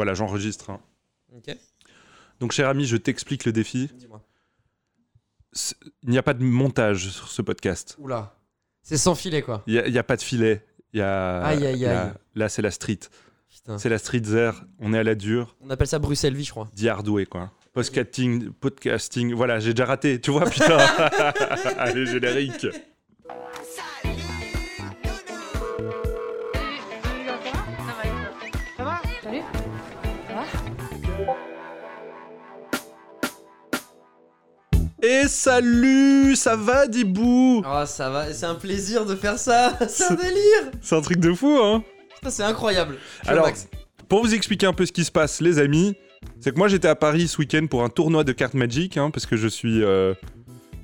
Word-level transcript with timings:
Voilà, 0.00 0.14
j'enregistre. 0.14 0.70
hein. 0.70 0.80
Donc, 2.40 2.52
cher 2.52 2.70
ami, 2.70 2.86
je 2.86 2.96
t'explique 2.96 3.44
le 3.44 3.52
défi. 3.52 3.90
Dis-moi. 3.98 4.22
Il 6.04 6.08
n'y 6.08 6.16
a 6.16 6.22
pas 6.22 6.32
de 6.32 6.42
montage 6.42 7.10
sur 7.10 7.28
ce 7.28 7.42
podcast. 7.42 7.96
Oula. 7.98 8.34
C'est 8.82 8.96
sans 8.96 9.14
filet, 9.14 9.42
quoi. 9.42 9.62
Il 9.66 9.74
n'y 9.74 9.78
a, 9.78 9.86
il 9.88 9.92
y 9.92 9.98
a 9.98 10.02
pas 10.02 10.16
de 10.16 10.22
filet. 10.22 10.64
Il 10.94 11.00
y 11.00 11.02
a, 11.02 11.40
Aïe, 11.42 11.66
aïe, 11.66 11.84
a- 11.84 12.04
aïe. 12.04 12.12
Là, 12.34 12.48
c'est 12.48 12.62
la 12.62 12.70
street. 12.70 13.00
Putain. 13.50 13.76
C'est 13.76 13.90
la 13.90 13.98
street 13.98 14.22
zer. 14.24 14.64
On 14.78 14.94
est 14.94 14.98
à 14.98 15.02
la 15.04 15.14
dure. 15.14 15.54
On 15.60 15.68
appelle 15.68 15.86
ça 15.86 15.98
Bruxelles 15.98 16.34
vie, 16.34 16.44
je 16.44 16.50
crois. 16.52 16.70
dit 16.72 16.88
hardware 16.88 17.28
quoi. 17.28 17.52
Podcasting, 17.74 18.50
podcasting, 18.52 19.34
voilà, 19.34 19.60
j'ai 19.60 19.74
déjà 19.74 19.84
raté, 19.84 20.18
tu 20.18 20.30
vois, 20.30 20.48
putain. 20.48 20.78
Allez, 21.78 22.06
générique. 22.06 22.66
Et 35.02 35.28
salut, 35.28 36.36
ça 36.36 36.56
va, 36.56 36.86
Dibou 36.86 37.62
Ah, 37.64 37.86
ça 37.86 38.10
va. 38.10 38.32
C'est 38.32 38.46
un 38.46 38.54
plaisir 38.54 39.06
de 39.06 39.14
faire 39.14 39.38
ça. 39.38 39.78
C'est 39.88 40.04
un 40.12 40.14
délire. 40.14 40.70
C'est 40.82 40.94
un 40.96 41.00
truc 41.00 41.18
de 41.18 41.32
fou, 41.32 41.58
hein 41.62 41.82
c'est 42.28 42.42
incroyable. 42.42 42.96
Alors, 43.26 43.46
max. 43.46 43.66
pour 44.06 44.20
vous 44.22 44.34
expliquer 44.34 44.66
un 44.66 44.74
peu 44.74 44.84
ce 44.84 44.92
qui 44.92 45.04
se 45.06 45.10
passe, 45.10 45.40
les 45.40 45.58
amis, 45.58 45.94
c'est 46.38 46.52
que 46.52 46.58
moi 46.58 46.68
j'étais 46.68 46.86
à 46.88 46.94
Paris 46.94 47.28
ce 47.28 47.38
week-end 47.38 47.66
pour 47.66 47.82
un 47.82 47.88
tournoi 47.88 48.24
de 48.24 48.32
cartes 48.32 48.52
Magic, 48.52 48.98
hein, 48.98 49.10
parce 49.10 49.24
que 49.24 49.38
je 49.38 49.48
suis... 49.48 49.82
euh, 49.82 50.12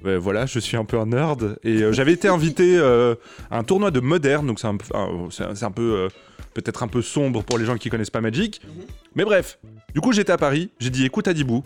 voilà, 0.03 0.47
je 0.47 0.59
suis 0.61 0.79
un 0.79 0.87
peu 0.87 0.99
un 0.99 1.05
nerd. 1.05 1.59
Et 1.63 1.83
euh, 1.83 1.93
j'avais 1.93 2.13
été 2.15 2.27
invité 2.29 2.79
euh, 2.79 3.17
à 3.51 3.59
un 3.59 3.65
tournoi 3.65 3.91
de 3.91 4.01
moderne, 4.01 4.47
donc 4.47 4.59
c'est 4.59 4.67
un, 4.67 4.79
peu- 4.79 4.97
un- 4.97 5.29
un 5.29 6.09
Peut-être 6.55 6.83
un 6.83 6.89
peu 6.89 7.03
sombre 7.03 7.43
pour 7.45 7.59
les 7.59 7.67
gens 7.67 7.77
qui 7.77 7.91
connaissent 7.91 8.09
pas 8.09 8.23
Magic. 8.23 8.63
Mhm. 8.65 8.85
Mais 9.15 9.25
bref, 9.25 9.59
du 9.95 10.01
coup 10.01 10.13
j'étais 10.13 10.33
à 10.33 10.39
Paris, 10.39 10.71
j'ai 10.81 10.89
dit 10.89 11.05
écoute 11.05 11.29
Adibou, 11.29 11.63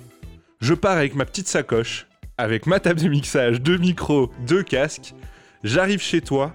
je 0.60 0.74
pars 0.74 0.96
avec 0.96 1.14
ma 1.14 1.24
petite 1.24 1.46
sacoche, 1.46 2.08
avec 2.40 2.66
ma 2.66 2.80
table 2.80 3.00
de 3.00 3.08
mixage, 3.08 3.60
deux 3.60 3.76
micros, 3.78 4.30
deux 4.46 4.62
casques, 4.62 5.14
j'arrive 5.62 6.00
chez 6.00 6.20
toi 6.20 6.52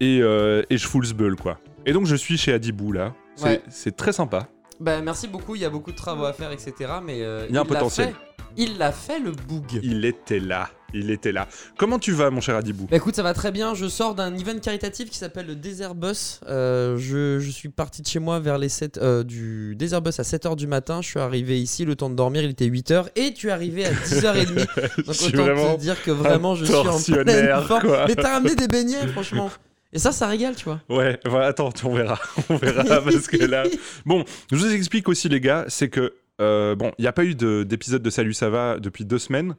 et, 0.00 0.20
euh, 0.22 0.62
et 0.70 0.76
je 0.78 0.86
full 0.86 1.04
bull 1.14 1.36
quoi. 1.36 1.58
Et 1.86 1.92
donc 1.92 2.06
je 2.06 2.16
suis 2.16 2.36
chez 2.36 2.52
Adibou 2.52 2.92
là, 2.92 3.14
c'est 3.34 3.44
Ouais. 3.86 3.92
très 3.92 4.12
sympa. 4.12 4.48
Bah, 4.78 5.00
merci 5.00 5.26
beaucoup. 5.26 5.54
Il 5.54 5.62
y 5.62 5.64
a 5.64 5.70
beaucoup 5.70 5.90
de 5.90 5.96
travaux 5.96 6.24
à 6.26 6.32
faire, 6.34 6.52
etc. 6.52 6.74
Mais 7.02 7.22
euh, 7.22 7.46
Il 7.48 7.54
y 7.54 7.58
a 7.58 7.62
un 7.62 7.64
potentiel. 7.64 8.08
fait. 8.08 8.14
Il 8.56 8.78
l'a 8.78 8.92
fait, 8.92 9.18
le 9.18 9.32
boug. 9.32 9.80
Il 9.82 10.04
était 10.04 10.38
là, 10.38 10.70
il 10.94 11.10
était 11.10 11.32
là. 11.32 11.46
Comment 11.76 11.98
tu 11.98 12.12
vas 12.12 12.30
mon 12.30 12.40
cher 12.40 12.56
Adibou? 12.56 12.86
Bah 12.90 12.96
écoute, 12.96 13.14
ça 13.14 13.22
va 13.22 13.34
très 13.34 13.52
bien. 13.52 13.74
Je 13.74 13.86
sors 13.86 14.14
d'un 14.14 14.34
event 14.34 14.58
caritatif 14.58 15.10
qui 15.10 15.18
s'appelle 15.18 15.46
le 15.46 15.56
Desert 15.56 15.94
Bus. 15.94 16.40
Euh, 16.48 16.96
je, 16.96 17.38
je 17.38 17.50
suis 17.50 17.68
parti 17.68 18.00
de 18.00 18.06
chez 18.06 18.18
moi 18.18 18.40
vers 18.40 18.56
les 18.56 18.68
7 18.70 18.98
euh, 18.98 19.22
du 19.22 19.76
Desert 19.76 20.00
Bus 20.00 20.18
à 20.18 20.22
7h 20.22 20.56
du 20.56 20.66
matin. 20.66 21.02
Je 21.02 21.08
suis 21.08 21.20
arrivé 21.20 21.60
ici, 21.60 21.84
le 21.84 21.96
temps 21.96 22.08
de 22.08 22.14
dormir, 22.14 22.42
il 22.42 22.50
était 22.50 22.66
8h. 22.66 23.08
Et 23.16 23.34
tu 23.34 23.48
es 23.48 23.50
arrivé 23.50 23.84
à 23.84 23.92
10h30. 23.92 24.66
Je 24.96 25.02
Donc 25.02 25.14
suis 25.14 25.26
autant 25.28 25.42
vraiment 25.42 25.74
te 25.76 25.80
dire 25.80 26.02
que 26.02 26.10
vraiment 26.10 26.54
je 26.54 26.64
suis 26.64 26.74
en 26.74 27.22
pleine 27.22 27.60
forme. 27.62 28.04
Mais 28.08 28.14
t'as 28.14 28.32
ramené 28.34 28.54
des 28.54 28.68
beignets, 28.68 29.06
franchement. 29.08 29.50
Et 29.92 29.98
ça, 29.98 30.12
ça 30.12 30.26
régale, 30.26 30.54
tu 30.56 30.64
vois. 30.64 30.80
Ouais, 30.90 31.18
voilà, 31.24 31.46
attends, 31.46 31.70
on 31.84 31.94
verra, 31.94 32.18
on 32.50 32.56
verra 32.56 33.00
parce 33.00 33.28
que 33.28 33.36
là. 33.44 33.64
Bon, 34.04 34.24
je 34.50 34.56
vous 34.56 34.74
explique 34.74 35.08
aussi 35.08 35.28
les 35.28 35.40
gars, 35.40 35.64
c'est 35.68 35.88
que 35.88 36.14
euh, 36.40 36.74
bon, 36.74 36.92
il 36.98 37.02
n'y 37.02 37.08
a 37.08 37.12
pas 37.12 37.24
eu 37.24 37.34
de- 37.34 37.62
d'épisode 37.64 38.02
de 38.02 38.10
Salut 38.10 38.34
ça 38.34 38.50
va 38.50 38.78
depuis 38.78 39.04
deux 39.04 39.18
semaines, 39.18 39.56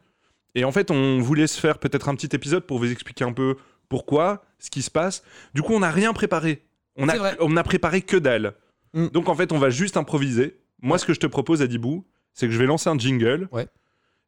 et 0.55 0.63
en 0.63 0.71
fait 0.71 0.91
on 0.91 1.19
voulait 1.19 1.47
se 1.47 1.59
faire 1.59 1.77
peut-être 1.79 2.09
un 2.09 2.15
petit 2.15 2.35
épisode 2.35 2.63
pour 2.65 2.79
vous 2.79 2.91
expliquer 2.91 3.23
un 3.23 3.33
peu 3.33 3.55
pourquoi, 3.89 4.43
ce 4.59 4.69
qui 4.69 4.81
se 4.81 4.91
passe. 4.91 5.23
Du 5.53 5.61
coup, 5.61 5.73
on 5.73 5.79
n'a 5.79 5.91
rien 5.91 6.11
préparé. 6.13 6.63
On 6.97 7.07
a, 7.07 7.35
on 7.39 7.53
préparé 7.63 8.01
que 8.01 8.17
dalle. 8.17 8.53
Mm. 8.93 9.07
Donc 9.07 9.29
en 9.29 9.35
fait, 9.35 9.51
on 9.53 9.59
va 9.59 9.69
juste 9.69 9.95
improviser. 9.97 10.57
Moi, 10.81 10.97
ce 10.97 11.05
que 11.05 11.13
je 11.13 11.19
te 11.21 11.27
propose, 11.27 11.61
Adibou, 11.61 12.05
c'est 12.33 12.47
que 12.47 12.51
je 12.53 12.57
vais 12.59 12.65
lancer 12.65 12.89
un 12.89 12.97
jingle. 12.97 13.47
Ouais. 13.53 13.67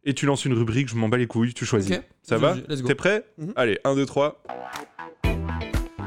Et 0.05 0.13
tu 0.13 0.25
lances 0.25 0.45
une 0.45 0.53
rubrique, 0.53 0.87
je 0.87 0.95
m'en 0.95 1.09
bats 1.09 1.17
les 1.17 1.27
couilles, 1.27 1.53
tu 1.53 1.65
choisis. 1.65 1.99
Ça 2.23 2.37
va. 2.37 2.55
T'es 2.87 2.95
prêt 2.95 3.25
Mhm. 3.37 3.51
Allez, 3.57 3.79
1, 3.83 3.95
2, 3.95 4.05
3. 4.05 4.41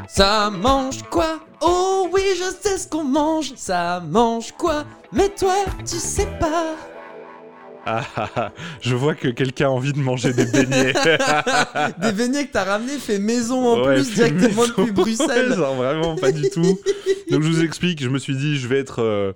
Ça 0.09 0.51
mange 0.51 1.03
quoi? 1.11 1.41
Oh 1.61 2.09
oui, 2.13 2.23
je 2.37 2.45
sais 2.61 2.79
ce 2.79 2.89
qu'on 2.89 3.05
mange. 3.05 3.53
Ça 3.57 4.03
mange 4.07 4.53
quoi? 4.53 4.85
Mais 5.13 5.29
toi, 5.29 5.55
tu 5.81 5.97
sais 5.97 6.27
pas. 6.39 6.75
Ah, 7.85 8.05
ah, 8.17 8.31
ah, 8.37 8.53
je 8.81 8.95
vois 8.95 9.15
que 9.17 9.29
quelqu'un 9.29 9.67
a 9.67 9.71
envie 9.71 9.93
de 9.93 9.99
manger 9.99 10.33
des 10.33 10.47
beignets. 10.47 10.93
Des 12.01 12.13
beignets 12.13 12.47
que 12.47 12.53
t'as 12.53 12.63
ramené 12.65 12.93
fait 12.99 13.19
maison 13.19 13.67
en 13.67 13.83
Ouais, 13.85 13.95
plus 13.97 14.15
directement 14.15 14.63
maison. 14.63 14.73
depuis 14.79 14.93
Bruxelles. 14.93 15.53
Genre 15.57 15.75
vraiment 15.75 16.15
pas 16.15 16.31
du 16.31 16.49
tout. 16.51 16.79
Donc 17.31 17.43
je 17.43 17.49
vous 17.49 17.65
explique, 17.65 18.01
je 18.03 18.09
me 18.09 18.19
suis 18.19 18.37
dit, 18.37 18.57
je 18.57 18.69
vais 18.69 18.79
être. 18.79 19.03
euh, 19.03 19.33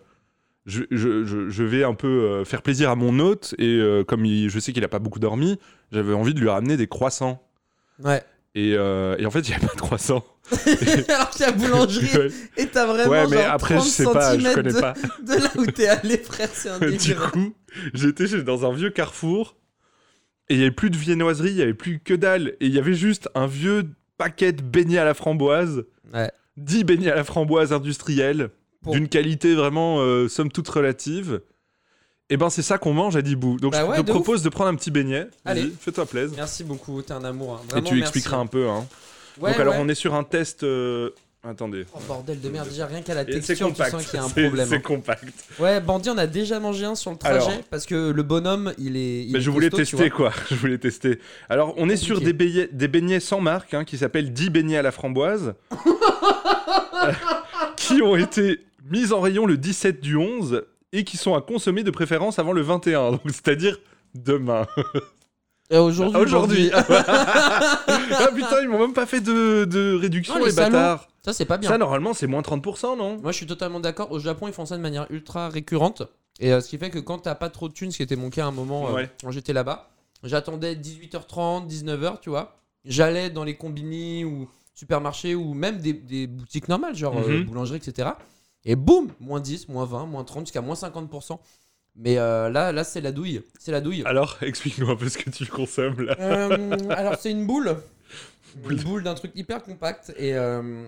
je, 0.65 0.82
je- 0.93 1.25
je- 1.25 1.49
je 1.49 1.62
vais 1.65 1.82
un 1.82 1.94
peu 1.94 2.06
euh, 2.06 2.44
faire 2.44 2.62
plaisir 2.62 2.88
à 2.91 2.94
mon 2.94 3.19
hôte 3.19 3.55
et 3.59 3.66
euh, 3.81 4.05
comme 4.05 4.25
il- 4.25 4.49
je 4.49 4.59
sais 4.60 4.72
qu'il 4.72 4.84
a 4.84 4.88
pas 4.88 4.99
beaucoup 5.00 5.19
dormi, 5.19 5.59
j'avais 5.91 6.15
envie 6.15 6.34
de 6.34 6.41
lui 6.41 6.49
ramener 6.49 6.76
des 6.76 6.87
croissants. 6.87 7.43
Ouais. 8.03 8.22
Et, 8.55 8.75
euh, 8.76 9.16
et 9.19 9.26
en 9.26 9.31
fait, 9.32 9.41
il 9.49 9.50
n'y 9.50 9.56
a 9.56 9.66
pas 9.66 9.75
de 9.75 9.81
croissants. 9.81 10.25
Alors 11.09 11.31
qu'il 11.31 11.41
y 11.41 11.45
a 11.45 11.53
boulangerie 11.53 12.17
ouais, 12.17 12.29
et 12.57 12.67
t'as 12.67 12.87
vraiment 12.87 13.11
Ouais, 13.11 13.27
mais 13.29 13.37
genre 13.43 13.51
après, 13.53 13.75
30 13.77 13.84
je 13.87 13.91
sais 13.91 14.05
pas, 14.05 14.39
je 14.39 14.55
connais 14.55 14.73
de, 14.73 14.81
pas. 14.81 14.95
de 15.23 15.33
là 15.43 15.51
où 15.57 15.67
t'es 15.67 15.89
allé, 15.89 16.19
frère, 16.19 16.49
c'est 16.53 16.69
un 16.69 16.79
du 16.81 16.97
délire. 16.97 17.31
coup, 17.33 17.55
j'étais 17.95 18.27
dans 18.43 18.65
un 18.65 18.73
vieux 18.73 18.91
carrefour 18.91 19.56
et 20.49 20.55
il 20.55 20.59
n'y 20.59 20.62
avait 20.65 20.71
plus 20.75 20.91
de 20.91 20.97
viennoiserie, 20.97 21.51
il 21.51 21.56
n'y 21.56 21.62
avait 21.62 21.75
plus 21.75 21.99
que 21.99 22.15
dalle. 22.15 22.51
Et 22.61 22.67
il 22.67 22.75
y 22.75 22.79
avait 22.79 22.95
juste 22.95 23.29
un 23.35 23.47
vieux 23.49 23.91
paquet 24.19 24.53
de 24.53 24.62
beignets 24.62 24.99
à 24.99 25.05
la 25.05 25.15
framboise. 25.15 25.85
Ouais. 26.15 26.31
10 26.56 26.85
beignets 26.85 27.11
à 27.11 27.17
la 27.17 27.25
framboise 27.25 27.73
industriels, 27.73 28.51
Pour- 28.83 28.93
d'une 28.95 29.09
qualité 29.09 29.55
vraiment, 29.56 29.99
euh, 30.01 30.29
somme 30.29 30.51
toute 30.53 30.69
relative. 30.69 31.41
Et 32.31 32.37
ben 32.37 32.49
c'est 32.51 32.62
ça 32.62 32.79
qu'on 32.79 32.93
mange 32.93 33.15
à 33.17 33.23
Dibou. 33.23 33.56
Donc 33.59 33.73
Bah 33.73 33.83
je 33.85 33.91
ouais, 33.91 33.97
te 33.99 34.03
propose 34.11 34.43
de 34.43 34.49
prendre 34.49 34.71
un 34.71 34.75
petit 34.75 34.91
beignet. 34.91 35.29
Allez. 35.45 35.73
fais-toi 35.81 36.06
plaisir. 36.06 36.35
Merci 36.37 36.65
beaucoup, 36.65 37.01
t'es 37.03 37.12
un 37.12 37.23
amour. 37.25 37.55
hein. 37.55 37.79
Et 37.79 37.83
tu 37.83 37.95
merci. 37.95 37.99
expliqueras 38.01 38.37
un 38.39 38.47
peu. 38.47 38.69
Hein. 38.69 38.87
Ouais, 39.41 39.51
Donc 39.53 39.61
alors 39.61 39.75
ouais. 39.75 39.81
on 39.83 39.89
est 39.89 39.95
sur 39.95 40.15
un 40.15 40.25
test. 40.25 40.63
euh, 40.63 41.11
Attendez. 41.49 41.85
Oh 41.95 41.99
bordel 42.09 42.41
de 42.41 42.49
merde, 42.49 42.69
déjà 42.69 42.87
rien 42.87 43.03
qu'à 43.03 43.15
la 43.15 43.25
texture, 43.25 43.55
tu 43.69 43.73
compact. 43.73 43.91
sens 43.93 44.07
qu'il 44.07 44.19
y 44.19 44.23
a 44.23 44.25
un 44.25 44.29
problème. 44.29 44.67
C'est 44.69 44.77
hein. 44.77 44.81
compact. 44.81 45.33
Ouais, 45.61 45.81
Bandit, 45.81 46.11
on 46.11 46.19
a 46.19 46.27
déjà 46.27 46.59
mangé 46.59 46.85
un 46.87 46.97
sur 46.97 47.13
le 47.13 47.19
trajet 47.19 47.37
Alors. 47.37 47.63
parce 47.71 47.87
que 47.87 48.11
le 48.11 48.23
bonhomme, 48.25 48.73
il 48.79 48.97
est. 48.97 49.25
il 49.27 49.37
est 49.37 49.41
je 49.41 49.51
voulais 49.51 49.71
costaud, 49.71 49.97
tester 49.97 50.11
quoi. 50.11 50.33
Je 50.51 50.57
voulais 50.57 50.79
tester. 50.79 51.21
Alors 51.49 51.75
on 51.77 51.89
est 51.89 51.97
sur 51.97 52.21
des 52.21 52.33
beignets, 52.33 52.69
des 52.73 52.89
beignets 52.89 53.21
sans 53.21 53.41
marque 53.41 53.75
hein, 53.75 53.85
qui 53.85 53.97
s'appellent 53.97 54.33
10 54.33 54.51
beignets 54.51 54.79
à 54.79 54.83
la 54.83 54.91
framboise. 54.91 55.55
Euh, 55.73 57.13
qui 57.77 58.03
ont 58.03 58.17
été 58.17 58.65
mis 58.91 59.13
en 59.13 59.21
rayon 59.21 59.47
le 59.47 59.57
17 59.57 60.01
du 60.01 60.17
11 60.17 60.65
et 60.93 61.05
qui 61.05 61.17
sont 61.17 61.35
à 61.35 61.43
consommer 61.43 61.85
de 61.85 61.91
préférence 61.93 62.41
avant 62.41 62.53
le 62.53 62.63
21. 62.63 63.13
Donc 63.13 63.21
c'est-à-dire 63.27 63.79
demain. 64.17 64.67
Et 65.71 65.78
aujourd'hui, 65.78 66.21
Aujourd'hui. 66.21 66.71
ah 66.75 68.28
putain, 68.34 68.60
ils 68.62 68.69
m'ont 68.69 68.78
même 68.78 68.93
pas 68.93 69.06
fait 69.06 69.21
de, 69.21 69.65
de 69.65 69.99
réduction, 70.00 70.34
Oh, 70.37 70.44
les 70.44 70.50
les, 70.50 70.56
bâtards. 70.56 71.09
Ça, 71.25 71.32
c'est 71.32 71.44
pas 71.44 71.59
bien. 71.59 71.69
Ça, 71.71 71.78
normalement, 71.78 72.15
c'est 72.15 72.27
moins 72.28 72.41
30%, 72.43 72.97
non? 72.97 73.19
Moi, 73.21 73.32
je 73.32 73.37
suis 73.37 73.47
totalement 73.47 73.81
d'accord. 73.81 74.12
Au 74.12 74.19
Japon, 74.21 74.47
ils 74.47 74.53
font 74.53 74.65
ça 74.66 74.76
de 74.76 74.82
manière 74.82 75.06
ultra 75.10 75.49
récurrente. 75.49 76.03
Et 76.38 76.53
euh, 76.53 76.60
ce 76.60 76.69
qui 76.69 76.78
fait 76.78 76.91
que 76.91 76.99
quand 77.00 77.19
t'as 77.19 77.34
pas 77.34 77.50
trop 77.50 77.69
de 77.69 77.72
thunes, 77.75 77.91
ce 77.91 77.97
qui 77.97 78.03
était 78.05 78.15
mon 78.16 78.31
cas 78.31 78.44
à 78.44 78.49
un 78.49 78.53
moment 78.53 78.88
euh, 78.88 78.93
Ouais. 78.93 79.10
quand 79.22 79.31
j'étais 79.32 79.53
là-bas, 79.53 79.88
j'attendais 80.22 80.75
18h30, 80.76 81.66
19h, 81.69 82.21
tu 82.21 82.31
vois. 82.31 82.56
J'allais 82.84 83.31
dans 83.31 83.43
les 83.43 83.56
combini 83.56 84.25
ou 84.25 84.49
supermarchés 84.75 85.34
ou 85.34 85.55
même 85.55 85.78
des, 85.78 85.94
des 85.94 86.26
boutiques 86.28 86.69
normales, 86.69 86.94
genre 86.94 87.19
euh, 87.19 87.38
Mhm. 87.38 87.44
boulangerie, 87.47 87.78
etc. 87.78 88.10
Et 88.65 88.76
boum, 88.76 89.09
moins 89.21 89.41
10, 89.41 89.69
moins 89.69 89.84
20, 89.87 90.06
moins 90.06 90.22
30, 90.25 90.47
jusqu'à 90.47 90.60
moins 90.60 90.75
50%. 90.76 91.38
Mais 91.99 92.19
euh, 92.19 92.51
là, 92.51 92.73
là 92.73 92.84
c'est 92.84 93.01
la 93.01 93.12
douille. 93.12 93.43
C'est 93.59 93.73
la 93.73 93.81
douille. 93.81 94.03
Alors, 94.05 94.37
explique-nous 94.43 94.91
un 94.91 94.97
peu 94.97 95.09
ce 95.09 95.17
que 95.19 95.31
tu 95.31 95.47
consommes 95.47 96.01
là. 96.03 96.17
Euh, 96.21 96.79
alors 96.91 97.15
c'est 97.19 97.31
une 97.31 97.47
boule, 97.47 97.77
Boule 98.62 98.73
une 98.79 98.83
boule 98.83 99.03
d'un 99.03 99.15
truc 99.15 99.33
hyper 99.34 99.62
compact 99.62 100.12
et 100.19 100.35
euh, 100.35 100.87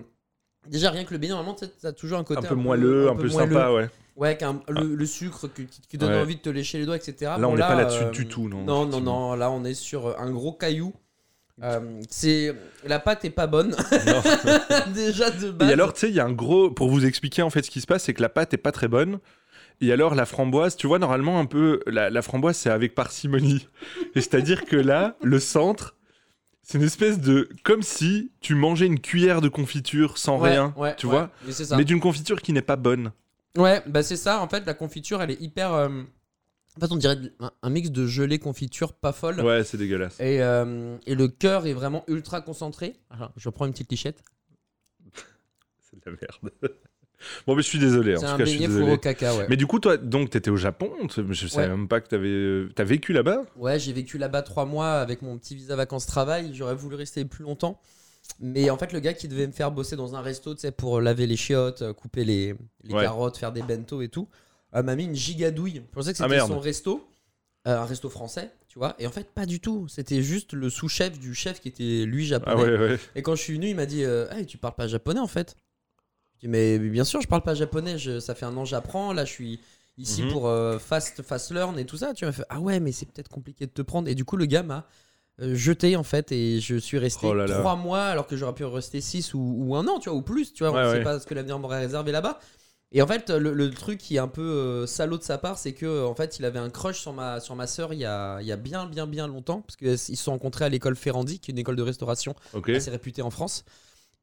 déjà 0.67 0.91
rien 0.91 1.03
que 1.05 1.11
le 1.11 1.17
beignet 1.17 1.33
normalement 1.33 1.57
a 1.83 1.91
toujours 1.93 2.19
un 2.19 2.23
côté 2.23 2.45
Un 2.45 2.49
peu 2.49 2.55
moelleux, 2.55 3.09
un 3.09 3.15
peu 3.15 3.27
moelleux. 3.27 3.53
sympa, 3.53 3.71
ouais. 3.71 3.89
Ouais, 4.15 4.35
qu'un- 4.37 4.61
le, 4.67 4.95
le 4.95 5.05
sucre 5.05 5.47
qui, 5.47 5.65
qui- 5.87 5.97
donne 5.97 6.11
Ouais. 6.11 6.19
envie 6.19 6.35
de 6.35 6.41
te 6.41 6.49
lécher 6.49 6.77
les 6.77 6.85
doigts, 6.85 6.97
etc. 6.97 7.15
Là, 7.21 7.37
Bon, 7.37 7.47
on 7.47 7.55
n'est 7.55 7.59
pas 7.61 7.73
là-dessus 7.75 8.05
du 8.11 8.27
tout, 8.27 8.49
non. 8.49 8.63
Non, 8.65 8.85
non, 8.85 8.99
non. 8.99 9.33
Là, 9.35 9.49
on 9.49 9.63
est 9.63 9.73
sur 9.73 10.19
un 10.19 10.29
gros 10.31 10.53
caillou. 10.53 10.93
Euh, 11.61 11.99
c'est 12.09 12.55
la 12.85 12.99
pâte 12.99 13.25
est 13.25 13.29
pas 13.29 13.45
bonne 13.45 13.75
déjà 14.93 15.29
de 15.29 15.51
base. 15.51 15.69
Et 15.69 15.73
alors, 15.73 15.91
tu 15.91 15.99
sais, 15.99 16.09
il 16.09 16.15
y 16.15 16.19
a 16.21 16.25
un 16.25 16.31
gros. 16.31 16.71
Pour 16.71 16.89
vous 16.89 17.05
expliquer, 17.05 17.41
en 17.41 17.49
fait, 17.49 17.63
ce 17.63 17.69
qui 17.69 17.81
se 17.81 17.85
passe, 17.85 18.03
c'est 18.03 18.13
que 18.13 18.21
la 18.21 18.29
pâte 18.29 18.53
est 18.53 18.57
pas 18.57 18.71
très 18.71 18.87
bonne. 18.87 19.19
Et 19.81 19.91
alors, 19.93 20.13
la 20.15 20.25
framboise, 20.25 20.75
tu 20.75 20.87
vois, 20.87 20.99
normalement, 20.99 21.39
un 21.39 21.45
peu. 21.45 21.79
La, 21.87 22.09
la 22.09 22.21
framboise, 22.21 22.57
c'est 22.57 22.69
avec 22.69 22.95
parcimonie. 22.95 23.67
Et 24.15 24.21
c'est-à-dire 24.21 24.65
que 24.65 24.75
là, 24.75 25.15
le 25.21 25.39
centre, 25.39 25.95
c'est 26.61 26.77
une 26.77 26.83
espèce 26.83 27.19
de. 27.19 27.47
Comme 27.63 27.81
si 27.81 28.31
tu 28.41 28.55
mangeais 28.55 28.85
une 28.87 28.99
cuillère 28.99 29.39
de 29.41 29.47
confiture 29.49 30.17
sans 30.17 30.39
Ouais, 30.39 30.49
rien, 30.51 30.73
ouais, 30.77 30.95
tu 30.97 31.05
ouais. 31.07 31.11
vois. 31.13 31.77
Mais 31.77 31.85
d'une 31.85 31.99
confiture 32.01 32.41
qui 32.41 32.51
n'est 32.53 32.61
pas 32.61 32.75
bonne. 32.75 33.11
Ouais, 33.57 33.81
bah 33.87 34.03
c'est 34.03 34.17
ça. 34.17 34.41
En 34.41 34.47
fait, 34.49 34.65
la 34.65 34.73
confiture, 34.73 35.21
elle 35.21 35.31
est 35.31 35.41
hyper. 35.41 35.73
euh, 35.73 35.87
En 36.77 36.79
fait, 36.81 36.91
on 36.91 36.97
dirait 36.97 37.17
un 37.61 37.69
mix 37.69 37.89
de 37.89 38.05
gelée 38.05 38.37
confiture 38.37 38.93
pas 38.93 39.11
folle. 39.13 39.39
Ouais, 39.41 39.63
c'est 39.63 39.77
dégueulasse. 39.77 40.19
Et, 40.19 40.41
euh, 40.41 40.97
et 41.07 41.15
le 41.15 41.27
cœur 41.29 41.65
est 41.67 41.73
vraiment 41.73 42.03
ultra 42.07 42.41
concentré. 42.41 42.95
Alors, 43.09 43.31
je 43.37 43.49
prends 43.49 43.65
une 43.65 43.71
petite 43.71 43.89
lichette. 43.91 44.23
C'est 45.81 45.95
de 45.95 46.01
la 46.05 46.11
merde. 46.11 46.53
Bon, 47.45 47.55
mais 47.55 47.61
je 47.61 47.67
suis 47.67 47.79
désolé. 47.79 48.15
En 48.15 48.19
tout 48.21 48.25
un 48.27 48.37
cas, 48.37 48.45
je 48.45 48.49
suis 48.51 48.59
désolé. 48.59 48.93
au 48.93 48.97
caca, 48.97 49.35
ouais. 49.35 49.45
Mais 49.49 49.57
du 49.57 49.67
coup, 49.67 49.79
toi, 49.79 49.97
donc, 49.97 50.29
t'étais 50.29 50.49
au 50.49 50.55
Japon. 50.57 50.91
Je 51.29 51.47
savais 51.47 51.67
Ouais. 51.67 51.75
même 51.75 51.87
pas 51.87 51.99
que 52.01 52.07
t'avais. 52.07 52.71
T'as 52.75 52.83
vécu 52.85 53.11
là-bas? 53.13 53.41
Ouais, 53.57 53.77
j'ai 53.79 53.91
vécu 53.93 54.17
là-bas 54.17 54.41
trois 54.41 54.65
mois 54.65 54.93
avec 54.93 55.21
mon 55.21 55.37
petit 55.37 55.55
visa 55.55 55.75
vacances-travail. 55.75 56.51
J'aurais 56.53 56.75
voulu 56.75 56.95
rester 56.95 57.25
plus 57.25 57.43
longtemps. 57.43 57.79
Mais 58.39 58.69
en 58.69 58.77
fait, 58.77 58.93
le 58.93 58.99
gars 58.99 59.13
qui 59.13 59.27
devait 59.27 59.47
me 59.47 59.51
faire 59.51 59.71
bosser 59.71 59.95
dans 59.95 60.15
un 60.15 60.21
resto, 60.21 60.53
tu 60.53 60.61
sais, 60.61 60.71
pour 60.71 61.01
laver 61.01 61.25
les 61.27 61.35
chiottes, 61.37 61.81
euh, 61.81 61.93
couper 61.93 62.23
les, 62.23 62.53
les 62.83 62.93
Ouais. 62.93 63.03
carottes, 63.03 63.37
faire 63.37 63.51
des 63.51 63.63
bento 63.63 64.01
et 64.01 64.07
tout, 64.09 64.27
euh, 64.75 64.83
m'a 64.83 64.95
mis 64.95 65.05
une 65.05 65.15
gigadouille. 65.15 65.75
Je 65.89 65.93
pensais 65.93 66.13
que 66.13 66.17
Ah, 66.21 66.27
c'était 66.29 66.39
son 66.41 66.59
resto, 66.59 67.07
euh, 67.67 67.79
un 67.79 67.85
resto 67.85 68.07
français, 68.09 68.51
tu 68.67 68.77
vois. 68.77 68.95
Et 68.99 69.07
en 69.07 69.11
fait, 69.11 69.27
pas 69.33 69.45
du 69.47 69.59
tout. 69.59 69.87
C'était 69.87 70.21
juste 70.21 70.53
le 70.53 70.69
sous-chef 70.69 71.17
du 71.19 71.33
chef 71.33 71.59
qui 71.59 71.69
était 71.69 72.05
lui 72.05 72.25
Ah 72.25 72.27
japonais. 72.27 72.77
ouais. 72.77 72.99
Et 73.15 73.23
quand 73.23 73.35
je 73.35 73.41
suis 73.41 73.53
venu, 73.55 73.67
il 73.69 73.75
m'a 73.75 73.87
dit 73.87 74.03
euh, 74.03 74.29
Hey, 74.31 74.45
Tu 74.45 74.57
parles 74.57 74.75
pas 74.75 74.87
japonais 74.87 75.19
en 75.19 75.27
fait? 75.27 75.55
Mais 76.43 76.79
bien 76.79 77.03
sûr, 77.03 77.21
je 77.21 77.27
parle 77.27 77.43
pas 77.43 77.53
japonais. 77.55 77.97
Je- 77.97 78.19
ça 78.19 78.35
fait 78.35 78.45
un 78.45 78.55
an 78.57 78.65
j'apprends. 78.65 79.13
Là, 79.13 79.25
je 79.25 79.31
suis 79.31 79.59
ici 79.97 80.23
Mhm. 80.23 80.31
pour 80.31 80.47
euh, 80.47 80.79
fast, 80.79 81.21
fast 81.21 81.51
learn 81.51 81.77
et 81.79 81.85
tout 81.85 81.97
ça. 81.97 82.13
Tu 82.13 82.25
m'as 82.25 82.31
fait 82.31 82.43
Ah 82.49 82.59
ouais, 82.59 82.79
mais 82.79 82.91
c'est 82.91 83.05
peut-être 83.05 83.29
compliqué 83.29 83.65
de 83.65 83.71
te 83.71 83.81
prendre. 83.81 84.07
Et 84.07 84.15
du 84.15 84.25
coup, 84.25 84.37
le 84.37 84.45
gars 84.45 84.63
m'a 84.63 84.87
euh, 85.41 85.55
jeté 85.55 85.95
en 85.95 86.03
fait. 86.03 86.31
Et 86.31 86.59
je 86.61 86.75
suis 86.77 86.97
resté 86.97 87.27
Oh 87.27 87.33
là 87.33 87.45
là. 87.47 87.59
trois 87.59 87.75
mois 87.75 88.03
alors 88.05 88.27
que 88.27 88.35
j'aurais 88.37 88.53
pu 88.55 88.63
rester 88.65 89.01
six 89.01 89.33
ou, 89.33 89.39
ou 89.57 89.75
un 89.75 89.87
an, 89.87 89.99
tu 89.99 90.09
vois, 90.09 90.17
ou 90.17 90.21
plus. 90.21 90.53
Tu 90.53 90.63
vois, 90.63 90.71
Ouais, 90.73 90.79
on 90.85 90.89
ouais. 90.91 90.97
sait 90.99 91.03
pas 91.03 91.19
ce 91.19 91.25
que 91.27 91.33
l'avenir 91.33 91.59
m'aurait 91.59 91.79
réservé 91.79 92.11
là-bas. 92.11 92.39
Et 92.91 93.03
en 93.03 93.07
fait, 93.07 93.29
le, 93.29 93.53
le 93.53 93.69
truc 93.69 93.99
qui 93.99 94.15
est 94.15 94.19
un 94.19 94.27
peu 94.27 94.41
euh, 94.41 94.87
salaud 94.87 95.19
de 95.19 95.23
sa 95.23 95.37
part, 95.37 95.59
c'est 95.59 95.73
que 95.73 96.05
en 96.05 96.15
fait, 96.15 96.39
il 96.39 96.45
avait 96.45 96.57
un 96.57 96.71
crush 96.71 96.99
sur 96.99 97.13
ma 97.13 97.39
sur 97.39 97.55
ma 97.55 97.67
sœur 97.67 97.93
il 97.93 97.99
y 97.99 98.05
a, 98.05 98.39
il 98.41 98.47
y 98.47 98.51
a 98.51 98.55
bien 98.55 98.87
bien 98.87 99.05
bien 99.05 99.27
longtemps 99.27 99.61
parce 99.61 99.75
qu'ils 99.75 99.97
se 99.99 100.15
sont 100.15 100.31
rencontrés 100.31 100.65
à 100.65 100.69
l'école 100.69 100.95
Ferrandi, 100.95 101.39
qui 101.39 101.51
est 101.51 101.53
une 101.53 101.59
école 101.59 101.75
de 101.75 101.83
restauration 101.83 102.33
assez 102.77 102.89
réputée 102.89 103.21
en 103.21 103.29
France. 103.29 103.63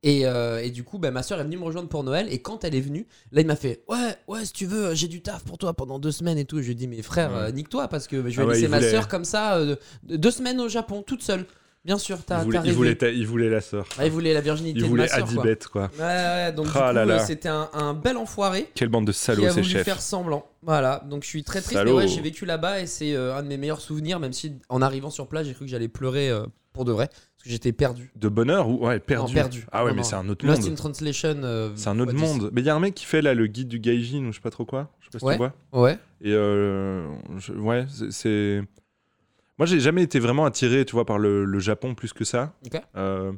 Et, 0.02 0.26
euh, 0.26 0.62
et 0.62 0.70
du 0.70 0.84
coup, 0.84 0.98
bah, 0.98 1.10
ma 1.10 1.22
soeur 1.22 1.40
est 1.40 1.44
venue 1.44 1.56
me 1.56 1.64
rejoindre 1.64 1.88
pour 1.88 2.04
Noël. 2.04 2.28
Et 2.30 2.38
quand 2.40 2.62
elle 2.64 2.74
est 2.74 2.80
venue, 2.80 3.06
là, 3.32 3.40
il 3.40 3.46
m'a 3.46 3.56
fait 3.56 3.82
Ouais, 3.88 4.14
ouais, 4.28 4.44
si 4.44 4.52
tu 4.52 4.66
veux, 4.66 4.94
j'ai 4.94 5.08
du 5.08 5.20
taf 5.22 5.42
pour 5.44 5.58
toi 5.58 5.74
pendant 5.74 5.98
deux 5.98 6.12
semaines 6.12 6.38
et 6.38 6.44
tout. 6.44 6.58
Je 6.60 6.64
lui 6.66 6.72
ai 6.72 6.74
dit 6.74 6.86
Mais 6.86 7.02
frère, 7.02 7.30
Ouais. 7.32 7.38
euh, 7.48 7.50
nique-toi 7.50 7.88
parce 7.88 8.06
que 8.06 8.16
je 8.16 8.22
vais 8.36 8.42
Ah 8.42 8.46
ouais, 8.46 8.54
laisser 8.54 8.68
ma 8.68 8.78
voulait- 8.78 8.90
soeur 8.90 9.08
comme 9.08 9.24
ça 9.24 9.56
euh, 9.56 9.74
de- 10.04 10.16
deux 10.16 10.30
semaines 10.30 10.60
au 10.60 10.68
Japon, 10.68 11.02
toute 11.04 11.22
seule. 11.22 11.44
Bien 11.84 11.98
sûr, 11.98 12.18
t'as 12.24 12.42
il, 12.44 12.60
il, 12.64 12.72
voulait 12.72 12.96
ta- 12.96 13.10
il 13.10 13.24
voulait 13.26 13.48
la 13.48 13.60
sœur. 13.60 13.86
Ah, 13.96 14.04
il 14.06 14.10
voulait 14.10 14.34
la 14.34 14.40
virginité 14.40 14.78
Il 14.80 14.82
de 14.82 14.88
voulait 14.88 15.06
soeur. 15.06 15.18
Quoi. 15.24 15.28
Adibet, 15.42 15.58
quoi. 15.70 15.90
Ouais, 15.98 16.04
ouais, 16.04 16.52
donc 16.52 16.66
Ah 16.74 17.18
c'était 17.24 17.48
un, 17.48 17.70
un 17.74 17.94
bel 17.94 18.16
enfoiré 18.16 18.68
Quelle 18.74 18.88
bande 18.88 19.06
de 19.06 19.12
salauds, 19.12 19.44
a 19.46 19.50
ces 19.50 19.60
voulu 19.60 19.72
chefs. 19.72 19.84
faire 19.84 20.00
semblant. 20.02 20.46
Voilà, 20.62 21.04
donc 21.08 21.22
je 21.22 21.28
suis 21.28 21.44
très 21.44 21.60
triste. 21.60 21.74
Salaud. 21.74 21.92
Mais 21.92 22.02
ouais, 22.02 22.08
j'ai 22.08 22.20
vécu 22.20 22.44
là-bas 22.44 22.80
et 22.80 22.86
c'est 22.86 23.14
un 23.14 23.40
de 23.42 23.46
mes 23.48 23.56
meilleurs 23.56 23.80
souvenirs, 23.80 24.18
même 24.18 24.32
si 24.32 24.54
en 24.68 24.82
arrivant 24.82 25.10
sur 25.10 25.28
place, 25.28 25.46
j'ai 25.46 25.54
cru 25.54 25.64
que 25.64 25.70
j'allais 25.70 25.86
pleurer 25.88 26.32
pour 26.72 26.84
de 26.84 26.90
vrai, 26.92 27.08
j'étais 27.46 27.72
perdu. 27.72 28.10
De 28.16 28.28
bonheur 28.28 28.68
ou 28.68 28.86
ouais 28.86 28.98
perdu. 29.00 29.32
Non, 29.32 29.34
perdu. 29.34 29.66
Ah 29.72 29.84
ouais 29.84 29.90
Non, 29.90 29.96
mais 29.96 30.02
c'est 30.02 30.14
un 30.16 30.28
autre 30.28 30.46
Lost 30.46 30.62
monde. 30.62 30.72
in 30.72 30.74
Translation. 30.74 31.34
euh, 31.44 31.70
C'est 31.76 31.88
un 31.88 31.98
autre 32.00 32.12
fois 32.16 32.20
10. 32.20 32.26
monde. 32.38 32.50
Mais 32.52 32.60
il 32.60 32.66
y 32.66 32.70
a 32.70 32.74
un 32.74 32.80
mec 32.80 32.94
qui 32.94 33.04
fait 33.04 33.22
là 33.22 33.34
le 33.34 33.46
guide 33.46 33.68
du 33.68 33.78
gaijin 33.78 34.24
ou 34.26 34.32
je 34.32 34.36
sais 34.36 34.42
pas 34.42 34.50
trop 34.50 34.64
quoi. 34.64 34.90
Je 35.00 35.06
sais 35.06 35.10
pas 35.12 35.18
si 35.18 35.24
Ouais. 35.24 35.32
tu 35.34 35.38
vois. 35.38 35.54
Ouais. 35.72 35.98
Et 36.20 36.32
euh, 36.32 37.08
je- 37.38 37.52
ouais, 37.52 37.86
c'est-. 38.10 38.62
Moi, 39.58 39.66
j'ai 39.66 39.80
jamais 39.80 40.02
été 40.02 40.18
vraiment 40.18 40.44
attiré, 40.44 40.84
tu 40.84 40.92
vois, 40.92 41.06
par 41.06 41.18
le, 41.18 41.44
le 41.44 41.58
Japon 41.60 41.94
plus 41.94 42.12
que 42.12 42.24
ça. 42.24 42.52
Ok. 42.66 42.80
Euh, 42.96 43.32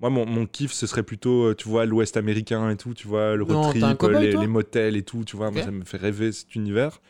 moi, 0.00 0.08
mon, 0.10 0.24
mon 0.26 0.46
kiff, 0.46 0.72
ce 0.72 0.86
serait 0.86 1.02
plutôt, 1.02 1.44
euh, 1.48 1.54
tu 1.54 1.68
vois, 1.68 1.84
l'Ouest 1.84 2.16
américain 2.16 2.70
et 2.70 2.76
tout, 2.76 2.94
tu 2.94 3.06
vois, 3.06 3.36
le 3.36 3.42
road 3.42 3.52
Non, 3.56 3.68
trip, 3.70 3.82
cow-boy, 3.98 4.20
les, 4.20 4.32
les 4.32 4.46
motels 4.46 4.96
et 4.96 5.02
tout, 5.02 5.24
tu 5.24 5.36
vois. 5.36 5.50
Moi, 5.50 5.60
Ok. 5.60 5.66
ça 5.66 5.70
me 5.70 5.84
fait 5.84 5.98
rêver 5.98 6.32
cet 6.32 6.54
univers. 6.54 7.00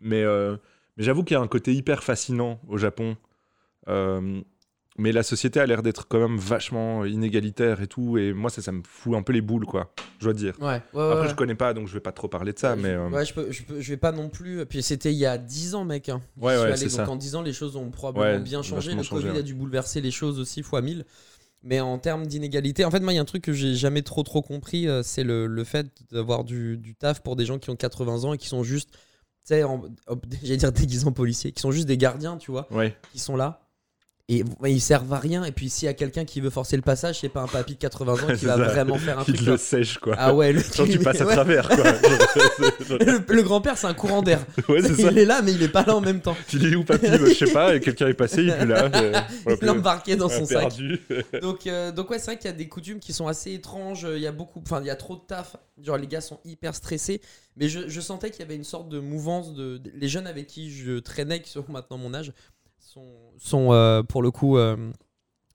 Mais, 0.00 0.22
euh, 0.24 0.56
mais 0.96 1.04
j'avoue 1.04 1.22
qu'il 1.22 1.34
y 1.36 1.38
a 1.38 1.40
un 1.40 1.46
côté 1.46 1.72
hyper 1.72 2.02
fascinant 2.02 2.60
au 2.68 2.76
Japon. 2.76 3.16
Euh, 3.88 4.40
mais 4.98 5.12
la 5.12 5.22
société 5.22 5.60
a 5.60 5.66
l'air 5.66 5.82
d'être 5.82 6.06
quand 6.08 6.18
même 6.18 6.38
vachement 6.38 7.04
inégalitaire 7.04 7.82
et 7.82 7.86
tout. 7.86 8.18
Et 8.18 8.32
moi, 8.32 8.50
ça, 8.50 8.62
ça 8.62 8.72
me 8.72 8.82
fout 8.86 9.14
un 9.14 9.22
peu 9.22 9.32
les 9.32 9.40
boules, 9.40 9.66
quoi. 9.66 9.92
Je 10.18 10.24
dois 10.24 10.32
dire. 10.34 10.54
Ouais. 10.60 10.80
ouais, 10.94 11.02
Après, 11.02 11.20
ouais. 11.22 11.28
je 11.28 11.34
connais 11.34 11.54
pas, 11.54 11.74
donc 11.74 11.88
je 11.88 11.92
vais 11.94 12.00
pas 12.00 12.12
trop 12.12 12.28
parler 12.28 12.52
de 12.52 12.58
ça. 12.58 12.74
Ouais, 12.74 12.82
mais 12.82 12.92
je, 12.94 12.98
euh, 12.98 13.08
ouais, 13.10 13.24
je, 13.24 13.34
peux, 13.34 13.50
je, 13.52 13.62
peux- 13.62 13.80
je 13.80 13.88
vais 13.92 13.96
pas 13.96 14.12
non 14.12 14.28
plus. 14.28 14.64
Puis 14.66 14.82
c'était 14.82 15.12
il 15.12 15.18
y 15.18 15.26
a 15.26 15.38
10 15.38 15.74
ans, 15.74 15.84
mec. 15.84 16.08
hein. 16.08 16.20
Ouais, 16.40 16.54
allé, 16.54 16.80
donc 16.82 16.90
ça. 16.90 17.08
en 17.08 17.16
10 17.16 17.34
ans, 17.36 17.42
les 17.42 17.52
choses 17.52 17.76
ont 17.76 17.90
probablement 17.90 18.42
bien 18.42 18.62
changé. 18.62 18.94
Le 18.94 19.02
changé, 19.02 19.26
Covid 19.28 19.38
a 19.38 19.42
dû 19.42 19.54
bouleverser 19.54 20.00
les 20.00 20.10
choses 20.10 20.38
aussi 20.40 20.62
fois 20.62 20.80
1000. 20.82 21.04
Mais 21.62 21.80
en 21.80 21.98
termes 21.98 22.26
d'inégalité, 22.26 22.84
en 22.84 22.90
fait, 22.90 23.00
moi, 23.00 23.12
il 23.12 23.16
y 23.16 23.18
a 23.18 23.22
un 23.22 23.26
truc 23.26 23.42
que 23.42 23.52
j'ai 23.52 23.74
jamais 23.74 24.02
trop 24.02 24.22
trop 24.22 24.40
compris, 24.40 24.86
euh, 24.86 25.02
c'est 25.02 25.24
le, 25.24 25.46
le 25.48 25.64
fait 25.64 25.88
d'avoir 26.12 26.44
du, 26.44 26.76
du 26.78 26.94
taf 26.94 27.22
pour 27.22 27.34
des 27.34 27.44
gens 27.44 27.58
qui 27.58 27.70
ont 27.70 27.76
80 27.76 28.22
ans 28.24 28.34
et 28.34 28.38
qui 28.38 28.46
sont 28.46 28.62
juste, 28.62 28.90
tu 28.92 28.98
sais, 29.54 29.62
j'allais 30.44 30.56
dire 30.58 30.70
déguisés 30.70 31.06
en 31.06 31.12
policiers, 31.12 31.50
qui 31.52 31.60
sont 31.60 31.72
juste 31.72 31.86
des 31.88 31.96
gardiens, 31.98 32.36
tu 32.36 32.52
vois, 32.52 32.68
ouais. 32.70 32.96
qui 33.12 33.18
sont 33.18 33.36
là. 33.36 33.65
Et 34.28 34.42
ils 34.64 34.80
servent 34.80 35.12
à 35.12 35.20
rien. 35.20 35.44
Et 35.44 35.52
puis, 35.52 35.70
s'il 35.70 35.86
y 35.86 35.88
a 35.88 35.94
quelqu'un 35.94 36.24
qui 36.24 36.40
veut 36.40 36.50
forcer 36.50 36.74
le 36.74 36.82
passage, 36.82 37.20
c'est 37.20 37.28
pas 37.28 37.42
un 37.42 37.46
papy 37.46 37.74
de 37.74 37.78
80 37.78 38.12
ans 38.14 38.16
qui 38.36 38.44
va 38.44 38.56
ça. 38.56 38.64
vraiment 38.64 38.98
faire 38.98 39.20
un 39.20 39.24
Il 39.28 39.34
truc. 39.34 39.46
le 39.46 39.52
là. 39.52 39.58
sèche, 39.58 39.98
quoi. 39.98 40.16
Ah 40.18 40.34
ouais, 40.34 40.52
le 40.52 40.60
Genre, 40.74 40.88
tu 40.88 40.98
passes 41.00 41.20
à 41.20 41.26
ouais. 41.26 41.32
travers, 41.32 41.68
quoi. 41.68 41.84
Le, 42.90 43.32
le 43.34 43.42
grand-père, 43.42 43.78
c'est 43.78 43.86
un 43.86 43.94
courant 43.94 44.22
d'air. 44.22 44.44
ouais, 44.68 44.82
c'est 44.82 44.94
ça. 45.00 45.10
Il 45.12 45.18
est 45.18 45.24
là, 45.24 45.42
mais 45.42 45.52
il 45.52 45.62
est 45.62 45.68
pas 45.68 45.84
là 45.84 45.94
en 45.94 46.00
même 46.00 46.20
temps. 46.20 46.36
Il 46.52 46.72
est 46.72 46.74
où, 46.76 46.82
papy 46.84 47.06
Je 47.06 47.34
sais 47.34 47.52
pas, 47.52 47.76
et 47.76 47.80
quelqu'un 47.80 48.08
est 48.08 48.14
passé, 48.14 48.42
il 48.42 48.50
est 48.50 48.58
plus 48.58 48.66
là. 48.68 48.90
euh, 48.94 49.12
Il 49.60 49.64
l'a 49.66 49.72
embarqué 49.72 50.16
dans 50.16 50.26
euh, 50.30 50.38
son 50.38 50.44
sac. 50.44 50.72
Donc, 51.40 51.66
euh, 51.68 51.92
donc 51.92 52.10
ouais, 52.10 52.18
c'est 52.18 52.26
vrai 52.26 52.36
qu'il 52.36 52.50
y 52.50 52.54
a 52.54 52.56
des 52.56 52.68
coutumes 52.68 52.98
qui 52.98 53.12
sont 53.12 53.28
assez 53.28 53.52
étranges. 53.52 54.06
Il 54.12 54.20
y 54.22 54.26
a 54.26 54.32
beaucoup, 54.32 54.60
enfin, 54.60 54.80
il 54.80 54.86
y 54.86 54.90
a 54.90 54.96
trop 54.96 55.14
de 55.14 55.22
taf. 55.26 55.56
Genre, 55.82 55.98
les 55.98 56.06
gars 56.08 56.20
sont 56.20 56.40
hyper 56.44 56.74
stressés. 56.74 57.20
Mais 57.56 57.68
je, 57.68 57.88
je 57.88 58.00
sentais 58.00 58.30
qu'il 58.30 58.40
y 58.40 58.42
avait 58.42 58.56
une 58.56 58.64
sorte 58.64 58.88
de 58.88 58.98
mouvance 58.98 59.54
de- 59.54 59.80
les 59.94 60.08
jeunes 60.08 60.26
avec 60.26 60.46
qui 60.46 60.70
je 60.70 60.98
traînais, 60.98 61.40
qui 61.40 61.50
sont 61.50 61.64
maintenant 61.68 61.96
mon 61.98 62.12
âge, 62.12 62.32
sont, 62.96 63.32
sont 63.38 63.72
euh, 63.72 64.02
pour 64.02 64.22
le 64.22 64.30
coup, 64.30 64.56
euh, 64.56 64.76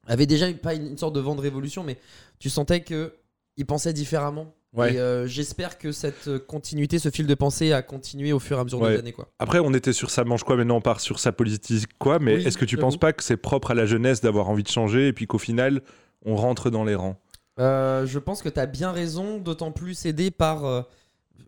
avaient 0.07 0.25
déjà 0.25 0.51
pas 0.53 0.73
une, 0.75 0.87
une 0.87 0.97
sorte 0.97 1.15
de 1.15 1.19
vent 1.19 1.35
de 1.35 1.41
révolution, 1.41 1.83
mais 1.83 1.97
tu 2.39 2.49
sentais 2.49 2.81
que 2.81 3.13
ils 3.57 3.65
pensaient 3.65 3.93
différemment. 3.93 4.53
Ouais. 4.73 4.93
Et 4.93 4.99
euh, 4.99 5.27
j'espère 5.27 5.77
que 5.77 5.91
cette 5.91 6.29
euh, 6.29 6.39
continuité, 6.39 6.97
ce 6.97 7.09
fil 7.09 7.27
de 7.27 7.33
pensée 7.35 7.73
a 7.73 7.81
continué 7.81 8.31
au 8.31 8.39
fur 8.39 8.57
et 8.57 8.61
à 8.61 8.63
mesure 8.63 8.79
Ouais. 8.79 8.93
des 8.93 8.99
années, 8.99 9.11
quoi. 9.11 9.27
Après, 9.37 9.59
on 9.59 9.73
était 9.73 9.91
sur 9.91 10.09
ça 10.09 10.23
mange 10.23 10.43
quoi, 10.45 10.55
maintenant 10.55 10.77
on 10.77 10.81
part 10.81 11.01
sur 11.01 11.19
sa 11.19 11.33
politique 11.33 11.89
quoi. 11.99 12.19
Mais 12.19 12.35
Oui, 12.37 12.47
est-ce 12.47 12.57
que 12.57 12.63
tu 12.65 12.77
penses 12.77 12.95
pas 12.97 13.11
que 13.11 13.23
c'est 13.23 13.35
propre 13.37 13.71
à 13.71 13.73
la 13.73 13.85
jeunesse 13.85 14.21
d'avoir 14.21 14.49
envie 14.49 14.63
de 14.63 14.69
changer 14.69 15.07
et 15.07 15.13
puis 15.13 15.27
qu'au 15.27 15.39
final, 15.39 15.81
on 16.25 16.35
rentre 16.37 16.69
dans 16.69 16.85
les 16.85 16.95
rangs? 16.95 17.17
Euh, 17.59 18.05
je 18.05 18.17
pense 18.17 18.41
que 18.41 18.47
tu 18.49 18.59
as 18.61 18.65
bien 18.65 18.91
raison, 18.93 19.39
d'autant 19.39 19.71
plus 19.71 20.05
aidé 20.05 20.31
par. 20.31 20.85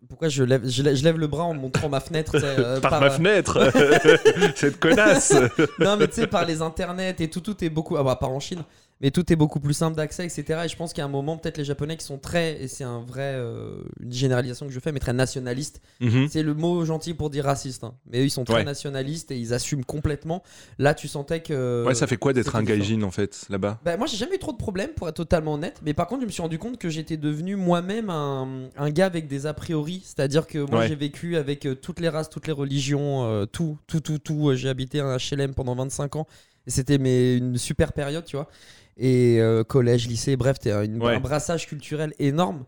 Pourquoi 0.08 0.28
je 0.28 0.42
lève, 0.44 0.68
je, 0.68 0.82
lève, 0.82 0.94
je 0.94 1.04
lève 1.04 1.18
le 1.18 1.26
bras 1.26 1.44
en 1.44 1.54
montrant 1.54 1.88
ma 1.88 2.00
fenêtre 2.00 2.36
euh, 2.42 2.80
Par, 2.82 3.00
ma 3.00 3.06
euh, 3.06 3.10
fenêtre 3.10 3.70
Cette 4.54 4.78
connasse 4.78 5.34
Non, 5.78 5.96
mais 5.96 6.08
tu 6.08 6.14
sais, 6.14 6.26
par 6.26 6.44
les 6.44 6.62
internets 6.62 7.16
et 7.18 7.28
tout, 7.28 7.40
tout 7.40 7.64
est 7.64 7.70
beaucoup. 7.70 7.96
Ah 7.96 8.02
bah, 8.02 8.16
pas 8.16 8.26
en 8.26 8.40
Chine, 8.40 8.62
mais 9.00 9.10
tout 9.10 9.32
est 9.32 9.36
beaucoup 9.36 9.60
plus 9.60 9.74
simple 9.74 9.96
d'accès, 9.96 10.24
etc. 10.24 10.62
Et 10.64 10.68
je 10.68 10.76
pense 10.76 10.92
qu'à 10.92 11.04
un 11.04 11.08
moment, 11.08 11.36
peut-être 11.36 11.58
les 11.58 11.64
Japonais 11.64 11.96
qui 11.96 12.04
sont 12.04 12.18
très. 12.18 12.62
Et 12.62 12.68
c'est 12.68 12.84
un 12.84 13.00
vrai. 13.00 13.34
euh, 13.34 13.82
une 14.00 14.12
généralisation 14.12 14.66
que 14.66 14.72
je 14.72 14.80
fais, 14.80 14.92
mais 14.92 15.00
très 15.00 15.12
nationalistes. 15.12 15.80
Mhm. 16.00 16.28
C'est 16.30 16.42
le 16.42 16.54
mot 16.54 16.84
gentil 16.84 17.14
pour 17.14 17.30
dire 17.30 17.44
raciste. 17.44 17.84
hein. 17.84 17.94
Mais 18.06 18.20
eux, 18.20 18.24
ils 18.24 18.30
sont 18.30 18.44
très 18.44 18.56
Ouais. 18.56 18.64
nationalistes 18.64 19.30
et 19.30 19.38
ils 19.38 19.52
assument 19.52 19.84
complètement. 19.84 20.42
Là, 20.78 20.94
tu 20.94 21.08
sentais 21.08 21.40
que. 21.40 21.84
Ouais, 21.86 21.94
ça 21.94 22.06
fait 22.06 22.16
quoi 22.16 22.32
d'être 22.32 22.54
un 22.56 22.62
gaijin 22.62 23.02
en 23.02 23.10
fait, 23.10 23.46
là-bas? 23.50 23.80
Bah, 23.84 23.96
moi, 23.96 24.06
j'ai 24.06 24.16
jamais 24.16 24.36
eu 24.36 24.38
trop 24.38 24.52
de 24.52 24.56
problèmes 24.56 24.90
pour 24.94 25.08
être 25.08 25.16
totalement 25.16 25.54
honnête. 25.54 25.80
Mais 25.84 25.94
par 25.94 26.06
contre, 26.06 26.22
je 26.22 26.26
me 26.26 26.30
suis 26.32 26.42
rendu 26.42 26.58
compte 26.58 26.78
que 26.78 26.88
j'étais 26.88 27.16
devenu 27.16 27.56
moi-même 27.56 28.10
un, 28.10 28.68
un 28.76 28.90
gars 28.90 29.06
avec 29.06 29.26
des 29.28 29.46
a 29.46 29.54
priori. 29.54 30.02
C'est-à-dire 30.04 30.46
que 30.46 30.58
moi, 30.58 30.80
Ouais. 30.80 30.88
j'ai 30.88 30.94
vécu 30.96 31.36
avec 31.36 31.66
euh, 31.66 31.74
toutes 31.74 32.00
les 32.00 32.08
races, 32.08 32.30
toutes 32.30 32.46
les 32.46 32.52
religions, 32.52 33.24
euh, 33.24 33.46
tout, 33.46 33.78
tout, 33.86 34.00
tout, 34.00 34.18
tout. 34.18 34.54
J'ai 34.54 34.68
habité 34.68 35.00
un 35.00 35.16
HLM 35.16 35.54
pendant 35.54 35.74
25 35.74 36.16
ans. 36.16 36.26
C'était 36.66 36.98
mais, 36.98 37.36
une 37.36 37.58
super 37.58 37.92
période, 37.92 38.24
tu 38.24 38.36
vois. 38.36 38.48
Et 38.96 39.38
euh, 39.40 39.64
collège, 39.64 40.06
lycée, 40.08 40.36
bref, 40.36 40.58
t'es 40.58 40.72
Ouais. 40.74 41.14
un 41.16 41.20
brassage 41.20 41.66
culturel 41.66 42.14
énorme. 42.18 42.64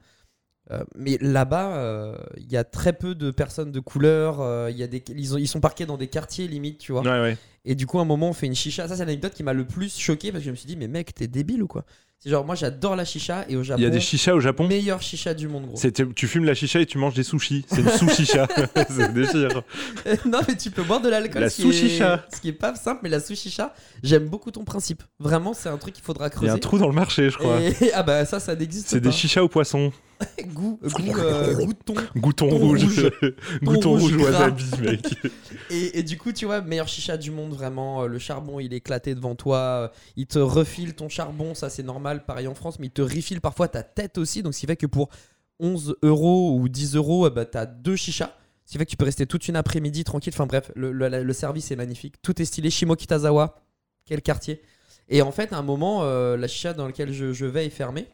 Euh, 0.72 0.82
mais 0.96 1.16
là-bas, 1.20 1.76
euh, 1.76 2.16
il 2.38 2.50
y 2.50 2.56
a 2.56 2.64
très 2.64 2.92
peu 2.92 3.14
de 3.14 3.30
personnes 3.30 3.70
de 3.70 3.80
couleur. 3.80 4.68
il 4.68 4.76
y 4.76 4.82
a 4.82 4.88
des, 4.88 5.02
ils, 5.14 5.34
ont- 5.34 5.38
ils 5.38 5.46
sont 5.46 5.60
parqués 5.60 5.86
dans 5.86 5.96
des 5.96 6.08
quartiers 6.08 6.48
limite, 6.48 6.78
tu 6.78 6.92
vois. 6.92 7.02
Ouais, 7.02 7.20
ouais. 7.20 7.38
Et 7.64 7.74
du 7.74 7.86
coup, 7.86 7.98
à 7.98 8.02
un 8.02 8.04
moment, 8.04 8.30
on 8.30 8.32
fait 8.32 8.46
une 8.46 8.54
chicha. 8.54 8.88
Ça, 8.88 8.96
c'est 8.96 9.04
l'anecdote 9.04 9.32
qui 9.34 9.42
m'a 9.44 9.52
le 9.52 9.64
plus 9.64 9.96
choqué 9.96 10.32
parce 10.32 10.42
que 10.42 10.46
je 10.46 10.50
me 10.50 10.56
suis 10.56 10.66
dit, 10.66 10.76
mais 10.76 10.88
mec, 10.88 11.14
t'es 11.14 11.28
débile 11.28 11.62
ou 11.62 11.68
quoi? 11.68 11.84
C'est 12.18 12.30
genre, 12.30 12.44
moi, 12.46 12.54
j'adore 12.54 12.96
la 12.96 13.04
chicha 13.04 13.44
et 13.48 13.56
au 13.56 13.62
Japon, 13.62 13.78
Il 13.80 13.84
y 13.84 13.86
a 13.86 13.90
des 13.90 14.00
chichas 14.00 14.34
au 14.34 14.40
Japon 14.40 14.66
meilleure 14.66 15.02
chicha 15.02 15.34
du 15.34 15.48
monde, 15.48 15.66
gros. 15.66 15.76
C'est- 15.76 16.14
Tu 16.14 16.26
fumes 16.26 16.44
la 16.44 16.54
chicha 16.54 16.80
et 16.80 16.86
tu 16.86 16.96
manges 16.98 17.14
des 17.14 17.22
sushis. 17.22 17.64
C'est 17.68 17.82
une 17.82 17.90
sous-chicha. 17.90 18.48
c'est 18.88 19.12
déchire. 19.12 19.62
non, 20.24 20.40
mais 20.48 20.56
tu 20.56 20.70
peux 20.70 20.82
boire 20.82 21.00
de 21.00 21.08
l'alcool. 21.10 21.42
La 21.42 21.50
sous-chicha. 21.50 22.26
Ce 22.34 22.40
qui 22.40 22.48
est 22.48 22.52
pas 22.52 22.74
simple, 22.74 23.00
mais 23.02 23.10
la 23.10 23.20
sous-chicha, 23.20 23.74
j'aime 24.02 24.26
beaucoup 24.28 24.50
ton 24.50 24.64
principe. 24.64 25.02
Vraiment, 25.20 25.52
c'est 25.52 25.68
un 25.68 25.76
truc 25.76 25.94
qu'il 25.94 26.04
faudra 26.04 26.26
Il 26.26 26.28
y 26.28 26.30
creuser. 26.32 26.50
a 26.52 26.54
un 26.54 26.58
trou 26.58 26.78
dans 26.78 26.88
le 26.88 26.94
marché, 26.94 27.28
je 27.30 27.36
crois. 27.36 27.60
Et- 27.60 27.92
ah 27.92 28.02
bah 28.02 28.24
ça, 28.24 28.40
ça 28.40 28.56
n'existe 28.56 28.86
pas. 28.86 28.90
C'est 28.92 29.00
des 29.00 29.12
chichas 29.12 29.42
au 29.42 29.48
poisson. 29.48 29.92
goût, 30.46 30.78
goût, 30.82 31.18
euh, 31.18 31.54
goût 31.54 31.72
de 31.72 31.78
thon. 31.84 31.94
Gouton 32.16 32.48
Thon 32.48 32.58
rouge. 32.58 32.84
rouge. 32.84 33.10
Gouton 33.62 33.90
rouge 33.90 34.12
rouge 34.14 34.22
wasabi, 34.24 34.64
mec. 34.80 35.14
Et, 35.70 35.98
et 35.98 36.02
du 36.02 36.16
coup, 36.16 36.32
tu 36.32 36.46
vois, 36.46 36.60
meilleur 36.62 36.88
chicha 36.88 37.16
du 37.16 37.30
monde, 37.30 37.52
vraiment. 37.52 38.02
euh, 38.02 38.06
Le 38.06 38.18
charbon, 38.18 38.58
il 38.60 38.72
est 38.72 38.78
éclaté 38.78 39.14
devant 39.14 39.34
toi. 39.34 39.58
euh, 39.58 39.88
Il 40.16 40.26
te 40.26 40.38
refile 40.38 40.94
ton 40.94 41.08
charbon, 41.08 41.54
ça 41.54 41.68
c'est 41.70 41.82
normal, 41.82 42.24
pareil 42.24 42.46
en 42.48 42.54
France, 42.54 42.78
mais 42.78 42.86
il 42.86 42.92
te 42.92 43.02
refile 43.02 43.40
parfois 43.40 43.68
ta 43.68 43.82
tête 43.82 44.16
aussi. 44.18 44.42
Donc, 44.42 44.54
ce 44.54 44.60
qui 44.60 44.66
fait 44.66 44.76
que 44.76 44.86
pour 44.86 45.10
11 45.60 45.96
euros 46.02 46.56
ou 46.58 46.68
10 46.68 46.96
euros, 46.96 47.28
bah, 47.30 47.44
t'as 47.44 47.66
deux 47.66 47.96
chichas. 47.96 48.32
Ce 48.64 48.72
qui 48.72 48.78
fait 48.78 48.84
que 48.86 48.90
tu 48.90 48.96
peux 48.96 49.04
rester 49.04 49.26
toute 49.26 49.46
une 49.48 49.56
après-midi 49.56 50.02
tranquille. 50.04 50.32
Enfin 50.34 50.46
bref, 50.46 50.72
le, 50.74 50.90
le- 50.92 51.22
le 51.22 51.32
service 51.32 51.70
est 51.70 51.76
magnifique. 51.76 52.16
Tout 52.22 52.40
est 52.42 52.44
stylé. 52.44 52.68
Shimokitazawa, 52.70 53.54
quel 54.06 54.22
quartier. 54.22 54.60
Et 55.08 55.22
en 55.22 55.30
fait, 55.30 55.52
à 55.52 55.58
un 55.58 55.62
moment, 55.62 56.00
euh, 56.02 56.36
la 56.36 56.48
chicha 56.48 56.72
dans 56.72 56.86
laquelle 56.86 57.12
je, 57.12 57.32
je 57.32 57.46
vais 57.46 57.66
est 57.66 57.70
fermée. 57.70 58.08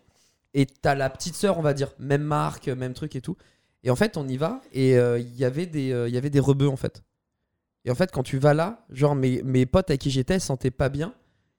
Et 0.54 0.66
t'as 0.66 0.94
la 0.94 1.08
petite 1.10 1.34
sœur, 1.34 1.58
on 1.58 1.62
va 1.62 1.72
dire, 1.74 1.88
même 1.98 2.22
marque, 2.22 2.68
même 2.68 2.92
truc 2.94 3.16
et 3.16 3.20
tout. 3.20 3.36
Et 3.84 3.90
en 3.90 3.96
fait, 3.96 4.16
on 4.16 4.28
y 4.28 4.36
va 4.36 4.60
et 4.72 4.96
euh, 4.96 5.18
il 5.18 5.34
y 5.36 5.44
avait 5.44 5.66
des, 5.66 5.92
euh, 5.92 6.08
il 6.08 6.14
y 6.14 6.18
avait 6.18 6.30
des 6.30 6.40
rebeux 6.40 6.68
en 6.68 6.76
fait. 6.76 7.02
Et 7.84 7.90
en 7.90 7.94
fait, 7.94 8.12
quand 8.12 8.22
tu 8.22 8.38
vas 8.38 8.54
là, 8.54 8.84
genre 8.90 9.14
mes, 9.16 9.42
mes 9.42 9.66
potes 9.66 9.90
avec 9.90 10.00
qui 10.00 10.10
j'étais, 10.10 10.38
se 10.38 10.46
sentaient 10.46 10.70
pas 10.70 10.88
bien. 10.88 11.14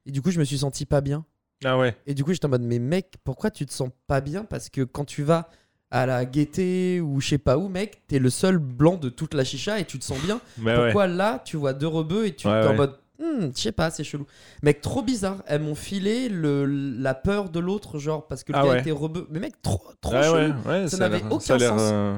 Et 0.05 0.11
du 0.11 0.21
coup, 0.21 0.31
je 0.31 0.39
me 0.39 0.45
suis 0.45 0.59
senti 0.59 0.85
pas 0.85 1.01
bien. 1.01 1.25
Ah 1.65 1.77
ouais. 1.77 1.95
Et 2.05 2.13
du 2.13 2.23
coup, 2.23 2.31
j'étais 2.33 2.45
en 2.45 2.49
mode, 2.49 2.61
mais 2.61 2.79
mec, 2.79 3.15
pourquoi 3.23 3.51
tu 3.51 3.65
te 3.65 3.73
sens 3.73 3.89
pas 4.07 4.21
bien? 4.21 4.45
Parce 4.45 4.69
que 4.69 4.81
quand 4.83 5.05
tu 5.05 5.23
vas 5.23 5.49
à 5.91 6.05
la 6.05 6.25
gaieté 6.25 7.01
ou 7.01 7.19
je 7.21 7.29
sais 7.29 7.37
pas 7.37 7.57
où, 7.57 7.67
mec, 7.67 8.01
t'es 8.07 8.19
le 8.19 8.29
seul 8.29 8.57
blanc 8.57 8.95
de 8.97 9.09
toute 9.09 9.33
la 9.33 9.43
chicha 9.43 9.79
et 9.79 9.85
tu 9.85 9.99
te 9.99 10.03
sens 10.05 10.19
bien. 10.21 10.39
Bah 10.57 10.77
ouais. 10.77 10.85
pourquoi 10.85 11.07
là, 11.07 11.41
tu 11.45 11.57
vois 11.57 11.73
deux 11.73 11.87
rebeux 11.87 12.25
et 12.25 12.35
tu 12.35 12.47
Ouais, 12.47 12.61
t'es 12.61 12.67
en 12.67 12.73
mode, 12.75 12.97
Hmm, 13.23 13.51
je 13.55 13.61
sais 13.61 13.71
pas, 13.71 13.89
c'est 13.89 14.03
chelou. 14.03 14.25
Mec, 14.63 14.81
trop 14.81 15.01
bizarre. 15.01 15.43
Elles 15.47 15.61
m'ont 15.61 15.75
filé 15.75 16.27
le, 16.27 16.65
la 16.65 17.13
peur 17.13 17.49
de 17.49 17.59
l'autre, 17.59 17.97
genre, 17.99 18.27
parce 18.27 18.43
que 18.43 18.51
le 18.51 18.59
Ah 18.59 18.63
gars 18.65 18.71
ouais. 18.71 18.79
était 18.81 18.91
rebeu. 18.91 19.27
Mais 19.29 19.39
mec, 19.39 19.61
trop, 19.61 19.81
trop 20.01 20.13
Ouais, 20.13 20.21
chelou. 20.23 20.53
ouais, 20.67 20.81
ouais, 20.83 20.87
Ça 20.89 20.97
a 20.97 20.99
n'avait 20.99 21.19
l'air- 21.21 21.31
aucun 21.31 21.39
ça 21.45 21.55
a 21.55 21.57
l'air, 21.57 21.69
sens. 21.71 21.81
euh, 21.93 22.17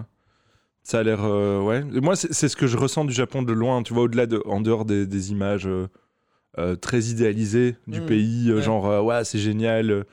Ça 0.83 1.00
a 1.00 1.03
l'air, 1.03 1.24
euh, 1.24 1.62
ouais. 1.62 1.83
Et 1.93 2.01
moi, 2.01 2.15
c'est 2.15 2.33
c'est 2.33 2.47
ce 2.50 2.55
que 2.55 2.67
je 2.67 2.77
ressens 2.77 3.05
du 3.05 3.13
Japon 3.13 3.43
de 3.43 3.53
loin. 3.53 3.83
Tu 3.83 3.93
vois, 3.93 4.03
au-delà 4.03 4.25
de, 4.25 4.41
en 4.45 4.62
dehors 4.62 4.85
des, 4.85 5.05
des 5.07 5.31
images 5.31 5.67
euh, 5.67 5.88
euh, 6.57 6.75
très 6.75 7.01
idéalisées 7.05 7.75
du 7.88 8.01
Mm, 8.01 8.05
pays, 8.05 8.50
euh, 8.51 8.55
ouais. 8.55 8.62
genre 8.62 8.88
euh, 8.88 9.01
ouais, 9.01 9.24
c'est 9.25 9.39
génial. 9.39 9.91
euh, 9.91 10.03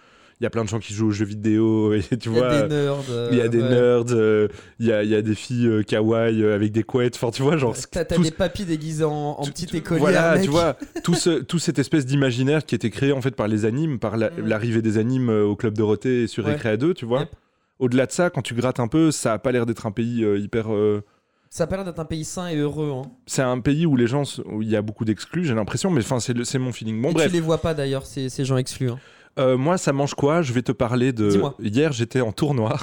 Il 0.43 0.45
y 0.45 0.47
a 0.47 0.51
plein 0.51 0.65
de 0.65 0.69
gens 0.69 0.81
qui 0.81 0.93
jouent 0.93 1.07
aux 1.07 1.13
jeux 1.13 1.25
vidéo 1.25 1.95
et 1.95 2.03
tu 2.03 2.29
Il 2.29 2.33
y 2.35 2.39
vois. 2.39 2.49
a 2.49 2.63
des 2.63 2.75
nerds. 2.75 2.97
euh, 3.11 3.29
Il 3.31 3.39
y 3.39 3.41
a 3.41 3.47
des 3.47 3.63
ouais. 3.63 3.69
nerds, 3.69 4.05
euh, 4.11 4.49
il 4.81 4.87
y, 4.87 4.93
a, 4.93 5.05
il 5.05 5.09
y 5.09 5.15
a 5.15 5.23
des 5.23 5.37
filles 5.37 5.69
euh, 5.69 5.83
kawaii 5.85 6.45
avec 6.45 6.73
des 6.73 6.83
couettes. 6.83 7.15
Enfin, 7.15 7.31
tu 7.31 7.43
vois, 7.43 7.57
genre. 7.57 7.77
T'as 7.93 8.03
des 8.03 8.31
papis 8.33 8.65
déguisés 8.65 9.05
en, 9.05 9.11
en 9.39 9.45
tout- 9.45 9.53
petit 9.53 9.67
tout- 9.67 9.77
écolière. 9.77 10.01
Voilà, 10.03 10.35
mec. 10.35 10.43
tu 10.43 10.51
vois, 10.51 10.77
tout, 11.05 11.15
ce, 11.15 11.41
tout 11.43 11.61
cette 11.61 11.79
espèce 11.79 12.07
d'imaginaire 12.07 12.67
qui 12.67 12.75
était 12.75 12.91
créé 12.91 13.13
en 13.13 13.23
fait 13.23 13.37
par 13.37 13.47
les 13.47 13.65
animes, 13.67 14.01
par 14.01 14.17
la- 14.17 14.31
l'arrivée 14.45 14.83
des 14.83 14.99
animes 14.99 15.29
au 15.31 15.55
club 15.55 15.75
Dorothée 15.75 16.25
et 16.25 16.27
sur 16.27 16.45
Ouais. 16.45 16.55
Récréa 16.55 16.77
2, 16.77 16.93
tu 16.93 17.07
vois. 17.07 17.21
Yep. 17.21 17.31
Au-delà 17.79 18.07
de 18.07 18.13
ça, 18.13 18.29
quand 18.31 18.43
tu 18.43 18.55
grattes 18.55 18.81
un 18.81 18.89
peu, 18.89 19.13
ça 19.13 19.35
a 19.35 19.39
pas 19.39 19.53
l'air 19.53 19.65
d'être 19.65 19.87
un 19.87 19.93
pays 19.93 20.25
euh, 20.25 20.39
hyper. 20.39 20.73
euh, 20.75 21.03
Ça 21.51 21.65
a 21.65 21.67
pas 21.69 21.77
l'air 21.77 21.85
d'être 21.85 22.01
un 22.01 22.05
pays 22.05 22.25
sain 22.25 22.49
et 22.49 22.57
heureux. 22.57 22.91
Hein. 22.93 23.09
c'est 23.27 23.43
un 23.43 23.61
pays 23.61 23.87
où 23.87 23.95
les 23.97 24.09
gens, 24.09 24.25
où 24.47 24.61
il 24.63 24.69
y 24.71 24.75
a 24.77 24.83
beaucoup 24.83 25.05
d'exclus, 25.05 25.45
j'ai 25.45 25.55
l'impression, 25.55 25.89
mais 25.91 26.01
enfin, 26.01 26.19
c'est 26.19 26.59
mon 26.59 26.73
feeling. 26.73 27.01
Bon, 27.01 27.11
et 27.11 27.15
bref, 27.15 27.29
tu 27.29 27.35
les 27.35 27.41
vois 27.41 27.59
pas 27.59 27.75
d'ailleurs, 27.75 28.07
ces, 28.07 28.29
ces 28.29 28.45
gens 28.45 28.57
exclus. 28.57 28.91
hein. 28.91 28.99
Euh, 29.39 29.57
moi, 29.57 29.79
ça 29.79 29.93
mange 29.93 30.15
quoi? 30.15 30.43
Je 30.43 30.53
vais 30.53 30.63
te 30.63 30.73
parler 30.73 31.13
de. 31.13 31.41
Hier, 31.61 31.93
j'étais 31.93 32.21
en 32.21 32.33
tournoi. 32.33 32.79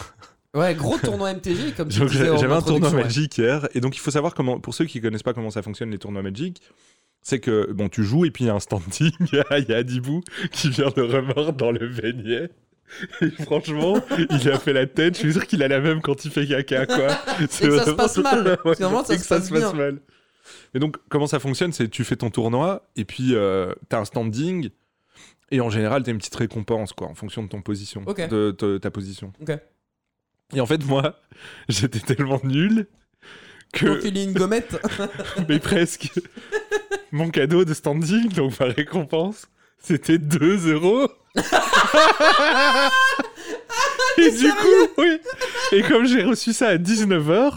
Ouais, 0.56 0.74
gros 0.74 0.98
tournoi 0.98 1.34
MTG, 1.34 1.74
comme 1.78 1.90
tu 1.90 2.00
disais 2.06 2.38
J'avais 2.38 2.56
un 2.56 2.62
tournoi 2.62 2.90
ouais. 2.90 3.04
Magic 3.04 3.38
hier. 3.38 3.68
Et 3.76 3.82
donc, 3.82 3.96
il 3.96 4.00
faut 4.00 4.12
savoir 4.12 4.34
comment, 4.34 4.60
pour 4.60 4.74
ceux 4.74 4.86
qui 4.86 5.00
connaissent 5.00 5.24
pas 5.24 5.34
comment 5.34 5.52
ça 5.52 5.62
fonctionne, 5.62 5.92
les 5.92 6.00
tournois 6.00 6.24
Magic, 6.24 6.62
c'est 7.22 7.40
que, 7.40 7.72
bon, 7.72 7.88
tu 7.90 8.04
joues 8.04 8.26
et 8.26 8.32
puis 8.32 8.46
il 8.46 8.48
y 8.48 8.50
a 8.50 8.56
un 8.56 8.60
standing. 8.60 9.12
Il 9.22 9.66
y 9.70 9.74
a 9.74 9.78
Adibou 9.78 10.22
qui 10.52 10.70
vient 10.70 10.90
de 10.96 11.02
remordre 11.02 11.54
dans 11.54 11.72
le 11.72 11.88
beignet. 11.88 12.50
Et 13.22 13.30
franchement, 13.44 14.02
il 14.32 14.50
a 14.50 14.58
fait 14.58 14.74
la 14.74 14.88
tête. 14.88 15.16
Je 15.16 15.20
suis 15.20 15.34
sûr 15.34 15.46
qu'il 15.46 15.62
a 15.62 15.68
la 15.68 15.80
même 15.80 16.02
quand 16.02 16.26
il 16.26 16.32
fait 16.32 16.48
caca, 16.48 16.88
quoi. 16.88 17.10
C'est 17.50 17.66
Et 17.66 17.68
que 17.68 17.78
ça 17.78 17.86
se 17.86 17.92
passe 17.92 18.18
mal. 18.18 18.58
Finalement, 18.76 19.04
ça 19.04 19.14
se 19.14 19.20
que 19.20 19.26
ça 19.26 19.36
passe 19.38 19.48
se 19.48 19.54
passe 19.54 19.74
mal. 19.76 20.00
Et 20.74 20.80
donc, 20.80 20.98
comment 21.10 21.28
ça 21.28 21.40
fonctionne? 21.40 21.72
C'est 21.72 21.88
tu 21.88 22.04
fais 22.04 22.16
ton 22.16 22.32
tournoi 22.32 22.90
et 22.96 23.06
puis 23.06 23.36
euh, 23.36 23.74
t'as 23.90 24.00
un 24.00 24.06
standing. 24.06 24.70
Et 25.52 25.62
en 25.62 25.70
général, 25.70 26.04
t'as 26.04 26.12
une 26.12 26.18
petite 26.18 26.36
récompense, 26.36 26.94
quoi, 26.94 27.08
en 27.08 27.16
fonction 27.16 27.44
de 27.44 27.48
ton 27.48 27.62
position, 27.62 28.02
de, 28.04 28.56
de 28.58 28.78
ta 28.78 28.92
position. 28.92 29.34
Et 30.54 30.62
en 30.62 30.66
fait, 30.66 30.84
moi, 30.86 31.16
j'étais 31.70 32.00
tellement 32.00 32.40
nul 32.44 32.88
que, 33.74 33.86
Donc 33.86 34.00
il 34.04 34.18
y 34.18 34.22
a 34.22 34.24
une 34.24 34.34
gommette. 34.34 34.78
mais 35.50 35.60
presque, 35.60 36.12
mon 37.12 37.30
cadeau 37.30 37.66
de 37.66 37.74
standing, 37.74 38.30
donc 38.30 38.60
ma 38.60 38.68
récompense, 38.68 39.48
c'était 39.78 40.18
2 40.18 40.72
euros. 40.74 41.08
Et 44.18 44.32
du 44.32 44.50
coup, 44.52 44.88
oui. 44.98 45.20
Et 45.72 45.82
comme 45.84 46.06
j'ai 46.06 46.24
reçu 46.24 46.52
ça 46.52 46.70
à 46.70 46.76
19h, 46.76 47.54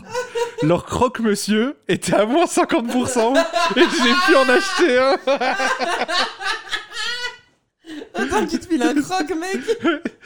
leur 0.62 0.84
croque-monsieur 0.84 1.76
était 1.88 2.14
à 2.14 2.24
moins 2.24 2.44
50% 2.44 3.36
et 3.76 3.80
j'ai 3.80 4.14
pu 4.26 4.36
en 4.36 4.48
acheter 4.48 4.98
un. 4.98 5.16
Qui 8.48 8.58
te 8.58 8.66
file 8.66 8.82
un 8.82 8.94
croc, 9.00 9.28
mec. 9.36 9.60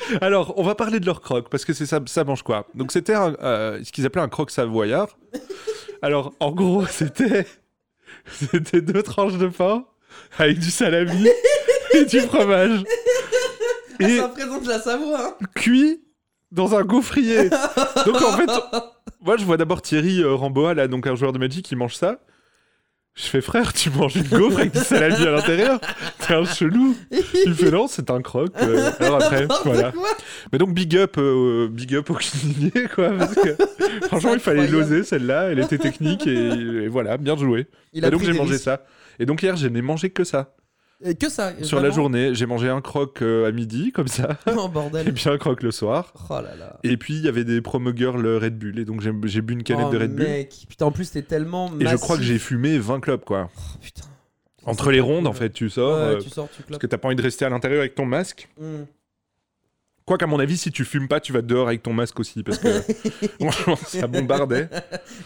Alors, 0.21 0.55
on 0.59 0.63
va 0.63 0.75
parler 0.75 1.01
de 1.01 1.07
leur 1.07 1.21
croque 1.21 1.49
parce 1.49 1.65
que 1.65 1.73
c'est 1.73 1.87
ça, 1.87 2.01
ça 2.07 2.25
mange 2.25 2.43
quoi. 2.43 2.67
Donc, 2.75 2.93
c'était 2.93 3.15
euh, 3.17 3.83
ce 3.83 3.93
qu'ils 3.93 4.07
appelaient 4.07 4.23
un 4.23 4.29
croque 4.29 4.51
savoyard. 4.51 5.17
Alors, 6.03 6.33
en 6.41 6.53
gros, 6.53 6.87
c'était 6.91 7.47
c'était 8.25 8.81
deux 8.81 9.03
tranches 9.03 9.39
de 9.39 9.49
pain 9.49 9.85
avec 10.39 10.59
du 10.59 10.71
salami 10.71 11.29
et 11.93 12.05
du 12.05 12.21
fromage 12.21 12.85
et 14.01 14.19
Ça 14.19 14.27
représente 14.27 14.67
la 14.67 14.79
Savoie. 14.81 15.29
hein. 15.41 15.47
cuit 15.55 16.03
dans 16.53 16.75
un 16.75 16.83
gaufrier. 16.83 17.49
Donc, 18.05 18.17
en 18.23 18.33
fait, 18.37 18.51
moi, 19.21 19.37
je 19.37 19.45
vois 19.45 19.57
d'abord 19.57 19.83
Thierry 19.83 20.23
euh, 20.23 20.35
Ramboa, 20.35 20.75
là, 20.75 20.87
donc 20.89 21.07
un 21.07 21.15
joueur 21.15 21.33
de 21.33 21.39
Magic, 21.39 21.65
qui 21.65 21.77
mange 21.77 21.95
ça. 21.95 22.19
Je 23.17 23.23
fais 23.29 23.41
frère, 23.41 23.73
tu 23.73 23.89
manges 23.89 24.15
une 24.17 24.29
gaufre 24.29 24.59
avec 24.59 24.73
du 24.73 24.79
salami 24.79 25.27
à 25.27 25.31
l'intérieur 25.31 25.81
T'es 26.19 26.35
un 26.35 26.45
chelou. 26.45 26.95
Il 27.47 27.55
fait 27.55 27.71
non, 27.71 27.87
c'est 27.89 28.11
un 28.11 28.21
croque. 28.21 28.53
euh, 28.61 28.91
alors 29.01 29.23
après, 29.23 29.47
voilà. 29.65 29.91
Mais 30.53 30.59
donc 30.59 30.75
big 30.75 30.95
up, 30.99 31.17
euh, 31.17 31.67
big 31.71 31.95
up 31.95 32.11
au 32.11 32.15
cuisinier 32.15 32.73
quoi, 32.95 33.11
parce 33.13 33.35
que 33.35 33.57
franchement 34.07 34.35
il 34.35 34.41
fallait 34.41 34.67
l'oser 34.67 35.03
celle-là, 35.03 35.45
elle 35.51 35.61
était 35.61 35.79
technique 35.79 36.27
et, 36.27 36.35
et 36.35 36.89
voilà, 36.89 37.17
bien 37.17 37.37
joué. 37.39 37.69
Il 37.95 38.05
Et 38.05 38.11
donc 38.11 38.23
j'ai 38.23 38.35
mangé 38.35 38.59
ça. 38.59 38.85
Et 39.19 39.25
donc 39.25 39.43
hier 39.43 39.57
je 39.57 39.67
n'ai 39.69 39.81
mangé 39.81 40.11
que 40.11 40.25
ça. 40.25 40.55
Et 41.05 41.15
que 41.15 41.29
ça. 41.29 41.53
Sur 41.63 41.81
la 41.81 41.91
journée, 41.91 42.35
j'ai 42.35 42.47
mangé 42.47 42.69
un 42.69 42.81
croque 42.81 43.21
euh, 43.21 43.47
à 43.47 43.53
midi 43.53 43.93
comme 43.93 44.09
ça, 44.09 44.39
Oh 44.47 44.67
et 44.67 44.73
bordel. 44.73 45.13
puis 45.13 45.29
un 45.29 45.37
croque 45.37 45.63
le 45.63 45.71
soir. 45.71 46.13
Oh 46.31 46.35
là 46.35 46.55
là. 46.57 46.79
Et 46.85 46.97
puis 46.97 47.15
il 47.15 47.25
y 47.25 47.29
avait 47.29 47.45
des 47.45 47.61
promo 47.61 47.93
girls 47.95 48.27
Red 48.27 48.59
Bull 48.59 48.79
et 48.79 48.85
donc 48.85 49.03
j'ai 49.03 49.13
j'ai 49.25 49.43
bu 49.43 49.53
une 49.53 49.63
canette 49.63 49.87
oh, 49.89 49.93
de 49.93 49.99
Red 49.99 50.15
Bull. 50.15 50.27
mec. 50.27 50.67
Putain, 50.69 50.87
en 50.87 50.93
plus, 50.93 51.11
t'es 51.11 51.23
tellement. 51.23 51.71
Et 51.79 51.87
je 51.87 51.97
crois 51.97 52.17
que 52.17 52.23
j'ai 52.23 52.39
fumé 52.39 52.79
20 52.79 53.01
clopes 53.01 53.25
quoi. 53.25 53.51
Oh, 53.55 53.79
putain. 53.83 54.05
Entre 54.65 54.91
les 54.91 55.01
rondes 55.01 55.21
cool. 55.21 55.29
en 55.29 55.33
fait, 55.33 55.51
tu 55.51 55.71
sors. 55.71 55.97
Ouais, 55.97 56.15
euh, 56.17 56.21
tu 56.21 56.29
sors, 56.29 56.49
tu 56.51 56.63
parce 56.63 56.79
que 56.79 56.87
t'as 56.87 56.99
pas 56.99 57.09
envie 57.09 57.17
de 57.17 57.23
rester 57.23 57.45
à 57.45 57.51
l'intérieur 57.51 57.81
avec 57.81 57.95
ton 57.95 58.07
masque. 58.07 58.49
Hmm. 58.59 58.85
Quoi 60.07 60.19
qu'à 60.19 60.29
mon 60.29 60.39
avis, 60.39 60.57
si 60.57 60.71
tu 60.71 60.85
fumes 60.85 61.09
pas, 61.09 61.19
tu 61.19 61.33
vas 61.33 61.43
dehors 61.43 61.67
avec 61.67 61.83
ton 61.83 61.93
masque 61.93 62.21
aussi 62.21 62.45
parce 62.45 62.59
que 62.59 62.69
ça 63.77 64.07
bombardait. 64.07 64.69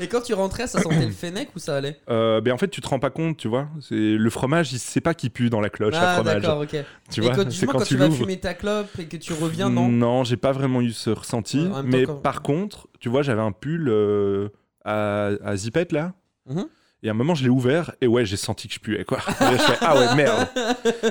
Et 0.00 0.08
quand 0.08 0.22
tu 0.22 0.32
rentrais, 0.32 0.66
ça 0.66 0.80
sentait 0.80 1.04
le 1.04 1.12
fennec 1.12 1.50
ou 1.54 1.58
ça 1.58 1.76
allait? 1.76 2.00
Euh, 2.08 2.40
ben 2.40 2.52
en 2.54 2.56
fait, 2.56 2.68
tu 2.68 2.80
te 2.80 2.88
rends 2.88 2.98
pas 2.98 3.10
compte, 3.10 3.36
tu 3.36 3.46
vois. 3.46 3.68
C'est 3.82 3.94
le 3.94 4.30
fromage, 4.30 4.72
il 4.72 4.78
sait 4.78 5.02
pas 5.02 5.12
qui 5.12 5.28
pue 5.28 5.50
dans 5.50 5.60
la 5.60 5.68
cloche 5.68 5.94
à 5.96 6.12
Ah, 6.12 6.14
fromage. 6.14 6.40
d'accord, 6.40 6.62
ok. 6.62 6.76
Tu 7.10 7.20
et 7.20 7.22
vois, 7.22 7.34
quand, 7.36 7.50
c'est 7.50 7.66
quand, 7.66 7.72
quand 7.72 7.84
tu 7.84 7.96
vas 7.96 8.10
fumer 8.10 8.40
ta 8.40 8.54
clope 8.54 8.98
et 8.98 9.04
que 9.04 9.18
tu 9.18 9.34
reviens, 9.34 9.68
non? 9.68 9.88
Non, 9.88 10.24
j'ai 10.24 10.38
pas 10.38 10.52
vraiment 10.52 10.80
eu 10.80 10.92
ce 10.92 11.10
ressenti. 11.10 11.58
Ouais, 11.66 11.82
mais 11.84 12.06
temps, 12.06 12.14
quand- 12.14 12.20
par 12.22 12.40
contre, 12.40 12.88
tu 13.00 13.10
vois, 13.10 13.20
j'avais 13.20 13.42
un 13.42 13.52
pull 13.52 13.86
euh, 13.90 14.48
à, 14.86 15.26
à 15.44 15.56
zipette 15.56 15.92
là. 15.92 16.14
Mhm. 16.48 16.66
Et 17.02 17.08
à 17.08 17.12
un 17.12 17.14
moment, 17.14 17.34
je 17.34 17.42
l'ai 17.42 17.48
ouvert 17.48 17.92
et 18.02 18.06
ouais, 18.06 18.26
j'ai 18.26 18.36
senti 18.36 18.68
que 18.68 18.74
je 18.74 18.78
puais 18.80 19.04
quoi. 19.04 19.18
Là, 19.40 19.52
je 19.52 19.56
fais, 19.62 19.78
ah 19.80 19.94
ouais, 19.98 20.14
merde. 20.16 20.48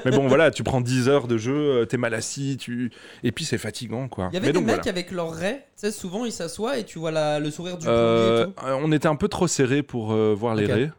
Mais 0.05 0.11
bon, 0.11 0.27
voilà, 0.27 0.51
tu 0.51 0.61
prends 0.63 0.81
10 0.81 1.09
heures 1.09 1.27
de 1.27 1.37
jeu, 1.37 1.55
euh, 1.81 1.85
t'es 1.85 1.97
mal 1.97 2.13
assis, 2.13 2.57
tu... 2.57 2.91
et 3.23 3.31
puis 3.31 3.43
c'est 3.43 3.57
fatigant 3.57 4.07
quoi. 4.07 4.29
Il 4.31 4.35
y 4.35 4.37
avait 4.37 4.47
Mais 4.47 4.53
des 4.53 4.59
donc, 4.59 4.67
mecs 4.67 4.75
voilà. 4.83 4.89
avec 4.91 5.09
leur 5.11 5.31
raie, 5.31 5.65
tu 5.75 5.87
sais, 5.87 5.91
souvent 5.91 6.25
ils 6.25 6.31
s'assoient 6.31 6.77
et 6.77 6.83
tu 6.83 6.99
vois 6.99 7.09
la- 7.11 7.39
le 7.39 7.49
sourire 7.49 7.77
du 7.79 7.87
Euh, 7.87 8.43
plombier 8.45 8.51
et 8.51 8.53
tout. 8.53 8.65
euh, 8.67 8.79
on 8.87 8.91
était 8.91 9.07
un 9.07 9.15
peu 9.15 9.27
trop 9.29 9.47
serré 9.47 9.81
pour 9.81 10.11
euh, 10.11 10.35
voir 10.37 10.53
les 10.53 10.67
raies. 10.67 10.91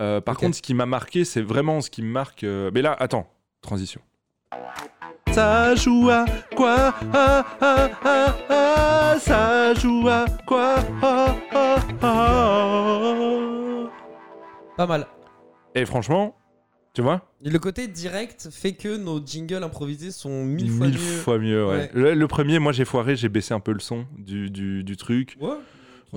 Euh, 0.00 0.20
par 0.20 0.36
contre, 0.36 0.56
ce 0.56 0.62
qui 0.62 0.74
m'a 0.74 0.86
marqué, 0.86 1.24
c'est 1.24 1.40
vraiment 1.42 1.80
ce 1.80 1.88
qui 1.90 2.02
me 2.02 2.10
marque. 2.10 2.42
Mais 2.44 2.82
là, 2.82 2.94
attends, 3.00 3.26
transition. 3.62 4.00
Ça 5.32 5.74
joue 5.74 6.08
à 6.10 6.24
quoi? 6.54 6.94
Ah, 7.12 7.44
ah, 7.60 7.88
ah, 8.50 9.16
Ça 9.20 9.74
joue 9.74 10.06
à 10.08 10.26
quoi? 10.46 10.76
Pas 14.78 14.86
mal. 14.86 15.06
Et 15.74 15.84
franchement, 15.84 16.36
tu 16.94 17.02
vois 17.02 17.28
Et 17.44 17.50
le 17.50 17.58
côté 17.58 17.86
direct 17.88 18.48
fait 18.50 18.72
que 18.72 18.96
nos 18.96 19.20
jingles 19.24 19.62
improvisés 19.62 20.10
sont 20.12 20.44
mille 20.44 20.70
fois 20.70 20.86
Mille 20.86 20.96
mieux. 20.98 21.16
fois 21.18 21.38
mieux, 21.38 21.66
ouais. 21.66 21.72
Ouais. 21.76 21.90
Le, 21.94 22.14
le 22.14 22.28
premier, 22.28 22.58
moi 22.60 22.72
j'ai 22.72 22.84
foiré, 22.84 23.16
j'ai 23.16 23.28
baissé 23.28 23.52
un 23.52 23.60
peu 23.60 23.72
le 23.72 23.80
son 23.80 24.06
du, 24.16 24.50
du, 24.50 24.84
du 24.84 24.96
truc. 24.96 25.36
Ouais. 25.40 25.48
Bon 25.48 25.56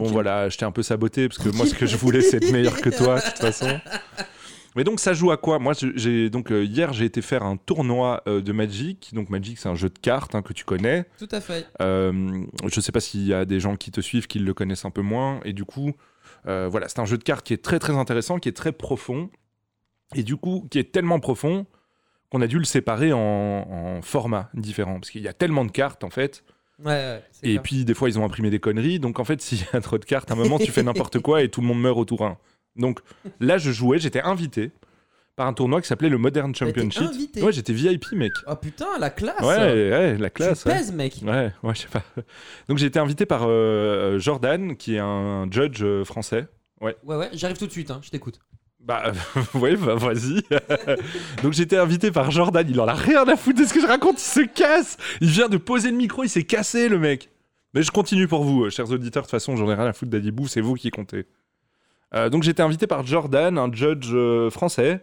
tranquille. 0.04 0.14
voilà, 0.14 0.48
je 0.48 0.58
t'ai 0.58 0.64
un 0.66 0.72
peu 0.72 0.84
saboté 0.84 1.28
parce 1.28 1.38
que 1.40 1.50
moi 1.50 1.66
ce 1.66 1.74
que 1.76 1.86
je 1.86 1.98
voulais 1.98 2.22
c'est 2.22 2.38
être 2.38 2.52
meilleur 2.52 2.80
que 2.80 2.90
toi 2.90 3.16
de 3.20 3.26
toute 3.26 3.40
façon. 3.40 3.68
Mais 4.78 4.86
donc 4.86 5.02
ça 5.02 5.12
joue 5.14 5.32
à 5.32 5.38
quoi 5.38 5.60
Moi 5.60 5.74
je- 5.74 5.88
j'ai 5.96 6.30
donc 6.30 6.50
euh, 6.50 6.64
hier 6.64 6.94
j'ai 6.94 7.04
été 7.04 7.22
faire 7.22 7.44
un 7.44 7.58
tournoi 7.58 8.24
euh, 8.28 8.42
de 8.42 8.54
Magic. 8.54 9.10
Donc 9.14 9.30
Magic 9.30 9.58
c'est 9.60 9.68
un 9.68 9.76
jeu 9.76 9.90
de 9.90 10.00
cartes 10.00 10.34
hein, 10.34 10.42
que 10.44 10.54
tu 10.54 10.64
connais. 10.64 11.06
Tout 11.20 11.28
à 11.32 11.42
fait. 11.42 11.68
Euh, 11.82 12.44
je 12.72 12.80
sais 12.80 12.94
pas 12.94 13.02
s'il 13.02 13.26
y 13.28 13.34
a 13.34 13.44
des 13.44 13.60
gens 13.60 13.76
qui 13.76 13.92
te 13.92 14.00
suivent 14.00 14.28
qui 14.28 14.40
le 14.40 14.54
connaissent 14.54 14.86
un 14.86 14.92
peu 14.92 15.02
moins. 15.02 15.42
Et 15.44 15.52
du 15.52 15.66
coup 15.66 15.92
voilà 16.46 16.88
c'est 16.88 17.00
un 17.00 17.06
jeu 17.06 17.18
de 17.18 17.24
cartes 17.24 17.46
qui 17.46 17.54
est 17.54 17.64
très 17.64 17.80
très 17.80 17.94
intéressant, 17.94 18.40
qui 18.40 18.50
est 18.50 18.54
très 18.54 18.72
profond 18.72 19.30
et 20.16 20.24
du 20.24 20.38
coup 20.38 20.68
qui 20.70 20.80
est 20.80 20.92
tellement 20.92 21.20
profond 21.20 21.66
qu'on 22.30 22.42
a 22.42 22.48
dû 22.48 22.58
le 22.58 22.64
séparer 22.64 23.12
en, 23.14 23.20
en 23.20 24.02
formats 24.02 24.50
différents 24.54 24.96
parce 24.96 25.12
qu'il 25.12 25.22
y 25.22 25.28
a 25.28 25.34
tellement 25.34 25.66
de 25.66 25.72
cartes 25.72 26.04
en 26.04 26.10
fait. 26.10 26.44
Ouais, 26.84 26.94
ouais. 26.94 27.24
Et 27.44 27.52
clair. 27.52 27.62
puis, 27.62 27.86
des 27.86 27.94
fois, 27.94 28.10
ils 28.10 28.18
ont 28.18 28.26
imprimé 28.26 28.50
des 28.50 28.60
conneries. 28.60 29.00
Donc, 29.00 29.20
en 29.20 29.24
fait, 29.24 29.42
s'il 29.44 29.60
y 29.60 29.66
a 29.74 29.82
trop 29.82 29.98
de 29.98 30.06
cartes, 30.06 30.32
à 30.32 30.34
un 30.34 30.38
moment, 30.38 30.58
tu 30.58 30.72
fais 30.72 30.84
n'importe 30.84 31.20
quoi 31.20 31.44
et 31.44 31.50
tout 31.50 31.62
le 31.62 31.68
monde 31.68 31.82
meurt 31.82 31.98
au 31.98 32.06
tour 32.06 32.24
1. 32.24 32.38
Donc, 32.76 33.00
là, 33.40 33.58
je 33.58 33.72
jouais, 33.72 34.00
j'étais 34.00 34.22
invité 34.22 34.72
par 35.42 35.48
un 35.48 35.54
tournoi 35.54 35.82
qui 35.82 35.88
s'appelait 35.88 36.10
le 36.10 36.20
Modern 36.20 36.54
Championship. 36.54 37.02
invité. 37.02 37.42
Ouais, 37.42 37.52
j'étais 37.52 37.74
VIP, 37.74 38.12
mec. 38.12 38.32
Oh 38.46 38.56
putain, 38.56 38.86
la 39.00 39.10
classe 39.10 39.42
Ouais, 39.42 39.58
ouais, 39.58 40.18
la 40.20 40.30
classe. 40.30 40.62
Tu 40.62 40.70
ouais. 40.70 40.76
pèses, 40.76 40.94
mec 40.94 41.16
Ouais, 41.24 41.52
ouais, 41.64 41.74
je 41.74 41.80
sais 41.80 41.88
pas. 41.88 42.04
Donc 42.70 42.78
j'ai 42.78 42.86
été 42.86 43.00
invité 43.00 43.26
par 43.26 43.46
euh, 43.48 44.20
Jordan, 44.20 44.78
qui 44.78 44.98
est 44.98 45.00
un 45.00 45.50
judge 45.50 45.82
euh, 45.82 46.06
français. 46.06 46.46
Ouais, 46.80 46.96
ouais, 47.06 47.30
j'arrive 47.34 47.58
tout 47.58 47.66
de 47.66 47.72
suite, 47.72 47.90
hein, 47.90 48.02
je 48.04 48.12
t'écoute. 48.12 48.40
Bah, 48.80 49.14
ouais, 49.56 49.76
bah 49.76 49.96
vas-y. 49.96 50.44
Donc 51.44 51.54
j'étais 51.54 51.78
invité 51.78 52.12
par 52.12 52.30
Jordan, 52.30 52.68
il 52.70 52.80
en 52.80 52.88
a 52.88 52.94
rien 52.94 53.28
à 53.28 53.36
foutre 53.36 53.62
de 53.62 53.66
ce 53.66 53.74
que 53.74 53.82
je 53.82 53.88
raconte, 53.88 54.22
il 54.22 54.32
se 54.32 54.42
casse. 54.42 54.98
Il 55.22 55.30
vient 55.30 55.50
de 55.50 55.58
poser 55.58 55.90
le 55.90 55.98
micro, 55.98 56.24
il 56.24 56.30
s'est 56.30 56.44
cassé, 56.44 56.88
le 56.88 57.00
mec. 57.00 57.32
Mais 57.74 57.82
je 57.82 57.90
continue 57.90 58.28
pour 58.28 58.44
vous, 58.44 58.66
euh, 58.66 58.70
chers 58.70 58.92
auditeurs, 58.92 59.24
de 59.24 59.26
toute 59.26 59.32
façon, 59.32 59.56
j'en 59.56 59.72
ai 59.72 59.74
rien 59.74 59.88
à 59.88 59.94
foutre 59.94 60.12
d'Adibou, 60.12 60.48
c'est 60.48 60.62
vous 60.62 60.76
qui 60.76 60.92
comptez. 60.92 61.26
Euh, 62.14 62.30
donc 62.30 62.44
j'étais 62.44 62.62
invité 62.62 62.88
par 62.88 63.06
Jordan, 63.06 63.58
un 63.58 63.72
judge 63.72 64.10
euh, 64.14 64.50
français, 64.50 65.02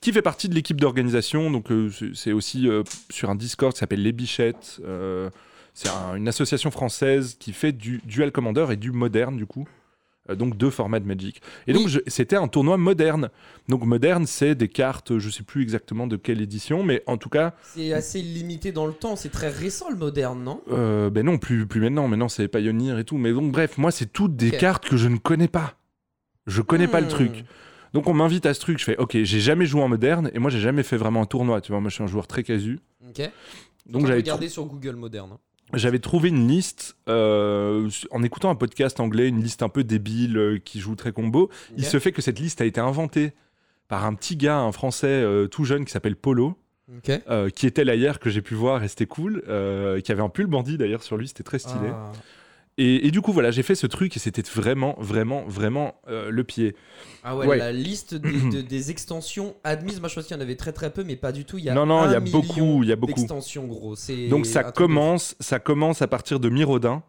qui 0.00 0.12
fait 0.12 0.22
partie 0.22 0.48
de 0.48 0.54
l'équipe 0.54 0.80
d'organisation. 0.80 1.50
Donc 1.50 1.70
euh, 1.70 1.90
c'est- 2.14 2.32
aussi 2.32 2.68
euh, 2.68 2.82
sur 3.10 3.30
un 3.30 3.34
Discord 3.34 3.72
qui 3.72 3.78
s'appelle 3.80 4.02
Les 4.02 4.12
Bichettes. 4.12 4.80
Euh, 4.84 5.30
c'est 5.74 5.88
un- 5.88 6.14
une 6.16 6.28
association 6.28 6.70
française 6.70 7.36
qui 7.38 7.52
fait 7.52 7.72
du 7.72 8.00
Dual 8.04 8.32
Commander 8.32 8.66
et 8.70 8.76
du 8.76 8.90
moderne, 8.92 9.36
du 9.36 9.46
coup. 9.46 9.66
Donc 10.36 10.58
deux 10.58 10.68
formats 10.68 11.00
de 11.00 11.06
Magic. 11.06 11.40
Et 11.66 11.72
donc 11.72 11.88
je- 11.88 12.00
c'était 12.06 12.36
un 12.36 12.48
tournoi 12.48 12.76
moderne. 12.76 13.30
Donc 13.68 13.82
moderne, 13.86 14.26
c'est 14.26 14.54
des 14.54 14.68
cartes, 14.68 15.16
je 15.18 15.30
sais 15.30 15.42
plus 15.42 15.62
exactement 15.62 16.06
de 16.06 16.16
quelle 16.16 16.42
édition, 16.42 16.82
mais 16.82 17.02
en 17.06 17.16
tout 17.16 17.30
cas, 17.30 17.54
C'est 17.62 17.94
assez 17.94 18.20
limité 18.20 18.70
dans 18.70 18.84
le 18.86 18.92
temps, 18.92 19.16
c'est 19.16 19.30
très 19.30 19.48
récent 19.48 19.88
le 19.88 19.96
moderne, 19.96 20.44
non? 20.44 20.60
Ben 20.68 21.22
non, 21.24 21.38
plus, 21.38 21.66
plus 21.66 21.80
maintenant. 21.80 22.08
Maintenant, 22.08 22.28
c'est 22.28 22.46
Pioneer 22.46 22.98
et 22.98 23.04
tout. 23.04 23.16
Mais 23.16 23.32
donc, 23.32 23.52
bref, 23.52 23.78
moi, 23.78 23.90
c'est 23.90 24.12
toutes 24.12 24.36
des 24.36 24.50
cartes 24.50 24.86
que 24.86 24.98
je 24.98 25.08
ne 25.08 25.16
connais 25.16 25.48
pas. 25.48 25.76
Je 26.46 26.60
connais 26.60 26.88
pas 26.88 27.00
le 27.00 27.06
Hmm. 27.06 27.10
truc. 27.10 27.44
Donc, 27.94 28.06
on 28.08 28.14
m'invite 28.14 28.46
à 28.46 28.54
ce 28.54 28.60
truc. 28.60 28.78
Je 28.78 28.84
fais, 28.84 28.96
ok, 28.96 29.16
j'ai 29.22 29.40
jamais 29.40 29.66
joué 29.66 29.82
en 29.82 29.88
moderne 29.88 30.30
et 30.34 30.38
moi, 30.38 30.50
j'ai 30.50 30.60
jamais 30.60 30.82
fait 30.82 30.96
vraiment 30.96 31.22
un 31.22 31.26
tournoi. 31.26 31.60
Tu 31.60 31.72
vois, 31.72 31.80
moi, 31.80 31.88
je 31.90 31.94
suis 31.94 32.04
un 32.04 32.08
joueur 32.08 32.26
très 32.26 32.42
casu. 32.42 32.78
Ok. 33.08 33.30
Donc, 33.86 34.02
j'avais 34.02 34.22
trou- 34.22 34.32
regardé 34.32 34.48
sur 34.48 34.64
Google 34.66 34.96
moderne. 34.96 35.30
hein. 35.34 35.38
j'avais 35.74 35.98
trouvé 35.98 36.28
une 36.28 36.46
liste 36.48 36.96
euh, 37.08 37.88
en 38.10 38.22
écoutant 38.22 38.50
un 38.50 38.54
podcast 38.54 39.00
anglais, 39.00 39.28
une 39.28 39.42
liste 39.42 39.62
un 39.62 39.68
peu 39.68 39.84
débile 39.84 40.36
euh, 40.36 40.58
qui 40.58 40.80
joue 40.80 40.94
très 40.94 41.12
combo. 41.12 41.50
Il 41.76 41.84
se 41.84 41.98
fait 41.98 42.12
que 42.12 42.22
cette 42.22 42.38
liste 42.38 42.60
a 42.60 42.64
été 42.66 42.80
inventée 42.80 43.32
par 43.88 44.04
un 44.04 44.14
petit 44.14 44.36
gars, 44.36 44.58
un 44.58 44.72
français 44.72 45.06
euh, 45.08 45.46
tout 45.46 45.64
jeune 45.64 45.84
qui 45.84 45.92
s'appelle 45.92 46.16
Polo. 46.16 46.54
Euh, 47.28 47.50
qui 47.50 47.66
était 47.66 47.84
là 47.84 47.94
hier 47.94 48.18
que 48.18 48.30
j'ai 48.30 48.40
pu 48.40 48.54
voir 48.54 48.82
et 48.82 48.88
c'était 48.88 49.04
cool, 49.04 49.42
euh, 49.46 50.00
qui 50.00 50.10
avait 50.10 50.22
un 50.22 50.30
pull 50.30 50.46
bandit 50.46 50.78
d'ailleurs 50.78 51.02
sur 51.02 51.18
lui, 51.18 51.28
c'était 51.28 51.42
très 51.42 51.58
stylé. 51.58 51.88
Ah. 51.92 52.12
Et, 52.80 53.06
et 53.06 53.10
du 53.10 53.20
coup, 53.20 53.32
voilà, 53.32 53.50
j'ai 53.50 53.64
fait 53.64 53.74
ce 53.74 53.86
truc 53.88 54.16
et 54.16 54.20
c'était 54.20 54.42
vraiment, 54.42 54.94
vraiment, 55.00 55.44
vraiment 55.48 56.00
euh, 56.08 56.30
le 56.30 56.44
pied. 56.44 56.76
Ah 57.24 57.36
ouais, 57.36 57.46
Ouais. 57.46 57.58
la 57.58 57.72
liste 57.72 58.14
des, 58.14 58.40
de- 58.40 58.60
des 58.68 58.90
extensions 58.92 59.56
admises, 59.64 59.98
moi 60.00 60.08
je 60.08 60.14
pense 60.14 60.26
qu'il 60.26 60.36
y 60.36 60.38
en 60.38 60.42
avait 60.42 60.54
très 60.54 60.72
très 60.72 60.92
peu, 60.92 61.02
mais 61.02 61.16
pas 61.16 61.32
du 61.32 61.44
tout. 61.44 61.58
Il 61.58 61.64
y 61.64 61.68
a 61.70 61.74
Non, 61.74 61.86
non, 61.86 62.06
il 62.06 62.12
y 62.12 62.14
a 62.14 62.20
beaucoup, 62.20 62.84
il 62.84 62.88
y 62.88 62.92
a 62.92 62.96
beaucoup. 62.96 63.12
d'extensions, 63.14 63.66
gros. 63.66 63.96
Donc 64.30 64.46
ça 64.46 64.62
de 64.62 64.70
commence, 64.70 65.34
ça 65.40 65.58
commence 65.58 66.02
à 66.02 66.06
partir 66.06 66.38
de 66.38 66.48
Mirodin 66.48 67.02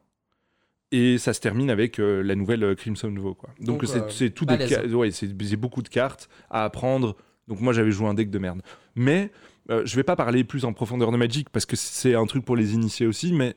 et 0.92 1.20
ça 1.20 1.34
se 1.34 1.40
termine 1.40 1.70
avec 1.70 2.00
euh, 2.00 2.24
la 2.24 2.34
nouvelle 2.36 2.64
euh, 2.64 2.74
Crimson. 2.76 3.14
Quoi. 3.38 3.50
Donc 3.60 3.86
c'est 4.10 4.32
tout 4.32 4.46
des 4.46 4.56
ouais, 4.94 5.12
c'est 5.12 5.28
c'est 5.44 5.56
beaucoup 5.56 5.84
de 5.84 5.90
cartes 5.90 6.30
à 6.50 6.64
apprendre. 6.66 7.16
Donc 7.48 7.62
moi 7.62 7.74
j'avais 7.74 7.92
joué 7.92 8.08
un 8.08 8.16
deck 8.16 8.32
de 8.32 8.40
merde. 8.40 8.62
Mais 8.96 9.32
euh, 9.70 9.84
je 9.86 9.96
vais 9.96 10.04
pas 10.04 10.16
parler 10.16 10.44
plus 10.44 10.66
en 10.66 10.74
profondeur 10.74 11.12
de 11.12 11.18
Magic 11.18 11.50
parce 11.52 11.68
que 11.68 11.76
c'est 11.76 12.16
un 12.16 12.26
truc 12.26 12.44
pour 12.44 12.56
les 12.56 12.74
initiés 12.74 13.06
aussi. 13.06 13.34
Mais 13.34 13.56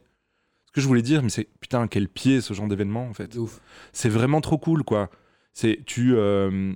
ce 0.72 0.76
que 0.76 0.80
je 0.80 0.88
voulais 0.88 1.02
dire, 1.02 1.22
mais 1.22 1.28
c'est 1.28 1.48
putain 1.60 1.86
quel 1.86 2.08
pied 2.08 2.40
ce 2.40 2.54
genre 2.54 2.66
d'événement 2.66 3.06
en 3.06 3.12
fait. 3.12 3.36
c'est 3.92 4.08
vraiment 4.08 4.40
trop 4.40 4.56
cool 4.56 4.84
quoi. 4.84 5.10
C'est 5.52 5.80
tu 5.84 6.14
euh, 6.16 6.72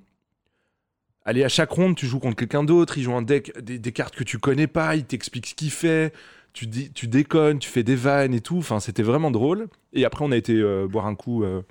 allez 1.25 1.43
à 1.43 1.49
chaque 1.49 1.71
ronde 1.71 1.97
tu 1.97 2.07
joues 2.07 2.19
contre 2.19 2.37
quelqu'un 2.37 2.62
d'autre, 2.62 2.99
il 2.99 3.05
joue 3.05 3.15
un 3.15 3.23
deck 3.23 3.59
des, 3.59 3.79
des 3.79 3.93
cartes 3.93 4.15
que 4.15 4.23
tu 4.23 4.38
connais 4.38 4.67
pas, 4.67 4.97
il 4.97 5.07
t'explique 5.07 5.47
ce 5.47 5.55
qu'il 5.55 5.71
fait, 5.71 6.12
tu 6.53 6.67
dis 6.67 6.93
tu 6.93 7.09
déconnes, 7.09 7.59
tu 7.59 7.71
fais 7.71 7.83
des 7.85 7.97
vannes 7.97 8.35
et 8.35 8.43
tout. 8.43 8.59
Enfin 8.59 8.81
c'était 8.81 9.03
vraiment 9.03 9.31
drôle. 9.31 9.69
Et 9.95 10.05
après 10.05 10.26
on 10.26 10.31
a 10.31 10.37
été 10.37 10.53
euh, 10.53 10.87
boire 10.87 11.07
un 11.07 11.15
coup 11.15 11.43
euh, 11.43 11.62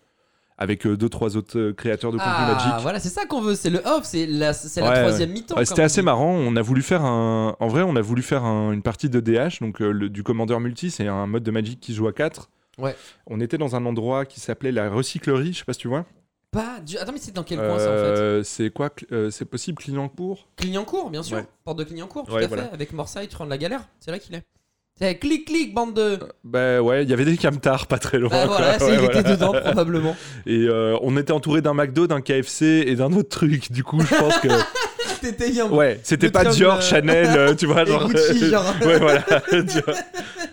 avec 0.57 0.85
euh, 0.88 0.95
deux 0.95 1.09
trois 1.09 1.35
autres 1.38 1.57
euh, 1.59 1.74
créateurs 1.74 2.12
de 2.12 2.17
contenu 2.17 2.31
Ah, 2.33 2.53
Magic. 2.53 2.81
voilà, 2.81 3.00
c'est 3.00 3.09
ça 3.09 3.25
qu'on 3.25 3.41
veut, 3.41 3.55
c'est 3.55 3.69
le 3.69 3.79
off, 3.85 4.03
c'est 4.03 4.25
la, 4.25 4.53
c'est 4.53 4.79
la 4.81 4.89
Ouais, 4.89 5.00
troisième 5.01 5.31
mi-temps. 5.31 5.55
Ouais, 5.57 5.65
c'était 5.65 5.81
assez 5.83 6.01
dit. 6.01 6.05
marrant. 6.05 6.31
On 6.31 6.55
a 6.55 6.61
voulu 6.61 6.81
faire 6.81 7.03
un. 7.03 7.55
En 7.59 7.68
vrai, 7.68 7.81
on 7.83 7.96
a 7.96 8.01
voulu 8.01 8.22
faire 8.22 8.44
un- 8.46 8.72
une 8.72 8.81
partie 8.81 9.09
de 9.09 9.20
DH, 9.20 9.59
donc 9.61 9.81
euh, 9.81 9.91
le- 9.91 10.09
du 10.09 10.24
commandeur 10.24 10.59
multi. 10.59 10.91
C'est 10.91 11.07
un 11.07 11.27
mode 11.27 11.44
de 11.44 11.51
Magic 11.51 11.79
qui 11.79 11.94
joue 11.94 12.07
à 12.07 12.13
4. 12.13 12.50
Ouais. 12.77 12.96
On 13.27 13.39
était 13.39 13.57
dans 13.57 13.75
un 13.75 13.85
endroit 13.85 14.25
qui 14.25 14.39
s'appelait 14.39 14.72
la 14.72 14.89
recyclerie. 14.89 15.53
Je 15.53 15.59
sais 15.59 15.65
pas 15.65 15.74
si 15.74 15.79
tu 15.79 15.87
vois. 15.87 16.05
Pas 16.51 16.79
du- 16.85 16.98
Attends, 16.98 17.11
mais 17.11 17.20
c'est 17.20 17.33
dans 17.33 17.44
quel 17.44 17.57
coin 17.57 17.77
ça 17.77 17.85
en 17.89 17.96
fait? 17.96 18.20
Euh, 18.20 18.44
C'est 18.44 18.70
quoi 18.70 18.89
euh, 19.11 19.29
C'est 19.29 19.44
possible 19.46 19.77
Clignancourt? 19.77 20.48
Clignancourt, 20.55 21.09
bien 21.09 21.22
sûr. 21.24 21.41
Porte 21.65 21.79
de 21.79 21.83
Clignancourt, 21.83 22.25
tout 22.25 22.35
à 22.35 22.48
voilà. 22.48 22.63
fait. 22.63 22.74
Avec 22.74 22.94
Morsay, 22.94 23.27
tu 23.27 23.35
rends 23.35 23.44
de 23.46 23.50
la 23.50 23.57
galère. 23.57 23.87
C'est 24.00 24.11
là 24.11 24.20
qu'il 24.20 24.35
est. 24.35 24.44
C'est 24.98 25.18
clic 25.18 25.46
clic, 25.46 25.74
bande 25.74 25.94
de. 25.94 26.20
Bah 26.46 26.81
ouais, 26.81 27.03
il 27.03 27.10
y 27.10 27.14
avait 27.14 27.25
des 27.25 27.36
camtars 27.36 27.86
pas 27.88 27.98
très 27.98 28.18
loin. 28.18 28.29
Quoi. 28.29 28.46
voilà, 28.46 28.77
Ouais, 28.77 28.94
il 28.94 29.00
voilà. 29.00 29.20
était 29.20 29.29
dedans 29.29 29.51
probablement. 29.51 30.16
Et 30.46 30.68
euh, 30.70 30.98
on 31.01 31.18
était 31.18 31.34
entouré 31.34 31.62
d'un 31.62 31.74
McDo, 31.74 32.08
d'un 32.08 32.22
KFC 32.22 32.86
et 32.88 32.96
d'un 32.96 33.12
autre 33.12 33.27
truc. 33.27 33.74
Du 33.74 33.84
coup, 33.84 34.00
je 34.00 34.16
pense 34.16 34.38
que 34.40 34.48
T'étais 35.22 35.60
un 35.60 35.70
ouais, 35.70 36.00
c'était 36.03 36.29
pas 36.29 36.46
Dior, 36.46 36.77
euh, 36.77 36.81
Chanel, 36.81 37.27
euh, 37.38 37.55
tu 37.55 37.66
vois, 37.66 37.84
genre. 37.86 38.08
Gucci, 38.08 38.50
genre. 38.50 38.74
ouais, 38.86 39.00
voilà. 39.00 39.22
tu 39.50 39.81
vois. 39.86 39.96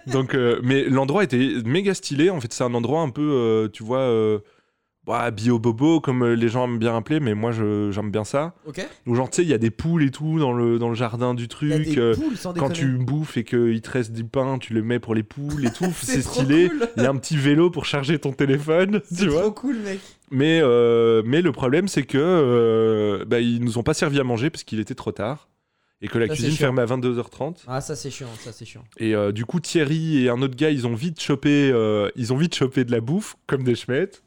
Donc, 0.06 0.34
euh, 0.34 0.58
mais 0.62 0.84
l'endroit 0.84 1.22
était 1.24 1.56
méga 1.64 1.94
stylé. 1.94 2.30
En 2.30 2.40
fait, 2.40 2.52
c'est 2.52 2.64
un 2.64 2.74
endroit 2.74 3.00
un 3.02 3.10
peu, 3.10 3.22
euh, 3.22 3.68
tu 3.72 3.84
vois, 3.84 3.98
euh, 3.98 4.38
bah, 5.06 5.30
bio 5.32 5.58
bobo 5.58 6.00
comme 6.00 6.22
euh, 6.22 6.34
les 6.36 6.48
gens 6.48 6.64
aiment 6.64 6.78
bien 6.78 6.96
appeler, 6.96 7.18
mais 7.18 7.34
moi, 7.34 7.50
je- 7.50 7.90
j'aime 7.90 8.10
bien 8.10 8.22
ça. 8.24 8.54
Ok. 8.66 8.86
Donc, 9.06 9.16
genre, 9.16 9.28
tu 9.30 9.36
sais, 9.36 9.42
il 9.42 9.48
y 9.48 9.52
a 9.54 9.58
des 9.58 9.70
poules 9.70 10.04
et 10.04 10.10
tout 10.10 10.38
dans 10.38 10.52
le 10.52 10.78
dans 10.78 10.88
le 10.88 10.94
jardin 10.94 11.34
du 11.34 11.42
Il 11.62 11.68
y 11.68 11.72
a 11.72 11.76
truc. 11.76 11.88
des 11.88 11.98
euh, 11.98 12.14
poules 12.14 12.36
sans 12.36 12.52
quand 12.54 12.70
tu 12.70 12.86
bouffes 12.98 13.36
et 13.36 13.44
qu'il 13.44 13.80
te 13.82 13.90
reste 13.90 14.12
du 14.12 14.24
pain, 14.24 14.58
tu 14.58 14.74
le 14.74 14.82
mets 14.82 15.00
pour 15.00 15.14
les 15.14 15.22
poules 15.24 15.66
et 15.66 15.72
tout. 15.72 15.92
c'est 16.02 16.22
stylé. 16.22 16.68
cool. 16.68 16.88
Il 16.96 17.02
y 17.02 17.06
a 17.06 17.10
un 17.10 17.16
petit 17.16 17.36
vélo 17.36 17.68
pour 17.70 17.84
charger 17.84 18.18
ton 18.18 18.32
téléphone, 18.32 19.00
C'est 19.10 19.26
vois. 19.26 19.42
trop 19.42 19.52
cool, 19.52 19.76
mec. 19.78 19.98
Mais, 20.30 20.60
euh, 20.62 21.22
mais 21.26 21.42
le 21.42 21.52
problème, 21.52 21.88
c'est 21.88 22.04
que 22.04 22.16
euh, 22.18 23.24
bah, 23.26 23.40
ils 23.40 23.62
nous 23.62 23.78
ont 23.78 23.82
pas 23.82 23.94
servi 23.94 24.18
à 24.20 24.24
manger 24.24 24.50
parce 24.50 24.64
qu'il 24.64 24.80
était 24.80 24.94
trop 24.94 25.12
tard 25.12 25.48
et 26.00 26.08
que 26.08 26.18
la 26.18 26.26
Ça, 26.26 26.34
cuisine 26.34 26.52
fermait 26.52 26.82
à 26.82 26.86
22h30. 26.86 27.58
Ah, 27.68 27.80
ça 27.80 27.94
c'est 27.96 28.10
chiant, 28.10 28.26
ça 28.40 28.50
c'est 28.52 28.64
chiant. 28.64 28.82
Et 28.98 29.14
euh, 29.14 29.30
du 29.30 29.44
coup, 29.44 29.60
Thierry 29.60 30.24
et 30.24 30.30
un 30.30 30.40
autre 30.42 30.56
gars, 30.56 30.70
ils 30.70 30.86
ont 30.86 30.94
vite 30.94 31.20
chopé, 31.20 31.70
euh, 31.72 32.08
ils 32.16 32.32
ont 32.32 32.36
vite 32.36 32.54
chopé 32.54 32.84
de 32.84 32.90
la 32.92 33.00
bouffe 33.00 33.36
comme 33.46 33.62
des 33.62 33.74
schmettes, 33.76 34.22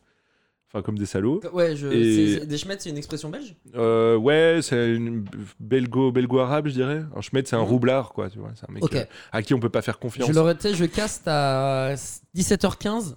enfin 0.75 0.81
comme 0.83 0.97
des 0.97 1.05
salauds. 1.05 1.39
Ouais, 1.53 1.75
je... 1.75 1.87
Et- 1.87 2.03
c'est- 2.33 2.39
c'est- 2.39 2.45
des 2.45 2.57
schmettes, 2.57 2.81
c'est 2.81 2.89
une 2.89 2.97
expression 2.97 3.29
belge? 3.29 3.55
Euh, 3.75 4.17
ouais, 4.17 4.59
c'est 4.61 4.93
une 4.93 5.23
belgo, 5.59 6.11
belgo-arabe, 6.11 6.67
je 6.67 6.73
dirais. 6.73 7.03
Un 7.15 7.21
schmett, 7.21 7.47
c'est 7.47 7.55
un 7.55 7.59
roublard, 7.61 8.09
quoi. 8.11 8.29
Tu 8.29 8.39
vois, 8.39 8.51
c'est 8.55 8.69
un 8.69 8.73
mec 8.73 8.83
euh, 8.93 9.03
à 9.31 9.41
qui 9.41 9.53
on 9.53 9.59
peut 9.59 9.69
pas 9.69 9.81
faire 9.81 9.99
confiance. 9.99 10.27
Je 10.27 10.33
l'aurais, 10.33 10.55
tu 10.55 10.61
sais, 10.63 10.73
je 10.75 10.85
caste 10.85 11.23
à 11.27 11.93
17h15. 12.35 13.15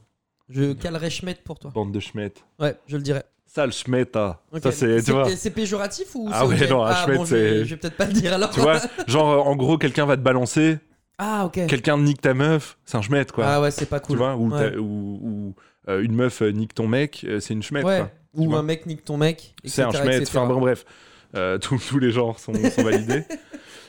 Je 0.48 0.72
calerai 0.72 1.10
schmette 1.10 1.42
pour 1.44 1.58
toi. 1.58 1.70
Bande 1.74 1.92
de 1.92 2.00
schmettes. 2.00 2.44
Ouais, 2.58 2.76
je 2.86 2.96
le 2.96 3.02
dirai. 3.02 3.22
Sale 3.46 3.72
schmett, 3.72 4.14
ah. 4.16 4.40
Ok. 4.52 4.62
Ça, 4.62 4.72
c'est, 4.72 5.02
tu 5.02 5.10
vois. 5.12 5.28
c'est 5.30 5.50
péjoratif 5.50 6.14
ou 6.14 6.28
Ah 6.32 6.44
c'est 6.48 6.62
ouais, 6.64 6.68
non, 6.70 6.84
un 6.84 6.90
ah, 6.94 7.06
bon, 7.06 7.24
c'est- 7.24 7.64
Je 7.64 7.70
vais 7.70 7.76
peut-être 7.76 7.96
pas 7.96 8.06
le 8.06 8.12
dire 8.12 8.32
alors. 8.34 8.50
tu 8.50 8.60
vois, 8.60 8.78
genre, 9.08 9.46
en 9.46 9.56
gros, 9.56 9.78
quelqu'un 9.78 10.06
va 10.06 10.16
te 10.16 10.22
balancer, 10.22 10.78
Ah, 11.18 11.44
ok. 11.46 11.66
quelqu'un 11.66 11.98
nique 11.98 12.20
ta 12.20 12.34
meuf, 12.34 12.78
c'est 12.84 12.96
un 12.98 13.02
schmett, 13.02 13.32
quoi. 13.32 13.44
Ah 13.46 13.60
ouais, 13.60 13.70
c'est 13.70 13.86
pas 13.86 14.00
cool. 14.00 14.16
Tu 14.16 14.18
vois, 14.18 14.36
ou, 14.36 14.50
Ouais. 14.50 14.70
t'as- 14.70 14.76
ou, 14.78 14.84
ou, 15.22 15.54
euh, 15.88 16.02
une 16.02 16.14
meuf 16.14 16.42
euh, 16.42 16.50
nique 16.50 16.74
ton 16.74 16.86
mec, 16.88 17.24
euh, 17.28 17.40
c'est 17.40 17.54
une 17.54 17.62
Ouais. 17.84 17.98
quoi. 18.00 18.10
Ou 18.34 18.54
un 18.54 18.62
mec 18.62 18.86
nique 18.86 19.04
ton 19.04 19.16
mec. 19.16 19.54
C'est 19.64 19.82
un 19.82 19.90
etc. 19.90 20.38
enfin 20.38 20.46
bon, 20.46 20.60
bref, 20.60 20.84
tous- 21.60 21.98
les 21.98 22.10
genres 22.10 22.38
sont, 22.38 22.52
sont 22.54 22.82
validés. 22.82 23.24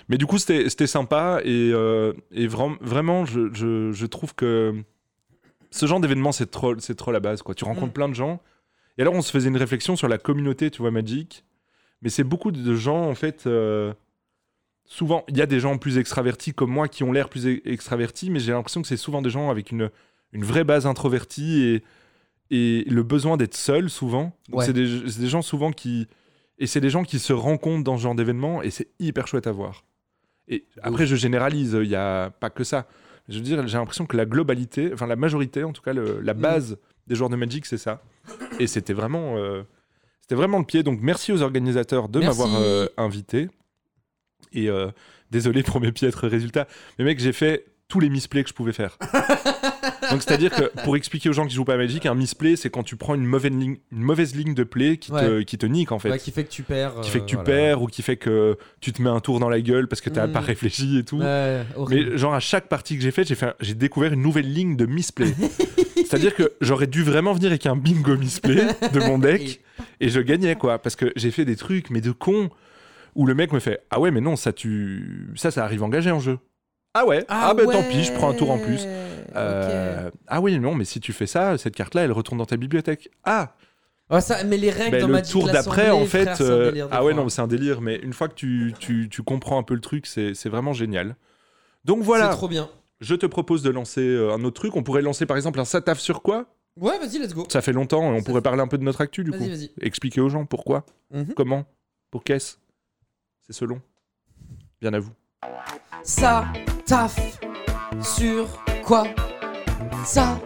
Mais 0.07 0.17
du 0.17 0.25
coup, 0.25 0.37
c'était 0.39 0.87
sympa 0.87 1.39
et, 1.43 1.69
et 1.69 2.47
vra- 2.47 2.77
vraiment, 2.81 3.25
je, 3.25 3.53
je- 3.53 3.91
je 3.91 4.05
trouve 4.07 4.33
que 4.33 4.73
ce 5.71 5.85
genre 5.85 5.99
d'événement, 5.99 6.31
c'est 6.31 6.49
trop, 6.49 6.73
trop 6.75 7.11
la 7.11 7.19
base. 7.19 7.41
Quoi. 7.43 7.53
Tu 7.53 7.63
rencontres 7.63 7.87
Mm. 7.91 7.93
plein 7.93 8.09
de 8.09 8.15
gens. 8.15 8.41
Et 8.97 9.01
alors, 9.01 9.13
on 9.13 9.21
se 9.21 9.31
faisait 9.31 9.49
une 9.49 9.57
réflexion 9.57 9.95
sur 9.95 10.07
la 10.07 10.17
communauté, 10.17 10.71
tu 10.71 10.81
vois, 10.81 10.89
Magic. 10.91 11.43
Mais 12.01 12.09
c'est 12.09 12.23
beaucoup 12.23 12.51
de 12.51 12.75
gens, 12.75 13.07
en 13.09 13.13
fait. 13.15 13.47
souvent, 14.85 15.23
il 15.27 15.37
y 15.37 15.41
a 15.41 15.45
des 15.45 15.59
gens 15.59 15.77
plus 15.77 15.97
extravertis 15.97 16.53
comme 16.53 16.71
moi 16.71 16.87
qui 16.87 17.03
ont 17.03 17.11
l'air 17.11 17.29
plus 17.29 17.45
e- 17.45 17.61
extravertis, 17.65 18.29
mais 18.31 18.39
j'ai 18.39 18.51
l'impression 18.51 18.81
que 18.81 18.87
c'est 18.87 18.97
souvent 18.97 19.21
des 19.21 19.29
gens 19.29 19.49
avec 19.51 19.71
une, 19.71 19.91
une 20.33 20.43
vraie 20.43 20.63
base 20.63 20.85
introvertie 20.85 21.61
et, 21.63 21.83
et 22.51 22.83
le 22.89 23.03
besoin 23.03 23.37
d'être 23.37 23.55
seul, 23.55 23.89
souvent. 23.89 24.35
Ouais. 24.51 24.65
c'est 24.65 24.73
des, 24.73 25.27
gens 25.27 25.41
souvent 25.41 25.71
qui. 25.71 26.07
Et 26.57 26.67
c'est 26.67 26.81
des 26.81 26.89
gens 26.89 27.03
qui 27.03 27.19
se 27.19 27.31
rencontrent 27.33 27.83
dans 27.83 27.97
ce 27.97 28.03
genre 28.03 28.15
d'événement 28.15 28.61
et 28.61 28.69
c'est 28.69 28.87
hyper 28.99 29.27
chouette 29.27 29.47
à 29.47 29.51
voir. 29.51 29.85
Et 30.47 30.65
après, 30.81 31.05
je 31.05 31.15
généralise, 31.15 31.77
il 31.81 31.87
n'y 31.89 31.95
a 31.95 32.31
pas 32.31 32.49
que 32.49 32.63
ça. 32.63 32.87
Je 33.27 33.35
veux 33.37 33.43
dire, 33.43 33.65
j'ai 33.67 33.77
l'impression 33.77 34.05
que 34.07 34.17
la 34.17 34.25
globalité, 34.25 34.89
enfin 34.93 35.05
la 35.07 35.15
majorité, 35.15 35.63
en 35.63 35.71
tout 35.73 35.81
cas, 35.83 35.93
le- 35.93 36.19
la 36.21 36.33
Mm. 36.33 36.39
base 36.41 36.77
des 37.07 37.15
joueurs 37.15 37.29
de 37.29 37.35
Magic, 37.35 37.65
c'est 37.67 37.77
ça. 37.77 38.01
Et 38.59 38.65
c'était 38.67 38.93
vraiment, 38.93 39.37
euh, 39.37 39.61
c'était 40.21 40.35
vraiment 40.35 40.57
le 40.59 40.65
pied. 40.65 40.81
Donc 40.83 40.99
merci 41.01 41.31
aux 41.31 41.41
organisateurs 41.43 42.09
de 42.09 42.19
m'avoir 42.19 42.49
euh, 42.59 42.87
invité. 42.97 43.47
Et 44.51 44.67
euh, 44.69 44.89
désolé 45.31 45.61
pour 45.63 45.79
mes 45.79 45.91
piètres 45.91 46.27
résultats. 46.27 46.67
Mais 46.97 47.05
mec, 47.05 47.19
j'ai 47.19 47.33
fait 47.33 47.65
tous 47.89 47.99
les 47.99 48.09
misplays 48.09 48.43
que 48.43 48.49
je 48.49 48.53
pouvais 48.53 48.71
faire. 48.71 48.97
Donc 50.11 50.21
c'est-à-dire 50.23 50.51
que 50.51 50.71
pour 50.83 50.95
expliquer 50.95 51.29
aux 51.29 51.33
gens 51.33 51.45
qui 51.45 51.53
jouent 51.53 51.65
pas 51.65 51.73
à 51.73 51.77
Magic, 51.77 52.05
un 52.05 52.15
misplay 52.15 52.55
c'est 52.55 52.69
quand 52.69 52.83
tu 52.83 52.95
prends 52.95 53.15
une 53.15 53.25
mauvaise 53.25 53.51
ligne, 53.51 53.77
une 53.91 54.01
mauvaise 54.01 54.35
ligne 54.35 54.53
de 54.55 54.63
play 54.63 54.97
qui, 54.97 55.11
te, 55.11 55.41
qui 55.41 55.57
te 55.57 55.65
nique 55.65 55.91
en 55.91 55.99
fait. 55.99 56.09
Ouais, 56.09 56.17
qui 56.19 56.31
fait 56.31 56.43
que 56.45 56.49
tu 56.49 56.63
perds. 56.63 57.01
qui 57.01 57.09
fait 57.11 57.19
que 57.19 57.25
tu 57.25 57.35
euh, 57.35 57.41
voilà. 57.43 57.59
perds 57.59 57.81
ou 57.81 57.87
qui 57.87 58.01
fait 58.01 58.15
que 58.17 58.57
tu 58.79 58.91
te 58.93 59.01
mets 59.01 59.09
un 59.09 59.19
tour 59.19 59.39
dans 59.39 59.49
la 59.49 59.59
gueule 59.61 59.87
parce 59.87 60.01
que 60.01 60.09
t'as 60.09 60.27
Mm. 60.27 60.31
pas 60.31 60.39
réfléchi 60.39 60.97
et 60.99 61.03
tout. 61.03 61.17
Ouais. 61.19 61.63
Mais 61.89 62.17
genre 62.17 62.33
à 62.33 62.39
chaque 62.39 62.67
partie 62.69 62.95
que 62.95 63.01
j'ai 63.01 63.11
faite, 63.11 63.27
j'ai 63.27 63.35
fait, 63.35 63.53
j'ai 63.59 63.73
découvert 63.73 64.13
une 64.13 64.21
nouvelle 64.21 64.51
ligne 64.51 64.75
de 64.75 64.85
misplay. 64.85 65.33
C'est-à-dire 65.95 66.33
que 66.35 66.53
j'aurais 66.61 66.87
dû 66.87 67.03
vraiment 67.03 67.33
venir 67.33 67.49
avec 67.49 67.65
un 67.65 67.75
bingo 67.75 68.15
misplay 68.17 68.65
de 68.93 68.99
mon 68.99 69.19
deck 69.19 69.61
et 69.99 70.09
je 70.09 70.19
gagnais 70.21 70.55
quoi 70.55 70.79
parce 70.79 70.95
que 70.95 71.11
j'ai 71.15 71.31
fait 71.31 71.45
des 71.45 71.55
trucs 71.55 71.89
mais 71.89 72.01
de 72.01 72.11
con 72.11 72.49
où 73.15 73.25
le 73.25 73.33
mec 73.35 73.51
me 73.53 73.59
fait 73.59 73.79
ah 73.91 73.99
ouais 73.99 74.11
mais 74.11 74.21
non 74.21 74.35
ça 74.35 74.51
tu 74.53 75.27
ça 75.35 75.51
ça 75.51 75.63
arrive 75.63 75.83
engagé 75.83 76.09
en 76.11 76.19
jeu. 76.19 76.37
Ah 76.93 77.05
ouais 77.05 77.23
ah, 77.27 77.53
bah 77.53 77.63
tant 77.71 77.83
pis 77.83 78.03
je 78.03 78.11
prends 78.13 78.29
un 78.31 78.33
tour 78.33 78.51
en 78.51 78.57
plus. 78.59 78.81
Euh, 79.35 80.09
Ah 80.27 80.41
oui 80.41 80.59
non 80.59 80.73
mais 80.73 80.85
si 80.85 80.99
tu 80.99 81.13
fais 81.13 81.27
ça 81.27 81.57
cette 81.57 81.75
carte 81.75 81.93
là 81.95 82.01
elle 82.01 82.11
retourne 82.11 82.37
dans 82.37 82.45
ta 82.45 82.57
bibliothèque. 82.57 83.09
Ah 83.23 83.55
Ouais, 84.11 84.21
ça, 84.21 84.43
mais 84.43 84.57
les 84.57 84.71
règles 84.71 84.93
ben, 84.93 85.01
dans 85.01 85.07
le 85.07 85.13
Magic 85.13 85.31
tour 85.31 85.45
d'après 85.51 85.91
en 85.91 86.03
fait 86.05 86.41
euh, 86.41 86.65
délire 86.71 86.87
ah 86.89 87.03
ouais 87.03 87.13
non 87.13 87.25
mais 87.25 87.29
c'est 87.29 87.41
un 87.43 87.47
délire 87.47 87.79
mais 87.79 87.97
une 87.97 88.13
fois 88.13 88.27
que 88.27 88.33
tu, 88.33 88.73
tu, 88.79 89.07
tu 89.07 89.21
comprends 89.21 89.59
un 89.59 89.63
peu 89.63 89.75
le 89.75 89.81
truc 89.81 90.07
c'est 90.07 90.33
vraiment 90.49 90.73
génial. 90.73 91.15
Donc 91.85 92.01
voilà, 92.01 92.31
C'est 92.31 92.37
trop 92.37 92.47
bien. 92.47 92.69
je 93.01 93.13
te 93.13 93.27
propose 93.27 93.61
de 93.61 93.69
lancer 93.69 94.01
euh, 94.01 94.33
un 94.33 94.43
autre 94.43 94.55
truc. 94.59 94.75
On 94.75 94.81
pourrait 94.83 95.03
lancer 95.03 95.25
par 95.27 95.37
exemple 95.37 95.59
un 95.59 95.65
sataf 95.65 95.99
sur 95.99 96.23
quoi? 96.23 96.47
Ouais, 96.75 96.97
vas-y, 96.97 97.19
let's 97.19 97.33
go. 97.35 97.45
Ça 97.49 97.61
fait 97.61 97.71
longtemps 97.71 98.01
et 98.11 98.15
on 98.15 98.17
Ça 98.19 98.23
pourrait 98.25 98.39
fait- 98.39 98.43
parler 98.43 98.61
un 98.63 98.67
peu 98.67 98.77
de 98.79 98.83
notre 98.83 99.01
actu 99.01 99.23
du 99.23 99.31
coup. 99.31 99.45
Expliquer 99.79 100.21
aux 100.21 100.29
gens 100.29 100.45
pourquoi, 100.45 100.85
Mhm. 101.11 101.33
comment, 101.35 101.65
pour 102.09 102.23
qu'est-ce. 102.23 102.55
C'est 103.45 103.53
selon. 103.53 103.79
Bien 104.81 104.93
à 104.93 104.99
vous. 104.99 105.11
Ça 106.03 106.45
taffe 106.85 107.39
sur 108.01 108.47
quoi? 108.83 109.03
Ça 110.05 110.39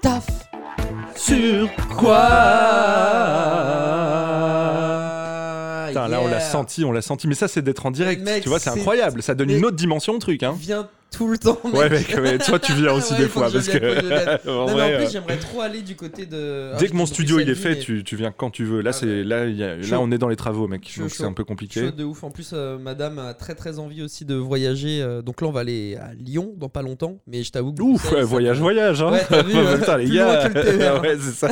taffe 0.00 0.48
Sur 1.14 1.68
quoi? 1.96 2.16
Putain, 6.06 6.16
là 6.16 6.22
on 6.24 6.28
l'a 6.28 6.40
senti, 6.40 6.84
on 6.84 6.92
l'a 6.92 7.02
senti. 7.02 7.26
Mais 7.28 7.34
ça 7.34 7.48
c'est 7.48 7.62
d'être 7.62 7.86
en 7.86 7.90
direct. 7.90 8.22
Mec, 8.22 8.42
tu 8.42 8.48
vois, 8.48 8.58
c'est 8.58 8.70
incroyable. 8.70 9.22
Ça 9.22 9.34
donne 9.34 9.48
mais- 9.48 9.58
une 9.58 9.64
autre 9.64 9.76
dimension 9.76 10.14
au 10.14 10.18
truc. 10.18 10.42
Hein. 10.42 10.54
Il 10.56 10.62
vient 10.66 10.88
tout 11.10 11.26
le 11.26 11.38
temps, 11.38 11.58
mec. 11.64 11.74
Ouais, 11.74 11.88
mec, 11.90 12.16
mais 12.22 12.38
toi 12.38 12.58
tu 12.60 12.72
viens 12.72 12.92
aussi 12.94 13.14
Ouais, 13.14 13.18
des 13.20 13.28
fois 13.28 13.48
que 13.48 13.54
parce 13.54 13.66
que 13.68 13.78
Non, 14.46 14.66
mais 14.76 14.82
en 14.82 14.96
plus, 14.98 15.06
euh, 15.06 15.10
j'aimerais 15.10 15.38
trop 15.38 15.60
aller 15.60 15.82
du 15.82 15.96
côté 15.96 16.24
de. 16.24 16.70
Ah, 16.72 16.76
Dès 16.78 16.86
que 16.88 16.94
mon 16.94 17.04
studio 17.06 17.40
il 17.40 17.50
est 17.50 17.54
fait, 17.56 17.70
mais 17.70 17.78
tu, 17.80 18.04
tu 18.04 18.14
viens 18.14 18.30
quand 18.30 18.50
tu 18.50 18.64
veux. 18.64 18.80
Là, 18.80 18.90
Ah 18.90 18.96
c'est 18.96 19.24
là, 19.24 19.46
y 19.46 19.62
a- 19.64 19.76
là, 19.76 19.98
on 20.00 20.12
est 20.12 20.18
dans 20.18 20.28
les 20.28 20.36
travaux, 20.36 20.68
mec. 20.68 20.88
Chaud, 20.88 21.02
donc 21.02 21.10
c'est 21.10 21.24
un 21.24 21.32
peu 21.32 21.42
compliqué. 21.42 21.80
Chaud 21.80 21.90
de 21.90 22.04
ouf. 22.04 22.22
En 22.22 22.30
plus, 22.30 22.50
euh, 22.52 22.78
madame 22.78 23.18
a 23.18 23.34
très 23.34 23.56
très 23.56 23.80
envie 23.80 24.02
aussi 24.02 24.24
de 24.24 24.36
voyager. 24.36 25.02
euh, 25.02 25.20
donc 25.20 25.40
là, 25.40 25.48
on 25.48 25.52
va 25.52 25.60
aller 25.60 25.96
à 25.96 26.12
Lyon 26.14 26.52
dans 26.56 26.68
pas 26.68 26.82
longtemps. 26.82 27.16
Mais 27.26 27.42
je 27.42 27.50
t'avoue 27.50 27.72
que. 27.72 27.82
Ouf, 27.82 28.12
ouais, 28.12 28.22
voyage, 28.22 28.60
voyage, 28.60 29.02
hein. 29.02 29.10
Ouais, 29.10 29.22
t'as 29.28 29.42
vu, 29.42 29.52
Putain, 29.78 29.96
les 29.96 30.10
gars. 30.10 30.48
ouais, 31.00 31.16
c'est 31.20 31.46
ça. 31.46 31.48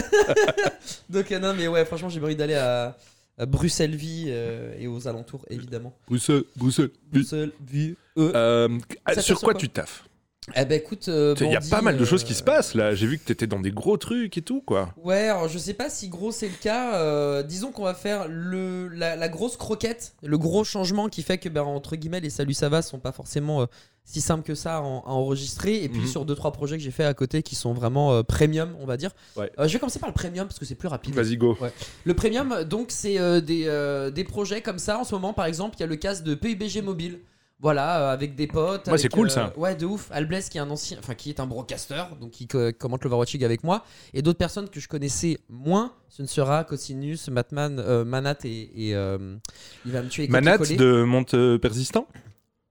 Donc, 1.10 1.30
non, 1.32 1.52
mais 1.56 1.66
ouais, 1.68 1.84
franchement, 1.84 2.08
j'ai 2.08 2.20
envie 2.22 2.36
d'aller 2.36 2.54
à, 2.54 2.96
à 3.38 3.46
Bruxelles-Vie 3.46 4.26
euh, 4.28 4.74
et 4.78 4.86
aux 4.88 5.06
alentours, 5.08 5.44
évidemment. 5.48 5.96
Bruxelles, 6.08 6.44
Bruxelles. 6.56 6.90
Bruxelles-Vie. 7.12 7.94
Euh, 8.18 8.32
Euh, 8.34 9.20
sur 9.20 9.40
quoi 9.40 9.54
tu 9.54 9.68
taffes? 9.68 10.07
Eh 10.56 10.64
ben, 10.64 10.78
écoute. 10.78 11.08
euh, 11.08 11.34
Il 11.40 11.50
y 11.50 11.56
a 11.56 11.60
pas 11.60 11.82
mal 11.82 11.96
de 11.96 12.02
euh, 12.02 12.06
choses 12.06 12.24
qui 12.24 12.34
se 12.34 12.42
passent 12.42 12.74
là. 12.74 12.94
J'ai 12.94 13.06
vu 13.06 13.18
que 13.18 13.24
t'étais 13.24 13.46
dans 13.46 13.60
des 13.60 13.70
gros 13.70 13.96
trucs 13.96 14.36
et 14.38 14.42
tout, 14.42 14.60
quoi. 14.60 14.94
Ouais, 15.02 15.28
alors 15.28 15.48
je 15.48 15.58
sais 15.58 15.74
pas 15.74 15.90
si 15.90 16.08
gros 16.08 16.32
c'est 16.32 16.48
le 16.48 16.54
cas. 16.60 16.94
euh, 16.96 17.42
disons 17.42 17.70
qu'on 17.72 17.84
va 17.84 17.94
faire 17.94 18.26
le, 18.28 18.88
la, 18.88 19.16
la 19.16 19.28
grosse 19.28 19.56
croquette, 19.56 20.14
le 20.22 20.38
gros 20.38 20.64
changement 20.64 21.08
qui 21.08 21.22
fait 21.22 21.38
que, 21.38 21.48
ben, 21.48 21.62
entre 21.62 21.96
guillemets, 21.96 22.20
les 22.20 22.30
salut 22.30 22.54
ça 22.54 22.68
va 22.68 22.82
sont 22.82 22.98
pas 22.98 23.12
forcément 23.12 23.62
euh, 23.62 23.66
si 24.04 24.20
simples 24.22 24.42
que 24.42 24.54
ça 24.54 24.76
à, 24.78 24.80
en- 24.80 25.00
à 25.00 25.10
enregistrer. 25.10 25.82
Et 25.84 25.88
puis 25.88 26.00
Mhm. 26.00 26.06
sur 26.06 26.24
deux 26.24 26.34
trois 26.34 26.52
projets 26.52 26.76
que 26.78 26.82
j'ai 26.82 26.90
fait 26.90 27.04
à 27.04 27.12
côté 27.14 27.42
qui 27.42 27.54
sont 27.54 27.72
vraiment 27.74 28.12
euh, 28.14 28.22
premium, 28.22 28.74
on 28.80 28.86
va 28.86 28.96
dire. 28.96 29.10
Ouais. 29.36 29.50
Euh, 29.58 29.68
je 29.68 29.72
vais 29.74 29.78
commencer 29.78 29.98
par 29.98 30.08
le 30.08 30.14
premium 30.14 30.46
parce 30.46 30.58
que 30.58 30.64
c'est 30.64 30.74
plus 30.74 30.88
rapide. 30.88 31.14
Vas-y, 31.14 31.36
go. 31.36 31.56
Le 32.04 32.14
premium, 32.14 32.64
donc, 32.64 32.86
c'est 32.90 33.18
euh, 33.18 33.40
des, 33.40 33.64
euh, 33.66 34.10
des 34.10 34.24
projets 34.24 34.62
comme 34.62 34.78
ça. 34.78 34.98
En 34.98 35.04
ce 35.04 35.14
moment, 35.14 35.32
par 35.34 35.44
exemple, 35.46 35.76
il 35.78 35.80
y 35.80 35.84
a 35.84 35.86
le 35.86 35.96
casque 35.96 36.24
de 36.24 36.34
PUBG 36.34 36.82
Mobile. 36.82 37.18
Voilà, 37.60 38.00
euh, 38.10 38.12
avec 38.12 38.36
des 38.36 38.46
potes. 38.46 38.86
Ouais, 38.86 38.98
c'est 38.98 39.08
cool, 39.08 39.26
euh, 39.26 39.30
ça. 39.30 39.52
Ouais, 39.56 39.74
de 39.74 39.84
ouf. 39.84 40.08
Albless, 40.12 40.48
qui 40.48 40.58
est 40.58 40.60
un 40.60 40.70
ancien, 40.70 40.96
enfin, 41.00 41.14
qui 41.14 41.28
est 41.30 41.40
un 41.40 41.46
broadcaster, 41.46 42.02
donc 42.20 42.30
qui 42.30 42.46
co- 42.46 42.70
commente 42.78 43.04
League 43.04 43.44
avec 43.44 43.64
moi. 43.64 43.84
Et 44.14 44.22
d'autres 44.22 44.38
personnes 44.38 44.68
que 44.68 44.78
je 44.78 44.86
connaissais 44.86 45.38
moins. 45.48 45.92
Ce 46.08 46.22
ne 46.22 46.28
sera 46.28 46.62
Cosinus, 46.64 47.28
Matman, 47.28 47.78
euh, 47.80 48.04
Manat 48.04 48.36
et. 48.44 48.90
il 48.90 49.92
va 49.92 50.02
me 50.02 50.08
tuer. 50.08 50.28
Manat 50.28 50.58
de 50.58 51.02
Monte 51.02 51.58
Persistant 51.58 52.06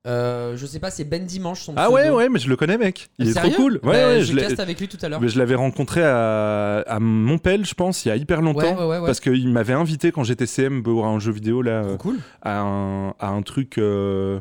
Euh, 0.07 0.55
je 0.55 0.65
sais 0.65 0.79
pas, 0.79 0.89
c'est 0.89 1.03
Ben 1.03 1.25
Dimanche, 1.25 1.63
son 1.63 1.73
Ah 1.75 1.81
pseudo. 1.87 1.95
ouais, 1.95 2.09
ouais, 2.09 2.29
mais 2.29 2.39
je 2.39 2.47
le 2.47 2.55
connais, 2.55 2.77
mec. 2.77 3.09
Il 3.19 3.27
est 3.27 3.33
trop 3.33 3.49
cool. 3.51 3.73
Ouais, 3.83 3.91
Bah, 3.91 4.07
ouais, 4.07 4.21
je 4.21 4.31
je 4.31 4.37
caste 4.39 4.61
avec 4.61 4.79
lui 4.79 4.87
tout 4.87 4.97
à 5.01 5.09
l'heure. 5.09 5.19
mais 5.19 5.27
je 5.27 5.37
l'avais 5.37 5.55
rencontré 5.55 6.01
à, 6.01 6.77
à 6.87 6.99
Montpellier, 7.01 7.65
je 7.65 7.73
pense, 7.73 8.05
il 8.05 8.07
y 8.07 8.11
a 8.11 8.15
hyper 8.15 8.41
longtemps. 8.41 8.87
Ouais, 8.87 8.99
ouais. 8.99 9.05
Parce 9.05 9.19
qu'il 9.19 9.49
m'avait 9.49 9.73
invité 9.73 10.13
quand 10.13 10.23
j'étais 10.23 10.45
CM 10.45 10.81
pour 10.81 11.05
un 11.07 11.19
jeu 11.19 11.33
vidéo, 11.33 11.61
là, 11.61 11.83
Trop 11.83 11.97
cool. 11.97 12.19
à, 12.41 12.61
un, 12.61 13.09
à 13.19 13.27
un 13.27 13.41
truc. 13.41 13.77
euh, 13.79 14.39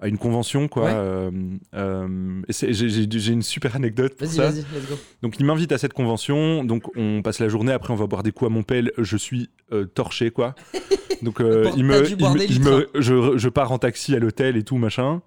à 0.00 0.08
une 0.08 0.18
convention, 0.18 0.66
quoi. 0.68 0.84
Ouais. 0.84 0.90
euh, 0.94 1.30
euh, 1.74 2.42
j'ai- 2.48 3.32
une 3.32 3.42
super 3.42 3.76
anecdote 3.76 4.14
pour 4.16 4.26
Vas-y, 4.26 4.36
ça. 4.36 4.50
vas-y, 4.50 4.60
let's 4.60 4.88
go. 4.88 4.94
Donc 5.22 5.38
il 5.38 5.44
m'invite 5.44 5.72
à 5.72 5.78
cette 5.78 5.92
convention, 5.92 6.64
donc 6.64 6.84
on 6.96 7.20
passe 7.22 7.38
la 7.38 7.48
journée, 7.48 7.72
après 7.72 7.92
on 7.92 7.96
va 7.96 8.06
boire 8.06 8.22
des 8.22 8.32
coups 8.32 8.50
à 8.50 8.54
Montpellier, 8.54 8.92
je 8.98 9.16
suis 9.16 9.50
euh, 9.72 9.84
torché 9.84 10.30
quoi. 10.30 10.54
Donc 11.22 11.36
il 11.40 11.44
me, 11.44 11.68
il 11.76 11.84
me- 11.84 12.50
il 12.50 12.62
me- 12.62 12.88
je, 12.94 13.36
je 13.36 13.48
pars 13.50 13.70
en 13.72 13.78
taxi 13.78 14.16
à 14.16 14.18
l'hôtel 14.18 14.56
et 14.56 14.62
tout 14.62 14.78
machin. 14.78 15.20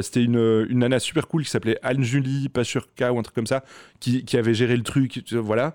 C'était 0.00 0.22
une, 0.22 0.66
une 0.70 0.78
nana 0.78 1.00
super 1.00 1.26
cool 1.26 1.42
qui 1.42 1.50
s'appelait 1.50 1.76
Anne-Julie 1.82 2.48
Pachurka 2.48 3.12
ou 3.12 3.18
un 3.18 3.22
truc 3.22 3.34
comme 3.34 3.48
ça, 3.48 3.64
qui, 3.98 4.24
qui 4.24 4.36
avait 4.36 4.54
géré 4.54 4.76
le 4.76 4.84
truc, 4.84 5.24
voilà. 5.32 5.74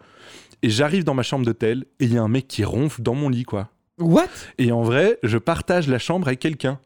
Et 0.61 0.69
j'arrive 0.69 1.03
dans 1.03 1.13
ma 1.13 1.23
chambre 1.23 1.45
d'hôtel 1.45 1.83
et 1.99 2.05
il 2.05 2.13
y 2.13 2.17
a 2.17 2.21
un 2.23 2.29
mec 2.29 2.47
qui 2.47 2.63
ronfle 2.63 3.01
dans 3.01 3.15
mon 3.15 3.27
lit 3.27 3.43
quoi. 3.43 3.67
What? 3.97 4.29
Et 4.57 4.71
en 4.71 4.81
vrai, 4.83 5.19
je 5.23 5.37
partage 5.37 5.89
la 5.89 5.99
chambre 5.99 6.27
avec 6.27 6.39
quelqu'un. 6.39 6.79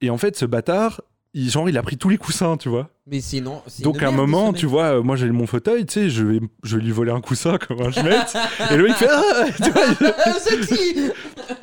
Et 0.00 0.10
en 0.10 0.18
fait, 0.18 0.36
ce 0.36 0.44
bâtard, 0.46 1.00
il, 1.34 1.48
genre, 1.50 1.68
il 1.68 1.76
a 1.78 1.82
pris 1.82 1.96
tous 1.96 2.08
les 2.08 2.16
coussins, 2.18 2.56
tu 2.56 2.68
vois. 2.68 2.88
Mais 3.06 3.20
sinon. 3.20 3.62
Donc 3.80 4.02
à 4.02 4.08
un 4.08 4.12
moment, 4.12 4.52
tu 4.52 4.66
vois, 4.66 4.96
euh, 4.98 5.02
moi 5.02 5.16
j'ai 5.16 5.28
mon 5.30 5.46
fauteuil, 5.46 5.84
tu 5.86 5.92
sais, 5.94 6.10
je 6.10 6.24
vais, 6.24 6.40
je 6.64 6.76
vais 6.76 6.82
lui 6.82 6.90
voler 6.90 7.10
un 7.12 7.20
coussin 7.20 7.58
comme 7.58 7.80
un 7.82 7.90
schmette. 7.92 8.34
et 8.70 8.76
le 8.76 8.84
mec 8.84 8.94
fait 8.94 9.08
ah 9.10 9.44
tu 9.56 9.70
vois, 9.70 9.82
il- 10.00 10.14
Ah, 10.24 10.32
c'est 10.40 10.60
qui 10.60 11.10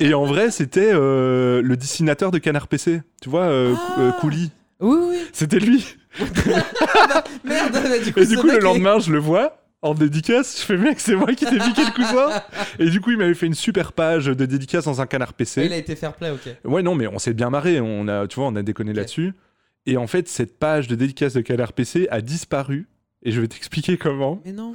Et 0.00 0.14
en 0.14 0.24
vrai, 0.24 0.50
c'était 0.50 0.90
euh, 0.92 1.60
le 1.62 1.76
dessinateur 1.76 2.30
de 2.30 2.38
Canard 2.38 2.68
PC, 2.68 3.02
tu 3.22 3.28
vois, 3.28 3.44
euh, 3.44 3.74
Ah. 3.76 4.00
Euh, 4.00 4.12
Couli. 4.12 4.50
Oui, 4.80 4.96
oui. 5.10 5.16
C'était 5.32 5.58
lui. 5.58 5.96
Merde, 7.44 7.78
du 8.04 8.12
coup, 8.12 8.20
Et 8.20 8.26
du 8.26 8.36
coup, 8.36 8.46
le 8.46 8.54
est- 8.56 8.60
lendemain, 8.60 8.98
je 9.00 9.10
le 9.12 9.18
vois 9.18 9.56
en 9.82 9.94
dédicace. 9.94 10.60
Je 10.60 10.64
fais 10.64 10.76
mec, 10.76 11.00
c'est 11.00 11.14
moi 11.14 11.28
qui 11.34 11.44
t'ai 11.44 11.58
piqué 11.58 11.82
le 11.84 11.92
coussin. 11.94 12.42
Et 12.78 12.90
du 12.90 13.00
coup, 13.00 13.10
il 13.10 13.18
m'avait 13.18 13.34
fait 13.34 13.46
une 13.46 13.54
super 13.54 13.92
page 13.92 14.26
de 14.26 14.44
dédicace 14.46 14.84
dans 14.84 15.00
un 15.00 15.06
Canard 15.06 15.34
PC. 15.34 15.64
Il 15.66 15.72
a 15.72 15.76
été 15.76 15.94
fair 15.96 16.14
play, 16.14 16.30
ok. 16.30 16.48
Ouais, 16.64 16.82
non, 16.82 16.94
mais 16.94 17.06
on 17.06 17.18
s'est 17.18 17.34
bien 17.34 17.50
marré. 17.50 17.80
On 17.80 18.08
a, 18.08 18.26
tu 18.26 18.36
vois, 18.36 18.48
on 18.48 18.56
a 18.56 18.62
déconné 18.62 18.92
là-dessus. 18.92 19.32
Et 19.86 19.96
en 19.96 20.06
fait, 20.06 20.28
cette 20.28 20.58
page 20.58 20.88
de 20.88 20.94
dédicace 20.96 21.32
de 21.34 21.40
Canard 21.40 21.72
PC 21.72 22.08
a 22.10 22.20
disparu. 22.20 22.88
Et 23.22 23.32
je 23.32 23.40
vais 23.40 23.48
t'expliquer 23.48 23.96
comment. 23.98 24.40
Mais 24.44 24.52
non. 24.52 24.74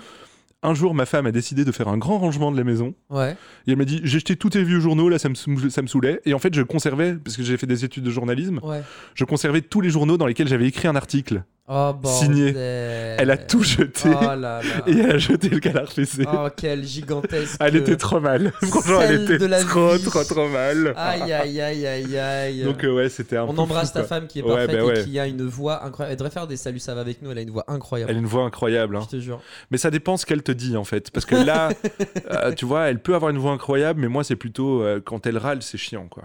Un 0.65 0.73
jour, 0.73 0.93
ma 0.93 1.05
femme 1.05 1.25
a 1.25 1.31
décidé 1.33 1.65
de 1.65 1.71
faire 1.73 1.89
un 1.89 1.97
grand 1.97 2.19
rangement 2.19 2.49
de 2.49 2.57
la 2.57 2.63
maison. 2.63 2.93
Ouais. 3.09 3.35
Et 3.67 3.71
elle 3.71 3.77
m'a 3.77 3.83
dit 3.83 3.99
J'ai 4.05 4.19
jeté 4.19 4.37
tous 4.37 4.51
tes 4.51 4.63
vieux 4.63 4.79
journaux, 4.79 5.09
là, 5.09 5.19
ça 5.19 5.27
me, 5.27 5.35
sou- 5.35 5.69
ça 5.69 5.81
me 5.81 5.87
saoulait. 5.87 6.21
Et 6.25 6.33
en 6.33 6.39
fait, 6.39 6.53
je 6.53 6.61
conservais, 6.61 7.15
parce 7.15 7.35
que 7.35 7.43
j'ai 7.43 7.57
fait 7.57 7.67
des 7.67 7.83
études 7.83 8.03
de 8.03 8.09
journalisme, 8.11 8.59
Ouais. 8.63 8.81
je 9.13 9.25
conservais 9.25 9.59
tous 9.61 9.81
les 9.81 9.89
journaux 9.89 10.15
dans 10.17 10.25
lesquels 10.25 10.47
j'avais 10.47 10.65
écrit 10.67 10.87
un 10.87 10.95
article. 10.95 11.43
Oh. 11.65 11.93
Signé. 12.05 12.49
Elle 12.53 13.31
a 13.31 13.37
tout 13.37 13.63
jeté. 13.63 14.09
Oh 14.09 14.21
là 14.21 14.35
là. 14.35 14.61
Et 14.87 14.97
elle 14.99 15.11
a 15.11 15.17
jeté 15.17 15.47
le 15.47 15.59
canard 15.59 15.87
PC. 15.95 16.25
Oh, 16.27 16.47
quel 16.55 16.83
gigantesque. 16.83 17.55
elle 17.61 17.77
était 17.77 17.95
trop 17.95 18.19
mal. 18.19 18.51
Franchement, 18.63 18.99
elle 19.01 19.23
était 19.23 19.37
de 19.37 19.45
la 19.45 19.61
trop, 19.63 19.97
trop, 19.97 20.23
trop 20.25 20.49
mal. 20.49 20.93
Aïe, 20.97 21.31
aïe, 21.31 21.61
aïe, 21.61 21.87
aïe, 21.87 22.17
aïe. 22.17 22.63
Donc, 22.65 22.83
euh, 22.83 22.93
ouais, 22.93 23.07
c'était 23.07 23.37
un 23.37 23.43
On 23.43 23.53
peu 23.53 23.61
embrasse 23.61 23.93
fou, 23.93 23.99
ta 23.99 24.03
femme 24.03 24.27
qui 24.27 24.39
est 24.39 24.43
Ouais, 24.43 24.49
parfaite 24.67 24.71
bah 24.71 24.77
et 24.79 24.81
ouais. 24.99 25.03
qui 25.05 25.17
a 25.19 25.25
une 25.25 25.47
voix 25.47 25.85
incroyable. 25.85 26.11
Elle 26.11 26.17
devrait 26.17 26.31
faire 26.33 26.47
des 26.47 26.57
saluts, 26.57 26.79
ça 26.79 26.95
va 26.95 27.01
avec 27.01 27.21
nous. 27.21 27.31
Elle 27.31 27.37
a 27.37 27.41
une 27.41 27.51
voix 27.51 27.63
incroyable. 27.69 28.11
Elle 28.11 28.17
a 28.17 28.19
une 28.19 28.25
voix 28.25 28.43
incroyable. 28.43 28.97
hein. 28.97 29.01
Je 29.09 29.17
te 29.17 29.21
jure. 29.21 29.41
Mais 29.71 29.77
ça 29.77 29.89
dépend 29.89 30.17
ce 30.17 30.25
qu'elle 30.25 30.43
te 30.43 30.51
dit, 30.51 30.75
en 30.75 30.83
fait. 30.83 31.11
Parce 31.11 31.25
que 31.25 31.35
là, 31.35 31.69
euh, 32.31 32.51
tu 32.53 32.65
vois, 32.65 32.89
elle 32.89 32.99
peut 32.99 33.15
avoir 33.15 33.31
une 33.31 33.37
voix 33.37 33.53
incroyable, 33.53 34.01
mais 34.01 34.09
moi, 34.09 34.25
c'est 34.25 34.35
plutôt 34.35 34.81
euh, 34.81 34.99
quand 35.03 35.25
elle 35.27 35.37
râle, 35.37 35.61
c'est 35.63 35.77
chiant, 35.77 36.07
quoi. 36.09 36.23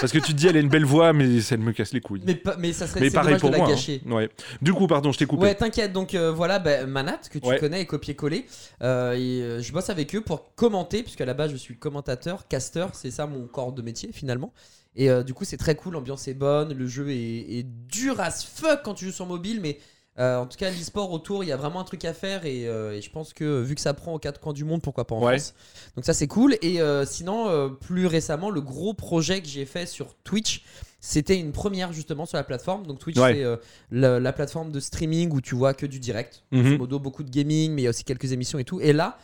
Parce 0.00 0.12
que 0.12 0.18
tu 0.18 0.32
te 0.32 0.36
dis, 0.36 0.46
elle 0.46 0.56
a 0.56 0.60
une 0.60 0.68
belle 0.68 0.84
voix, 0.84 1.12
mais 1.12 1.40
ça 1.40 1.56
me 1.56 1.72
casse 1.72 1.92
les 1.92 2.00
couilles. 2.00 2.22
Mais, 2.58 2.72
ça 2.72 2.86
serait 2.86 3.00
Mais 3.00 3.10
c'est 3.10 3.14
pareil 3.14 3.36
dommage 3.36 3.40
pour 3.40 3.50
de 3.50 3.56
moi. 3.56 3.66
la 3.66 3.72
hein. 3.72 3.76
gâcher. 3.76 4.00
Ouais. 4.06 4.28
Du 4.62 4.72
coup, 4.72 4.86
pardon, 4.86 5.12
je 5.12 5.18
t'ai 5.18 5.26
coupé. 5.26 5.42
Ouais, 5.42 5.54
t'inquiète. 5.54 5.92
Donc 5.92 6.14
euh, 6.14 6.32
voilà, 6.32 6.58
bah, 6.58 6.86
Manat, 6.86 7.20
que 7.30 7.38
tu 7.38 7.46
Ouais. 7.46 7.58
connais 7.58 7.82
et 7.82 7.86
copier-coller. 7.86 8.46
Euh, 8.82 9.12
et, 9.12 9.42
euh, 9.42 9.60
je 9.60 9.72
bosse 9.72 9.90
avec 9.90 10.14
eux 10.14 10.20
pour 10.22 10.54
commenter, 10.54 11.02
puisqu'à 11.02 11.24
la 11.26 11.34
base, 11.34 11.50
je 11.52 11.56
suis 11.56 11.76
commentateur, 11.76 12.48
caster. 12.48 12.86
C'est 12.94 13.10
ça 13.10 13.26
mon 13.26 13.46
corps 13.46 13.72
de 13.72 13.82
métier 13.82 14.10
finalement. 14.12 14.52
Et 14.96 15.08
euh, 15.10 15.22
du 15.22 15.34
coup, 15.34 15.44
c'est 15.44 15.56
très 15.56 15.74
cool. 15.76 15.92
L'ambiance 15.94 16.26
est 16.28 16.34
bonne. 16.34 16.72
Le 16.74 16.86
jeu 16.86 17.10
est, 17.10 17.58
est 17.58 17.62
dur 17.62 18.20
as 18.20 18.44
fuck 18.44 18.80
quand 18.82 18.94
tu 18.94 19.04
joues 19.06 19.12
sur 19.12 19.26
mobile, 19.26 19.60
mais 19.62 19.78
Euh, 20.18 20.38
en 20.38 20.46
tout 20.46 20.58
cas, 20.58 20.70
l'e-sport 20.70 21.12
autour, 21.12 21.44
il 21.44 21.46
y 21.46 21.52
a 21.52 21.56
vraiment 21.56 21.80
un 21.80 21.84
truc 21.84 22.04
à 22.04 22.12
faire 22.12 22.44
et, 22.44 22.66
euh, 22.68 22.92
et 22.96 23.00
je 23.00 23.10
pense 23.10 23.32
que 23.32 23.62
vu 23.62 23.74
que 23.74 23.80
ça 23.80 23.94
prend 23.94 24.12
aux 24.14 24.18
quatre 24.18 24.40
coins 24.40 24.52
du 24.52 24.64
monde, 24.64 24.82
pourquoi 24.82 25.06
pas 25.06 25.14
en 25.14 25.22
Ouais. 25.24 25.38
France. 25.38 25.54
Donc 25.96 26.04
ça 26.04 26.12
c'est 26.12 26.26
cool. 26.26 26.56
Et 26.62 26.80
euh, 26.80 27.06
sinon, 27.06 27.70
plus 27.80 28.06
récemment, 28.06 28.50
le 28.50 28.60
gros 28.60 28.92
projet 28.92 29.40
que 29.40 29.48
j'ai 29.48 29.64
fait 29.64 29.86
sur 29.86 30.14
Twitch, 30.24 30.62
c'était 31.00 31.38
une 31.38 31.52
première 31.52 31.92
justement 31.94 32.26
sur 32.26 32.36
la 32.36 32.44
plateforme. 32.44 32.86
Donc 32.86 32.98
Twitch, 32.98 33.16
Ouais. 33.18 33.34
c'est 33.34 33.44
euh, 33.44 33.56
la, 33.90 34.20
la 34.20 34.32
plateforme 34.32 34.70
de 34.72 34.80
streaming 34.80 35.30
où 35.32 35.40
tu 35.40 35.54
vois 35.54 35.72
que 35.74 35.86
du 35.86 36.00
direct. 36.00 36.42
Mhm. 36.50 36.62
Grosso 36.62 36.78
modo, 36.78 36.98
beaucoup 36.98 37.22
de 37.22 37.30
gaming, 37.30 37.72
mais 37.72 37.82
il 37.82 37.84
y 37.84 37.86
a 37.86 37.90
aussi 37.90 38.04
quelques 38.04 38.32
émissions 38.32 38.58
et 38.58 38.64
tout. 38.64 38.80
Et 38.80 38.92
là, 38.92 39.16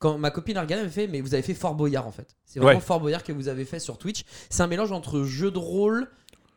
quand 0.00 0.16
ma 0.18 0.30
copine 0.30 0.56
a 0.56 0.62
regardé, 0.62 0.80
elle 0.80 0.86
m'a 0.88 0.92
fait 0.92 1.06
Mais 1.06 1.20
vous 1.20 1.34
avez 1.34 1.42
fait 1.42 1.52
Fort 1.54 1.74
Boyard 1.74 2.06
en 2.06 2.10
fait. 2.12 2.34
C'est 2.46 2.58
vraiment 2.58 2.78
Ouais. 2.78 2.84
Fort 2.84 2.98
Boyard 3.00 3.22
que 3.22 3.32
vous 3.32 3.46
avez 3.48 3.66
fait 3.66 3.78
sur 3.78 3.98
Twitch. 3.98 4.24
C'est 4.48 4.62
un 4.62 4.66
mélange 4.66 4.90
entre 4.90 5.22
jeu 5.22 5.50
de 5.50 5.58
rôle, 5.58 6.08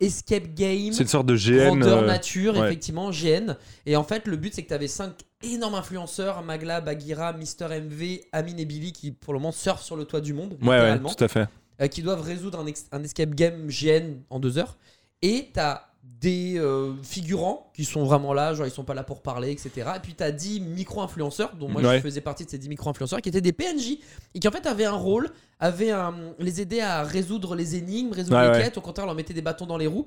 escape 0.03 0.53
game, 0.53 0.91
C'est 0.93 1.03
une 1.03 1.09
sorte 1.09 1.25
de 1.27 1.35
GN. 1.35 1.65
grandeur 1.67 1.99
euh, 1.99 2.07
nature, 2.07 2.55
ouais. 2.57 2.65
effectivement, 2.67 3.09
GN. 3.11 3.55
Et 3.85 3.95
en 3.95 4.03
fait, 4.03 4.27
le 4.27 4.37
but, 4.37 4.53
c'est 4.53 4.63
que 4.63 4.67
tu 4.67 4.73
avais 4.73 4.87
cinq 4.87 5.13
énormes 5.41 5.75
influenceurs 5.75 6.41
Magla, 6.43 6.81
Bagira, 6.81 7.33
Mister 7.33 7.67
MV, 7.67 8.19
Amine 8.31 8.59
et 8.59 8.65
Billy, 8.65 8.91
qui 8.93 9.11
pour 9.11 9.33
le 9.33 9.39
moment 9.39 9.51
surfent 9.51 9.83
sur 9.83 9.95
le 9.95 10.05
toit 10.05 10.21
du 10.21 10.33
monde, 10.33 10.57
Ouais, 10.61 10.69
ouais, 10.69 10.99
tout 10.99 11.23
à 11.23 11.27
fait. 11.27 11.47
euh, 11.81 11.87
qui 11.87 12.01
doivent 12.01 12.21
résoudre 12.21 12.63
un 12.91 13.03
escape 13.03 13.35
game 13.35 13.67
GN 13.67 14.21
en 14.29 14.39
deux 14.39 14.57
heures. 14.57 14.77
Et 15.21 15.49
tu 15.53 15.59
as 15.59 15.89
des 16.03 16.55
euh, 16.57 16.93
figurants 17.01 17.71
qui 17.73 17.85
sont 17.85 18.03
vraiment 18.05 18.33
là, 18.33 18.53
genre 18.53 18.65
ils 18.67 18.71
sont 18.71 18.83
pas 18.83 18.93
là 18.93 19.03
pour 19.03 19.21
parler, 19.21 19.51
etc. 19.51 19.71
Et 19.95 19.99
puis 19.99 20.13
tu 20.15 20.23
as 20.23 20.31
10 20.31 20.59
micro-influenceurs, 20.61 21.53
dont 21.59 21.69
moi 21.69 21.81
Ouais. 21.81 21.97
je 21.97 22.01
faisais 22.03 22.21
partie 22.21 22.45
de 22.45 22.49
ces 22.49 22.57
10 22.57 22.69
micro-influenceurs, 22.69 23.21
qui 23.21 23.29
étaient 23.29 23.41
des 23.41 23.53
PNJ 23.53 23.97
et 24.35 24.39
qui 24.39 24.47
en 24.47 24.51
fait 24.51 24.65
avaient 24.65 24.85
un 24.85 24.91
rôle, 24.91 25.29
avaient 25.59 25.91
un, 25.91 26.13
les 26.39 26.61
aider 26.61 26.81
à 26.81 27.03
résoudre 27.03 27.55
les 27.55 27.75
énigmes, 27.75 28.11
résoudre 28.11 28.37
Ouais, 28.37 28.43
les 28.51 28.57
ouais. 28.57 28.63
quêtes, 28.63 28.77
au 28.77 28.81
contraire 28.81 29.05
leur 29.05 29.15
mettait 29.15 29.33
des 29.33 29.41
bâtons 29.41 29.65
dans 29.65 29.77
les 29.77 29.87
roues. 29.87 30.05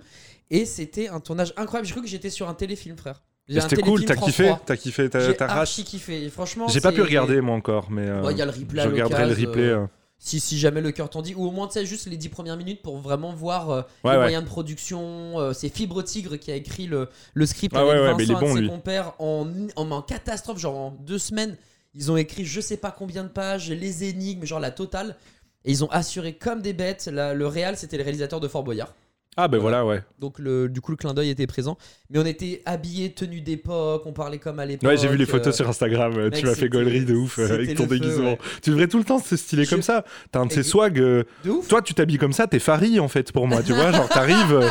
Et 0.50 0.64
c'était 0.64 1.08
un 1.08 1.20
tournage 1.20 1.52
incroyable. 1.56 1.86
J'ai 1.86 1.92
cru 1.92 2.02
que 2.02 2.08
j'étais 2.08 2.30
sur 2.30 2.48
un 2.48 2.54
téléfilm, 2.54 2.96
frère. 2.96 3.22
C'était 3.48 3.76
cool, 3.76 4.04
t'as 4.04 4.16
kiffé, 4.16 4.44
3. 4.46 4.60
t'as 4.66 4.76
kiffé, 4.76 5.08
t'as 5.08 5.32
t'as 5.34 5.64
kiffé. 5.66 6.28
Franchement, 6.30 6.66
J'ai 6.68 6.80
pas 6.80 6.92
pu 6.92 7.02
regarder 7.02 7.40
moi 7.40 7.54
encore, 7.54 7.90
mais 7.90 8.02
euh, 8.08 8.22
Ouais, 8.22 8.32
Il 8.32 8.38
y 8.38 8.42
a 8.42 8.44
le 8.44 8.50
replay 8.50 8.82
je 8.82 8.88
regarderai 8.88 9.26
le 9.26 9.34
replay. 9.46 9.62
euh. 9.62 9.86
Si, 10.18 10.40
si 10.40 10.58
jamais 10.58 10.80
le 10.80 10.92
cœur 10.92 11.10
t'en 11.10 11.22
dit, 11.22 11.34
ou 11.34 11.44
au 11.46 11.50
moins 11.50 11.66
tu 11.66 11.74
sais 11.74 11.86
juste 11.86 12.06
les 12.06 12.16
10 12.16 12.28
premières 12.30 12.56
minutes 12.56 12.82
pour 12.82 12.98
vraiment 12.98 13.32
voir 13.32 13.70
euh, 13.70 13.82
Ouais, 14.02 14.10
les 14.12 14.16
ouais. 14.16 14.16
moyens 14.18 14.44
de 14.44 14.48
production. 14.48 15.38
euh, 15.38 15.52
c'est 15.52 15.68
Fibre 15.68 16.02
Tigre 16.02 16.36
qui 16.36 16.50
a 16.50 16.56
écrit 16.56 16.86
le, 16.86 17.08
le 17.34 17.46
script 17.46 17.74
Ah 17.76 17.80
avec 17.80 17.92
ouais, 17.92 17.98
ouais, 18.00 18.06
Vincent, 18.06 18.16
mais 18.18 18.24
il 18.24 18.30
est 18.30 18.34
un 18.34 18.40
de 18.40 18.44
bon, 18.46 18.56
ses 18.56 18.66
compères, 18.66 19.12
en, 19.18 19.46
en, 19.76 19.90
en 19.90 20.02
catastrophe, 20.02 20.58
genre 20.58 20.76
en 20.76 20.90
deux 20.90 21.18
semaines. 21.18 21.56
Ils 21.94 22.10
ont 22.10 22.16
écrit 22.16 22.44
je 22.44 22.60
sais 22.60 22.76
pas 22.76 22.90
combien 22.90 23.24
de 23.24 23.28
pages, 23.28 23.70
les 23.70 24.04
énigmes, 24.04 24.44
genre 24.44 24.60
la 24.60 24.70
totale. 24.70 25.16
Et 25.64 25.70
ils 25.72 25.84
ont 25.84 25.90
assuré 25.90 26.34
comme 26.34 26.62
des 26.62 26.72
bêtes. 26.72 27.06
La- 27.12 27.34
le 27.34 27.46
réal, 27.46 27.76
c'était 27.76 27.96
le 27.96 28.02
réalisateur 28.04 28.38
de 28.40 28.48
Fort 28.48 28.62
Boyard. 28.64 28.94
Ah 29.38 29.48
ben 29.48 29.58
voilà, 29.58 29.84
ouais. 29.84 30.02
Donc 30.18 30.38
le, 30.38 30.68
du 30.68 30.80
coup, 30.80 30.92
le 30.92 30.96
clin 30.96 31.12
d'œil 31.12 31.28
était 31.28 31.46
présent. 31.46 31.76
Mais 32.08 32.18
on 32.18 32.24
était 32.24 32.62
habillés, 32.64 33.12
tenus 33.12 33.42
d'époque, 33.44 34.02
on 34.06 34.12
parlait 34.12 34.38
comme 34.38 34.58
à 34.58 34.64
l'époque. 34.64 34.88
Ouais, 34.88 34.96
j'ai 34.96 35.08
vu 35.08 35.16
les 35.18 35.26
photos 35.26 35.48
euh, 35.54 35.56
sur 35.58 35.68
Instagram, 35.68 36.14
euh, 36.16 36.30
mec, 36.30 36.34
tu 36.40 36.46
m'as 36.46 36.54
fait 36.54 36.68
gaulerie 36.70 37.04
de 37.04 37.14
ouf 37.14 37.38
euh, 37.38 37.52
avec 37.54 37.74
ton 37.74 37.84
déguisement. 37.84 38.30
ouais. 38.30 38.38
Tu 38.62 38.70
devrais 38.70 38.88
tout 38.88 38.96
le 38.98 39.04
temps 39.04 39.18
se 39.18 39.36
styler 39.36 39.64
Je- 39.64 39.70
comme 39.70 39.82
ça. 39.82 40.04
T'as 40.32 40.40
un 40.40 40.46
de 40.46 40.52
ces 40.52 40.62
swags. 40.62 40.98
euh, 40.98 41.24
De 41.44 41.50
ouf. 41.50 41.68
Toi, 41.68 41.82
tu 41.82 41.92
t'habilles 41.92 42.16
comme 42.18 42.32
ça, 42.32 42.46
t'es 42.46 42.58
Farid 42.58 42.98
en 42.98 43.08
fait 43.08 43.30
pour 43.32 43.46
moi, 43.46 43.62
tu 43.62 43.74
vois. 43.74 43.92
Genre, 43.92 44.08
t'arrives. 44.08 44.54
euh, 44.54 44.68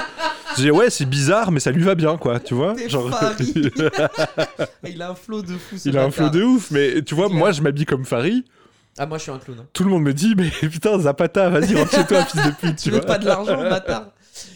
Je 0.57 0.61
dis 0.63 0.71
ouais, 0.71 0.89
c'est 0.89 1.05
bizarre, 1.05 1.51
mais 1.51 1.59
ça 1.59 1.69
lui 1.71 1.83
va 1.83 1.93
bien, 1.95 2.17
quoi, 2.17 2.39
tu 2.39 2.53
vois. 2.55 2.75
Genre, 2.87 3.11
il 4.87 5.01
a 5.01 5.09
un 5.11 5.15
flow 5.15 5.41
de 5.41 5.53
fou. 5.57 5.77
ce 5.77 5.89
il 5.89 5.97
a 5.97 6.03
un 6.05 6.11
flow 6.11 6.29
de 6.29 6.41
ouf, 6.41 6.71
mais 6.71 7.01
tu 7.03 7.13
vois, 7.15 7.29
moi, 7.29 7.51
je 7.51 7.61
m'habille 7.61 7.85
comme 7.85 8.05
Farid. 8.05 8.43
Ah, 8.97 9.05
moi 9.05 9.17
je 9.17 9.23
suis 9.23 9.31
un 9.31 9.37
clown. 9.39 9.57
hein. 9.59 9.65
Tout 9.73 9.83
le 9.83 9.89
monde 9.89 10.03
me 10.03 10.13
dit, 10.13 10.35
mais 10.37 10.49
putain, 10.69 10.97
Zapata, 10.97 11.49
vas-y, 11.49 11.75
rentre 11.75 11.91
chez 11.93 12.05
toi, 12.05 12.23
fils 12.23 12.41
de 12.45 12.51
pute, 12.51 12.77
Tu 12.77 12.91
veux 12.91 13.01
pas 13.01 13.17
de 13.17 13.25
l'argent, 13.25 13.61
bâtard 13.61 14.05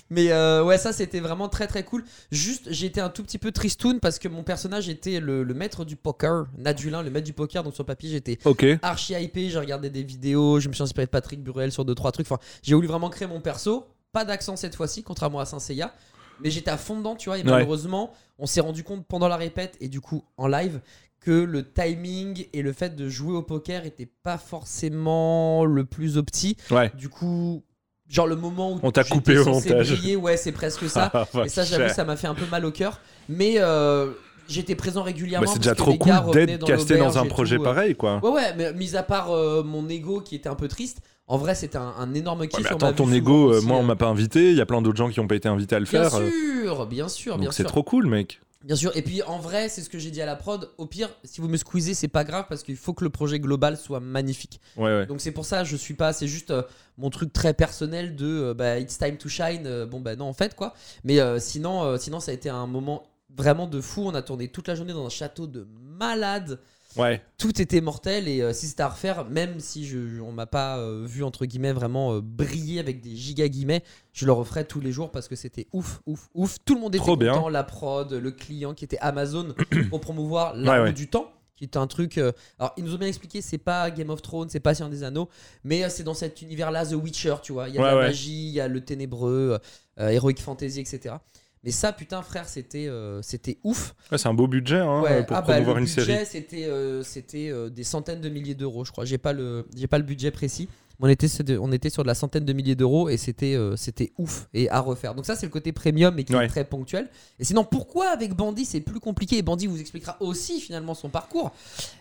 mais 0.09 0.31
euh, 0.31 0.63
ouais, 0.63 0.77
ça 0.77 0.91
c'était 0.93 1.19
vraiment 1.19 1.49
très 1.49 1.67
très 1.67 1.83
cool. 1.83 2.03
Juste, 2.31 2.67
j'étais 2.71 3.01
un 3.01 3.09
tout 3.09 3.23
petit 3.23 3.37
peu 3.37 3.51
tristoun 3.51 3.99
parce 3.99 4.19
que 4.19 4.27
mon 4.27 4.43
personnage 4.43 4.89
était 4.89 5.19
le, 5.19 5.43
le 5.43 5.53
maître 5.53 5.85
du 5.85 5.95
poker, 5.95 6.47
Nadulin, 6.57 7.01
le 7.03 7.09
maître 7.09 7.25
du 7.25 7.33
poker. 7.33 7.63
Donc 7.63 7.73
sur 7.75 7.83
le 7.83 7.87
papier, 7.87 8.09
j'étais 8.09 8.37
archi 8.81 9.13
hypé. 9.13 9.49
J'ai 9.49 9.59
regardé 9.59 9.89
des 9.89 10.03
vidéos, 10.03 10.59
je 10.59 10.67
me 10.69 10.73
suis 10.73 10.83
inspiré 10.83 11.05
de 11.05 11.11
Patrick 11.11 11.43
Buruel 11.43 11.71
sur 11.71 11.85
deux 11.85 11.95
trois 11.95 12.11
trucs. 12.11 12.27
Enfin, 12.27 12.39
j'ai 12.63 12.75
voulu 12.75 12.87
vraiment 12.87 13.09
créer 13.09 13.27
mon 13.27 13.41
perso. 13.41 13.87
Pas 14.11 14.25
d'accent 14.25 14.55
cette 14.55 14.75
fois-ci, 14.75 15.03
contrairement 15.03 15.39
à 15.39 15.45
Saint 15.45 15.59
Seiya. 15.59 15.93
Mais 16.41 16.49
j'étais 16.51 16.71
à 16.71 16.77
fond 16.77 16.97
dedans, 16.97 17.15
tu 17.15 17.29
vois. 17.29 17.37
Et 17.37 17.41
Ouais. 17.43 17.49
malheureusement, 17.51 18.11
on 18.37 18.45
s'est 18.45 18.61
rendu 18.61 18.83
compte 18.83 19.05
pendant 19.05 19.27
la 19.27 19.35
répète 19.37 19.75
et 19.81 19.89
du 19.89 19.99
coup 20.01 20.23
en 20.37 20.47
live 20.47 20.79
que 21.19 21.31
le 21.31 21.69
timing 21.69 22.47
et 22.53 22.61
le 22.61 22.71
fait 22.71 22.95
de 22.95 23.09
jouer 23.09 23.33
au 23.35 23.41
poker 23.41 23.85
était 23.85 24.09
pas 24.23 24.37
forcément 24.79 25.65
le 25.65 25.83
plus 25.85 26.17
opti. 26.17 26.55
Ouais. 26.71 26.91
Du 26.95 27.09
coup, 27.09 27.63
genre 28.09 28.27
le 28.27 28.35
moment 28.35 28.73
où 28.73 28.79
On 28.83 28.91
t'a 28.91 29.03
coupé 29.03 29.37
au 29.37 29.45
montage. 29.45 29.91
briller, 29.93 30.15
ouais, 30.15 30.35
c'est 30.35 30.51
presque 30.51 30.89
ça. 30.89 31.11
Ah, 31.13 31.25
et 31.45 31.49
ça, 31.49 31.63
j'avoue, 31.63 31.93
ça 31.93 32.03
m'a 32.03 32.15
fait 32.17 32.27
un 32.27 32.35
peu 32.35 32.45
mal 32.51 32.65
au 32.65 32.71
cœur. 32.71 32.99
Mais 33.29 33.55
euh, 33.57 34.11
j'étais 34.47 34.75
présent 34.75 35.03
régulièrement. 35.03 35.45
Bah, 35.45 35.51
c'est 35.53 35.59
déjà 35.59 35.75
trop 35.75 35.93
cool 35.95 36.11
d'être 36.33 36.65
casté 36.65 36.97
dans 36.97 37.17
un 37.17 37.23
et 37.25 37.27
projet 37.27 37.55
tout, 37.57 37.61
euh. 37.61 37.65
pareil, 37.65 37.95
quoi. 37.95 38.19
Ouais, 38.23 38.31
ouais, 38.31 38.53
mais 38.57 38.73
mis 38.73 38.95
à 38.95 39.03
part 39.03 39.31
euh, 39.31 39.63
mon 39.63 39.87
ego 39.87 40.21
qui 40.21 40.35
était 40.35 40.49
un 40.49 40.55
peu 40.55 40.67
triste, 40.67 40.99
en 41.27 41.37
vrai, 41.37 41.53
c'était 41.53 41.77
un, 41.77 41.93
un 41.99 42.13
énorme 42.15 42.47
kiff. 42.47 42.57
Ouais, 42.57 42.63
mais 42.71 42.75
attends, 42.75 42.93
ton 42.93 43.11
ego, 43.11 43.51
aussi, 43.53 43.67
moi, 43.67 43.77
on 43.77 43.83
euh, 43.83 43.85
m'a 43.85 43.95
pas 43.95 44.07
invité. 44.07 44.49
Il 44.49 44.57
y 44.57 44.61
a 44.61 44.65
plein 44.65 44.81
d'autres 44.81 44.97
gens 44.97 45.09
qui 45.09 45.19
ont 45.19 45.27
pas 45.27 45.35
été 45.35 45.47
invités 45.47 45.75
à 45.75 45.79
le 45.79 45.85
Bien 45.85 46.09
faire. 46.09 46.19
euh, 46.19 46.29
sûr, 46.63 46.85
bien 46.87 47.07
sûr, 47.07 47.35
bien 47.37 47.45
Donc 47.45 47.53
c'est 47.53 47.61
sûr. 47.63 47.69
trop 47.69 47.83
cool, 47.83 48.07
mec. 48.07 48.41
Bien 48.65 48.75
sûr. 48.75 48.95
Et 48.97 49.01
puis 49.01 49.23
en 49.23 49.39
vrai, 49.39 49.69
c'est 49.69 49.81
ce 49.81 49.89
que 49.89 49.97
j'ai 49.99 50.11
dit 50.11 50.21
à 50.21 50.25
la 50.25 50.35
prod. 50.35 50.69
Au 50.77 50.85
pire, 50.85 51.09
si 51.23 51.39
vous 51.39 51.47
me 51.47 51.55
squeezez, 51.55 51.93
c'est 51.93 52.09
pas 52.09 52.25
grave 52.25 52.45
parce 52.49 52.61
qu'il 52.61 52.75
faut 52.75 52.93
que 52.93 53.05
le 53.05 53.09
projet 53.09 53.39
global 53.39 53.77
soit 53.77 54.01
magnifique. 54.01 54.59
Ouais, 54.75 54.83
ouais. 54.83 55.05
Donc 55.05 55.21
c'est 55.21 55.31
pour 55.31 55.45
ça, 55.45 55.63
je 55.63 55.77
suis 55.77 55.93
pas. 55.93 56.11
C'est 56.11 56.27
juste 56.27 56.51
euh, 56.51 56.63
mon 56.97 57.09
truc 57.09 57.31
très 57.31 57.53
personnel 57.53 58.17
de 58.17 58.25
euh, 58.27 58.53
bah, 58.53 58.77
it's 58.77 58.97
time 58.97 59.15
to 59.17 59.29
shine. 59.29 59.65
euh, 59.65 59.85
bon 59.85 60.01
bah 60.01 60.17
non 60.17 60.25
en 60.25 60.33
fait 60.33 60.55
quoi. 60.55 60.73
Mais 61.05 61.19
sinon, 61.39 61.97
sinon 61.97 62.19
ça 62.19 62.31
a 62.31 62.33
été 62.33 62.49
un 62.49 62.67
moment 62.67 63.03
vraiment 63.35 63.65
de 63.67 63.79
fou. 63.79 64.03
On 64.05 64.13
a 64.13 64.21
tourné 64.21 64.49
toute 64.49 64.67
la 64.67 64.75
journée 64.75 64.93
dans 64.93 65.05
un 65.05 65.09
château 65.09 65.47
de 65.47 65.65
malade. 65.97 66.59
Ouais. 66.97 67.21
Tout 67.37 67.61
était 67.61 67.81
mortel 67.81 68.27
et 68.27 68.41
euh, 68.41 68.51
si 68.51 68.67
c'était 68.67 68.81
à 68.83 68.89
refaire, 68.89 69.25
même 69.25 69.59
si 69.59 69.85
je, 69.85 70.19
on 70.21 70.31
m'a 70.31 70.47
pas 70.47 70.79
euh, 70.79 71.05
vu 71.05 71.23
entre 71.23 71.45
guillemets 71.45 71.71
vraiment 71.71 72.15
euh, 72.15 72.21
briller 72.21 72.79
avec 72.79 72.99
des 73.01 73.15
giga 73.15 73.47
guillemets, 73.47 73.83
je 74.11 74.25
le 74.25 74.31
referais 74.31 74.63
tous 74.65 74.79
les 74.81 74.91
jours 74.91 75.11
parce 75.11 75.27
que 75.27 75.35
c'était 75.35 75.67
ouf, 75.71 76.01
ouf, 76.07 76.29
ouf. 76.33 76.57
Tout 76.65 76.73
le 76.75 76.81
monde 76.81 76.95
était 76.95 77.03
Trop 77.03 77.15
bien. 77.15 77.33
content, 77.33 77.49
la 77.49 77.63
prod, 77.63 78.11
le 78.11 78.31
client 78.31 78.73
qui 78.73 78.85
était 78.85 78.97
Amazon 79.01 79.53
pour 79.89 80.01
promouvoir 80.01 80.55
la 80.55 80.71
Ouais, 80.71 80.77
roue 80.79 80.83
ouais. 80.85 80.93
du 80.93 81.07
temps 81.07 81.31
qui 81.55 81.65
est 81.65 81.75
un 81.77 81.87
truc. 81.87 82.17
euh, 82.17 82.31
alors, 82.57 82.73
ils 82.77 82.85
nous 82.85 82.95
ont 82.95 82.97
bien 82.97 83.09
expliqué, 83.09 83.41
c'est 83.41 83.57
pas 83.57 83.91
Game 83.91 84.09
of 84.09 84.21
Thrones, 84.21 84.47
c'est 84.49 84.61
pas 84.61 84.73
Seigneur 84.73 84.89
des 84.89 85.03
Anneaux, 85.03 85.27
mais 85.65 85.83
euh, 85.83 85.89
c'est 85.89 86.03
dans 86.03 86.13
cet 86.13 86.41
univers-là, 86.41 86.85
The 86.85 86.93
Witcher, 86.93 87.35
tu 87.43 87.51
vois. 87.51 87.67
Il 87.67 87.75
y 87.75 87.77
a 87.77 87.81
Ouais, 87.81 87.87
la 87.89 87.97
ouais. 87.97 88.07
magie, 88.07 88.47
il 88.47 88.53
y 88.53 88.61
a 88.61 88.69
le 88.69 88.79
ténébreux, 88.79 89.59
euh, 89.99 90.07
Heroic 90.07 90.35
Fantasy, 90.39 90.79
etc. 90.79 91.15
Mais 91.63 91.71
ça, 91.71 91.91
putain, 91.91 92.21
frère, 92.21 92.47
c'était 92.47 92.87
euh, 92.87 93.21
c'était 93.21 93.57
ouf. 93.63 93.93
Ouais, 94.11 94.17
c'est 94.17 94.29
un 94.29 94.33
beau 94.33 94.47
budget 94.47 94.77
hein, 94.77 95.01
Ouais, 95.01 95.25
pour 95.25 95.35
ah 95.35 95.41
bah, 95.41 95.53
promouvoir 95.53 95.75
le 95.75 95.81
une 95.81 95.87
budget, 95.87 96.05
série. 96.05 96.25
C'était 96.25 96.65
euh, 96.65 97.03
c'était 97.03 97.49
euh, 97.49 97.69
des 97.69 97.83
centaines 97.83 98.21
de 98.21 98.29
milliers 98.29 98.55
d'euros, 98.55 98.85
je 98.85 98.91
crois. 98.91 99.03
J'ai 99.05 99.17
pas 99.17 99.33
le 99.33 99.65
j'ai 99.75 99.87
pas 99.87 99.97
le 99.97 100.05
budget 100.05 100.31
précis. 100.31 100.69
Mais 101.01 101.07
on 101.07 101.09
était 101.09 101.27
sur 101.29 101.43
de, 101.45 101.57
on 101.57 101.71
était 101.71 101.89
sur 101.89 102.03
de 102.03 102.07
la 102.07 102.13
centaine 102.15 102.43
de 102.45 102.51
milliers 102.53 102.75
d'euros 102.75 103.07
et 103.09 103.15
c'était 103.17 103.57
c'était 103.77 104.11
ouf 104.17 104.47
et 104.53 104.69
à 104.69 104.79
refaire. 104.81 105.15
Donc 105.15 105.25
ça 105.25 105.35
c'est 105.35 105.45
le 105.45 105.51
côté 105.51 105.71
premium 105.73 106.17
et 106.19 106.23
qui 106.25 106.35
Ouais. 106.35 106.45
est 106.45 106.49
très 106.49 106.65
ponctuel. 106.65 107.09
Et 107.39 107.43
sinon 107.45 107.63
pourquoi 107.63 108.09
avec 108.09 108.33
Bandit 108.35 108.65
c'est 108.65 108.81
plus 108.81 108.99
compliqué 108.99 109.37
et 109.37 109.41
Bandit 109.41 109.67
vous 109.67 109.79
expliquera 109.79 110.17
aussi 110.21 110.59
finalement 110.61 110.93
son 110.93 111.07
parcours? 111.09 111.51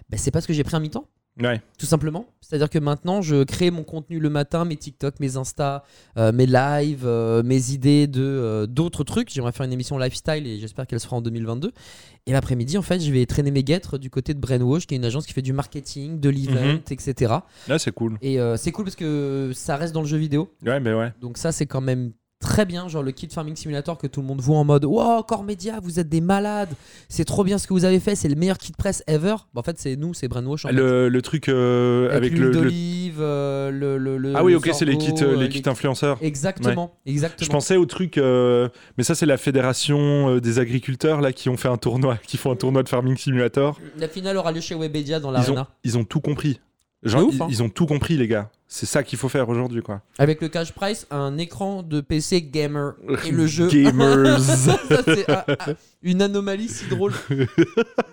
Ben, 0.08 0.18
c'est 0.18 0.30
parce 0.32 0.46
que 0.46 0.52
j'ai 0.52 0.64
pris 0.64 0.74
un 0.76 0.80
mi-temps 0.80 1.06
Ouais. 1.40 1.60
tout 1.78 1.86
simplement. 1.86 2.26
C'est-à-dire 2.40 2.70
que 2.70 2.78
maintenant, 2.78 3.20
je 3.22 3.44
crée 3.44 3.70
mon 3.70 3.84
contenu 3.84 4.18
le 4.18 4.30
matin, 4.30 4.64
mes 4.64 4.76
TikTok, 4.76 5.20
mes 5.20 5.36
Insta, 5.36 5.84
euh, 6.16 6.32
mes 6.32 6.46
lives, 6.46 7.04
euh, 7.04 7.42
mes 7.42 7.70
idées 7.72 8.06
de 8.06 8.22
euh, 8.22 8.66
d'autres 8.66 9.04
trucs. 9.04 9.30
J'aimerais 9.30 9.52
faire 9.52 9.66
une 9.66 9.72
émission 9.72 9.98
lifestyle 9.98 10.46
et 10.46 10.58
j'espère 10.58 10.86
qu'elle 10.86 10.98
sera 11.00 11.16
en 11.16 11.20
2022. 11.22 11.72
Et 12.26 12.32
l'après-midi, 12.32 12.76
en 12.78 12.82
fait, 12.82 13.00
je 13.00 13.12
vais 13.12 13.24
traîner 13.26 13.50
mes 13.50 13.62
guêtres 13.64 13.98
du 13.98 14.10
côté 14.10 14.34
de 14.34 14.40
Brainwash, 14.40 14.86
qui 14.86 14.94
est 14.94 14.98
une 14.98 15.04
agence 15.04 15.26
qui 15.26 15.32
fait 15.32 15.42
du 15.42 15.52
marketing, 15.52 16.20
de 16.20 16.28
l'event, 16.30 16.60
Mhm. 16.74 16.80
etc. 16.90 17.34
Là, 17.68 17.78
c'est 17.78 17.92
cool. 17.92 18.18
Et 18.22 18.38
c'est 18.56 18.72
cool 18.72 18.84
parce 18.84 18.96
que 18.96 19.50
ça 19.54 19.76
reste 19.76 19.94
dans 19.94 20.02
le 20.02 20.06
jeu 20.08 20.18
vidéo. 20.18 20.50
Ouais, 20.64 20.80
mais 20.80 20.92
ouais. 20.94 21.12
Donc 21.20 21.38
ça, 21.38 21.52
c'est 21.52 21.66
quand 21.66 21.80
même 21.80 22.12
très 22.40 22.64
bien. 22.64 22.88
Genre 22.88 23.02
le 23.02 23.10
Kid 23.12 23.32
Farming 23.32 23.56
Simulator 23.56 23.98
que 23.98 24.06
tout 24.06 24.20
le 24.20 24.26
monde 24.26 24.40
voit 24.40 24.58
en 24.58 24.64
mode 24.64 24.84
Wow, 24.84 25.22
Core 25.22 25.42
Media, 25.44 25.80
vous 25.82 25.98
êtes 26.00 26.08
des 26.08 26.20
malades. 26.20 26.70
C'est 27.08 27.24
trop 27.24 27.44
bien 27.44 27.58
ce 27.58 27.66
que 27.66 27.72
vous 27.72 27.84
avez 27.84 28.00
fait. 28.00 28.14
C'est 28.14 28.28
le 28.28 28.34
meilleur 28.36 28.58
kit 28.58 28.72
press 28.76 29.02
ever. 29.06 29.36
Bah, 29.54 29.60
en 29.60 29.62
fait, 29.62 29.78
c'est 29.78 29.96
nous, 29.96 30.14
c'est 30.14 30.28
Brainwash. 30.28 30.64
en 30.64 30.68
fait. 30.68 30.74
Le, 30.74 31.08
le 31.08 31.22
truc 31.22 31.48
euh, 31.48 32.14
avec, 32.16 32.32
l'huile 32.32 32.42
le, 32.42 32.48
le- 32.48 32.54
d'olive, 32.54 33.16
euh, 33.20 33.70
le, 33.70 33.98
le, 33.98 34.18
le- 34.18 34.32
Ah 34.36 34.44
oui, 34.44 34.52
le 34.52 34.58
ok, 34.58 34.70
c'est 34.72 34.84
les 34.84 34.96
kits, 34.98 35.12
euh, 35.22 35.36
les 35.36 35.48
kits 35.48 35.62
influenceurs. 35.66 36.18
Exactement, 36.22 36.92
exactement. 37.06 37.44
Je 37.46 37.50
pensais 37.50 37.76
au 37.76 37.86
truc, 37.86 38.16
mais 38.18 39.04
ça 39.04 39.14
c'est 39.14 39.26
la 39.26 39.36
fédération 39.36 40.38
des 40.38 40.58
agriculteurs 40.58 41.20
là 41.20 41.32
qui 41.32 41.48
ont 41.48 41.56
fait 41.56 41.68
un 41.68 41.76
tournoi, 41.76 42.16
qui 42.26 42.36
font 42.36 42.52
un 42.52 42.56
tournoi 42.56 42.82
de 42.82 42.88
farming 42.88 43.16
simulator. 43.16 43.78
La 43.98 44.08
finale 44.08 44.36
aura 44.36 44.52
lieu 44.52 44.60
chez 44.60 44.74
Webedia 44.74 45.20
dans 45.20 45.28
Ils 45.30 45.50
ont, 45.50 45.54
l'arena. 45.54 45.68
ils 45.84 45.98
ont 45.98 46.04
tout 46.04 46.20
compris. 46.20 46.60
Genre, 47.04 47.28
ouf, 47.28 47.34
ils, 47.36 47.42
hein. 47.42 47.46
ils 47.48 47.62
ont 47.62 47.68
tout 47.68 47.86
compris 47.86 48.16
les 48.16 48.26
gars. 48.26 48.50
C'est 48.70 48.84
ça 48.86 49.02
qu'il 49.02 49.18
faut 49.18 49.28
faire 49.30 49.48
aujourd'hui 49.48 49.80
quoi. 49.82 50.02
Avec 50.18 50.42
le 50.42 50.48
cash 50.48 50.72
price, 50.72 51.06
un 51.10 51.38
écran 51.38 51.82
de 51.82 52.00
PC 52.02 52.42
gamer 52.42 52.94
et 53.24 53.30
le 53.30 53.46
jeu. 53.46 53.68
Gamers. 53.68 54.40
Ça, 54.40 54.78
c'est 55.06 55.30
ah, 55.30 55.46
ah, 55.58 55.66
une 56.02 56.20
anomalie 56.20 56.68
si 56.68 56.86
drôle. 56.88 57.12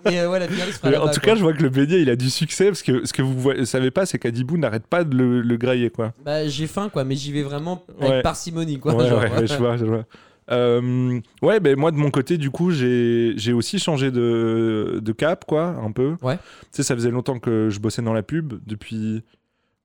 Euh, 0.07 0.29
ouais, 0.29 0.37
la 0.37 0.47
finale 0.47 0.67
se 0.71 0.77
fera 0.77 0.89
en 1.03 1.07
tout 1.07 1.19
quoi. 1.19 1.31
cas, 1.31 1.35
je 1.35 1.41
vois 1.41 1.53
que 1.53 1.63
le 1.63 1.69
beignet 1.69 1.99
il 1.99 2.11
a 2.11 2.15
du 2.15 2.29
succès 2.29 2.65
parce 2.67 2.83
que 2.83 3.05
ce 3.07 3.11
que 3.11 3.23
vous 3.23 3.33
voyez- 3.41 3.65
savez 3.65 3.89
pas, 3.89 4.05
c'est 4.05 4.19
qu'Adibou 4.19 4.55
n'arrête 4.55 4.85
pas 4.85 5.03
de 5.03 5.17
le, 5.17 5.41
le 5.41 5.57
grailler 5.57 5.89
quoi. 5.89 6.13
Bah, 6.23 6.47
j'ai 6.47 6.67
faim, 6.67 6.89
quoi, 6.93 7.03
mais 7.03 7.15
j'y 7.15 7.31
vais 7.31 7.41
vraiment 7.41 7.83
avec 7.99 8.09
Ouais. 8.11 8.21
parcimonie, 8.21 8.77
quoi. 8.79 8.93
ouais, 8.93 9.09
genre, 9.09 9.19
ouais, 9.19 9.31
ouais, 9.31 9.47
je 9.47 9.55
vois, 9.57 9.77
je 9.77 9.85
vois. 9.85 10.05
Euh, 10.51 11.19
ouais, 11.41 11.59
ben 11.59 11.77
moi 11.77 11.91
de 11.91 11.97
mon 11.97 12.11
côté, 12.11 12.37
du 12.37 12.51
coup, 12.51 12.71
j'ai 12.71 13.53
aussi 13.53 13.79
changé 13.79 14.11
de, 14.11 14.99
de 15.03 15.11
cap, 15.11 15.45
quoi, 15.45 15.67
un 15.83 15.91
peu. 15.91 16.15
Ouais. 16.21 16.37
Tu 16.37 16.41
sais, 16.71 16.83
ça 16.83 16.95
faisait 16.95 17.11
longtemps 17.11 17.39
que 17.39 17.69
je 17.69 17.79
bossais 17.79 18.01
dans 18.01 18.13
la 18.13 18.23
pub. 18.23 18.53
Depuis. 18.65 19.23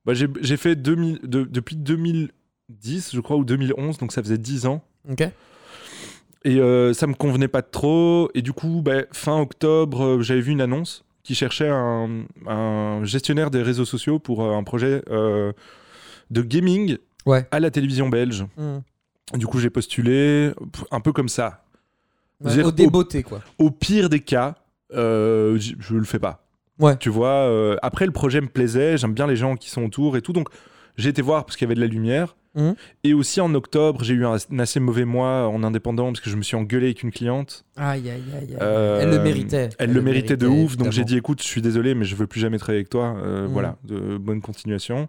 Bah, 0.05 0.13
j'ai 0.15 0.57
fait 0.57 0.77
2000, 0.77 1.21
de- 1.25 1.45
depuis 1.45 1.77
2010, 1.77 3.11
je 3.15 3.21
crois, 3.21 3.37
ou 3.37 3.45
2011, 3.45 3.99
donc 3.99 4.13
ça 4.13 4.23
faisait 4.23 4.39
10 4.39 4.67
ans. 4.67 4.83
Ok. 5.11 5.23
Et 6.45 6.59
euh, 6.59 6.95
ça 6.95 7.07
me 7.07 7.15
convenait 7.15 7.49
pas 7.49 7.63
trop. 7.63 8.31
Et 8.35 8.41
du 8.43 8.53
coup, 8.53 8.81
bah, 8.83 9.03
fin 9.13 9.39
octobre, 9.41 10.03
euh, 10.05 10.23
j'avais 10.23 10.41
vu 10.41 10.53
une 10.53 10.63
annonce 10.63 11.05
qui 11.23 11.35
cherchait 11.35 11.69
un, 11.69 12.25
un 12.47 13.05
gestionnaire 13.05 13.51
des 13.51 13.63
réseaux 13.63 13.85
sociaux 13.85 14.19
pour 14.19 14.43
euh, 14.43 14.55
un 14.55 14.63
projet 14.65 15.03
euh, 15.11 15.53
de 16.31 16.41
gaming 16.43 16.97
Ouais. 17.27 17.47
à 17.51 17.61
la 17.61 17.71
télévision 17.71 18.09
belge. 18.09 18.47
Hmm. 18.57 18.79
Du 19.35 19.47
coup, 19.47 19.59
j'ai 19.59 19.71
postulé, 19.71 20.53
un 20.91 21.01
peu 21.01 21.13
comme 21.13 21.29
ça. 21.29 21.65
Ouais, 22.43 22.63
au 22.63 22.73
débeauté, 22.73 23.23
quoi. 23.23 23.41
Au 23.59 23.71
pire 23.71 24.09
des 24.09 24.21
cas, 24.21 24.57
euh, 24.95 25.59
je 25.59 25.95
le 25.95 26.05
fais 26.05 26.19
pas. 26.19 26.47
Ouais. 26.79 26.97
Tu 26.97 27.11
vois, 27.11 27.29
euh, 27.29 27.77
après, 27.83 28.07
le 28.07 28.13
projet 28.13 28.41
me 28.41 28.49
plaisait, 28.49 28.97
j'aime 28.97 29.13
bien 29.13 29.27
les 29.27 29.37
gens 29.37 29.57
qui 29.57 29.69
sont 29.69 29.85
autour 29.85 30.17
et 30.17 30.23
tout. 30.23 30.33
Donc, 30.33 30.49
j'ai 30.97 31.11
été 31.11 31.21
voir 31.23 31.45
parce 31.45 31.57
qu'il 31.57 31.67
y 31.67 31.69
avait 31.69 31.75
de 31.75 31.81
la 31.81 31.87
lumière. 31.87 32.37
Mhm. 32.57 32.75
Et 33.05 33.15
aussi 33.15 33.41
en 33.41 33.55
octobre, 33.55 34.03
j'ai 34.03 34.15
eu 34.15 34.27
un, 34.27 34.35
un 34.51 34.59
assez 34.59 34.81
mauvais 34.81 35.05
mois 35.05 35.47
en 35.49 35.63
indépendant 35.63 36.07
parce 36.07 36.19
que 36.21 36.31
je 36.31 36.37
me 36.37 36.43
suis 36.43 36.57
engueulé 36.57 36.87
avec 36.87 37.03
une 37.05 37.13
cliente. 37.13 37.65
Aïe, 37.77 38.11
aïe, 38.11 38.23
aïe. 38.35 38.49
aïe. 38.49 38.57
Euh, 38.61 39.01
Elle 39.03 39.11
le 39.11 39.21
méritait. 39.21 39.69
Elle, 39.79 39.93
le 39.93 40.03
méritait 40.03 40.37
de 40.37 40.49
ouf, 40.49 40.77
donc 40.77 40.91
j'ai 40.91 41.05
dit 41.05 41.17
écoute, 41.17 41.41
je 41.43 41.47
suis 41.47 41.63
désolé, 41.63 41.95
mais 41.95 42.05
je 42.05 42.17
veux 42.17 42.27
plus 42.27 42.41
jamais 42.41 42.59
travailler 42.59 42.81
avec 42.81 42.89
toi. 42.91 43.15
Euh, 43.23 43.47
Mhm. 43.47 43.53
Voilà, 43.53 43.77
de 43.85 44.19
bonne 44.19 44.41
continuation. 44.41 45.09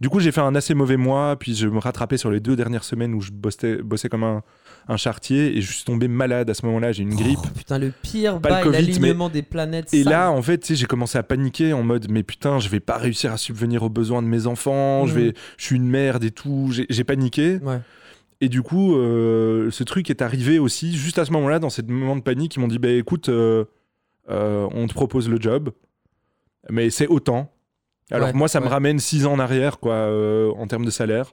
Du 0.00 0.08
coup, 0.08 0.20
j'ai 0.20 0.32
fait 0.32 0.40
un 0.40 0.54
assez 0.54 0.74
mauvais 0.74 0.96
mois, 0.96 1.36
puis 1.38 1.54
je 1.54 1.68
me 1.68 1.78
rattrapais 1.78 2.16
sur 2.16 2.30
les 2.30 2.40
deux 2.40 2.56
dernières 2.56 2.84
semaines 2.84 3.14
où 3.14 3.20
je 3.20 3.30
bossais, 3.30 3.76
bossais 3.76 4.08
comme 4.08 4.24
un, 4.24 4.42
un 4.88 4.96
chartier 4.96 5.56
et 5.56 5.60
je 5.62 5.72
suis 5.72 5.84
tombé 5.84 6.08
malade 6.08 6.50
à 6.50 6.54
ce 6.54 6.66
moment-là. 6.66 6.92
J'ai 6.92 7.02
une 7.04 7.14
grippe. 7.14 7.38
Oh, 7.44 7.48
putain, 7.54 7.78
le 7.78 7.92
pire 8.02 8.40
Pas 8.40 8.62
bail, 8.62 8.70
l'alignement 8.72 9.28
des 9.28 9.42
planètes. 9.42 9.94
Et 9.94 10.02
là, 10.04 10.30
en 10.30 10.42
fait, 10.42 10.74
j'ai 10.74 10.86
commencé 10.86 11.16
à 11.16 11.22
paniquer 11.22 11.72
en 11.72 11.82
mode, 11.82 12.10
mais 12.10 12.22
putain, 12.22 12.58
je 12.58 12.68
vais 12.68 12.80
pas 12.80 12.98
réussir 12.98 13.32
à 13.32 13.36
subvenir 13.36 13.82
aux 13.84 13.88
besoins 13.88 14.20
de 14.22 14.26
mes 14.28 14.46
enfants, 14.46 15.06
je, 15.06 15.14
Mhm. 15.14 15.20
vais, 15.20 15.34
je 15.58 15.64
suis 15.64 15.76
une 15.76 15.88
merde 15.88 16.24
et 16.24 16.30
tout. 16.32 16.68
J'ai 16.72 16.86
j'ai 16.90 17.04
paniqué. 17.04 17.58
Ouais. 17.62 17.80
Et 18.40 18.48
du 18.48 18.62
coup, 18.62 18.96
euh, 18.96 19.70
ce 19.70 19.84
truc 19.84 20.10
est 20.10 20.20
arrivé 20.20 20.58
aussi, 20.58 20.94
juste 20.96 21.18
à 21.18 21.24
ce 21.24 21.30
moment-là, 21.32 21.60
dans 21.60 21.70
ces 21.70 21.82
moments 21.82 22.16
de 22.16 22.20
panique, 22.20 22.56
ils 22.56 22.60
m'ont 22.60 22.68
dit, 22.68 22.78
bah 22.80 22.90
écoute, 22.90 23.28
euh, 23.28 23.64
euh, 24.28 24.68
on 24.72 24.86
te 24.86 24.92
propose 24.92 25.28
le 25.30 25.40
job, 25.40 25.70
mais 26.68 26.90
c'est 26.90 27.06
autant. 27.06 27.53
Alors 28.10 28.28
Ouais, 28.28 28.32
moi, 28.34 28.48
ça 28.48 28.60
me 28.60 28.66
ramène 28.66 28.98
six 28.98 29.26
ans 29.26 29.32
en 29.32 29.38
arrière, 29.38 29.78
quoi, 29.78 29.94
euh, 29.94 30.50
en 30.56 30.66
termes 30.66 30.84
de 30.84 30.90
salaire. 30.90 31.32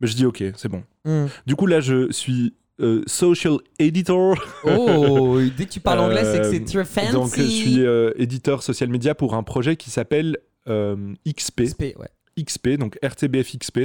Mais 0.00 0.06
je 0.08 0.14
dis, 0.16 0.26
ok, 0.26 0.42
c'est 0.56 0.68
bon. 0.68 0.82
Hmm. 1.04 1.26
Du 1.46 1.54
coup, 1.56 1.66
là, 1.66 1.80
je 1.80 2.10
suis 2.12 2.54
euh, 2.80 3.02
social 3.06 3.58
editor. 3.78 4.36
Oh, 4.64 5.38
dès 5.56 5.66
que 5.66 5.70
tu 5.70 5.80
parles 5.80 6.00
anglais, 6.00 6.24
c'est 6.24 6.38
que 6.40 6.50
c'est 6.50 6.60
Euh, 6.76 6.84
très 6.84 6.84
fancy. 6.84 7.12
Donc, 7.12 7.34
je 7.36 7.42
suis 7.42 7.80
euh, 7.86 8.10
éditeur 8.16 8.62
social 8.62 8.90
media 8.90 9.14
pour 9.14 9.34
un 9.34 9.42
projet 9.42 9.76
qui 9.76 9.90
s'appelle 9.90 10.38
euh, 10.68 10.96
XP. 11.26 11.62
XP, 11.64 11.82
ouais. 11.98 12.08
XP, 12.42 12.68
donc 12.78 12.98
RTBF 13.02 13.56
XP. 13.58 13.80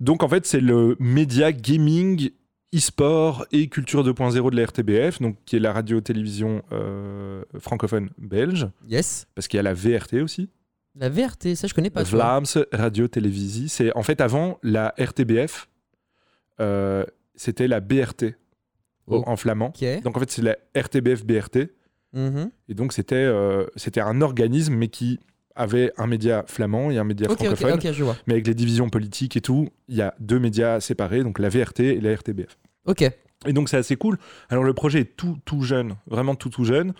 Donc 0.00 0.22
en 0.24 0.28
fait, 0.28 0.44
c'est 0.46 0.60
le 0.60 0.96
média 0.98 1.52
gaming, 1.52 2.30
e-sport 2.74 3.46
et 3.52 3.68
culture 3.68 4.02
2.0 4.04 4.50
de 4.50 4.56
la 4.56 4.64
RTBF, 4.66 5.20
donc 5.22 5.36
qui 5.46 5.56
est 5.56 5.60
la 5.60 5.72
radio-télévision 5.72 6.62
euh, 6.72 7.42
francophone 7.60 8.10
belge, 8.18 8.68
Yes. 8.88 9.26
parce 9.34 9.46
qu'il 9.48 9.58
y 9.58 9.60
a 9.60 9.62
la 9.62 9.74
VRT 9.74 10.22
aussi. 10.22 10.48
La 10.94 11.08
VRT, 11.08 11.54
ça 11.56 11.66
je 11.66 11.74
connais 11.74 11.90
pas. 11.90 12.04
tu 12.04 12.10
vois. 12.10 12.18
Vlaamse 12.24 12.58
Radio-Télévisie. 12.72 13.68
C'est 13.68 13.94
en 13.96 14.02
fait 14.02 14.20
avant 14.20 14.58
la 14.62 14.94
RTBF, 14.98 15.68
euh, 16.60 17.04
c'était 17.34 17.68
la 17.68 17.80
BRT 17.80 18.34
Oh. 19.08 19.24
en 19.26 19.36
flamand. 19.36 19.72
Donc 20.04 20.16
en 20.16 20.20
fait, 20.20 20.30
c'est 20.30 20.42
la 20.42 20.56
RTBF 20.76 21.24
BRT. 21.24 21.70
Mhm. 22.12 22.50
Et 22.68 22.74
donc 22.74 22.92
c'était 22.92 23.16
euh, 23.16 23.66
c'était 23.74 24.00
un 24.00 24.20
organisme, 24.20 24.74
mais 24.74 24.88
qui 24.88 25.18
avait 25.56 25.92
un 25.98 26.06
média 26.06 26.44
flamand 26.46 26.90
et 26.90 26.98
un 26.98 27.04
média 27.04 27.26
Ok, 27.28 27.38
ok, 27.40 27.56
francophone. 27.56 27.72
ok, 27.74 27.92
je 27.92 28.04
vois. 28.04 28.16
Mais 28.26 28.34
avec 28.34 28.46
les 28.46 28.54
divisions 28.54 28.88
politiques 28.90 29.36
et 29.36 29.40
tout, 29.40 29.68
il 29.88 29.96
y 29.96 30.02
a 30.02 30.14
deux 30.20 30.38
médias 30.38 30.78
séparés, 30.80 31.22
donc 31.24 31.38
la 31.40 31.48
VRT 31.48 31.80
et 31.80 32.00
la 32.00 32.14
RTBF. 32.14 32.56
Ok. 32.86 33.02
Et 33.46 33.52
donc 33.52 33.68
c'est 33.68 33.76
assez 33.76 33.96
cool. 33.96 34.18
Alors 34.50 34.62
le 34.62 34.72
projet 34.72 35.00
est 35.00 35.16
tout 35.16 35.36
tout 35.44 35.62
jeune, 35.62 35.96
vraiment 36.06 36.34
tout 36.36 36.48
tout 36.50 36.64
jeune. 36.64 36.94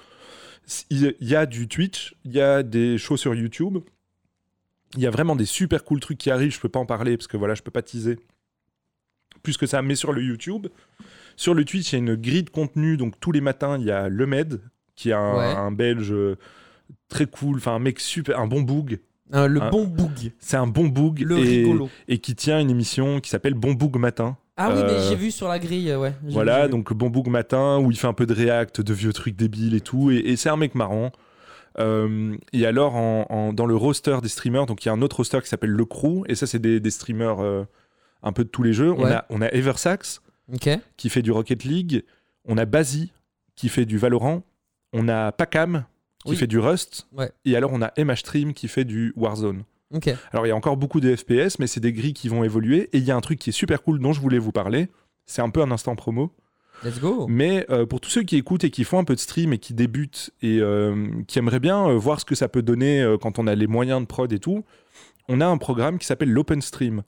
Il 0.91 1.15
y 1.21 1.35
a 1.37 1.45
du 1.47 1.69
Twitch, 1.69 2.15
il 2.25 2.33
y 2.33 2.41
a 2.41 2.63
des 2.63 2.97
shows 2.99 3.17
sur 3.17 3.35
YouTube. 3.35 3.79
Il 4.97 5.01
y 5.03 5.07
a 5.07 5.11
vraiment 5.11 5.37
des 5.37 5.45
super 5.47 5.85
cool 5.85 6.01
trucs 6.01 6.19
qui 6.19 6.31
arrivent, 6.31 6.53
je 6.55 6.61
peux 6.61 6.69
pas 6.69 6.79
en 6.79 6.87
parler 6.87 7.17
parce 7.17 7.27
que 7.27 7.37
voilà, 7.37 7.55
je 7.55 7.63
peux 7.63 7.71
pas 7.71 7.83
teaser 7.83 8.19
plus 9.43 9.57
que 9.57 9.67
ça, 9.67 9.83
mais 9.83 9.95
sur 9.97 10.13
le 10.13 10.23
YouTube. 10.23 10.69
Sur 11.37 11.55
le 11.55 11.65
Twitch, 11.65 11.93
il 11.93 11.95
y 11.95 11.97
a 11.97 11.99
une 11.99 12.15
grille 12.15 12.45
de 12.45 12.51
contenu, 12.51 12.97
donc 12.97 13.19
tous 13.19 13.33
les 13.33 13.41
matins, 13.41 13.77
il 13.79 13.85
y 13.87 13.91
a 13.91 14.09
Le 14.09 14.27
Med, 14.27 14.61
qui 14.95 15.11
est 15.11 15.15
un, 15.15 15.35
Ouais. 15.37 15.45
un 15.47 15.73
belge 15.73 16.13
euh, 16.13 16.37
très 17.09 17.27
cool, 17.27 17.57
enfin 17.57 17.75
un 17.75 17.79
mec 17.81 17.99
super, 17.99 18.39
un 18.39 18.47
bon 18.47 18.61
boug. 18.63 19.01
Euh, 19.35 19.49
le 19.49 19.61
bon 19.71 19.85
boug. 19.87 20.33
C'est 20.39 20.59
un 20.59 20.67
bon 20.67 20.87
boug 20.89 21.21
Le 21.21 21.39
et, 21.39 21.63
rigolo. 21.65 21.89
et 22.07 22.19
qui 22.19 22.35
tient 22.37 22.61
une 22.61 22.71
émission 22.71 23.19
qui 23.21 23.31
s'appelle 23.31 23.55
Bon 23.55 23.73
Boug 23.73 23.97
Matin. 23.97 24.37
Ah 24.57 24.69
oui, 24.75 24.83
mais 24.85 24.91
Euh, 24.93 25.09
j'ai 25.09 25.17
vu 25.17 25.31
sur 25.31 25.49
la 25.49 25.59
grille, 25.59 25.91
euh, 25.91 25.99
ouais. 25.99 26.13
Voilà, 26.25 26.67
vu, 26.67 26.71
donc 26.73 26.93
Bon 26.93 27.09
Boug 27.11 27.29
Matin, 27.29 27.79
où 27.79 27.91
il 27.91 27.97
fait 27.99 28.07
un 28.07 28.13
peu 28.13 28.27
de 28.27 28.35
react, 28.35 28.81
de 28.81 28.93
vieux 28.93 29.13
trucs 29.13 29.35
débiles 29.37 29.75
et 29.75 29.81
tout, 29.81 30.11
et, 30.11 30.17
et 30.19 30.37
c'est 30.37 30.51
un 30.51 30.57
mec 30.57 30.75
marrant. 30.75 31.11
Euh, 31.79 32.37
et 32.53 32.67
alors, 32.67 32.95
en- 32.97 33.27
en- 33.31 33.53
dans 33.55 33.65
le 33.65 33.75
roster 33.75 34.19
des 34.23 34.29
streamers, 34.29 34.67
donc 34.67 34.85
il 34.85 34.89
y 34.89 34.91
a 34.91 34.93
un 34.93 35.01
autre 35.01 35.17
roster 35.17 35.41
qui 35.41 35.49
s'appelle 35.49 35.71
Le 35.71 35.85
Crew, 35.87 36.25
et 36.29 36.35
ça, 36.35 36.47
c'est 36.47 36.59
des, 36.59 36.81
des 36.81 36.91
streamers 36.91 37.41
euh, 37.41 37.65
un 38.23 38.33
peu 38.33 38.45
de 38.45 38.51
tous 38.51 38.63
les 38.63 38.75
jeux. 38.75 38.93
On, 38.93 39.07
a, 39.07 39.25
on 39.31 39.41
a 39.41 39.49
Eversax, 39.49 40.21
qui 40.99 41.09
fait 41.09 41.23
du 41.23 41.31
Rocket 41.33 41.65
League, 41.65 42.05
on 42.45 42.59
a 42.59 42.67
Bazi, 42.67 43.11
qui 43.57 43.71
fait 43.71 43.87
du 43.87 43.97
Valorant, 43.97 44.43
on 44.93 45.09
a 45.09 45.33
Pacam, 45.33 45.85
qui 46.25 46.33
Oui. 46.33 46.37
fait 46.37 46.47
du 46.47 46.59
Rust, 46.59 47.09
Ouais. 47.13 47.31
et 47.47 47.57
alors 47.57 47.71
on 47.73 47.81
a 47.81 47.91
MHStream, 47.97 48.53
qui 48.53 48.69
fait 48.69 48.85
du 48.85 49.15
Warzone. 49.17 49.63
Ok. 49.93 50.11
Alors 50.33 50.47
il 50.47 50.49
y 50.49 50.53
a 50.53 50.57
encore 50.57 50.77
beaucoup 50.77 51.01
de 51.01 51.15
FPS, 51.15 51.59
mais 51.59 51.67
c'est 51.67 51.81
des 51.81 51.93
grilles 51.93 52.15
qui 52.15 52.29
vont 52.29 52.45
évoluer. 52.45 52.89
Et 52.93 52.99
il 52.99 53.05
y 53.05 53.11
a 53.11 53.17
un 53.17 53.21
truc 53.21 53.39
qui 53.39 53.51
est 53.51 53.53
super 53.53 53.83
cool 53.83 53.99
dont 54.01 54.13
je 54.13 54.21
voulais 54.21 54.39
vous 54.39 54.53
parler. 54.53 54.89
C'est 55.27 55.43
un 55.43 55.51
peu 55.51 55.63
un 55.63 55.71
instant 55.71 55.95
promo. 55.97 56.33
Let's 56.85 56.99
go. 56.99 57.27
Mais 57.29 57.65
euh, 57.71 57.87
pour 57.87 58.01
tous 58.01 58.11
ceux 58.11 58.23
qui 58.23 58.37
écoutent 58.37 58.65
et 58.65 58.71
qui 58.71 58.85
font 58.85 58.99
un 58.99 59.05
peu 59.05 59.15
de 59.15 59.21
stream 59.21 59.53
et 59.53 59.59
qui 59.59 59.73
débutent 59.73 60.31
et 60.43 60.59
euh, 60.61 61.09
qui 61.29 61.39
aimeraient 61.39 61.61
bien 61.61 61.89
euh, 61.89 61.97
voir 61.97 62.19
ce 62.19 62.25
que 62.25 62.35
ça 62.35 62.49
peut 62.49 62.63
donner 62.63 63.17
quand 63.21 63.39
on 63.39 63.47
a 63.47 63.55
les 63.55 63.67
moyens 63.67 64.01
de 64.01 64.07
prod 64.07 64.33
et 64.33 64.41
tout, 64.41 64.65
on 65.29 65.41
a 65.41 65.47
un 65.47 65.59
programme 65.59 65.99
qui 65.99 66.07
s'appelle 66.07 66.31
l'Open 66.31 66.61
Stream. 66.61 67.03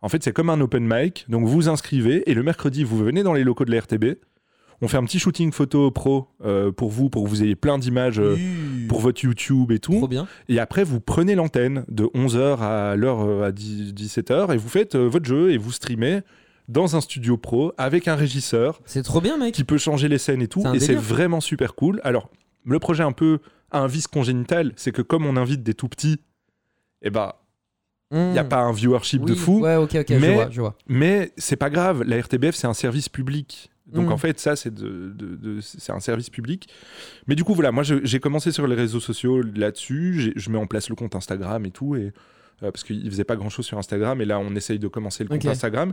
En 0.00 0.08
fait, 0.08 0.22
c'est 0.22 0.32
comme 0.32 0.50
un 0.50 0.60
open 0.60 0.86
mic. 0.86 1.26
Donc 1.28 1.46
vous 1.46 1.52
vous 1.52 1.68
inscrivez 1.68 2.28
et 2.30 2.34
le 2.34 2.42
mercredi, 2.42 2.84
vous 2.84 2.96
venez 2.96 3.22
dans 3.22 3.34
les 3.34 3.44
locaux 3.44 3.64
de 3.64 3.70
la 3.70 3.80
RTB. 3.80 4.16
On 4.84 4.88
fait 4.88 4.96
un 4.96 5.04
petit 5.04 5.18
shooting 5.20 5.52
photo 5.52 5.90
pro 5.92 6.26
euh, 6.44 6.72
pour 6.72 6.90
vous, 6.90 7.08
pour 7.08 7.22
que 7.24 7.28
vous 7.28 7.42
ayez 7.42 7.54
plein 7.54 7.78
d'images 7.78 8.18
euh, 8.20 8.36
pour 8.88 9.00
votre 9.00 9.22
YouTube 9.22 9.70
et 9.70 9.78
tout. 9.78 9.92
Trop 9.92 10.08
bien. 10.08 10.26
Et 10.48 10.58
après, 10.58 10.82
vous 10.84 10.98
prenez 11.00 11.34
l'antenne 11.36 11.84
de 11.88 12.04
11h 12.06 12.58
à 12.60 12.96
l'heure 12.96 13.20
euh, 13.20 13.44
à 13.44 13.52
10 13.52 13.94
17h 13.94 14.52
et 14.52 14.56
vous 14.56 14.68
faites 14.68 14.96
votre 14.96 15.24
jeu 15.24 15.52
et 15.52 15.56
vous 15.58 15.70
streamez 15.72 16.20
dans 16.68 16.96
un 16.96 17.00
studio 17.00 17.36
pro 17.36 17.72
avec 17.78 18.08
un 18.08 18.16
régisseur 18.16 18.80
C'est 18.84 19.02
trop 19.02 19.20
bien, 19.20 19.36
mec. 19.38 19.54
qui 19.54 19.64
peut 19.64 19.78
changer 19.78 20.08
les 20.08 20.18
scènes 20.18 20.42
et 20.42 20.48
tout. 20.48 20.62
Et 20.74 20.80
c'est 20.80 20.94
vraiment 20.94 21.40
super 21.40 21.74
cool. 21.74 22.00
Alors, 22.04 22.28
le 22.64 22.78
projet 22.78 23.02
un 23.04 23.12
peu 23.12 23.38
a 23.70 23.80
un 23.80 23.86
vice 23.86 24.06
congénital, 24.08 24.72
c'est 24.76 24.92
que 24.92 25.02
comme 25.02 25.24
on 25.26 25.36
invite 25.36 25.62
des 25.62 25.74
tout 25.74 25.88
petits, 25.88 26.18
eh 27.02 27.10
ben, 27.10 27.32
il 28.12 28.18
n'y 28.32 28.38
a 28.38 28.44
Hmm. 28.44 28.48
pas 28.48 28.58
un 28.60 28.72
viewership 28.72 29.24
de 29.24 29.34
fou. 29.34 29.60
Ouais, 29.60 29.76
ok, 29.76 29.94
ok, 29.94 30.06
je 30.10 30.14
mais- 30.16 30.34
vois, 30.34 30.50
je 30.50 30.60
vois. 30.60 30.76
Mais 30.86 31.32
c'est 31.38 31.56
pas 31.56 31.70
grave, 31.70 32.02
la 32.04 32.18
RTBF 32.20 32.54
c'est 32.54 32.66
un 32.66 32.74
service 32.74 33.08
public. 33.08 33.70
Donc 33.92 34.08
Mm. 34.08 34.12
en 34.12 34.16
fait, 34.16 34.40
ça 34.40 34.56
c'est 34.56 34.72
de, 34.72 35.12
de- 35.14 35.36
de- 35.36 35.60
c'est 35.60 35.92
un 35.92 36.00
service 36.00 36.30
public. 36.30 36.68
Mais 37.26 37.34
du 37.34 37.44
coup, 37.44 37.54
voilà, 37.54 37.72
moi 37.72 37.82
j'ai 37.84 38.20
commencé 38.20 38.50
sur 38.52 38.66
les 38.66 38.74
réseaux 38.74 39.00
sociaux 39.00 39.42
là-dessus. 39.42 40.32
Je 40.34 40.50
mets 40.50 40.58
en 40.58 40.66
place 40.66 40.88
le 40.88 40.94
compte 40.94 41.14
Instagram 41.14 41.64
et 41.66 41.70
tout. 41.70 41.94
Et, 41.96 42.12
euh, 42.62 42.70
parce 42.70 42.84
qu'il 42.84 43.08
faisait 43.10 43.24
pas 43.24 43.36
grand-chose 43.36 43.66
sur 43.66 43.76
Instagram. 43.78 44.20
Et 44.20 44.24
là, 44.24 44.38
on 44.38 44.54
essaye 44.54 44.78
de 44.78 44.88
commencer 44.88 45.24
le 45.24 45.28
compte. 45.28 45.50
Instagram. 45.50 45.92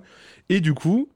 Et 0.50 0.62
du 0.62 0.74
coup, 0.74 1.10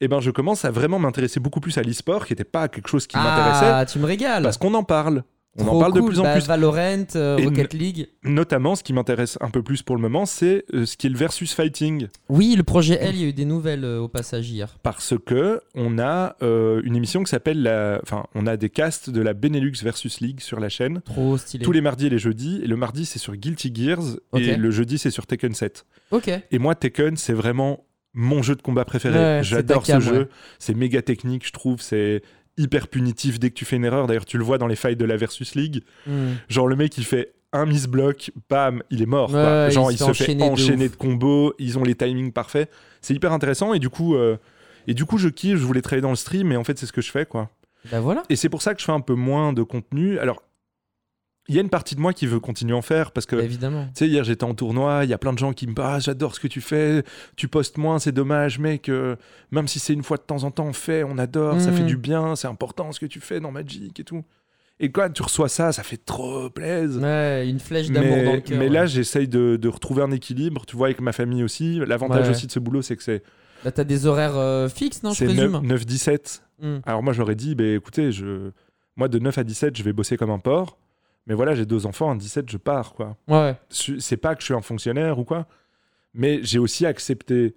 eh 0.00 0.08
ben, 0.08 0.20
je 0.20 0.30
commence 0.30 0.64
à 0.64 0.70
vraiment 0.70 0.98
m'intéresser 0.98 1.38
beaucoup 1.40 1.60
plus 1.60 1.76
à 1.78 1.82
l'e-sport, 1.82 2.26
qui 2.26 2.32
n'était 2.32 2.44
pas 2.44 2.68
quelque 2.68 2.88
chose 2.88 3.06
qui 3.06 3.16
m'intéressait. 3.16 3.66
Ah, 3.66 3.84
tu 3.86 3.98
me 3.98 4.04
régales. 4.06 4.42
Parce 4.42 4.58
qu'on 4.58 4.74
en 4.74 4.82
parle. 4.84 5.22
On 5.58 5.68
en 5.68 5.78
parle 5.80 5.92
de 5.92 6.00
plus 6.00 6.18
en 6.18 6.22
Bah, 6.22 6.32
plus. 6.32 6.46
Valorant, 6.46 7.04
euh, 7.14 7.36
Et 7.36 7.44
Rocket 7.44 7.74
League. 7.74 8.08
Notamment, 8.24 8.74
ce 8.74 8.82
qui 8.82 8.94
m'intéresse 8.94 9.36
un 9.42 9.50
peu 9.50 9.62
plus 9.62 9.82
pour 9.82 9.96
le 9.96 10.00
moment, 10.02 10.24
c'est 10.24 10.64
euh, 10.72 10.86
ce 10.86 10.96
qui 10.96 11.06
est 11.08 11.10
le 11.10 11.16
versus 11.18 11.52
fighting. 11.52 12.08
Oui, 12.30 12.54
le 12.56 12.62
projet 12.62 12.94
L, 12.94 13.14
il 13.16 13.20
y 13.20 13.24
a 13.24 13.28
eu 13.28 13.32
des 13.34 13.44
nouvelles 13.44 13.84
euh, 13.84 13.98
au 14.00 14.08
passage 14.08 14.48
hier. 14.50 14.78
parce 14.82 15.12
que 15.26 15.60
on 15.74 15.98
a 15.98 16.36
euh, 16.42 16.80
une 16.84 16.96
émission 16.96 17.22
qui 17.22 17.28
s'appelle 17.30 17.62
la 17.62 18.00
enfin 18.02 18.24
on 18.34 18.46
a 18.46 18.56
des 18.56 18.70
casts 18.70 19.10
de 19.10 19.20
la 19.20 19.34
Benelux 19.34 19.72
versus 19.82 20.20
League 20.20 20.40
sur 20.40 20.58
la 20.58 20.70
chaîne 20.70 21.02
Trop 21.04 21.36
stylé. 21.36 21.62
tous 21.64 21.72
les 21.72 21.82
mardis 21.82 22.06
et 22.06 22.10
les 22.10 22.18
jeudis 22.18 22.60
et 22.62 22.66
le 22.66 22.76
mardi 22.76 23.04
c'est 23.04 23.18
sur 23.18 23.36
Guilty 23.36 23.72
Gears 23.74 24.16
et 24.34 24.56
le 24.56 24.70
jeudi 24.70 24.96
c'est 24.98 25.10
sur 25.10 25.26
Tekken 25.26 25.52
7 25.54 25.84
Ok. 26.12 26.28
et 26.50 26.58
moi 26.58 26.74
Tekken 26.74 27.16
c'est 27.16 27.32
vraiment 27.34 27.84
mon 28.14 28.42
jeu 28.42 28.54
de 28.54 28.62
combat 28.62 28.84
préféré 28.84 29.18
Ouais, 29.18 29.40
j'adore 29.42 29.84
ce 29.86 29.92
cam, 29.92 30.00
jeu 30.00 30.18
ouais. 30.20 30.28
c'est 30.58 30.74
méga 30.74 31.02
technique 31.02 31.46
je 31.46 31.52
trouve 31.52 31.80
c'est 31.80 32.22
hyper 32.58 32.88
punitif 32.88 33.38
dès 33.40 33.50
que 33.50 33.54
tu 33.54 33.64
fais 33.64 33.76
une 33.76 33.84
erreur 33.84 34.06
d'ailleurs 34.06 34.24
tu 34.26 34.38
le 34.38 34.44
vois 34.44 34.58
dans 34.58 34.66
les 34.66 34.76
failles 34.76 34.96
de 34.96 35.04
la 35.04 35.16
versus 35.16 35.54
League 35.54 35.82
Hmm. 36.06 36.32
genre 36.48 36.66
le 36.68 36.76
mec 36.76 36.96
il 36.98 37.04
fait 37.04 37.32
un 37.52 37.66
miss 37.66 37.86
block 37.86 38.30
bam 38.50 38.82
il 38.90 39.02
est 39.02 39.06
mort 39.06 39.30
genre 39.70 39.90
il 39.90 39.94
il 39.94 39.98
se 39.98 40.12
fait 40.12 40.42
enchaîner 40.42 40.88
de 40.88 40.96
combos 40.96 41.54
ils 41.58 41.78
ont 41.78 41.84
les 41.84 41.94
timings 41.94 42.32
parfaits 42.32 42.70
c'est 43.00 43.14
hyper 43.14 43.32
intéressant 43.32 43.74
et 43.74 43.78
du 43.78 43.88
coup 43.90 44.14
euh, 44.14 44.36
Et 44.88 44.94
du 44.94 45.04
coup, 45.04 45.16
je 45.16 45.28
kiffe, 45.28 45.58
je 45.58 45.64
voulais 45.64 45.80
travailler 45.80 46.02
dans 46.02 46.10
le 46.10 46.16
stream, 46.16 46.50
et 46.50 46.56
en 46.56 46.64
fait, 46.64 46.76
c'est 46.76 46.86
ce 46.86 46.92
que 46.92 47.00
je 47.02 47.12
fais, 47.12 47.24
quoi. 47.24 47.50
Bah 47.92 48.00
voilà. 48.00 48.24
Et 48.28 48.34
c'est 48.34 48.48
pour 48.48 48.62
ça 48.62 48.74
que 48.74 48.80
je 48.80 48.84
fais 48.84 48.90
un 48.90 48.98
peu 49.00 49.14
moins 49.14 49.52
de 49.52 49.62
contenu. 49.62 50.18
Alors, 50.18 50.42
il 51.48 51.54
y 51.54 51.58
a 51.58 51.60
une 51.60 51.70
partie 51.70 51.94
de 51.96 52.00
moi 52.00 52.12
qui 52.12 52.26
veut 52.26 52.38
continuer 52.40 52.72
à 52.72 52.76
en 52.76 52.82
faire, 52.82 53.10
parce 53.12 53.26
que 53.26 53.34
Bah, 53.36 53.42
évidemment. 53.42 53.86
Tu 53.86 54.04
sais, 54.04 54.08
hier 54.08 54.22
j'étais 54.24 54.44
en 54.44 54.54
tournoi, 54.54 55.00
il 55.04 55.10
y 55.10 55.12
a 55.12 55.18
plein 55.18 55.32
de 55.32 55.38
gens 55.38 55.52
qui 55.52 55.66
me 55.66 55.74
disent 55.74 55.84
Ah, 55.84 55.98
j'adore 55.98 56.34
ce 56.34 56.40
que 56.40 56.46
tu 56.48 56.60
fais, 56.60 57.02
tu 57.36 57.48
postes 57.48 57.78
moins, 57.78 57.98
c'est 57.98 58.12
dommage, 58.12 58.58
mec. 58.58 58.88
euh, 58.88 59.16
même 59.50 59.66
si 59.68 59.78
c'est 59.78 59.92
une 59.92 60.02
fois 60.04 60.16
de 60.18 60.22
temps 60.22 60.44
en 60.44 60.50
temps, 60.50 60.66
on 60.66 60.72
fait, 60.72 61.02
on 61.04 61.18
adore, 61.18 61.60
ça 61.60 61.72
fait 61.72 61.82
du 61.84 61.96
bien, 61.96 62.36
c'est 62.36 62.48
important 62.48 62.92
ce 62.92 63.00
que 63.00 63.06
tu 63.06 63.20
fais 63.20 63.40
dans 63.40 63.50
Magic 63.50 63.98
et 63.98 64.04
tout. 64.04 64.22
Et 64.80 64.90
quand 64.90 65.12
tu 65.12 65.22
reçois 65.22 65.48
ça, 65.48 65.70
ça 65.70 65.82
fait 65.84 65.96
trop 66.04 66.50
plaisir. 66.50 67.00
Ouais, 67.02 67.48
une 67.48 67.60
flèche 67.60 67.88
d'amour 67.90 68.16
Mais, 68.16 68.24
dans 68.24 68.32
le 68.32 68.40
cœur. 68.40 68.58
mais 68.58 68.64
ouais. 68.66 68.72
là, 68.72 68.86
j'essaye 68.86 69.28
de, 69.28 69.56
de 69.56 69.68
retrouver 69.68 70.02
un 70.02 70.10
équilibre, 70.10 70.64
tu 70.66 70.76
vois, 70.76 70.88
avec 70.88 71.00
ma 71.00 71.12
famille 71.12 71.44
aussi. 71.44 71.78
L'avantage 71.86 72.24
Ouais. 72.26 72.30
aussi 72.30 72.46
de 72.48 72.52
ce 72.52 72.58
boulot, 72.58 72.82
c'est 72.82 72.96
que 72.96 73.02
c'est 73.02 73.22
Là, 73.64 73.70
t'as 73.70 73.84
des 73.84 74.06
horaires 74.06 74.36
euh, 74.36 74.68
fixes, 74.68 75.04
non, 75.04 75.12
je 75.12 75.24
présume 75.24 75.58
9-17. 75.64 76.40
Hmm. 76.60 76.78
Alors 76.84 77.02
moi, 77.04 77.12
j'aurais 77.12 77.36
dit, 77.36 77.54
bah, 77.54 77.62
écoutez, 77.64 78.10
je... 78.10 78.50
moi, 78.96 79.06
de 79.06 79.20
9 79.20 79.38
à 79.38 79.44
17, 79.44 79.76
je 79.76 79.82
vais 79.84 79.92
bosser 79.92 80.16
comme 80.16 80.30
un 80.30 80.40
porc. 80.40 80.78
Mais 81.26 81.34
voilà, 81.34 81.54
j'ai 81.54 81.66
deux 81.66 81.86
enfants, 81.86 82.10
à 82.10 82.16
17, 82.16 82.50
je 82.50 82.56
pars, 82.56 82.94
quoi 82.94 83.16
Ouais. 83.28 83.56
c'est 83.70 84.16
pas 84.16 84.34
que 84.34 84.40
je 84.40 84.46
suis 84.46 84.54
un 84.54 84.60
fonctionnaire 84.62 85.18
ou 85.18 85.24
quoi, 85.24 85.46
mais 86.14 86.40
j'ai 86.42 86.58
aussi 86.58 86.84
accepté, 86.84 87.54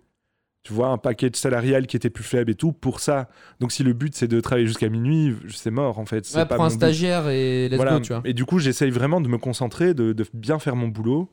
tu 0.63 0.71
vois, 0.73 0.89
un 0.89 0.97
package 0.99 1.35
salarial 1.35 1.87
qui 1.87 1.95
était 1.97 2.09
plus 2.11 2.23
faible 2.23 2.51
et 2.51 2.55
tout 2.55 2.71
pour 2.73 2.99
ça. 2.99 3.27
Donc 3.59 3.71
si 3.71 3.83
le 3.83 3.93
but 3.93 4.15
c'est 4.15 4.27
de 4.27 4.39
travailler 4.39 4.67
jusqu'à 4.67 4.89
minuit, 4.89 5.35
c'est 5.51 5.71
mort 5.71 5.97
en 5.99 6.05
fait. 6.05 6.27
Ouais, 6.35 6.45
pas 6.45 6.55
prends 6.55 6.65
un 6.65 6.67
but. 6.69 6.75
stagiaire 6.75 7.27
et 7.29 7.67
let's 7.69 7.75
Voilà. 7.77 7.93
go, 7.95 7.99
tu 8.01 8.13
vois. 8.13 8.21
Et 8.25 8.33
du 8.33 8.45
coup, 8.45 8.59
j'essaye 8.59 8.91
vraiment 8.91 9.19
de 9.21 9.27
me 9.27 9.37
concentrer, 9.39 9.93
de, 9.93 10.13
de 10.13 10.25
bien 10.33 10.59
faire 10.59 10.75
mon 10.75 10.87
boulot. 10.87 11.29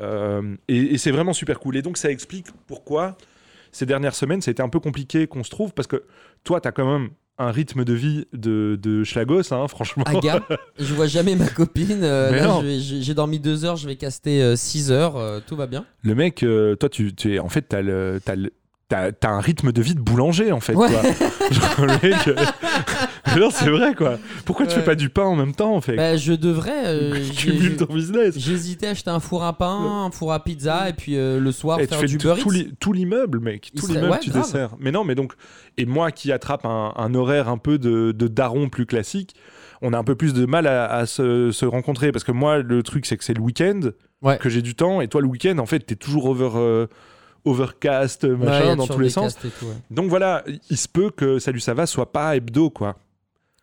Euh, 0.00 0.56
et 0.68 0.94
et 0.94 0.98
c'est 0.98 1.10
vraiment 1.10 1.32
super 1.34 1.58
cool. 1.60 1.76
Et 1.76 1.82
donc 1.82 1.96
ça 1.96 2.10
explique 2.10 2.46
pourquoi 2.66 3.16
ces 3.72 3.86
dernières 3.86 4.14
semaines, 4.14 4.40
ça 4.42 4.50
a 4.50 4.52
été 4.52 4.62
un 4.62 4.68
peu 4.68 4.80
compliqué 4.80 5.26
qu'on 5.26 5.42
se 5.44 5.50
trouve 5.50 5.72
parce 5.72 5.88
que 5.88 6.04
toi, 6.44 6.60
tu 6.60 6.68
as 6.68 6.72
quand 6.72 6.90
même 6.90 7.10
un 7.38 7.50
rythme 7.50 7.84
de 7.84 7.92
vie 7.94 8.26
de, 8.32 8.78
de 8.80 9.04
schlagos, 9.04 9.52
hein, 9.52 9.66
franchement. 9.68 10.04
Aga, 10.06 10.42
je 10.78 10.94
vois 10.94 11.06
jamais 11.06 11.34
ma 11.34 11.46
copine. 11.48 12.00
euh, 12.02 12.78
j'ai 12.78 13.14
dormi 13.14 13.38
deux 13.40 13.64
heures, 13.64 13.76
je 13.76 13.86
vais 13.88 13.96
caster 13.96 14.54
6 14.56 14.92
heures, 14.92 15.16
euh, 15.16 15.40
tout 15.46 15.56
va 15.56 15.66
bien. 15.66 15.84
Le 16.02 16.14
mec, 16.14 16.42
euh, 16.42 16.76
toi, 16.76 16.88
tu, 16.88 17.14
tu 17.14 17.34
es, 17.34 17.38
en 17.38 17.48
fait, 17.48 17.62
t'as 17.62 17.82
le, 17.82 18.20
t'as 18.24 18.36
le- 18.36 18.52
t'as- 18.88 19.10
t'as 19.12 19.30
un 19.30 19.40
rythme 19.40 19.72
de 19.72 19.80
vie 19.82 19.94
de 19.94 20.00
boulanger, 20.00 20.52
en 20.52 20.60
fait. 20.60 20.74
Ouais. 20.74 20.88
Quoi. 20.88 21.02
Genre, 21.50 21.86
le 21.86 22.08
mec, 22.08 22.28
euh, 22.28 22.34
non, 23.38 23.50
c'est 23.50 23.70
vrai, 23.70 23.94
quoi. 23.94 24.18
Pourquoi 24.44 24.66
tu 24.66 24.74
fais 24.74 24.84
pas 24.84 24.94
du 24.94 25.08
pain 25.08 25.24
en 25.24 25.36
même 25.36 25.54
temps, 25.54 25.74
en 25.74 25.80
fait 25.80 25.96
Bah, 25.96 26.16
je 26.16 26.32
devrais. 26.32 26.86
euh, 26.86 27.14
Tu 27.34 27.50
cumules 27.52 27.76
ton 27.76 27.92
business. 27.92 28.34
J'hésitais 28.38 28.86
à 28.86 28.90
acheter 28.90 29.10
un 29.10 29.20
four 29.20 29.44
à 29.44 29.56
pain, 29.58 30.04
un 30.06 30.10
four 30.10 30.32
à 30.32 30.42
pizza, 30.42 30.88
et 30.88 30.92
puis 30.92 31.16
euh, 31.16 31.38
le 31.40 31.52
soir 31.52 31.78
Et 31.80 31.84
tu 31.84 31.88
faire 31.90 32.00
fais 32.00 32.06
du 32.06 32.18
beurre 32.18 32.38
tout 32.38 32.50
l'i- 32.50 32.72
tout 32.80 32.92
l'immeuble, 32.92 33.40
mec. 33.40 33.70
Tout 33.76 33.86
l'immeuble, 33.86 34.10
ouais, 34.10 34.18
tu 34.20 34.30
grave. 34.30 34.42
desserres. 34.42 34.76
Mais 34.78 34.90
non, 34.92 35.04
mais 35.04 35.14
donc. 35.14 35.32
Et 35.78 35.86
moi 35.86 36.10
qui 36.10 36.32
attrape 36.32 36.66
un, 36.66 36.92
un 36.96 37.14
horaire 37.14 37.48
un 37.48 37.58
peu 37.58 37.78
de, 37.78 38.12
de 38.12 38.28
daron 38.28 38.68
plus 38.68 38.86
classique, 38.86 39.34
on 39.80 39.92
a 39.92 39.98
un 39.98 40.04
peu 40.04 40.14
plus 40.14 40.34
de 40.34 40.46
mal 40.46 40.66
à, 40.66 40.84
à 40.92 41.06
se, 41.06 41.50
se 41.50 41.64
rencontrer. 41.66 42.12
Parce 42.12 42.24
que 42.24 42.32
moi, 42.32 42.58
le 42.58 42.82
truc, 42.82 43.06
c'est 43.06 43.16
que 43.16 43.24
c'est 43.24 43.34
le 43.34 43.42
week-end 43.42 43.80
Ouais. 44.20 44.38
que 44.38 44.48
j'ai 44.48 44.62
du 44.62 44.74
temps. 44.76 45.00
Et 45.00 45.08
toi, 45.08 45.20
le 45.20 45.26
week-end, 45.26 45.58
en 45.58 45.66
fait, 45.66 45.80
t'es 45.80 45.96
toujours 45.96 46.26
over. 46.26 46.50
euh, 46.54 46.86
overcast, 47.44 48.24
machin, 48.24 48.76
dans 48.76 48.86
tous 48.86 49.00
les 49.00 49.10
sens. 49.10 49.36
tout, 49.36 49.48
ouais. 49.66 49.72
Donc 49.90 50.08
voilà, 50.08 50.44
il 50.70 50.76
se 50.76 50.86
peut 50.88 51.10
que 51.10 51.38
Salut 51.40 51.58
ça 51.60 51.74
va 51.74 51.86
soit 51.86 52.12
pas 52.12 52.36
hebdo 52.36 52.70
quoi. 52.70 52.96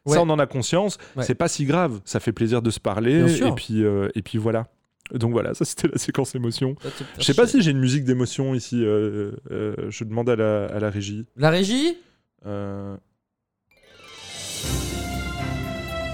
Ouais. 0.06 0.16
Ça 0.16 0.22
on 0.24 0.30
en 0.30 0.40
a 0.40 0.48
conscience, 0.48 0.98
Ouais. 1.16 1.24
c'est 1.24 1.36
pas 1.36 1.48
si 1.48 1.66
grave, 1.66 2.00
ça 2.06 2.20
fait 2.20 2.32
plaisir 2.32 2.62
de 2.62 2.70
se 2.72 2.80
parler 2.80 3.24
Bien 3.24 3.28
sûr. 3.36 3.48
et 3.48 3.52
puis 3.56 3.84
euh, 3.84 4.08
et 4.16 4.22
puis 4.22 4.38
voilà. 4.38 4.68
Donc 5.14 5.32
voilà, 5.32 5.54
ça 5.56 5.66
c'était 5.66 5.88
la 5.88 5.98
séquence 5.98 6.36
émotion. 6.36 6.76
Je 7.18 7.24
sais 7.24 7.34
pas 7.34 7.48
si 7.48 7.62
j'ai 7.62 7.72
une 7.72 7.80
musique 7.80 8.06
d'émotion 8.06 8.54
ici, 8.56 8.84
euh, 8.84 9.32
euh, 9.52 9.76
je 9.90 10.04
demande 10.04 10.30
à 10.30 10.36
la, 10.36 10.66
à 10.68 10.80
la 10.80 10.90
régie. 10.90 11.26
La 11.36 11.50
régie? 11.50 11.98
Euh, 12.46 12.96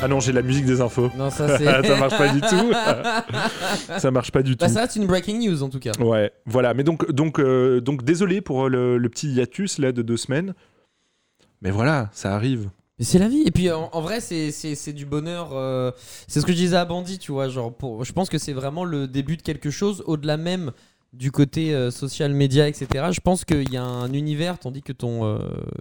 Ah 0.01 0.07
non, 0.09 0.19
j'ai 0.19 0.33
la 0.33 0.41
musique 0.41 0.65
des 0.65 0.81
infos. 0.81 1.09
Non, 1.17 1.29
ça 1.29 1.57
c'est. 1.57 1.65
ça 1.87 1.95
marche 1.97 2.17
pas 2.17 2.27
du 2.33 2.41
tout. 2.41 2.73
ça 3.97 4.11
marche 4.11 4.31
pas 4.31 4.43
du 4.43 4.51
tout. 4.57 4.65
Bah, 4.65 4.69
ça 4.69 4.87
c'est 4.89 4.99
une 4.99 5.07
breaking 5.07 5.39
news 5.47 5.63
en 5.63 5.69
tout 5.69 5.79
cas. 5.79 5.91
Ouais, 5.99 6.31
voilà. 6.45 6.73
Mais 6.73 6.83
donc, 6.83 7.09
donc, 7.11 7.39
euh, 7.39 7.79
donc 7.81 8.03
désolé 8.03 8.41
pour 8.41 8.69
le, 8.69 8.97
le 8.97 9.09
petit 9.09 9.29
hiatus 9.29 9.77
là 9.79 9.91
de 9.93 10.01
deux 10.01 10.17
semaines. 10.17 10.53
Mais 11.61 11.71
voilà, 11.71 12.09
ça 12.11 12.35
arrive. 12.35 12.69
Mais 12.99 13.05
c'est 13.05 13.19
la 13.19 13.27
vie. 13.27 13.43
Et 13.45 13.51
puis 13.51 13.69
en, 13.71 14.01
vrai, 14.01 14.21
c'est- 14.21 14.93
du 14.93 15.05
bonheur. 15.05 15.49
euh, 15.53 15.91
c'est 16.27 16.39
ce 16.41 16.45
que 16.45 16.51
je 16.53 16.57
disais 16.57 16.77
à 16.77 16.85
Bandit, 16.85 17.19
tu 17.19 17.31
vois. 17.31 17.49
Genre, 17.49 17.73
je 18.03 18.11
pense 18.13 18.29
que 18.29 18.37
c'est 18.37 18.53
vraiment 18.53 18.85
le 18.85 19.07
début 19.07 19.35
de 19.37 19.41
quelque 19.41 19.69
chose, 19.69 20.03
au-delà 20.07 20.37
même 20.37 20.71
du 21.11 21.31
côté 21.31 21.73
euh, 21.73 21.91
social 21.91 22.33
media, 22.33 22.67
etc. 22.67 23.07
Je 23.11 23.19
pense 23.21 23.45
qu'il 23.45 23.71
y 23.71 23.77
a 23.77 23.83
un 23.83 24.11
univers, 24.13 24.59
tandis 24.59 24.81
que 24.81 24.91
ton 24.93 25.25
euh, 25.25 25.39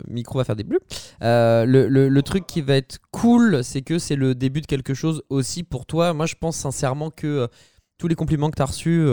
micro 0.09 0.39
va 0.39 0.45
faire 0.45 0.57
des 0.57 0.65
bleus. 0.65 0.81
Le, 1.21 1.65
le- 1.89 2.09
le 2.09 2.23
truc 2.23 2.47
qui 2.47 2.61
va 2.61 2.77
être 2.77 2.99
cool, 3.12 3.62
c'est 3.62 3.83
que 3.83 3.99
c'est 3.99 4.17
le 4.17 4.35
début 4.35 4.61
de 4.61 4.67
quelque 4.67 4.95
chose 4.95 5.23
aussi 5.29 5.62
pour 5.62 5.87
toi. 5.87 6.15
Moi, 6.15 6.27
je 6.27 6.35
pense 6.41 6.57
sincèrement 6.57 7.11
que 7.11 7.49
tous 7.99 8.09
les 8.09 8.15
compliments 8.17 8.51
que 8.51 8.57
tu 8.57 8.62
as 8.62 8.67
reçus 8.67 9.07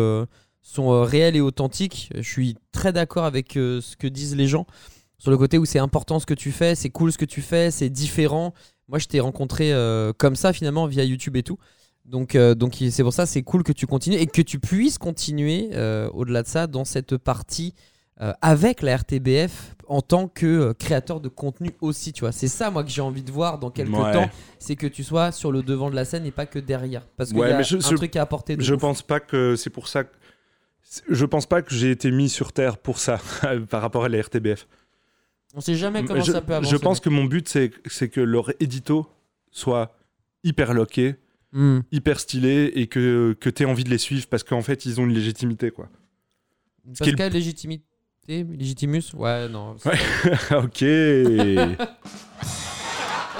sont 0.63 1.01
réels 1.03 1.35
et 1.35 1.41
authentiques. 1.41 2.09
Je 2.15 2.21
suis 2.29 2.55
très 2.71 2.93
d'accord 2.93 3.25
avec 3.25 3.53
ce 3.53 3.95
que 3.95 4.07
disent 4.07 4.35
les 4.35 4.47
gens 4.47 4.65
sur 5.21 5.29
le 5.29 5.37
côté 5.37 5.57
où 5.59 5.65
c'est 5.65 5.77
important 5.79 6.19
ce 6.19 6.25
que 6.25 6.33
tu 6.33 6.51
fais, 6.51 6.73
c'est 6.73 6.89
cool 6.89 7.11
ce 7.11 7.17
que 7.19 7.25
tu 7.25 7.41
fais, 7.41 7.69
c'est 7.69 7.89
différent. 7.89 8.53
Moi, 8.87 8.97
je 8.97 9.05
t'ai 9.05 9.19
rencontré 9.19 9.71
euh, 9.71 10.13
comme 10.17 10.35
ça 10.35 10.51
finalement 10.51 10.87
via 10.87 11.03
YouTube 11.03 11.35
et 11.35 11.43
tout. 11.43 11.57
Donc, 12.05 12.33
euh, 12.33 12.55
donc 12.55 12.75
c'est 12.89 13.03
pour 13.03 13.13
ça 13.13 13.27
c'est 13.27 13.43
cool 13.43 13.61
que 13.61 13.71
tu 13.71 13.85
continues 13.85 14.15
et 14.17 14.25
que 14.25 14.41
tu 14.41 14.57
puisses 14.59 14.97
continuer 14.97 15.69
euh, 15.73 16.09
au-delà 16.13 16.41
de 16.41 16.47
ça 16.47 16.65
dans 16.65 16.85
cette 16.85 17.17
partie 17.17 17.73
avec 18.41 18.83
la 18.83 18.97
RTBF 18.97 19.75
en 19.87 20.01
tant 20.03 20.27
que 20.27 20.73
créateur 20.73 21.21
de 21.21 21.27
contenu 21.27 21.71
aussi. 21.81 22.13
Tu 22.13 22.19
vois, 22.19 22.31
c'est 22.31 22.47
ça 22.47 22.69
moi 22.69 22.83
que 22.83 22.89
j'ai 22.91 23.01
envie 23.01 23.23
de 23.23 23.31
voir 23.31 23.57
dans 23.57 23.71
quelques 23.71 23.97
Ouais. 23.97 24.11
temps, 24.13 24.29
c'est 24.59 24.75
que 24.75 24.85
tu 24.85 25.03
sois 25.03 25.31
sur 25.31 25.51
le 25.51 25.63
devant 25.63 25.89
de 25.89 25.95
la 25.95 26.05
scène 26.05 26.27
et 26.27 26.31
pas 26.31 26.45
que 26.45 26.59
derrière, 26.59 27.07
parce 27.17 27.29
qu'il 27.31 27.39
Ouais, 27.39 27.49
y 27.49 27.53
a 27.53 27.63
je- 27.63 27.77
un 27.77 27.79
je- 27.79 27.95
truc 27.95 28.15
à 28.15 28.21
apporter. 28.21 28.55
De 28.57 28.61
Je 28.61 28.75
ouf. 28.75 28.81
pense 28.81 29.01
pas 29.01 29.19
que 29.19 29.55
c'est 29.55 29.71
pour 29.71 29.87
ça. 29.87 30.03
que- 30.03 30.11
Je 31.09 31.25
pense 31.25 31.47
pas 31.47 31.63
que 31.63 31.73
j'ai 31.73 31.89
été 31.89 32.11
mis 32.11 32.29
sur 32.29 32.53
terre 32.53 32.77
pour 32.77 32.99
ça 32.99 33.19
par 33.71 33.81
rapport 33.81 34.03
à 34.03 34.09
la 34.09 34.19
RTBF. 34.21 34.67
On 35.53 35.61
sait 35.61 35.75
jamais 35.75 36.03
comment 36.05 36.21
je, 36.23 36.31
ça 36.31 36.41
peut 36.41 36.53
avancer. 36.55 36.71
je 36.71 36.77
pense 36.77 36.99
que 36.99 37.09
mon 37.09 37.25
but 37.25 37.47
c'est 37.49 37.69
que 38.09 38.21
leur 38.21 38.51
édito 38.61 39.07
soit 39.51 39.95
hyper 40.43 40.73
loqué, 40.73 41.15
Hmm. 41.53 41.79
hyper 41.91 42.17
stylé 42.21 42.71
et 42.75 42.87
que 42.87 43.35
que 43.39 43.49
t'aies 43.49 43.65
envie 43.65 43.83
de 43.83 43.89
les 43.89 43.97
suivre 43.97 44.25
parce 44.29 44.43
qu'en 44.43 44.61
fait 44.61 44.85
ils 44.85 45.01
ont 45.01 45.03
une 45.05 45.13
légitimité 45.13 45.69
quoi. 45.69 45.89
est 46.87 47.05
le- 47.05 47.11
Pascal, 47.11 47.33
légitimité, 47.33 47.83
légitimus, 48.29 49.03
ouais 49.15 49.49
non. 49.49 49.75
Ouais. 49.85 49.99
ok. 50.63 51.77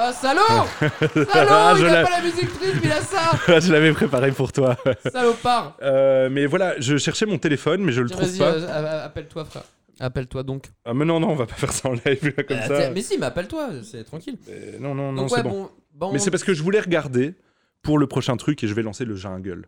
Ah 0.03 0.12
salaud 0.14 0.41
Salaud 0.82 1.28
Ah, 1.51 1.74
Il 1.78 1.82
je 1.82 1.86
a 1.86 2.03
pas 2.03 2.09
la 2.09 2.22
musique 2.24 2.51
triste, 2.59 2.76
mais 2.82 2.86
il 2.86 2.91
a 2.91 3.01
ça 3.01 3.59
je 3.59 3.72
l'avais 3.72 3.91
préparé 3.93 4.32
pour 4.32 4.51
toi. 4.51 4.76
Salopard 5.12 5.78
Euh, 5.82 6.30
mais 6.32 6.45
voilà, 6.47 6.80
je 6.80 6.97
cherchais 6.97 7.26
mon 7.26 7.38
téléphone 7.38 7.82
mais 7.84 7.91
je 7.91 8.01
le 8.01 8.09
trouve 8.09 8.26
Vas-y, 8.26 8.39
pas. 8.39 8.51
euh, 8.53 8.68
euh, 8.68 9.05
appelle-toi 9.05 9.45
frère. 9.45 9.64
Appelle-toi 10.01 10.43
donc. 10.43 10.65
Ah, 10.83 10.93
mais 10.93 11.05
non 11.05 11.19
non, 11.19 11.29
on 11.29 11.35
va 11.35 11.45
pas 11.45 11.53
faire 11.55 11.71
ça 11.71 11.89
en 11.89 11.93
live 11.93 12.33
comme 12.47 12.57
Euh, 12.57 12.67
ça. 12.85 12.89
mais 12.91 13.01
si, 13.01 13.17
mais 13.17 13.27
appelle-toi, 13.27 13.69
c'est 13.83 14.03
tranquille. 14.03 14.37
Mais 14.47 14.79
non 14.79 14.95
non 14.95 15.11
non, 15.11 15.27
c'est 15.27 15.35
ouais, 15.35 15.43
bon. 15.43 15.69
Mais 16.11 16.19
c'est 16.19 16.31
parce 16.31 16.43
que 16.43 16.53
je 16.53 16.63
voulais 16.63 16.79
regarder 16.79 17.35
pour 17.83 17.99
le 17.99 18.07
prochain 18.07 18.35
truc 18.37 18.63
et 18.63 18.67
je 18.67 18.73
vais 18.73 18.81
lancer 18.83 19.05
le 19.05 19.15
jungle. 19.15 19.67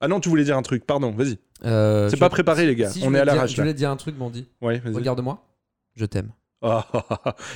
Ah 0.00 0.08
non, 0.08 0.18
tu 0.20 0.28
voulais 0.30 0.44
dire 0.44 0.56
un 0.56 0.62
truc, 0.62 0.86
pardon, 0.86 1.10
vas-y. 1.10 1.38
Euh, 1.64 2.08
C'est 2.08 2.16
pas 2.16 2.30
préparé, 2.30 2.66
les 2.66 2.74
gars. 2.74 2.88
si, 2.88 3.02
On 3.04 3.12
est 3.14 3.18
à 3.18 3.24
dire- 3.24 3.34
l'arrache, 3.34 3.50
Je 3.54 3.60
voulais 3.60 3.74
dire 3.74 3.90
un 3.90 3.96
truc, 3.96 4.16
Mandy. 4.16 4.46
Ouais, 4.62 4.78
vas-y. 4.78 4.94
Regarde-moi. 4.94 5.44
Je 5.96 6.06
t'aime. 6.06 6.30
Ah, 6.62 6.86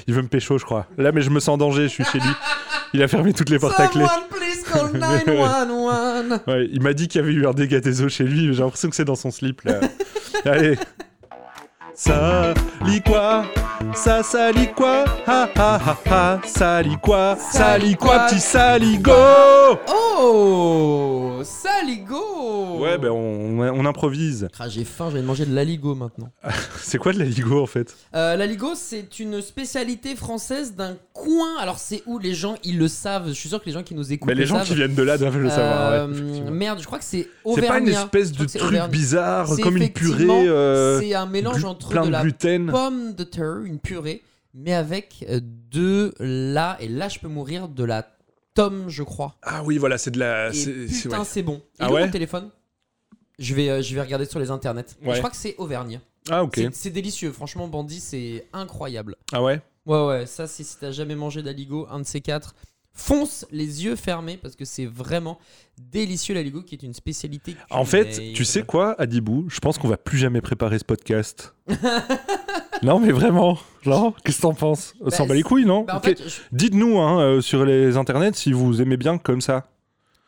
il 0.07 0.15
veut 0.15 0.23
me 0.23 0.29
pécho, 0.29 0.57
je 0.57 0.65
crois. 0.65 0.87
Là, 0.97 1.13
mais 1.13 1.21
je 1.21 1.29
me 1.29 1.39
sens 1.39 1.55
en 1.55 1.59
danger, 1.59 1.83
je 1.85 1.89
suis 1.89 2.05
chez 2.05 2.19
lui. 2.21 2.31
Il 2.95 3.03
a 3.03 3.09
fermé 3.09 3.35
toutes 3.35 3.51
les 3.51 3.59
portes 3.59 3.79
à 3.79 3.87
clé. 3.89 4.03
Someone 4.07 4.29
please 4.31 4.63
call 4.63 4.99
911. 4.99 6.41
Ouais, 6.47 6.69
il 6.73 6.81
m'a 6.83 6.95
dit 6.95 7.07
qu'il 7.09 7.21
y 7.21 7.25
avait 7.25 7.33
eu 7.35 7.47
un 7.47 7.53
dégât 7.53 7.81
des 7.81 8.03
eaux 8.03 8.09
chez 8.09 8.25
lui, 8.25 8.47
mais 8.49 8.55
j'ai 8.55 8.63
l'impression 8.63 8.89
que 8.89 8.97
c'est 8.97 9.05
dans 9.05 9.15
son 9.15 9.31
slip, 9.31 9.61
là. 9.63 9.81
Allez. 10.47 10.79
Ça 11.97 12.55
lit 12.85 13.01
quoi? 13.03 13.45
Ça 13.95 14.23
salit 14.23 14.69
quoi? 14.75 15.05
Ha 15.27 15.49
ha 15.55 15.79
ha 15.87 15.97
ha 16.11 16.41
Ça 16.45 16.83
lit 16.83 16.97
quoi? 17.01 17.37
Ça 17.53 17.79
lit 17.79 17.95
quoi, 17.95 18.27
petit 18.27 18.41
saligo? 18.41 19.13
Oh 19.89 21.41
Saligo 21.45 22.79
Ouais, 22.81 22.99
ben 22.99 23.11
on, 23.11 23.61
on 23.61 23.87
improvise. 23.87 24.49
Ah, 24.59 24.69
J'ai 24.69 24.85
faim, 24.85 25.09
je 25.11 25.17
vais 25.17 25.23
manger 25.23 25.45
de 25.47 25.55
l'aligo 25.55 25.95
maintenant. 25.95 26.31
C'est 26.81 26.99
quoi 26.99 27.13
de 27.13 27.19
la 27.19 27.25
ligo 27.27 27.63
en 27.63 27.67
fait? 27.67 27.95
Euh, 28.15 28.37
l'aligo, 28.37 28.73
c'est 28.75 29.19
une 29.21 29.41
spécialité 29.43 30.17
française 30.17 30.75
d'un 30.75 30.97
coin. 31.13 31.57
Alors, 31.61 31.79
c'est 31.79 32.03
où 32.07 32.19
les 32.19 32.35
gens, 32.35 32.55
ils 32.65 32.79
le 32.79 32.89
savent? 32.89 33.29
Je 33.29 33.33
suis 33.33 33.49
sûr 33.49 33.61
que 33.61 33.67
les 33.67 33.73
gens 33.73 33.83
qui 33.83 33.95
nous 33.95 34.13
écoutent 34.13 34.27
Bah, 34.29 34.35
Les 34.35 34.41
le 34.41 34.47
gens 34.47 34.59
savent. 34.59 34.67
qui 34.67 34.75
viennent 34.75 34.95
de 34.95 35.03
là 35.03 35.17
doivent 35.19 35.39
le 35.39 35.49
savoir. 35.51 35.91
ouais, 35.93 35.99
Euh, 35.99 36.11
effectivement. 36.13 36.51
merde, 36.51 36.79
je 36.81 36.87
crois 36.87 36.99
que 36.99 37.05
c'est 37.05 37.29
C'est 37.55 37.67
pas 37.67 37.79
une 37.79 37.89
espèce 37.89 38.29
Je 38.29 38.33
de 38.33 38.35
crois 38.37 38.47
que 38.47 38.53
c'est 38.53 38.59
truc 38.59 38.71
Auvergnat. 38.71 38.89
bizarre 38.89 39.49
C'est 39.49 39.63
comme 39.63 39.77
une 39.77 39.83
effectivement- 39.85 40.35
purée 40.41 40.49
euh, 40.49 41.01
C'est 41.01 41.15
un 41.15 41.27
mélange 41.27 41.65
entre 41.85 41.91
plein 41.91 42.03
de 42.03 42.07
de 42.07 42.13
la 42.13 42.23
gluten. 42.23 42.71
pomme 42.71 43.15
de 43.15 43.25
terre, 43.25 43.59
une 43.59 43.79
purée, 43.79 44.23
mais 44.55 44.73
avec 44.75 45.25
euh, 45.29 45.41
de 45.43 46.15
la, 46.19 46.77
et 46.81 46.89
là 46.89 47.09
je 47.09 47.19
peux 47.19 47.29
mourir, 47.29 47.69
de 47.69 47.85
la 47.85 48.09
tome, 48.55 48.89
je 48.89 49.03
crois. 49.03 49.37
Ah 49.43 49.63
oui, 49.65 49.79
voilà, 49.79 49.99
c'est 49.99 50.11
de 50.11 50.19
la. 50.19 50.49
Et 50.51 50.53
c'est- 50.53 50.89
c'est- 50.89 51.03
putain, 51.09 51.19
ouais. 51.21 51.25
c'est 51.25 51.43
bon. 51.43 51.61
Ah 51.79 51.91
ouais 51.93 52.05
mon 52.07 52.11
téléphone? 52.11 52.51
Je 53.39 53.55
vais, 53.55 53.69
euh, 53.69 53.83
je 53.83 53.95
vais 53.95 54.01
regarder 54.01 54.27
sur 54.27 54.39
les 54.39 54.51
internets. 54.51 54.85
Ouais. 55.03 55.15
Je 55.15 55.19
crois 55.19 55.31
que 55.31 55.37
c'est 55.37 55.57
Auvergne. 55.59 56.01
Ah, 56.31 56.43
ok. 56.45 56.61
C'est- 56.73 56.91
délicieux, 56.91 57.33
franchement, 57.33 57.67
Bandit, 57.69 58.01
c'est 58.01 58.47
incroyable. 58.53 59.17
Ah 59.33 59.43
ouais? 59.43 59.61
Ouais, 59.87 60.07
ouais, 60.07 60.27
ça, 60.27 60.47
c'est 60.47 60.63
si 60.63 60.79
t'as 60.79 60.93
jamais 60.93 61.15
mangé 61.17 61.43
d'aligot, 61.43 61.87
un 61.91 61.99
de 62.01 62.07
ces 62.07 62.21
quatre, 62.21 62.55
fonce 62.95 63.45
les 63.51 63.85
yeux 63.85 63.97
fermés 63.97 64.37
parce 64.37 64.55
que 64.57 64.65
c'est 64.65 64.87
vraiment 64.87 65.39
délicieux 65.91 66.35
l'aligot 66.35 66.63
qui 66.63 66.75
est 66.77 66.83
une 66.85 66.95
spécialité. 66.95 67.57
En 67.71 67.85
fait, 67.85 68.33
tu 68.35 68.45
sais 68.45 68.63
quoi, 68.63 68.95
Adibou? 69.01 69.47
Je 69.49 69.59
pense 69.61 69.79
qu'on 69.79 69.89
va 69.89 69.97
plus 69.97 70.17
jamais 70.19 70.41
préparer 70.41 70.79
ce 70.79 70.85
podcast. 70.85 71.55
non, 72.83 73.01
mais 73.01 73.11
vraiment. 73.13 73.59
Genre, 73.83 74.15
qu'est-ce 74.25 74.37
que 74.39 74.43
t'en 74.43 74.55
penses? 74.55 74.95
On 75.01 75.11
s'en 75.11 75.25
Bah, 75.25 75.31
bat 75.31 75.35
les 75.35 75.43
couilles, 75.43 75.65
non? 75.67 75.83
Bah, 75.83 75.95
en 75.95 75.99
Ok. 75.99 76.05
fait, 76.05 76.23
je- 76.29 76.41
Dites-nous 76.53 76.99
hein, 77.01 77.21
euh, 77.21 77.41
sur 77.41 77.65
les 77.65 77.97
internets 77.97 78.33
si 78.35 78.53
vous 78.53 78.81
aimez 78.81 78.97
bien 78.97 79.19
comme 79.19 79.41
ça. 79.41 79.67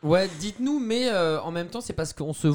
ouais, 0.03 0.29
dites-nous, 0.41 0.79
mais 0.79 1.09
euh, 1.09 1.41
en 1.43 1.51
même 1.51 1.69
temps, 1.69 1.81
c'est 1.81 1.93
parce 1.93 2.13
qu'on 2.13 2.33
se, 2.33 2.49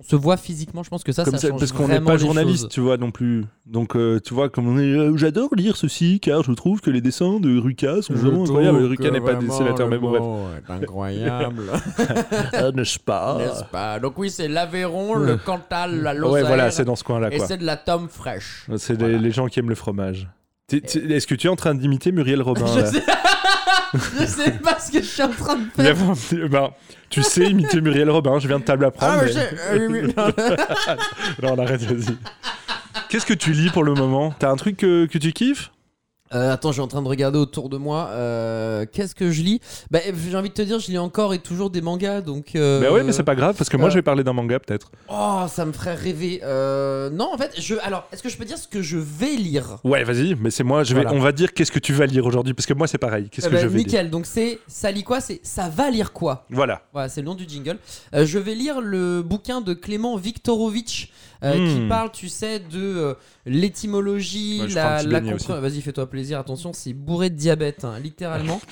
on 0.00 0.04
se 0.04 0.14
voit 0.16 0.36
physiquement. 0.36 0.82
Je 0.84 0.90
pense 0.90 1.02
que 1.02 1.10
ça, 1.12 1.24
Comme 1.24 1.32
ça, 1.34 1.38
ça, 1.40 1.48
change 1.48 1.58
parce 1.58 1.72
qu'on 1.72 1.88
n'est 1.88 2.00
pas 2.00 2.16
journaliste, 2.16 2.62
choses. 2.64 2.68
tu 2.70 2.80
vois, 2.80 2.96
non 2.96 3.10
plus. 3.10 3.44
Donc, 3.66 3.96
euh, 3.96 4.20
tu 4.24 4.32
vois, 4.32 4.48
comme 4.48 4.68
on 4.68 4.78
est. 4.78 4.82
euh, 4.84 5.16
J'adore 5.16 5.48
lire 5.56 5.76
ceci, 5.76 6.20
car 6.20 6.42
je 6.44 6.52
trouve 6.52 6.80
que 6.80 6.90
les 6.90 7.00
dessins 7.00 7.40
de 7.40 7.58
Ruka 7.58 8.00
sont 8.02 8.14
vraiment 8.14 8.44
incroyables. 8.44 8.84
Ruka 8.84 9.10
n'est 9.10 9.20
pas 9.20 9.34
dessinateur, 9.34 9.88
mais 9.88 9.98
bon, 9.98 10.10
bref. 10.10 10.62
incroyable. 10.68 11.64
Ah, 12.52 12.70
N'est-ce 12.72 12.98
pas 12.98 13.38
N'est-ce 13.38 13.64
pas? 13.64 13.98
Donc 14.00 14.18
oui, 14.18 14.30
c'est 14.30 14.48
l'Aveyron, 14.48 15.14
le 15.16 15.36
Cantal, 15.36 16.00
la 16.02 16.14
Lozère. 16.14 16.32
Ouais, 16.32 16.42
voilà, 16.48 16.70
c'est 16.70 16.84
dans 16.84 16.96
ce 16.96 17.04
coin-là, 17.04 17.32
et 17.32 17.38
c'est 17.40 17.56
de 17.58 17.64
la 17.64 17.76
tome 17.76 18.08
fraîche. 18.08 18.66
C'est 18.76 18.96
Voilà. 18.98 19.14
les, 19.16 19.18
les 19.18 19.30
gens 19.30 19.46
qui 19.46 19.58
aiment 19.58 19.68
le 19.68 19.74
fromage. 19.74 20.28
Est-ce 20.70 21.26
que 21.26 21.34
tu 21.34 21.46
es 21.46 21.50
en 21.50 21.56
train 21.56 21.74
d'imiter 21.74 22.12
Muriel 22.12 22.42
Robin 22.48 22.66
je, 22.66 22.80
là? 22.80 22.86
sais... 22.86 23.02
je 24.20 24.24
sais 24.26 24.50
pas 24.52 24.78
ce 24.78 24.90
que 24.92 24.98
je 25.00 25.06
suis 25.06 25.22
en 25.22 25.28
train 25.30 25.56
de 25.56 25.62
Il 25.78 25.82
y 25.84 25.86
faire. 25.86 25.90
avait 25.96 26.02
un 26.10 26.14
petit- 26.14 26.48
ben, 26.48 26.70
Tu 27.10 27.22
sais 27.22 27.46
imiter 27.46 27.80
Muriel 27.80 28.10
Robin, 28.10 28.38
je 28.38 28.48
viens 28.48 28.58
de. 28.60 28.64
Ah, 29.00 29.18
mais- 29.24 29.32
mais 29.34 29.48
euh, 29.70 29.88
oui, 29.88 30.00
oui, 30.06 30.14
non. 30.16 30.26
Non, 31.42 31.54
on 31.56 31.64
arrête, 31.64 31.82
vas-y. 31.82 32.16
Qu'est-ce 33.08 33.24
que 33.26 33.34
tu 33.34 33.52
lis 33.52 33.70
pour 33.70 33.84
le 33.84 33.94
moment? 33.94 34.34
T'as 34.38 34.50
un 34.50 34.56
truc 34.56 34.76
que, 34.76 35.06
que 35.06 35.16
tu 35.18 35.32
kiffes? 35.32 35.70
Euh, 36.34 36.52
attends, 36.52 36.68
je 36.70 36.74
suis 36.74 36.82
en 36.82 36.88
train 36.88 37.02
de 37.02 37.08
regarder 37.08 37.38
autour 37.38 37.68
de 37.68 37.76
moi. 37.78 38.08
Euh, 38.12 38.84
Qu'est-ce 38.92 39.14
que 39.14 39.30
je 39.30 39.42
lis? 39.42 39.60
Bah, 39.90 40.00
J'ai 40.30 40.36
envie 40.36 40.50
de 40.50 40.54
te 40.54 40.62
dire, 40.62 40.78
je 40.78 40.88
lis 40.88 40.98
encore 40.98 41.32
et 41.34 41.38
toujours 41.38 41.70
des 41.70 41.80
mangas. 41.80 42.20
Donc, 42.20 42.54
euh, 42.54 42.80
Bah 42.80 42.92
ouais, 42.92 43.02
mais 43.02 43.12
c'est 43.12 43.22
pas 43.22 43.34
grave, 43.34 43.54
parce 43.56 43.70
que 43.70 43.76
moi 43.76 43.86
euh, 43.86 43.90
je 43.90 43.94
vais 43.96 44.02
parler 44.02 44.24
d'un 44.24 44.32
manga 44.34 44.58
peut-être. 44.58 44.90
Oh, 45.08 45.44
ça 45.48 45.64
me 45.64 45.72
ferait 45.72 45.94
rêver. 45.94 46.40
Non, 47.12 47.32
en 47.32 47.38
fait, 47.38 47.52
je. 47.58 47.74
Alors, 47.82 48.06
est-ce 48.12 48.22
que 48.22 48.28
je 48.28 48.36
peux 48.36 48.44
dire 48.44 48.58
ce 48.58 48.68
que 48.68 48.82
je 48.82 48.98
vais 48.98 49.36
lire? 49.36 49.78
Ouais, 49.84 50.04
vas-y, 50.04 50.34
mais 50.34 50.50
c'est 50.50 50.64
moi, 50.64 50.84
je 50.84 50.94
vais, 50.94 51.02
Voilà. 51.02 51.16
on 51.16 51.20
va 51.20 51.32
dire 51.32 51.52
qu'est-ce 51.54 51.72
que 51.72 51.78
tu 51.78 51.92
vas 51.92 52.06
lire 52.06 52.26
aujourd'hui, 52.26 52.54
parce 52.54 52.66
que 52.66 52.74
moi 52.74 52.86
c'est 52.86 52.98
pareil. 52.98 53.28
Qu'est-ce 53.30 53.46
Eh 53.46 53.50
que 53.50 53.54
ben, 53.56 53.62
je 53.62 53.66
vais 53.68 53.78
lire? 53.78 53.86
Nickel. 53.86 54.10
Donc, 54.10 54.26
c'est. 54.26 54.58
Ça 54.66 54.90
lit 54.90 55.04
quoi? 55.04 55.20
C'est 55.20 55.40
ça 55.42 55.68
va 55.68 55.90
lire 55.90 56.12
quoi? 56.12 56.44
Voilà. 56.50 56.82
Voilà, 56.92 57.08
c'est 57.08 57.20
le 57.22 57.26
nom 57.26 57.34
du 57.34 57.48
jingle. 57.48 57.78
Je 58.12 58.38
vais 58.38 58.54
lire 58.54 58.80
le 58.80 59.22
bouquin 59.22 59.60
de 59.60 59.72
Clément 59.74 60.16
Viktorovitch 60.16 61.10
euh, 61.44 61.54
qui 61.72 61.80
Hmm. 61.80 61.88
parle, 61.88 62.10
tu 62.12 62.28
sais, 62.28 62.58
de 62.58 62.66
euh, 62.78 63.14
l'étymologie, 63.46 64.60
Ouais, 64.62 64.68
la, 64.68 65.02
la 65.02 65.20
Vas-y, 65.20 65.80
fais-toi 65.80 66.08
plaisir. 66.08 66.38
Attention, 66.38 66.72
c'est 66.72 66.92
bourré 66.92 67.30
de 67.30 67.36
diabète, 67.36 67.84
hein, 67.84 67.98
littéralement. 68.00 68.60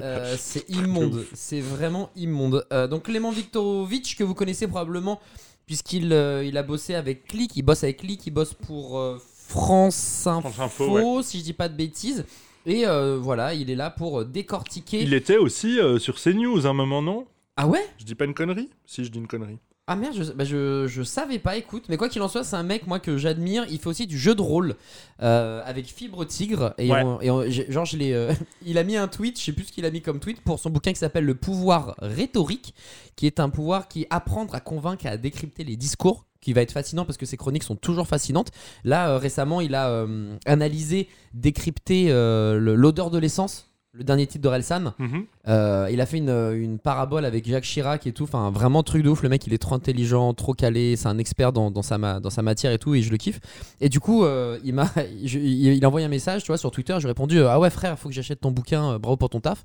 Euh, 0.00 0.34
c'est 0.38 0.68
immonde, 0.70 1.24
c'est 1.34 1.60
vraiment 1.60 2.10
immonde. 2.16 2.66
Euh, 2.72 2.86
donc 2.86 3.04
Clément 3.04 3.30
Viktorovitch, 3.30 4.16
que 4.16 4.24
vous 4.24 4.34
connaissez 4.34 4.66
probablement, 4.66 5.20
puisqu'il 5.66 6.04
il 6.44 6.56
a 6.56 6.62
bossé 6.62 6.94
avec 6.94 7.26
Click, 7.26 7.56
il 7.56 7.62
bosse 7.62 7.84
avec 7.84 7.98
Click, 7.98 8.26
il 8.26 8.30
bosse 8.30 8.54
pour 8.54 9.00
France 9.48 10.26
Info, 10.26 10.48
France 10.48 10.60
Info, 10.60 11.22
si 11.22 11.38
je 11.40 11.44
dis 11.44 11.52
pas 11.52 11.68
de 11.68 11.74
bêtises. 11.76 12.24
Et 12.66 12.84
voilà, 13.20 13.54
il 13.54 13.70
est 13.70 13.76
là 13.76 13.90
pour 13.90 14.24
décortiquer. 14.24 15.02
Il 15.02 15.14
était 15.14 15.36
aussi 15.36 15.78
sur 15.98 16.16
CNews 16.20 16.66
un 16.66 16.72
moment, 16.72 17.02
non? 17.02 17.26
Ah 17.56 17.66
ouais? 17.66 17.84
Je 17.98 18.04
dis 18.04 18.14
pas 18.14 18.24
une 18.24 18.34
connerie 18.34 18.70
Si, 18.86 19.04
je 19.04 19.10
dis 19.10 19.18
une 19.18 19.26
connerie. 19.26 19.58
Ah 19.90 19.96
merde, 19.96 20.14
je, 20.16 20.22
bah 20.32 20.44
je, 20.44 20.86
je 20.86 21.02
savais 21.02 21.38
pas, 21.38 21.56
écoute. 21.56 21.84
Mais 21.88 21.96
quoi 21.96 22.10
qu'il 22.10 22.20
en 22.20 22.28
soit, 22.28 22.44
c'est 22.44 22.56
un 22.56 22.62
mec, 22.62 22.86
moi, 22.86 23.00
que 23.00 23.16
j'admire. 23.16 23.64
Il 23.70 23.78
fait 23.78 23.86
aussi 23.88 24.06
du 24.06 24.18
jeu 24.18 24.34
de 24.34 24.42
rôle 24.42 24.76
euh, 25.22 25.62
avec 25.64 25.86
Fibre 25.86 26.24
Tigre. 26.26 26.74
Et, 26.76 26.90
Ouais. 26.92 27.02
on- 27.02 27.20
et 27.22 27.30
on- 27.30 27.42
j'ai- 27.48 27.72
genre, 27.72 27.86
je 27.86 27.96
l'ai, 27.96 28.12
euh, 28.12 28.30
il 28.66 28.76
a 28.76 28.84
mis 28.84 28.96
un 28.96 29.08
tweet, 29.08 29.38
je 29.40 29.44
sais 29.46 29.52
plus 29.52 29.64
ce 29.64 29.72
qu'il 29.72 29.86
a 29.86 29.90
mis 29.90 30.02
comme 30.02 30.20
tweet, 30.20 30.42
pour 30.42 30.58
son 30.58 30.68
bouquin 30.68 30.92
qui 30.92 30.98
s'appelle 30.98 31.24
Le 31.24 31.34
pouvoir 31.34 31.94
rhétorique, 32.02 32.74
qui 33.16 33.26
est 33.26 33.40
un 33.40 33.48
pouvoir 33.48 33.88
qui 33.88 34.06
apprendre 34.10 34.54
à 34.54 34.60
convaincre 34.60 35.06
et 35.06 35.08
à 35.08 35.16
décrypter 35.16 35.64
les 35.64 35.76
discours 35.76 36.26
qui 36.40 36.52
va 36.52 36.60
être 36.60 36.72
fascinant 36.72 37.04
parce 37.04 37.16
que 37.18 37.26
ses 37.26 37.36
chroniques 37.38 37.64
sont 37.64 37.74
toujours 37.74 38.06
fascinantes. 38.06 38.52
Là, 38.84 39.08
euh, 39.08 39.18
récemment, 39.18 39.60
il 39.62 39.74
a 39.74 39.88
euh, 39.88 40.36
analysé, 40.46 41.08
décrypté 41.34 42.08
euh, 42.10 42.58
l'odeur 42.60 43.10
de 43.10 43.18
l'essence, 43.18 43.67
le 43.98 44.04
dernier 44.04 44.26
titre 44.26 44.42
de 44.44 44.48
Relsan. 44.48 44.94
Mhm. 44.98 45.24
Euh, 45.48 45.88
il 45.90 46.00
a 46.00 46.06
fait 46.06 46.18
une, 46.18 46.30
une 46.54 46.78
parabole 46.78 47.24
avec 47.24 47.46
Jacques 47.48 47.64
Chirac 47.64 48.06
et 48.06 48.12
tout. 48.12 48.22
Enfin, 48.24 48.50
vraiment 48.50 48.82
truc 48.84 49.02
de 49.02 49.08
ouf. 49.10 49.22
Le 49.22 49.28
mec, 49.28 49.46
il 49.46 49.52
est 49.52 49.58
trop 49.58 49.74
intelligent, 49.74 50.32
trop 50.34 50.54
calé. 50.54 50.94
C'est 50.96 51.08
un 51.08 51.18
expert 51.18 51.52
dans, 51.52 51.70
dans 51.70 51.82
sa, 51.82 51.98
ma- 51.98 52.20
dans 52.20 52.30
sa 52.30 52.42
matière 52.42 52.70
et 52.72 52.78
tout. 52.78 52.94
Et 52.94 53.02
je 53.02 53.10
le 53.10 53.16
kiffe. 53.16 53.40
Et 53.80 53.88
du 53.88 53.98
coup, 54.00 54.24
euh, 54.24 54.58
il 54.64 54.72
m'a, 54.74 54.88
il, 55.22 55.84
a 55.84 55.88
envoyé 55.88 56.06
un 56.06 56.10
message, 56.10 56.42
tu 56.42 56.46
vois, 56.48 56.58
sur 56.58 56.70
Twitter. 56.70 56.96
J'ai 57.00 57.08
répondu 57.08 57.38
euh, 57.40 57.50
Ah 57.50 57.58
ouais, 57.58 57.70
frère, 57.70 57.98
faut 57.98 58.08
que 58.08 58.14
j'achète 58.14 58.40
ton 58.40 58.52
bouquin. 58.52 58.92
euh, 58.92 58.98
bravo 58.98 59.16
pour 59.16 59.30
ton 59.30 59.40
taf. 59.40 59.64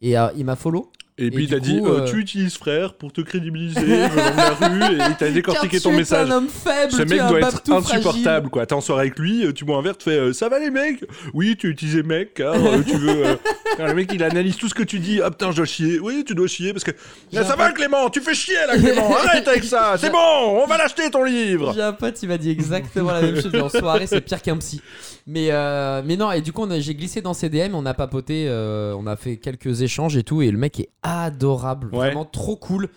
Et 0.00 0.18
euh, 0.18 0.28
il 0.36 0.44
m'a 0.46 0.56
follow. 0.56 0.90
Et 1.18 1.30
puis 1.30 1.44
il 1.44 1.50
t'a 1.50 1.58
dit 1.60 1.80
euh, 1.82 2.00
euh, 2.00 2.04
Tu 2.04 2.18
utilises 2.18 2.58
frère 2.58 2.92
pour 2.92 3.10
te 3.10 3.22
crédibiliser 3.22 3.80
dans 3.80 4.14
la 4.36 4.50
rue, 4.50 4.94
et 4.96 4.98
il 5.08 5.16
t'a 5.16 5.30
décortiqué 5.30 5.80
ton 5.80 5.92
message. 5.92 6.28
un 6.30 6.36
homme 6.36 6.48
faible. 6.48 6.92
Ce 6.92 7.02
mec 7.02 7.18
doit 7.26 7.38
être 7.40 7.62
insupportable, 7.72 8.22
fragile. 8.22 8.48
quoi. 8.50 8.66
T'es 8.66 8.74
en 8.74 8.82
soirée 8.82 9.00
avec 9.06 9.18
lui, 9.18 9.46
euh, 9.46 9.52
tu 9.54 9.64
bois 9.64 9.78
un 9.78 9.82
verre, 9.82 9.96
tu 9.96 10.04
fais 10.10 10.34
Ça 10.34 10.50
va 10.50 10.58
les 10.58 10.70
mecs? 10.70 11.02
Oui, 11.32 11.56
tu 11.56 11.70
utilises 11.70 11.96
mec, 12.04 12.34
car 12.34 12.52
euh, 12.54 12.82
tu 12.86 12.98
veux. 12.98 13.26
euh, 13.28 13.36
alors, 13.78 13.88
le 13.88 13.94
mec 13.94 14.10
il 14.12 14.22
analyse 14.22 14.56
tout 14.56 14.68
ce 14.68 14.74
que 14.74 14.82
tu 14.82 14.98
dis. 14.98 15.22
Ah 15.22 15.30
putain, 15.30 15.52
je 15.52 15.56
dois 15.56 15.64
chier. 15.64 15.98
Oui, 16.00 16.22
tu 16.26 16.34
dois 16.34 16.48
chier 16.48 16.74
parce 16.74 16.84
que. 16.84 16.90
Ça 17.32 17.56
va 17.56 17.72
Clément, 17.72 18.10
tu 18.10 18.20
fais 18.20 18.34
chier 18.34 18.54
là 18.66 18.76
Clément, 18.76 19.16
arrête 19.26 19.48
avec 19.48 19.64
ça, 19.64 19.94
c'est 19.98 20.10
bon, 20.10 20.18
on 20.18 20.66
va 20.66 20.76
l'acheter 20.76 21.10
ton 21.10 21.24
livre. 21.24 21.72
J'ai 21.74 21.82
un 21.82 21.92
pote, 21.94 22.22
il 22.22 22.28
m'a 22.28 22.36
dit 22.36 22.50
exactement 22.50 23.12
la 23.12 23.22
même 23.22 23.36
chose. 23.36 23.50
mais 23.54 23.60
En 23.60 23.70
soirée, 23.70 24.06
c'est 24.06 24.20
pire 24.20 24.42
qu'un 24.42 24.58
psy. 24.58 24.82
Mais, 25.26 25.48
mais 26.04 26.16
non, 26.16 26.30
et 26.30 26.42
du 26.42 26.52
coup, 26.52 26.68
j'ai 26.78 26.94
glissé 26.94 27.22
dans 27.22 27.32
ses 27.32 27.48
DM, 27.48 27.74
on 27.74 27.86
a 27.86 27.94
papoté, 27.94 28.48
on 28.50 29.06
a 29.06 29.16
fait 29.16 29.38
quelques 29.38 29.80
échanges 29.80 30.14
et 30.18 30.22
tout. 30.22 30.42
Et 30.42 30.50
le 30.50 30.58
mec 30.58 30.78
est 30.80 30.90
adorable, 31.06 31.88
Ouais. 31.92 31.98
vraiment 32.10 32.24
trop 32.24 32.56
cool. 32.56 32.88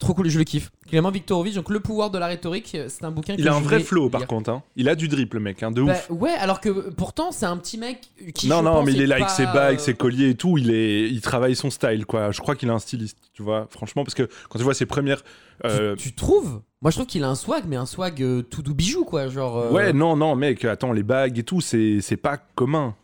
Trop 0.00 0.14
cool, 0.14 0.28
je 0.28 0.38
le 0.38 0.44
kiffe. 0.44 0.70
Clément 0.86 1.10
Viktorovitch, 1.10 1.56
donc 1.56 1.70
Le 1.70 1.80
pouvoir 1.80 2.10
de 2.10 2.18
la 2.18 2.28
rhétorique, 2.28 2.76
c'est 2.86 3.04
un 3.04 3.10
bouquin 3.10 3.34
Il 3.36 3.48
a 3.48 3.54
un 3.56 3.60
vrai 3.60 3.80
flow 3.80 4.08
par 4.08 4.28
contre, 4.28 4.48
hein. 4.50 4.62
il 4.76 4.88
a 4.88 4.94
du 4.94 5.08
drip 5.08 5.34
le 5.34 5.40
mec, 5.40 5.60
hein, 5.64 5.72
de 5.72 5.82
Bah, 5.82 5.94
ouf. 5.94 6.06
ouais, 6.20 6.30
alors 6.34 6.60
que 6.60 6.90
pourtant, 6.90 7.32
c'est 7.32 7.46
un 7.46 7.56
petit 7.56 7.78
mec 7.78 8.08
qui. 8.32 8.46
Non, 8.46 8.62
non, 8.62 8.74
pense, 8.74 8.86
mais 8.86 8.92
il 8.92 9.02
est 9.02 9.08
là 9.08 9.16
avec 9.16 9.28
ses 9.30 9.46
bagues, 9.46 9.74
euh, 9.74 9.80
ses 9.80 9.94
colliers 9.94 10.28
et 10.30 10.34
tout. 10.36 10.56
Il, 10.56 10.70
est, 10.70 11.10
il 11.10 11.20
travaille 11.20 11.56
son 11.56 11.68
style, 11.70 12.06
quoi. 12.06 12.30
Je 12.30 12.40
crois 12.40 12.54
qu'il 12.54 12.70
a 12.70 12.74
un 12.74 12.78
styliste, 12.78 13.18
tu 13.32 13.42
vois. 13.42 13.66
Franchement, 13.70 14.04
parce 14.04 14.14
que 14.14 14.28
quand 14.48 14.58
tu 14.58 14.62
vois 14.64 14.74
ses 14.74 14.86
premières. 14.86 15.24
euh, 15.64 15.96
Tu, 15.96 16.10
tu 16.10 16.14
trouves? 16.14 16.60
Moi, 16.80 16.92
je 16.92 16.96
trouve 16.96 17.06
qu'il 17.08 17.24
a 17.24 17.28
un 17.28 17.34
swag, 17.34 17.64
mais 17.66 17.74
un 17.74 17.84
swag 17.86 18.22
euh, 18.22 18.42
tout 18.42 18.62
doux 18.62 18.74
bijou, 18.74 19.04
quoi. 19.04 19.26
Genre. 19.26 19.58
euh, 19.58 19.70
Ouais, 19.72 19.92
non, 19.92 20.14
non, 20.14 20.36
mec, 20.36 20.64
attends, 20.64 20.92
les 20.92 21.02
bagues 21.02 21.40
et 21.40 21.42
tout, 21.42 21.60
c'est 21.60 22.00
pas 22.22 22.36
commun. 22.54 22.94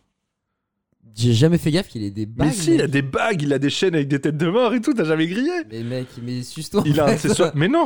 J'ai 1.17 1.31
jamais 1.33 1.57
fait 1.57 1.71
gaffe 1.71 1.87
qu'il 1.87 2.03
ait 2.03 2.09
des 2.11 2.25
bagues. 2.25 2.47
mais 2.49 2.53
si, 2.53 2.75
il 2.75 2.81
a 2.81 2.87
des 2.87 3.01
bagues, 3.01 3.41
il 3.41 3.53
a 3.53 3.57
des 3.59 3.69
chaînes 3.69 3.95
avec 3.95 4.09
des 4.09 4.19
têtes 4.19 4.35
de 4.35 4.47
mort 4.49 4.73
et 4.73 4.81
tout, 4.81 4.93
t'as 4.93 5.05
jamais 5.05 5.27
grillé 5.27 5.51
Mais 5.71 5.81
mec, 5.81 6.07
mais 6.21 6.43
suce-toi. 6.43 6.83
il 6.85 6.99
a 6.99 7.05
un 7.05 7.07
accessoire- 7.07 7.51
Mais 7.55 7.69
non, 7.69 7.85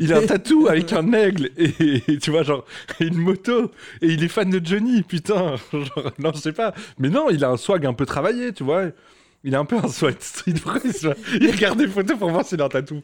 il 0.00 0.12
a 0.14 0.18
un 0.18 0.26
tatou 0.26 0.66
avec 0.66 0.92
un 0.94 1.12
aigle 1.12 1.50
et, 1.58 2.02
et 2.08 2.18
tu 2.18 2.30
vois, 2.30 2.42
genre, 2.42 2.64
une 3.00 3.16
moto. 3.18 3.70
Et 4.00 4.06
il 4.08 4.24
est 4.24 4.28
fan 4.28 4.48
de 4.48 4.64
Johnny, 4.64 5.02
putain. 5.02 5.56
Genre, 5.72 6.12
non, 6.18 6.32
je 6.34 6.40
sais 6.40 6.52
pas. 6.52 6.72
Mais 6.98 7.10
non, 7.10 7.28
il 7.30 7.44
a 7.44 7.50
un 7.50 7.56
swag 7.58 7.84
un 7.84 7.92
peu 7.92 8.06
travaillé, 8.06 8.52
tu 8.54 8.64
vois. 8.64 8.84
Il 9.44 9.54
a 9.54 9.58
un 9.58 9.64
peu 9.66 9.76
un 9.76 9.88
swag 9.88 10.16
street 10.20 10.52
vois. 10.62 10.78
Il 11.40 11.50
regarde 11.50 11.78
des 11.78 11.86
photos 11.88 12.18
pour 12.18 12.30
voir 12.30 12.46
s'il 12.46 12.60
a 12.62 12.64
un 12.64 12.68
tatou. 12.68 13.00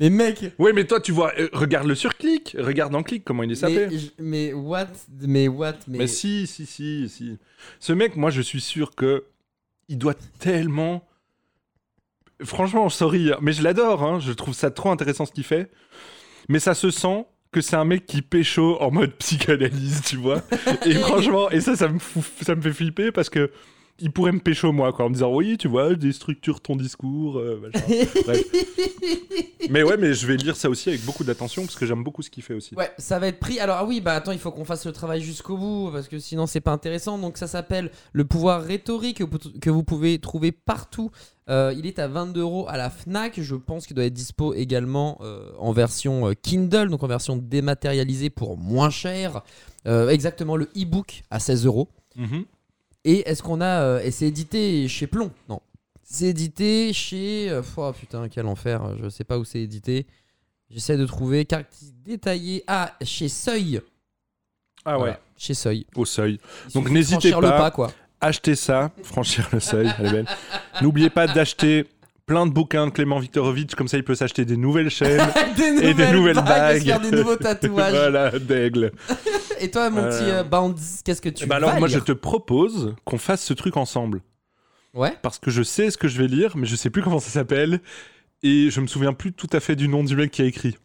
Mais 0.00 0.10
mec, 0.10 0.52
Ouais, 0.58 0.72
mais 0.72 0.84
toi, 0.84 1.00
tu 1.00 1.10
vois, 1.12 1.32
euh, 1.38 1.48
regarde-le 1.52 1.94
sur 1.96 2.16
clic. 2.16 2.56
Regarde 2.58 2.94
en 2.94 3.02
clic 3.02 3.24
comment 3.24 3.42
il 3.42 3.50
est 3.52 3.56
sapé. 3.56 3.88
mais, 3.90 3.98
mais 4.18 4.52
what 4.52 4.86
Mais 5.20 5.48
what 5.48 5.72
mais... 5.88 5.98
Mais 5.98 6.06
si, 6.06 6.46
si, 6.46 6.66
si, 6.66 7.08
si. 7.08 7.38
Ce 7.80 7.92
mec, 7.92 8.14
moi, 8.16 8.30
je 8.30 8.40
suis 8.40 8.60
sûr 8.60 8.94
que 8.94 9.24
il 9.88 9.98
doit 9.98 10.14
tellement. 10.38 11.04
Franchement, 12.44 12.88
sorry, 12.88 13.32
mais 13.40 13.52
je 13.52 13.62
l'adore. 13.62 14.04
Hein. 14.04 14.20
Je 14.20 14.32
trouve 14.32 14.54
ça 14.54 14.70
trop 14.70 14.90
intéressant 14.90 15.26
ce 15.26 15.32
qu'il 15.32 15.44
fait. 15.44 15.70
Mais 16.48 16.60
ça 16.60 16.74
se 16.74 16.90
sent 16.90 17.26
que 17.50 17.60
c'est 17.60 17.76
un 17.76 17.84
mec 17.84 18.06
qui 18.06 18.22
pécho 18.22 18.76
en 18.80 18.90
mode 18.92 19.12
psychanalyse, 19.16 20.02
tu 20.04 20.16
vois. 20.16 20.42
et 20.86 20.94
franchement, 20.94 21.50
et 21.50 21.60
ça, 21.60 21.74
ça 21.74 21.88
me, 21.88 21.98
fout- 21.98 22.22
ça 22.42 22.54
me 22.54 22.60
fait 22.60 22.72
flipper 22.72 23.10
parce 23.10 23.30
que 23.30 23.50
il 24.00 24.12
pourrait 24.12 24.32
me 24.32 24.40
pécho 24.40 24.72
moi, 24.72 24.92
quoi, 24.92 25.04
en 25.06 25.08
me 25.08 25.14
disant 25.14 25.34
oui, 25.34 25.56
tu 25.58 25.68
vois, 25.68 25.90
je 25.90 25.94
déstructure 25.94 26.60
ton 26.60 26.76
discours. 26.76 27.38
euh. 27.38 27.70
Bref. 28.24 28.44
mais 29.70 29.82
ouais, 29.82 29.96
mais 29.96 30.14
je 30.14 30.26
vais 30.26 30.36
lire 30.36 30.56
ça 30.56 30.68
aussi 30.70 30.88
avec 30.88 31.04
beaucoup 31.04 31.24
d'attention 31.24 31.62
parce 31.64 31.76
que 31.76 31.84
j'aime 31.86 32.02
beaucoup 32.04 32.22
ce 32.22 32.30
qu'il 32.30 32.42
fait 32.42 32.54
aussi. 32.54 32.74
Ouais, 32.74 32.90
ça 32.98 33.18
va 33.18 33.26
être 33.28 33.38
pris. 33.38 33.58
Alors 33.60 33.76
ah 33.80 33.84
oui, 33.84 34.00
bah 34.00 34.14
attends, 34.14 34.32
il 34.32 34.38
faut 34.38 34.50
qu'on 34.50 34.64
fasse 34.64 34.86
le 34.86 34.92
travail 34.92 35.20
jusqu'au 35.20 35.56
bout 35.56 35.90
parce 35.92 36.08
que 36.08 36.18
sinon 36.18 36.46
c'est 36.46 36.60
pas 36.60 36.72
intéressant. 36.72 37.18
Donc 37.18 37.36
ça 37.38 37.46
s'appelle 37.46 37.90
le 38.12 38.24
pouvoir 38.24 38.62
rhétorique 38.62 39.22
que 39.60 39.70
vous- 39.70 39.82
pouvez 39.84 40.18
trouver 40.18 40.52
partout. 40.52 41.10
Euh, 41.50 41.74
il 41.76 41.86
est 41.86 41.98
à 41.98 42.08
22 42.08 42.40
euros 42.42 42.66
à 42.68 42.76
la 42.76 42.90
Fnac. 42.90 43.40
Je 43.40 43.54
pense 43.54 43.86
qu'il 43.86 43.96
doit 43.96 44.04
être 44.04 44.12
dispo 44.12 44.54
également 44.54 45.18
euh, 45.22 45.50
en 45.58 45.72
version 45.72 46.32
Kindle, 46.42 46.88
donc 46.90 47.02
en 47.02 47.06
version 47.08 47.36
dématérialisée 47.36 48.30
pour 48.30 48.56
moins 48.58 48.90
cher. 48.90 49.42
Exactement 49.86 50.56
le 50.56 50.68
e-book 50.76 51.22
à 51.30 51.40
16 51.40 51.64
euros. 51.64 51.88
Mhm. 52.16 52.44
Et 53.04 53.28
est-ce 53.28 53.42
qu'on 53.42 53.60
a. 53.60 53.82
euh, 53.82 54.00
et 54.02 54.10
c'est 54.10 54.26
édité 54.26 54.86
chez 54.88 55.06
Plomb 55.06 55.30
Non? 55.48 55.60
C'est 56.02 56.26
édité 56.26 56.92
chez. 56.92 57.48
euh, 57.50 57.62
oh 57.76 57.92
putain, 57.92 58.28
quel 58.28 58.46
enfer. 58.46 58.96
Je 59.02 59.08
sais 59.08 59.24
pas 59.24 59.38
où 59.38 59.44
c'est 59.44 59.60
édité. 59.60 60.06
J'essaie 60.70 60.96
de 60.96 61.06
trouver. 61.06 61.44
Caractéristiques 61.44 62.02
détaillées. 62.02 62.64
Ah, 62.66 62.94
chez 63.02 63.28
Seuil. 63.28 63.80
Ah 64.84 64.92
ouais, 64.92 64.98
Voilà, 64.98 65.20
chez 65.36 65.54
Seuil. 65.54 65.86
au 65.96 66.04
seuil. 66.04 66.38
Il 66.68 66.72
Donc 66.74 66.90
n'hésitez 66.90 67.14
franchir 67.30 67.40
le 67.40 67.48
pas. 67.48 67.58
pas 67.58 67.70
quoi. 67.70 67.92
Achetez 68.20 68.54
ça, 68.56 68.90
franchir 69.02 69.48
le 69.52 69.60
seuil, 69.60 69.88
elle 69.98 70.06
est 70.06 70.10
belle. 70.12 70.26
N'oubliez 70.82 71.10
pas 71.10 71.26
d'acheter 71.26 71.86
plein 72.28 72.46
de 72.46 72.52
bouquins 72.52 72.86
de 72.86 72.92
Clément 72.92 73.18
Viktorovitch, 73.18 73.74
comme 73.74 73.88
ça 73.88 73.96
il 73.96 74.04
peut 74.04 74.14
s'acheter 74.14 74.44
des 74.44 74.56
nouvelles 74.56 74.90
chaînes. 74.90 75.26
des 75.56 75.88
Et 75.88 75.94
des 75.94 76.12
nouvelles 76.12 76.36
se 76.36 76.40
bagues. 76.42 76.84
faire 76.84 77.00
des 77.00 77.10
nouveaux 77.10 77.34
tatouages. 77.36 77.92
voilà, 77.94 78.38
d'aigle. 78.38 78.92
Et 79.60 79.70
toi, 79.72 79.90
mon 79.90 80.02
Euh, 80.02 80.10
petit 80.10 80.30
euh, 80.30 80.44
Bandit, 80.44 81.00
qu'est-ce 81.04 81.20
que 81.20 81.28
tu 81.30 81.46
vas 81.46 81.56
alors, 81.56 81.76
moi 81.80 81.88
je 81.88 81.98
te 81.98 82.12
propose 82.12 82.94
qu'on 83.04 83.18
fasse 83.18 83.42
ce 83.42 83.54
truc 83.54 83.76
ensemble. 83.76 84.20
Ouais. 84.94 85.14
Parce 85.22 85.38
que 85.40 85.50
je 85.50 85.62
sais 85.64 85.90
ce 85.90 85.98
que 85.98 86.06
je 86.06 86.16
vais 86.22 86.28
lire, 86.28 86.56
mais 86.56 86.66
je 86.66 86.76
sais 86.76 86.90
plus 86.90 87.02
comment 87.02 87.18
ça 87.18 87.30
s'appelle. 87.30 87.80
Et 88.44 88.70
je 88.70 88.80
me 88.80 88.86
souviens 88.86 89.12
plus 89.12 89.32
tout 89.32 89.48
à 89.52 89.58
fait 89.58 89.74
du 89.74 89.88
nom 89.88 90.04
du 90.04 90.14
mec 90.14 90.30
qui 90.30 90.42
a 90.42 90.44
écrit. 90.44 90.76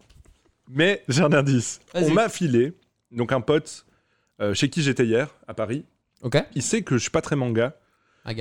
Mais 0.69 1.03
j'ai 1.07 1.21
un 1.21 1.33
indice. 1.33 1.79
On 1.93 2.09
m'a 2.09 2.29
filé, 2.29 2.73
donc 3.11 3.31
un 3.31 3.41
pote 3.41 3.85
euh, 4.41 4.53
chez 4.55 4.69
qui 4.69 4.81
j'étais 4.81 5.05
hier, 5.05 5.27
à 5.47 5.53
Paris. 5.53 5.85
Ok. 6.23 6.43
Il 6.55 6.63
sait 6.63 6.81
que 6.81 6.97
je 6.97 7.01
suis 7.03 7.11
pas 7.11 7.21
très 7.21 7.35
manga. 7.35 7.75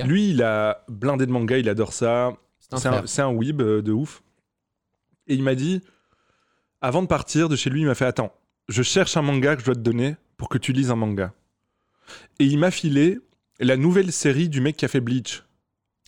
Lui, 0.05 0.29
il 0.29 0.41
a 0.41 0.83
blindé 0.87 1.25
de 1.25 1.31
manga, 1.31 1.57
il 1.57 1.67
adore 1.69 1.93
ça. 1.93 2.31
C'est 2.77 3.21
un 3.21 3.27
un, 3.29 3.33
weeb 3.33 3.61
euh, 3.61 3.81
de 3.81 3.91
ouf. 3.91 4.23
Et 5.27 5.35
il 5.35 5.43
m'a 5.43 5.55
dit, 5.55 5.81
avant 6.81 7.01
de 7.01 7.07
partir 7.07 7.49
de 7.49 7.55
chez 7.55 7.69
lui, 7.69 7.81
il 7.81 7.87
m'a 7.87 7.95
fait 7.95 8.05
Attends, 8.05 8.33
je 8.67 8.83
cherche 8.83 9.15
un 9.17 9.21
manga 9.21 9.55
que 9.55 9.61
je 9.61 9.65
dois 9.65 9.75
te 9.75 9.79
donner 9.79 10.15
pour 10.37 10.49
que 10.49 10.57
tu 10.57 10.73
lises 10.73 10.91
un 10.91 10.95
manga. 10.95 11.33
Et 12.39 12.45
il 12.45 12.57
m'a 12.59 12.71
filé 12.71 13.19
la 13.59 13.77
nouvelle 13.77 14.11
série 14.11 14.49
du 14.49 14.59
mec 14.61 14.75
qui 14.77 14.85
a 14.85 14.87
fait 14.87 14.99
Bleach. 15.01 15.43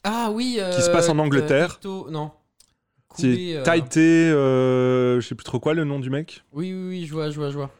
Ah 0.04 0.30
oui. 0.32 0.60
Qui 0.76 0.82
se 0.82 0.90
passe 0.90 1.10
en 1.10 1.18
euh, 1.18 1.22
Angleterre. 1.22 1.80
Ito- 1.82 2.10
Non. 2.10 2.32
C'est 3.18 3.56
euh, 3.56 3.64
Taite, 3.64 3.98
euh, 3.98 5.22
je 5.22 5.28
sais 5.28 5.36
plus 5.36 5.46
trop 5.46 5.60
quoi 5.60 5.74
le 5.74 5.86
nom 5.86 6.00
du 6.00 6.10
mec. 6.10 6.44
Oui, 6.52 6.74
oui, 6.74 6.88
oui, 6.90 7.06
je 7.06 7.14
vois, 7.14 7.30
je 7.30 7.38
vois, 7.40 7.50
je 7.50 7.56
vois. 7.56 7.72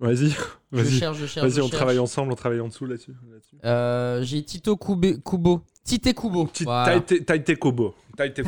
Vas-y, 0.00 0.30
Je 0.30 0.36
vas-y. 0.72 0.90
cherche, 0.98 1.16
je 1.16 1.26
cherche. 1.26 1.46
Vas-y, 1.46 1.60
on 1.60 1.64
cherche. 1.66 1.70
travaille 1.76 1.98
ensemble, 1.98 2.32
on 2.32 2.36
travaille 2.36 2.60
en 2.60 2.68
dessous 2.68 2.84
là-dessus. 2.86 3.14
Euh, 3.64 4.22
J'ai 4.22 4.42
Tito 4.44 4.76
Kube, 4.76 5.22
Kubo. 5.24 5.62
Tite 5.84 6.14
Kubo. 6.14 6.48
Voilà. 6.64 7.00
Taite 7.00 7.26
Taite 7.26 7.58
Kobo. 7.58 7.94
Taite 8.16 8.42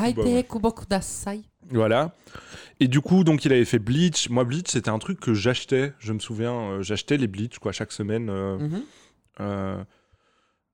Kubo 0.49 0.70
Kudasai. 0.72 1.43
Voilà. 1.70 2.14
Et 2.80 2.89
du 2.89 3.01
coup, 3.01 3.24
donc 3.24 3.45
il 3.45 3.53
avait 3.53 3.64
fait 3.64 3.78
Bleach. 3.78 4.28
Moi, 4.30 4.45
Bleach, 4.45 4.66
c'était 4.68 4.91
un 4.91 4.99
truc 4.99 5.18
que 5.20 5.32
j'achetais. 5.35 5.93
Je 5.99 6.12
me 6.12 6.18
souviens, 6.18 6.53
euh, 6.55 6.82
j'achetais 6.82 7.16
les 7.16 7.26
Bleach 7.26 7.59
quoi 7.59 7.72
chaque 7.72 7.93
semaine. 7.93 8.28
euh, 8.30 8.59
Mhm. 8.59 8.82
euh, 9.41 9.85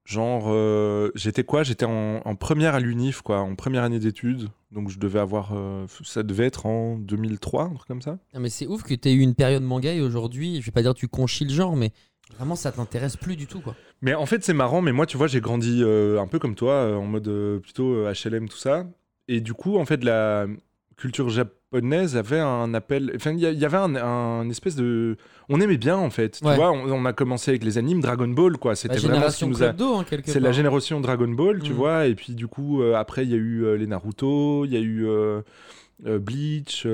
genre, 0.04 0.44
euh, 0.48 1.10
j'étais 1.14 1.44
quoi? 1.44 1.62
J'étais 1.62 1.84
en, 1.84 2.16
en 2.24 2.34
première 2.34 2.74
à 2.74 2.80
l'UNIF 2.80 3.22
quoi, 3.22 3.38
en 3.40 3.54
première 3.54 3.84
année 3.84 3.98
d'études. 4.00 4.48
Donc 4.72 4.88
je 4.88 4.98
devais 4.98 5.20
avoir, 5.20 5.52
euh, 5.54 5.86
ça 6.04 6.22
devait 6.22 6.46
être 6.46 6.66
en 6.66 6.96
2003, 6.96 7.64
un 7.64 7.74
truc 7.74 7.86
comme 7.88 8.02
ça. 8.02 8.18
Non, 8.34 8.40
mais 8.40 8.50
c'est 8.50 8.66
ouf 8.66 8.82
que 8.82 8.94
tu 8.94 9.08
aies 9.08 9.12
eu 9.14 9.20
une 9.20 9.34
période 9.34 9.62
manga 9.62 9.92
et 9.92 10.00
aujourd'hui, 10.00 10.60
je 10.60 10.66
vais 10.66 10.72
pas 10.72 10.82
dire 10.82 10.94
que 10.94 10.98
tu 10.98 11.08
conchies 11.08 11.44
le 11.44 11.52
genre, 11.52 11.76
mais 11.76 11.92
vraiment 12.36 12.56
ça 12.56 12.72
t'intéresse 12.72 13.16
plus 13.16 13.36
du 13.36 13.46
tout 13.46 13.60
quoi. 13.60 13.74
Mais 14.02 14.14
en 14.14 14.24
fait, 14.26 14.42
c'est 14.42 14.54
marrant. 14.54 14.80
Mais 14.80 14.92
moi, 14.92 15.04
tu 15.06 15.16
vois, 15.18 15.26
j'ai 15.26 15.40
grandi 15.40 15.82
euh, 15.82 16.20
un 16.20 16.26
peu 16.26 16.38
comme 16.38 16.54
toi, 16.54 16.72
euh, 16.72 16.94
en 16.94 17.04
mode 17.04 17.28
euh, 17.28 17.58
plutôt 17.58 18.06
HLM 18.06 18.48
tout 18.48 18.56
ça. 18.56 18.86
Et 19.28 19.40
du 19.40 19.52
coup, 19.52 19.76
en 19.78 19.84
fait, 19.84 20.02
la 20.04 20.46
culture 20.96 21.28
japonaise 21.28 22.16
avait 22.16 22.38
un 22.40 22.72
appel. 22.74 23.12
Enfin, 23.14 23.32
il 23.32 23.38
y, 23.40 23.64
avait 23.64 23.76
un, 23.76 23.94
un 23.96 24.48
espèce 24.48 24.74
de. 24.76 25.16
On 25.50 25.60
aimait 25.60 25.76
bien 25.76 25.96
en 25.96 26.08
fait. 26.10 26.40
Ouais. 26.42 26.50
Tu 26.52 26.56
vois, 26.56 26.72
on, 26.72 26.90
on 26.90 27.04
a 27.04 27.12
commencé 27.12 27.50
avec 27.50 27.62
les 27.62 27.76
animes 27.78 28.00
Dragon 28.00 28.28
Ball, 28.28 28.56
quoi. 28.56 28.72
La 28.72 28.76
C'était 28.76 28.96
vraiment 28.96 29.28
ce 29.30 29.36
qui 29.36 29.44
génération 29.44 29.52
a. 29.52 29.56
Club 29.56 29.76
d'eau, 29.76 29.94
hein, 29.96 30.04
quelque 30.08 30.30
C'est 30.30 30.40
la 30.40 30.52
génération 30.52 31.00
Dragon 31.00 31.28
Ball, 31.28 31.60
tu 31.62 31.72
Mm. 31.72 31.76
vois. 31.76 32.06
Et 32.06 32.14
puis, 32.14 32.34
du 32.34 32.46
coup, 32.48 32.82
après, 32.82 33.24
il 33.24 33.30
y 33.30 33.34
a 33.34 33.38
eu 33.38 33.76
les 33.76 33.86
Naruto, 33.86 34.64
il 34.64 34.72
y 34.72 34.76
a 34.76 34.80
eu 34.80 35.06
Bleach, 36.18 36.86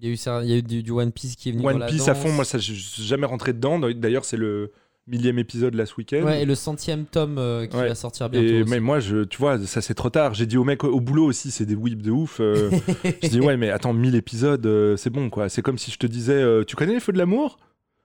Il 0.00 0.06
y 0.06 0.10
a 0.10 0.12
eu, 0.12 0.16
ça, 0.16 0.40
il 0.42 0.50
y 0.50 0.52
a 0.52 0.56
eu 0.56 0.62
du, 0.62 0.82
du 0.82 0.90
One 0.90 1.12
Piece 1.12 1.36
qui 1.36 1.48
est 1.48 1.52
venu 1.52 1.62
dans 1.64 1.70
One 1.70 1.78
la 1.78 1.86
Piece 1.86 2.08
à 2.08 2.14
fond. 2.14 2.30
Moi, 2.32 2.44
ça, 2.44 2.58
je 2.58 2.72
suis 2.72 3.02
jamais 3.04 3.26
rentré 3.26 3.52
dedans. 3.52 3.78
D'ailleurs, 3.78 4.24
c'est 4.24 4.36
le 4.36 4.72
millième 5.06 5.38
épisode 5.38 5.74
là 5.74 5.84
ce 5.84 5.94
week-end. 5.96 6.22
Ouais, 6.22 6.42
et 6.42 6.44
le 6.46 6.54
centième 6.54 7.04
tome 7.04 7.36
euh, 7.38 7.66
qui 7.66 7.76
Ouais. 7.76 7.88
va 7.88 7.94
sortir 7.94 8.30
bientôt. 8.30 8.46
Et 8.46 8.62
aussi. 8.62 8.70
mais 8.70 8.80
moi, 8.80 9.00
je, 9.00 9.24
tu 9.24 9.36
vois, 9.38 9.58
ça 9.66 9.82
c'est 9.82 9.92
trop 9.94 10.08
tard. 10.10 10.32
J'ai 10.34 10.46
dit 10.46 10.56
au 10.56 10.64
mec 10.64 10.82
au, 10.82 10.88
au 10.88 11.00
boulot 11.00 11.26
aussi, 11.26 11.50
c'est 11.50 11.66
des 11.66 11.74
whips 11.74 12.00
de 12.02 12.10
ouf. 12.10 12.38
euh, 12.40 12.70
je 13.22 13.28
dis 13.28 13.40
ouais, 13.40 13.56
mais 13.58 13.68
attends, 13.70 13.92
1000 13.92 14.14
épisodes, 14.14 14.64
euh, 14.64 14.96
c'est 14.96 15.10
bon 15.10 15.28
quoi. 15.28 15.48
C'est 15.50 15.60
comme 15.60 15.76
si 15.76 15.90
je 15.90 15.98
te 15.98 16.06
disais, 16.06 16.32
euh, 16.32 16.64
tu 16.64 16.74
connais 16.74 16.94
les 16.94 17.00
feux 17.00 17.12
de 17.12 17.18
l'amour? 17.18 17.58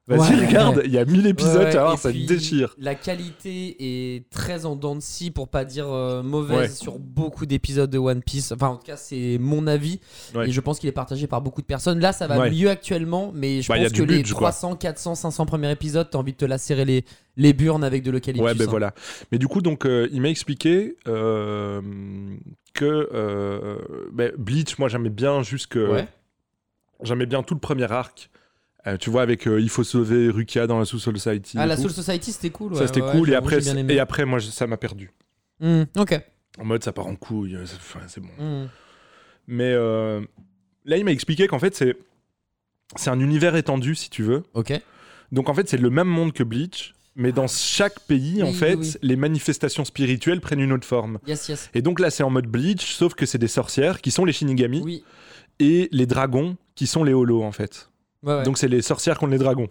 Vas-y, 0.10 0.40
Ouais. 0.40 0.48
regarde, 0.48 0.82
il 0.86 0.92
y 0.92 0.98
a 0.98 1.06
1000 1.06 1.28
épisodes, 1.28 1.58
Ouais, 1.66 1.70
tu 1.70 1.76
vas 1.78 1.84
voir, 1.84 2.00
ça 2.00 2.10
puis, 2.10 2.26
te 2.26 2.34
déchire. 2.34 2.76
La 2.80 2.96
qualité 2.96 3.76
est 4.16 4.28
très 4.32 4.66
en 4.66 4.76
dents 4.76 4.96
de 4.96 5.02
scie, 5.02 5.30
pour 5.30 5.48
pas 5.50 5.66
dire 5.66 5.88
euh, 5.88 6.24
mauvaise, 6.24 6.58
Ouais. 6.58 6.68
sur 6.70 6.98
beaucoup 6.98 7.46
d'épisodes 7.46 7.90
de 7.92 8.00
One 8.00 8.24
Piece. 8.24 8.52
Enfin, 8.52 8.70
en 8.70 8.76
tout 8.78 8.86
cas, 8.88 8.98
c'est 8.98 9.38
mon 9.40 9.68
avis. 9.68 10.00
Et 10.44 10.52
je 10.52 10.62
pense 10.62 10.80
qu'il 10.80 10.90
est 10.90 10.94
partagé 10.94 11.28
par 11.28 11.42
beaucoup 11.42 11.62
de 11.62 11.68
personnes. 11.68 12.00
Là, 12.00 12.12
ça 12.12 12.26
va 12.26 12.50
mieux 12.50 12.70
actuellement, 12.72 13.32
mais 13.36 13.62
je 13.62 13.68
Bah, 13.70 13.76
pense 13.78 13.92
que 13.92 14.02
les 14.02 14.18
budget, 14.18 14.34
quoi. 14.34 14.50
300, 14.50 14.76
400, 14.78 15.14
500 15.14 15.46
premiers 15.46 15.72
épisodes, 15.72 16.08
t'as 16.10 16.18
envie 16.18 16.32
de 16.34 16.38
te 16.38 16.46
lacérer 16.46 16.86
les, 16.86 17.06
les 17.38 17.54
burnes 17.54 17.84
avec 17.84 18.02
de 18.02 18.10
l'eucalyptus. 18.10 18.44
Ouais, 18.44 18.56
ben 18.56 18.66
hein. 18.66 18.70
voilà. 18.70 18.94
Mais 19.32 19.38
du 19.38 19.48
coup, 19.48 19.62
donc, 19.62 19.86
euh, 19.86 20.10
il 20.12 20.22
m'a 20.22 20.30
expliqué 20.30 20.96
euh, 21.08 21.82
que 22.74 23.78
ben, 24.12 24.32
Bleach, 24.38 24.78
moi 24.80 24.90
j'aimais 24.90 25.10
bien 25.10 25.44
jusque. 25.44 25.76
Ouais. 25.76 26.08
J'aimais 27.04 27.26
bien 27.28 27.44
tout 27.44 27.54
le 27.54 27.60
premier 27.60 27.90
arc. 27.92 28.30
Euh, 28.88 28.98
tu 28.98 29.10
vois, 29.10 29.22
avec 29.22 29.46
euh, 29.48 29.60
il 29.60 29.70
faut 29.70 29.84
sauver 29.84 30.30
Rukia 30.30 30.66
dans 30.66 30.80
la 30.80 30.86
Soul 30.86 31.00
Society. 31.02 31.58
Ah, 31.60 31.66
la 31.66 31.76
tout. 31.76 31.84
Soul 31.84 31.92
Society, 31.92 32.32
c'était 32.32 32.50
cool. 32.50 32.74
Ça 32.76 32.82
ouais, 32.82 32.88
c'était 32.88 33.02
ouais, 33.02 33.12
cool. 33.12 33.30
Et 33.30 33.36
après, 33.36 33.60
et 33.92 34.00
après, 34.00 34.26
moi, 34.26 34.40
ça 34.40 34.68
m'a 34.68 34.78
perdu. 34.78 35.12
Hmm, 35.60 35.84
ok. 35.98 36.22
En 36.58 36.66
mode, 36.66 36.84
ça 36.84 36.94
part 36.94 37.08
en 37.08 37.16
couille. 37.16 37.56
euh, 37.56 37.66
c'est 37.66 37.76
enfin, 37.76 38.00
c'est 38.08 38.22
bon. 38.22 38.30
Hmm. 38.38 38.68
Mais 39.48 39.72
euh, 39.74 40.22
là, 40.86 40.98
il 40.98 41.04
m'a 41.04 41.12
expliqué 41.12 41.48
qu'en 41.48 41.60
fait, 41.60 41.76
c'est 41.76 41.98
c'est 42.96 43.10
un 43.10 43.20
univers 43.20 43.56
étendu, 43.56 43.96
si 43.96 44.10
tu 44.10 44.24
veux. 44.24 44.44
Ok. 44.54 44.74
Donc, 45.32 45.50
en 45.50 45.54
fait, 45.54 45.68
c'est 45.70 45.78
le 45.78 45.90
même 45.90 46.08
monde 46.08 46.34
que 46.34 46.44
Bleach, 46.44 46.96
mais 47.16 47.32
dans 47.32 47.48
chaque 47.48 48.00
pays, 48.08 48.42
en 48.42 48.54
fait, 48.54 48.76
oui, 48.76 48.92
oui. 48.94 49.00
les 49.04 49.16
manifestations 49.16 49.84
spirituelles 49.86 50.42
prennent 50.42 50.60
une 50.62 50.72
autre 50.72 50.88
forme. 50.88 51.20
Yes, 51.28 51.50
yes. 51.50 51.70
Et 51.74 51.82
donc 51.82 52.00
là, 52.00 52.10
c'est 52.10 52.24
en 52.24 52.30
mode 52.30 52.48
Bleach, 52.48 52.94
sauf 52.94 53.14
que 53.14 53.26
c'est 53.26 53.38
des 53.38 53.48
sorcières 53.50 54.02
qui 54.02 54.10
sont 54.10 54.26
les 54.26 54.34
Shinigami 54.34 54.82
Oui. 54.84 55.04
et 55.60 55.90
les 55.92 56.06
dragons 56.06 56.56
qui 56.76 56.88
sont 56.88 57.04
les 57.04 57.14
Holos, 57.14 57.44
en 57.44 57.52
fait. 57.52 57.90
Ouais, 58.24 58.36
ouais. 58.36 58.44
Donc, 58.44 58.58
c'est 58.58 58.68
les 58.68 58.82
sorcières 58.82 59.18
contre 59.18 59.32
les 59.32 59.38
dragons. 59.38 59.70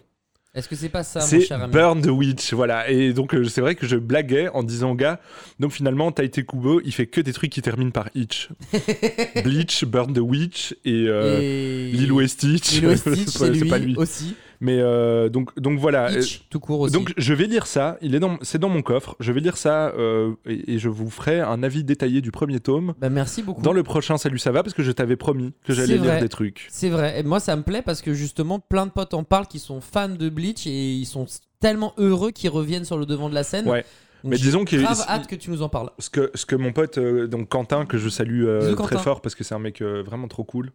Est-ce 0.55 0.67
que 0.67 0.75
c'est 0.75 0.89
pas 0.89 1.03
ça, 1.03 1.19
mon 1.19 1.41
cher 1.41 1.61
ami 1.61 1.71
Burn 1.71 2.01
the 2.01 2.07
Witch, 2.07 2.53
voilà. 2.53 2.89
Et 2.89 3.13
donc, 3.13 3.35
euh, 3.35 3.43
c'est 3.43 3.61
vrai 3.61 3.75
que 3.75 3.85
je 3.85 3.97
blaguais 3.97 4.49
en 4.49 4.63
disant, 4.63 4.95
gars, 4.95 5.19
donc 5.59 5.71
finalement, 5.71 6.11
Taite 6.11 6.43
Kubo, 6.43 6.81
il 6.83 6.91
fait 6.91 7.05
que 7.05 7.21
des 7.21 7.33
trucs 7.33 7.51
qui 7.51 7.61
terminent 7.61 7.91
par 7.91 8.09
Itch. 8.15 8.49
Bleach, 9.43 9.85
Burn 9.85 10.11
the 10.11 10.17
Witch 10.19 10.75
et, 10.85 11.05
euh, 11.07 11.39
Et... 11.39 11.91
Lilo 11.91 12.19
et 12.21 12.27
Stitch. 12.27 12.71
Lilo 12.73 12.89
et 12.89 12.97
Stitch, 12.97 13.27
c'est 13.29 13.65
pas 13.65 13.77
lui. 13.77 13.95
aussi. 13.95 14.35
Mais 14.61 14.77
euh, 14.79 15.29
donc, 15.29 15.57
donc 15.59 15.79
voilà. 15.79 16.11
Itch, 16.11 16.43
tout 16.49 16.59
court 16.59 16.81
aussi. 16.81 16.93
Donc 16.93 17.13
je 17.15 17.33
vais 17.33 17.45
lire 17.45 17.65
ça, 17.65 17.97
il 18.01 18.13
est 18.13 18.19
dans, 18.19 18.37
c'est 18.41 18.57
dans 18.59 18.67
mon 18.69 18.81
coffre, 18.81 19.15
je 19.21 19.31
vais 19.31 19.39
lire 19.39 19.55
ça 19.55 19.89
euh, 19.97 20.33
et, 20.45 20.73
et 20.73 20.79
je 20.79 20.89
vous 20.89 21.09
ferai 21.09 21.39
un 21.39 21.63
avis 21.63 21.83
détaillé 21.85 22.19
du 22.21 22.31
premier 22.31 22.59
tome 22.59 22.93
bah, 22.99 23.09
merci 23.09 23.41
beaucoup. 23.41 23.61
dans 23.61 23.71
le 23.73 23.83
prochain 23.83 24.17
Salut 24.17 24.37
ça 24.37 24.51
va 24.51 24.61
parce 24.61 24.73
que 24.73 24.83
je 24.83 24.91
t'avais 24.91 25.15
promis 25.15 25.53
que 25.63 25.73
j'allais 25.73 25.97
lire 25.97 26.19
des 26.19 26.27
trucs. 26.29 26.67
C'est 26.71 26.89
vrai. 26.89 27.19
Et 27.19 27.23
moi, 27.23 27.39
ça 27.39 27.55
me 27.55 27.63
plaît 27.63 27.81
parce 27.81 28.01
que 28.01 28.13
justement, 28.13 28.59
plein 28.59 28.85
de 28.85 28.91
potes 28.91 29.13
en 29.13 29.23
parlent 29.23 29.47
qui 29.47 29.59
sont 29.59 29.79
fans 29.81 30.09
de 30.09 30.27
Bleach 30.29 30.67
et 30.67 30.91
ils 30.93 31.05
sont 31.05 31.25
tellement 31.61 31.93
heureux 31.97 32.31
qu'ils 32.31 32.49
reviennent 32.49 32.85
sur 32.85 32.97
le 32.97 33.05
devant 33.05 33.29
de 33.29 33.35
la 33.35 33.43
scène. 33.43 33.67
Ouais. 33.67 33.85
Donc, 34.23 34.31
Mais 34.31 34.37
disons 34.37 34.65
qu'il- 34.65 34.81
grave 34.81 35.05
hâte 35.07 35.27
que 35.27 35.35
tu 35.35 35.49
nous 35.49 35.61
en 35.61 35.69
parles. 35.69 35.91
Ce 35.99 36.09
que, 36.09 36.31
ce 36.35 36.45
que 36.45 36.57
mon 36.57 36.73
pote, 36.73 36.97
euh, 36.97 37.27
donc 37.27 37.47
Quentin, 37.47 37.85
que 37.85 37.97
je 37.97 38.09
salue 38.09 38.43
euh, 38.45 38.73
très 38.73 38.75
Quentin. 38.75 38.97
fort 38.97 39.21
parce 39.21 39.33
que 39.35 39.45
c'est 39.45 39.55
un 39.55 39.59
mec 39.59 39.81
euh, 39.81 40.03
vraiment 40.05 40.27
trop 40.27 40.43
cool, 40.43 40.71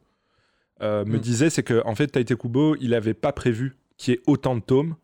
euh, 0.85 1.05
me 1.05 1.17
Mm. 1.17 1.21
disait 1.21 1.51
c'est 1.51 1.63
que 1.63 1.83
en 1.87 1.95
fait 1.95 2.09
Taite 2.09 2.35
Kubo, 2.37 2.77
il 2.81 2.95
avait 2.95 3.15
pas 3.15 3.33
prévu 3.33 3.77
qu'il 3.97 4.15
y 4.15 4.17
ait 4.17 4.21
autant 4.27 4.55
de 4.55 4.61
tomes. 4.61 4.95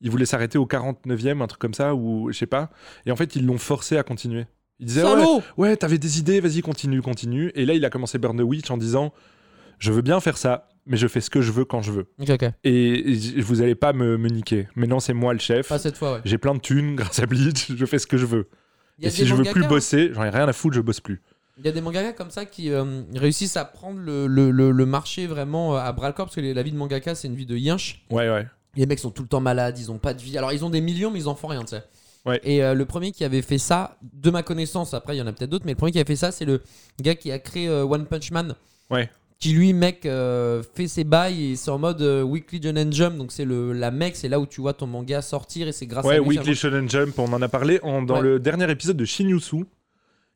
Il 0.00 0.10
voulait 0.10 0.24
s'arrêter 0.26 0.56
au 0.56 0.66
49e, 0.66 1.42
un 1.42 1.46
truc 1.46 1.60
comme 1.60 1.74
ça, 1.74 1.94
ou 1.94 2.32
je 2.32 2.38
sais 2.38 2.46
pas. 2.46 2.70
Et 3.04 3.10
en 3.12 3.16
fait, 3.16 3.36
ils 3.36 3.44
l'ont 3.44 3.58
forcé 3.58 3.98
à 3.98 4.02
continuer. 4.02 4.46
Il 4.78 4.86
disait 4.86 5.02
ouais, 5.04 5.42
ouais, 5.58 5.76
t'avais 5.76 5.98
des 5.98 6.18
idées, 6.18 6.40
vas-y, 6.40 6.62
continue, 6.62 7.02
continue. 7.02 7.52
Et 7.54 7.66
là, 7.66 7.74
il 7.74 7.84
a 7.84 7.90
commencé 7.90 8.16
Burn 8.18 8.38
the 8.38 8.42
Witch 8.42 8.70
en 8.70 8.78
disant 8.78 9.12
Je 9.78 9.92
veux 9.92 10.00
bien 10.00 10.18
faire 10.20 10.38
ça, 10.38 10.68
mais 10.86 10.96
je 10.96 11.06
fais 11.06 11.20
ce 11.20 11.28
que 11.28 11.42
je 11.42 11.52
veux 11.52 11.66
quand 11.66 11.82
je 11.82 11.92
veux. 11.92 12.06
Et, 12.64 13.10
et 13.12 13.40
vous 13.42 13.60
allez 13.60 13.74
pas 13.74 13.92
me, 13.92 14.16
me 14.16 14.28
niquer. 14.30 14.68
Maintenant, 14.74 15.00
c'est 15.00 15.12
moi 15.12 15.34
le 15.34 15.38
chef. 15.38 15.68
Pas 15.68 15.78
cette 15.78 15.98
fois, 15.98 16.14
ouais. 16.14 16.20
J'ai 16.24 16.38
plein 16.38 16.54
de 16.54 16.60
thunes 16.60 16.96
grâce 16.96 17.18
à 17.18 17.26
Bleach, 17.26 17.72
je 17.76 17.84
fais 17.84 17.98
ce 17.98 18.06
que 18.06 18.16
je 18.16 18.24
veux. 18.26 18.48
Et 19.02 19.10
si 19.10 19.26
je 19.26 19.34
veux 19.34 19.44
plus 19.44 19.64
hein. 19.64 19.68
bosser, 19.68 20.10
j'en 20.14 20.24
ai 20.24 20.30
rien 20.30 20.46
à 20.48 20.52
foutre, 20.54 20.76
je 20.76 20.80
bosse 20.80 21.00
plus. 21.00 21.20
Il 21.62 21.66
y 21.66 21.68
a 21.68 21.72
des 21.72 21.80
mangaka 21.82 22.12
comme 22.12 22.30
ça 22.30 22.44
qui 22.46 22.70
euh, 22.70 23.02
réussissent 23.14 23.56
à 23.56 23.64
prendre 23.64 24.00
le, 24.00 24.26
le- 24.26 24.50
le- 24.50 24.70
le 24.70 24.86
marché 24.86 25.26
vraiment 25.26 25.76
euh, 25.76 25.80
à 25.80 25.92
bras 25.92 26.08
le 26.08 26.14
corps 26.14 26.26
parce 26.26 26.36
que 26.36 26.40
les- 26.40 26.54
la 26.54 26.62
vie 26.62 26.72
de 26.72 26.76
mangaka, 26.76 27.14
c'est 27.14 27.28
une 27.28 27.34
vie 27.36 27.46
de 27.46 27.56
yinche. 27.56 28.02
Ouais, 28.10 28.30
ouais. 28.30 28.46
Les 28.76 28.86
mecs 28.86 28.98
sont 28.98 29.10
tout 29.10 29.22
le 29.22 29.28
temps 29.28 29.40
malades, 29.40 29.78
ils 29.78 29.90
ont 29.90 29.98
pas 29.98 30.14
de 30.14 30.22
vie. 30.22 30.38
Alors 30.38 30.52
ils 30.52 30.64
ont 30.64 30.70
des 30.70 30.80
millions, 30.80 31.10
mais 31.10 31.18
ils 31.20 31.28
en 31.28 31.34
font 31.34 31.48
rien, 31.48 31.60
tu 31.60 31.68
sais. 31.76 31.82
Ouais. 32.24 32.40
Et 32.44 32.62
euh, 32.62 32.74
le 32.74 32.84
premier 32.86 33.12
qui 33.12 33.24
avait 33.24 33.42
fait 33.42 33.58
ça, 33.58 33.96
de 34.02 34.30
ma 34.30 34.42
connaissance, 34.42 34.94
après 34.94 35.16
il 35.16 35.18
y 35.18 35.22
en 35.22 35.26
a 35.26 35.32
peut-être 35.32 35.50
d'autres, 35.50 35.64
mais 35.66 35.72
le 35.72 35.76
premier 35.76 35.92
qui 35.92 36.00
a 36.00 36.04
fait 36.04 36.16
ça, 36.16 36.30
c'est 36.32 36.44
le 36.44 36.62
gars 37.00 37.14
qui 37.14 37.30
a 37.32 37.38
créé 37.38 37.68
euh, 37.68 37.84
One 37.84 38.06
Punch 38.06 38.30
Man. 38.30 38.54
Ouais. 38.90 39.10
Qui 39.38 39.52
lui, 39.54 39.72
mec, 39.72 40.04
euh, 40.04 40.62
fait 40.74 40.86
ses 40.86 41.02
bails 41.04 41.52
et 41.52 41.56
c'est 41.56 41.70
en 41.70 41.78
mode 41.78 42.02
Weekly 42.02 42.62
Shonen 42.62 42.92
Jump. 42.92 43.16
Donc 43.16 43.32
c'est 43.32 43.46
le 43.46 43.72
la 43.72 43.90
mec, 43.90 44.14
c'est 44.16 44.28
là 44.28 44.38
où 44.38 44.46
tu 44.46 44.60
vois 44.60 44.74
ton 44.74 44.86
manga 44.86 45.22
sortir 45.22 45.66
et 45.66 45.72
c'est 45.72 45.86
grâce 45.86 46.04
à 46.04 46.08
Ouais, 46.08 46.18
lui. 46.18 46.28
Weekly 46.38 46.54
Shonen 46.54 46.88
Jump, 46.90 47.18
on 47.18 47.32
en 47.32 47.40
a 47.40 47.48
parlé 47.48 47.80
en- 47.82 48.02
dans 48.02 48.16
Ouais. 48.16 48.22
le 48.22 48.38
dernier 48.38 48.70
épisode 48.70 48.98
de 48.98 49.04
Shinyusu, 49.06 49.64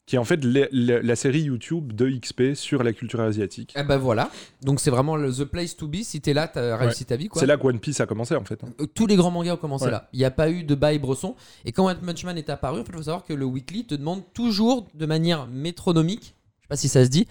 qui 0.06 0.16
est 0.16 0.18
en 0.18 0.24
fait 0.24 0.44
la, 0.44 1.16
série 1.16 1.42
YouTube 1.42 1.92
de 1.94 2.10
XP 2.10 2.54
sur 2.54 2.82
la 2.82 2.92
culture 2.92 3.20
asiatique. 3.20 3.72
Eh 3.76 3.82
ben 3.82 3.96
voilà. 3.96 4.30
Donc 4.62 4.80
c'est 4.80 4.90
vraiment 4.90 5.16
le 5.16 5.32
the 5.32 5.44
place 5.44 5.76
to 5.76 5.88
be. 5.88 6.02
Si 6.02 6.20
t'es 6.20 6.34
là, 6.34 6.46
t'as 6.46 6.76
réussi 6.76 7.04
ta 7.06 7.16
vie 7.16 7.28
quoi. 7.28 7.40
C'est 7.40 7.46
là 7.46 7.56
que 7.56 7.66
One 7.66 7.78
Piece 7.78 8.00
a 8.00 8.06
commencé 8.06 8.34
en 8.34 8.44
fait. 8.44 8.62
hein. 8.64 8.68
Euh, 8.80 8.86
Tous 8.86 9.06
les 9.06 9.16
grands 9.16 9.30
mangas 9.30 9.54
ont 9.54 9.58
commencé 9.58 9.86
Ouais. 9.86 9.90
là. 9.90 10.08
Il 10.12 10.18
n'y 10.18 10.24
a 10.26 10.30
pas 10.30 10.50
eu 10.50 10.62
de 10.64 10.74
bail 10.74 10.98
Bresson. 10.98 11.34
Et 11.64 11.72
quand 11.72 11.86
One 11.86 11.96
Punch 12.04 12.24
Man 12.24 12.36
est 12.36 12.50
apparu, 12.50 12.82
il 12.86 12.92
faut 12.94 13.02
savoir 13.02 13.24
que 13.24 13.32
le 13.32 13.44
weekly 13.46 13.84
te 13.86 13.94
demande 13.94 14.22
toujours 14.34 14.86
de 14.94 15.06
manière 15.06 15.46
métronomique. 15.46 16.34
Je 16.58 16.62
sais 16.64 16.68
pas 16.68 16.76
si 16.76 16.88
ça 16.88 17.04
se 17.04 17.10
dit. 17.10 17.26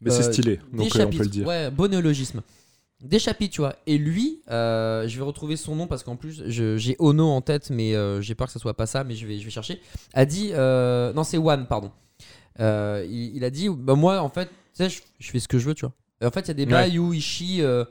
Mais 0.00 0.12
Euh, 0.12 0.16
c'est 0.16 0.32
stylé, 0.32 0.60
donc 0.72 0.94
euh, 0.96 1.06
on 1.06 1.10
peut 1.10 1.18
le 1.24 1.26
dire. 1.28 1.46
Ouais, 1.46 1.70
bon 1.70 1.90
néologisme. 1.90 2.42
Des 3.00 3.18
chapitres, 3.18 3.54
tu 3.54 3.60
vois. 3.62 3.74
Et 3.88 3.98
lui, 3.98 4.42
euh, 4.50 5.08
je 5.08 5.16
vais 5.16 5.24
retrouver 5.24 5.56
son 5.56 5.74
nom 5.74 5.88
parce 5.88 6.04
qu'en 6.04 6.14
plus, 6.14 6.44
j'ai 6.46 6.94
Ono 7.00 7.30
en 7.30 7.40
tête, 7.40 7.70
mais 7.70 7.96
euh, 7.96 8.20
j'ai 8.20 8.36
peur 8.36 8.46
que 8.46 8.52
ce 8.52 8.60
soit 8.60 8.74
pas 8.74 8.86
ça, 8.86 9.02
mais 9.02 9.14
je 9.16 9.26
vais, 9.26 9.38
je 9.40 9.44
vais 9.44 9.50
chercher. 9.50 9.80
A 10.14 10.24
dit. 10.24 10.50
euh, 10.52 11.12
non, 11.12 11.24
c'est 11.24 11.36
One, 11.38 11.66
pardon. 11.66 11.90
Euh, 12.60 13.06
il, 13.08 13.36
il 13.36 13.44
a 13.44 13.50
dit 13.50 13.68
bah, 13.68 13.94
Moi, 13.94 14.20
en 14.20 14.28
fait, 14.28 14.46
tu 14.46 14.52
sais, 14.74 14.88
je, 14.88 15.00
je 15.18 15.30
fais 15.30 15.40
ce 15.40 15.48
que 15.48 15.58
je 15.58 15.66
veux, 15.66 15.74
tu 15.74 15.84
vois. 15.84 15.94
Et 16.20 16.26
en 16.26 16.30
fait, 16.30 16.40
il 16.42 16.48
y 16.48 16.50
a 16.52 16.54
des 16.54 16.66
bails 16.66 16.98
où 16.98 17.12
il 17.12 17.20
chie 17.20 17.62
euh, 17.62 17.84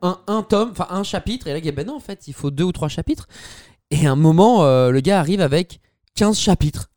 un, 0.00 0.20
un 0.26 0.42
tome, 0.42 0.70
enfin 0.70 0.86
un 0.90 1.02
chapitre, 1.02 1.46
et 1.46 1.52
là, 1.52 1.58
il 1.58 1.62
dit 1.62 1.72
Ben 1.72 1.86
non, 1.86 1.96
en 1.96 2.00
fait, 2.00 2.28
il 2.28 2.34
faut 2.34 2.50
deux 2.50 2.64
ou 2.64 2.72
trois 2.72 2.88
chapitres. 2.88 3.26
Et 3.90 4.06
à 4.06 4.12
un 4.12 4.16
moment, 4.16 4.64
euh, 4.64 4.90
le 4.90 5.00
gars 5.00 5.20
arrive 5.20 5.40
avec 5.40 5.80
15 6.14 6.38
chapitres. 6.38 6.90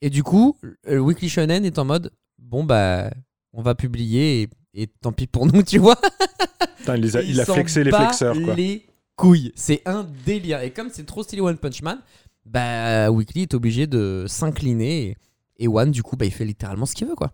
Et 0.00 0.10
du 0.10 0.22
coup, 0.22 0.56
le 0.84 1.00
Weekly 1.00 1.28
Shonen 1.28 1.64
est 1.64 1.78
en 1.78 1.84
mode 1.84 2.12
Bon, 2.38 2.64
bah, 2.64 3.10
on 3.52 3.62
va 3.62 3.74
publier 3.74 4.42
et, 4.42 4.48
et 4.74 4.86
tant 4.86 5.12
pis 5.12 5.26
pour 5.26 5.46
nous, 5.46 5.62
tu 5.62 5.78
vois. 5.78 5.96
Putain, 6.78 6.96
il, 6.96 7.02
les 7.02 7.16
a, 7.16 7.22
il 7.22 7.40
flexé 7.44 7.84
les 7.84 7.90
flexeurs 7.90 8.36
quoi. 8.42 8.54
les 8.54 8.86
couilles. 9.16 9.52
C'est 9.54 9.82
un 9.86 10.06
délire. 10.26 10.60
Et 10.60 10.70
comme 10.70 10.90
c'est 10.90 11.06
trop 11.06 11.22
stylé 11.22 11.40
One 11.40 11.56
Punch 11.56 11.82
Man, 11.82 11.98
bah 12.44 13.10
Weekly 13.10 13.42
est 13.42 13.54
obligé 13.54 13.86
de 13.86 14.24
s'incliner. 14.28 15.10
Et, 15.10 15.16
et 15.58 15.68
One, 15.68 15.90
du 15.90 16.02
coup, 16.02 16.16
bah, 16.16 16.24
il 16.24 16.32
fait 16.32 16.44
littéralement 16.44 16.86
ce 16.86 16.94
qu'il 16.94 17.06
veut, 17.06 17.14
quoi. 17.14 17.32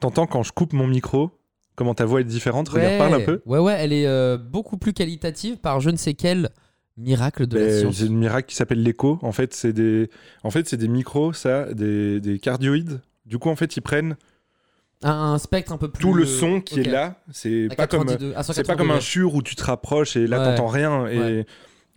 T'entends 0.00 0.26
quand 0.26 0.42
je 0.42 0.52
coupe 0.52 0.72
mon 0.72 0.86
micro 0.86 1.30
Comment 1.74 1.94
ta 1.94 2.04
voix 2.06 2.20
est 2.20 2.24
différente? 2.24 2.68
Regarde, 2.70 2.98
parle 2.98 3.14
un 3.14 3.24
peu. 3.24 3.40
Ouais, 3.46 3.60
ouais, 3.60 3.74
elle 3.78 3.92
est 3.92 4.06
euh, 4.06 4.36
beaucoup 4.36 4.78
plus 4.78 4.92
qualitative 4.92 5.58
par 5.58 5.78
je 5.80 5.90
ne 5.90 5.96
sais 5.96 6.14
quel 6.14 6.50
miracle 6.96 7.46
de 7.46 7.56
la 7.56 7.66
Ben, 7.66 7.78
science. 7.78 7.96
J'ai 7.98 8.06
une 8.06 8.16
miracle 8.18 8.48
qui 8.48 8.56
s'appelle 8.56 8.82
l'écho. 8.82 9.20
En 9.22 9.30
fait, 9.30 9.54
c'est 9.54 9.72
des, 9.72 10.10
en 10.42 10.50
fait, 10.50 10.68
c'est 10.68 10.76
des 10.76 10.88
micros, 10.88 11.32
ça, 11.32 11.72
des, 11.72 12.20
des 12.20 12.40
cardioïdes. 12.40 13.00
Du 13.26 13.38
coup, 13.38 13.48
en 13.48 13.54
fait, 13.54 13.76
ils 13.76 13.80
prennent 13.80 14.16
Un, 15.04 15.34
un 15.34 15.38
spectre 15.38 15.70
un 15.70 15.78
peu 15.78 15.88
plus. 15.88 16.02
tout 16.02 16.14
le 16.14 16.26
son 16.26 16.60
qui 16.60 16.80
est 16.80 16.90
là. 16.90 17.20
C'est 17.30 17.68
pas 17.76 17.86
comme, 17.86 18.06
92, 18.06 18.32
à 18.34 18.42
c'est 18.42 18.54
180 18.54 18.74
pas 18.74 18.76
comme 18.76 18.90
un 18.90 18.98
chure 19.00 19.34
où 19.36 19.42
tu 19.42 19.54
te 19.54 19.62
rapproches 19.62 20.16
et 20.16 20.26
là 20.26 20.40
Ouais. 20.40 20.44
t'entends 20.46 20.66
rien. 20.66 21.06
Et, 21.06 21.18
Ouais. 21.20 21.46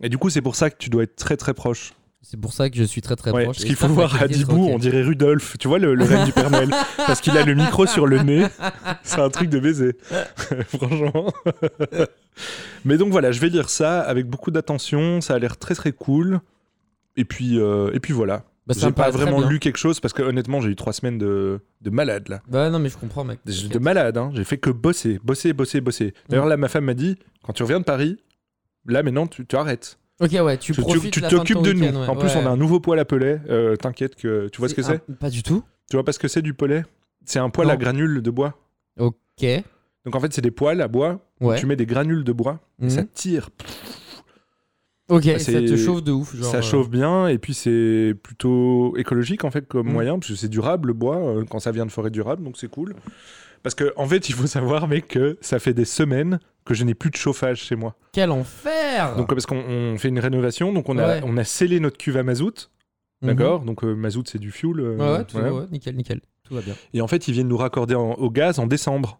et 0.00 0.08
du 0.08 0.16
coup, 0.16 0.30
c'est 0.30 0.42
pour 0.42 0.54
ça 0.54 0.70
que 0.70 0.76
tu 0.78 0.90
dois 0.90 1.02
être 1.02 1.16
très 1.16 1.36
très 1.36 1.54
proche. 1.54 1.92
C'est 2.24 2.38
pour 2.40 2.52
ça 2.52 2.70
que 2.70 2.76
je 2.76 2.84
suis 2.84 3.02
très 3.02 3.16
très 3.16 3.32
Ouais, 3.32 3.44
proche. 3.44 3.56
parce 3.56 3.64
Et 3.64 3.66
qu'il 3.68 3.76
faut 3.76 3.88
voir 3.88 4.22
Hadibou, 4.22 4.52
trop 4.66 4.74
on 4.74 4.78
dirait 4.78 5.02
Rudolf. 5.02 5.56
Tu 5.58 5.66
vois 5.68 5.78
le, 5.78 5.94
le 5.94 6.24
du 6.24 6.32
Père 6.32 6.50
Noël 6.50 6.70
Parce 6.96 7.20
qu'il 7.20 7.36
a 7.36 7.44
le 7.44 7.54
micro 7.54 7.84
sur 7.86 8.06
le 8.06 8.22
nez. 8.22 8.46
C'est 9.02 9.20
un 9.20 9.28
truc 9.28 9.50
de 9.50 9.58
baiser. 9.58 9.96
Franchement. 10.68 11.32
Mais 12.84 12.96
donc 12.96 13.10
voilà, 13.10 13.32
je 13.32 13.40
vais 13.40 13.48
lire 13.48 13.68
ça 13.68 14.00
avec 14.00 14.26
beaucoup 14.28 14.50
d'attention. 14.52 15.20
Ça 15.20 15.34
a 15.34 15.38
l'air 15.38 15.56
très 15.56 15.74
très 15.74 15.92
cool. 15.92 16.40
Et 17.16 17.24
puis, 17.24 17.58
euh, 17.58 17.90
et 17.92 18.00
puis 18.00 18.12
voilà. 18.12 18.44
Bah, 18.66 18.74
j'ai 18.78 18.92
pas 18.92 19.10
vraiment 19.10 19.40
lu 19.40 19.58
quelque 19.58 19.76
chose 19.76 19.98
parce 19.98 20.14
que 20.14 20.22
honnêtement, 20.22 20.60
j'ai 20.60 20.68
eu 20.70 20.76
trois 20.76 20.92
semaines 20.92 21.18
de, 21.18 21.60
de 21.80 21.90
malade 21.90 22.28
là. 22.28 22.40
Bah 22.48 22.70
non, 22.70 22.78
mais 22.78 22.88
je 22.88 22.96
comprends, 22.96 23.24
mec. 23.24 23.40
De, 23.44 23.78
malade, 23.80 24.16
hein. 24.16 24.30
j'ai 24.34 24.44
fait 24.44 24.58
que 24.58 24.70
bosser, 24.70 25.18
bosser, 25.24 25.52
bosser, 25.52 25.80
bosser. 25.80 26.14
D'ailleurs, 26.28 26.46
là, 26.46 26.56
ma 26.56 26.68
femme 26.68 26.84
m'a 26.84 26.94
dit 26.94 27.16
quand 27.42 27.52
tu 27.52 27.64
reviens 27.64 27.80
de 27.80 27.84
Paris, 27.84 28.18
là 28.86 29.02
maintenant, 29.02 29.26
tu, 29.26 29.44
tu 29.44 29.56
arrêtes. 29.56 29.98
Ok, 30.20 30.30
ouais, 30.32 30.58
tu 30.58 30.72
profites 30.72 31.12
tu 31.12 31.20
t'occupes 31.22 31.62
de, 31.62 31.72
nous. 31.72 31.82
ouais. 31.84 32.08
En 32.08 32.14
plus, 32.16 32.28
Ouais. 32.28 32.40
on 32.42 32.46
a 32.46 32.50
un 32.50 32.56
nouveau 32.56 32.78
poêle 32.80 33.00
à 33.00 33.04
pellet. 33.04 33.40
Euh, 33.48 33.76
T'inquiète 33.76 34.14
que 34.14 34.48
tu 34.48 34.58
vois 34.60 34.68
ce 34.68 34.74
que 34.74 34.82
c'est 34.82 35.00
Pas 35.18 35.30
du 35.30 35.42
tout. 35.42 35.64
Tu 35.90 35.96
vois 35.96 36.04
pas 36.04 36.12
ce 36.12 36.18
que 36.18 36.28
c'est 36.28 36.42
du 36.42 36.54
pellet 36.54 36.84
C'est 37.24 37.38
un 37.40 37.50
poêle 37.50 37.68
Non. 37.68 37.74
à 37.74 37.76
granules 37.76 38.22
de 38.22 38.30
bois. 38.30 38.54
Ok. 38.98 39.14
Donc 40.04 40.14
en 40.14 40.20
fait, 40.20 40.32
c'est 40.32 40.40
des 40.42 40.50
poêles 40.50 40.80
à 40.80 40.88
bois. 40.88 41.20
où. 41.40 41.52
Tu 41.54 41.66
mets 41.66 41.76
des 41.76 41.86
granules 41.86 42.22
de 42.24 42.32
bois 42.32 42.60
et 42.80 42.84
Mhm. 42.84 42.90
ça 42.90 43.02
tire. 43.04 43.50
Ok, 45.08 45.24
Bah, 45.26 45.38
ça 45.40 45.52
te 45.52 45.76
chauffe 45.76 46.02
de 46.04 46.12
ouf. 46.12 46.34
Genre, 46.36 46.50
ça 46.50 46.58
euh, 46.58 46.62
chauffe 46.62 46.88
bien 46.88 47.26
et 47.28 47.36
puis 47.38 47.52
c'est 47.52 48.14
plutôt 48.22 48.96
écologique 48.96 49.44
en 49.44 49.50
fait 49.50 49.66
comme 49.66 49.86
Mhm. 49.88 49.92
moyen 49.92 50.18
parce 50.18 50.28
que 50.30 50.36
c'est 50.36 50.48
durable 50.48 50.88
le 50.88 50.94
bois 50.94 51.16
euh, 51.18 51.44
quand 51.48 51.58
ça 51.58 51.72
vient 51.72 51.84
de 51.84 51.90
forêt 51.90 52.10
durable 52.10 52.44
donc 52.44 52.56
c'est 52.56 52.68
cool. 52.70 52.94
Parce 53.62 53.74
que 53.74 53.92
en 53.96 54.06
fait, 54.06 54.28
il 54.28 54.34
faut 54.34 54.46
savoir 54.46 54.88
mec 54.88 55.08
que 55.08 55.36
ça 55.40 55.58
fait 55.58 55.74
des 55.74 55.84
semaines 55.84 56.38
que 56.64 56.74
je 56.74 56.84
n'ai 56.84 56.94
plus 56.94 57.10
de 57.10 57.16
chauffage 57.16 57.58
chez 57.62 57.76
moi. 57.76 57.94
Quel 58.12 58.30
enfer 58.30 59.16
Donc 59.16 59.28
parce 59.28 59.46
qu'on 59.46 59.56
on 59.58 59.98
fait 59.98 60.08
une 60.08 60.18
rénovation 60.20 60.72
donc 60.72 60.88
on 60.88 60.98
a 60.98 61.20
on 61.24 61.36
a 61.36 61.44
scellé 61.44 61.80
notre 61.80 61.98
cuve 61.98 62.16
à 62.16 62.22
mazout. 62.22 62.70
Mhm. 63.22 63.28
D'accord? 63.28 63.60
Donc 63.60 63.84
euh, 63.84 63.94
mazout 63.94 64.24
c'est 64.28 64.38
du 64.38 64.50
fuel. 64.50 64.80
euh, 64.80 64.96
Ouais, 64.96 65.18
ouais, 65.18 65.24
tout 65.24 65.36
voilà. 65.38 65.52
ouais, 65.54 65.64
nickel, 65.72 65.96
nickel. 65.96 66.20
Tout 66.44 66.54
va 66.54 66.60
bien. 66.60 66.74
Et 66.92 67.00
en 67.00 67.06
fait, 67.06 67.28
ils 67.28 67.32
viennent 67.34 67.48
nous 67.48 67.56
raccorder 67.56 67.94
en- 67.94 68.12
au 68.14 68.30
gaz 68.30 68.58
en 68.58 68.66
décembre. 68.66 69.18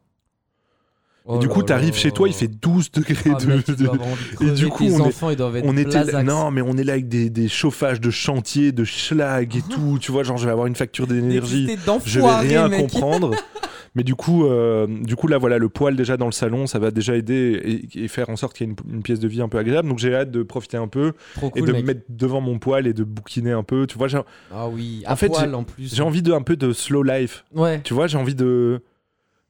Oh 1.25 1.37
et 1.37 1.39
du 1.39 1.49
coup, 1.49 1.63
t'arrives 1.63 1.95
chez 1.95 2.11
toi, 2.11 2.27
il 2.27 2.35
fait 2.35 2.49
12 2.49 2.91
degrés 2.91 3.15
Ah, 3.33 3.35
de. 3.41 3.47
mec, 3.47 3.69
et 3.69 4.51
du 4.51 4.69
coup, 4.69 4.83
on 4.87 4.99
est- 4.99 5.01
enfants, 5.03 5.31
ils 5.31 5.37
doivent 5.37 5.55
être 5.55 5.65
On 5.65 5.77
était 5.77 6.03
là, 6.03 6.25
non, 6.25 6.51
mais 6.51 6.63
on 6.63 6.77
est 6.77 6.83
là 6.83 6.95
avec 6.95 7.07
des, 7.09 7.31
des 7.31 7.47
chauffages 7.47 8.01
de 8.01 8.11
chantier, 8.11 8.73
de 8.73 8.83
schlag 8.83 9.55
et 9.55 9.63
tout. 9.63 9.99
Tu 10.01 10.11
vois, 10.11 10.25
genre, 10.25 10.37
je 10.37 10.47
vais 10.47 10.51
avoir 10.51 10.67
une 10.67 10.75
facture 10.75 11.07
d'énergie. 11.07 11.69
Je 12.05 12.19
vais 12.19 12.35
rien 12.39 12.69
comprendre. 12.71 13.31
Mais 13.95 14.05
du 14.05 14.15
coup, 14.15 14.47
euh, 14.47 14.87
du 14.89 15.17
coup, 15.17 15.29
là, 15.29 15.37
voilà, 15.37 15.59
le 15.59 15.69
poêle 15.69 15.97
déjà 15.97 16.17
dans 16.17 16.25
le 16.27 16.33
salon, 16.33 16.67
ça 16.67 16.79
va 16.79 16.91
déjà 16.91 17.15
aider 17.15 17.61
et, 17.95 18.05
et 18.05 18.09
faire 18.09 18.31
en 18.31 18.37
sorte 18.37 18.57
qu'il 18.57 18.67
y 18.67 18.71
ait 18.71 18.75
une, 18.87 18.95
une 18.97 19.03
pièce 19.03 19.21
de 19.21 19.29
vie 19.29 19.43
un 19.43 19.49
peu 19.51 19.59
agréable. 19.59 19.89
Donc 19.89 19.99
j'ai 19.99 20.15
hâte 20.15 20.31
de 20.31 20.43
profiter 20.43 20.79
un 20.79 20.89
peu 20.89 21.13
Trop 21.35 21.49
et 21.55 21.61
cool, 21.61 21.67
de 21.69 21.73
mec. 21.73 21.83
me 21.83 21.87
mettre 21.89 22.01
devant 22.09 22.41
mon 22.41 22.59
poêle 22.59 22.87
et 22.87 22.95
de 22.95 23.05
bouquiner 23.05 23.53
un 23.53 23.63
peu. 23.63 23.87
Tu 23.87 23.99
vois, 23.99 24.09
Ah 24.51 24.69
oui, 24.69 25.03
En 25.07 25.13
à 25.13 25.17
fait, 25.17 25.29
poil 25.29 25.55
en 25.55 25.65
plus. 25.65 25.95
j'ai 25.95 26.03
envie 26.03 26.23
de 26.23 26.33
un 26.33 26.41
peu 26.43 26.57
de 26.57 26.73
slow 26.73 27.03
life. 27.03 27.45
Ouais. 27.55 27.83
Tu 27.83 27.93
vois, 27.93 28.07
j'ai 28.07 28.17
envie 28.17 28.35
de 28.35 28.81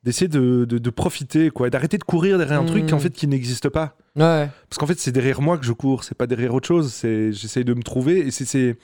d'essayer 0.04 0.26
de, 0.26 0.64
de, 0.64 0.78
de 0.78 0.90
profiter, 0.90 1.50
quoi, 1.50 1.70
d'arrêter 1.70 1.96
de 1.96 2.02
courir 2.02 2.36
derrière 2.36 2.60
un 2.60 2.64
truc 2.64 2.92
en 2.92 2.98
fait 2.98 3.10
qui 3.12 3.28
n'existe 3.28 3.68
pas. 3.68 3.96
Ouais. 4.16 4.48
Parce 4.68 4.76
qu'en 4.78 4.86
fait, 4.88 4.98
c'est 4.98 5.12
derrière 5.12 5.40
moi 5.40 5.56
que 5.56 5.64
je 5.64 5.70
cours, 5.72 6.02
c'est 6.02 6.16
pas 6.16 6.26
derrière 6.26 6.52
autre 6.54 6.66
chose. 6.66 6.92
C'est, 6.92 7.32
j'essaye 7.32 7.64
de 7.64 7.72
me 7.72 7.84
trouver 7.84 8.18
et 8.26 8.32
c'est, 8.32 8.76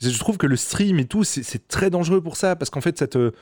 je 0.00 0.18
trouve 0.18 0.38
que 0.38 0.46
le 0.46 0.56
stream 0.56 0.98
et 0.98 1.04
tout, 1.04 1.24
c'est 1.24 1.68
très 1.68 1.90
dangereux 1.90 2.22
pour 2.22 2.38
ça 2.38 2.56
parce 2.56 2.70
qu'en 2.70 2.80
fait, 2.80 2.98
ça 2.98 3.06
te, 3.06 3.32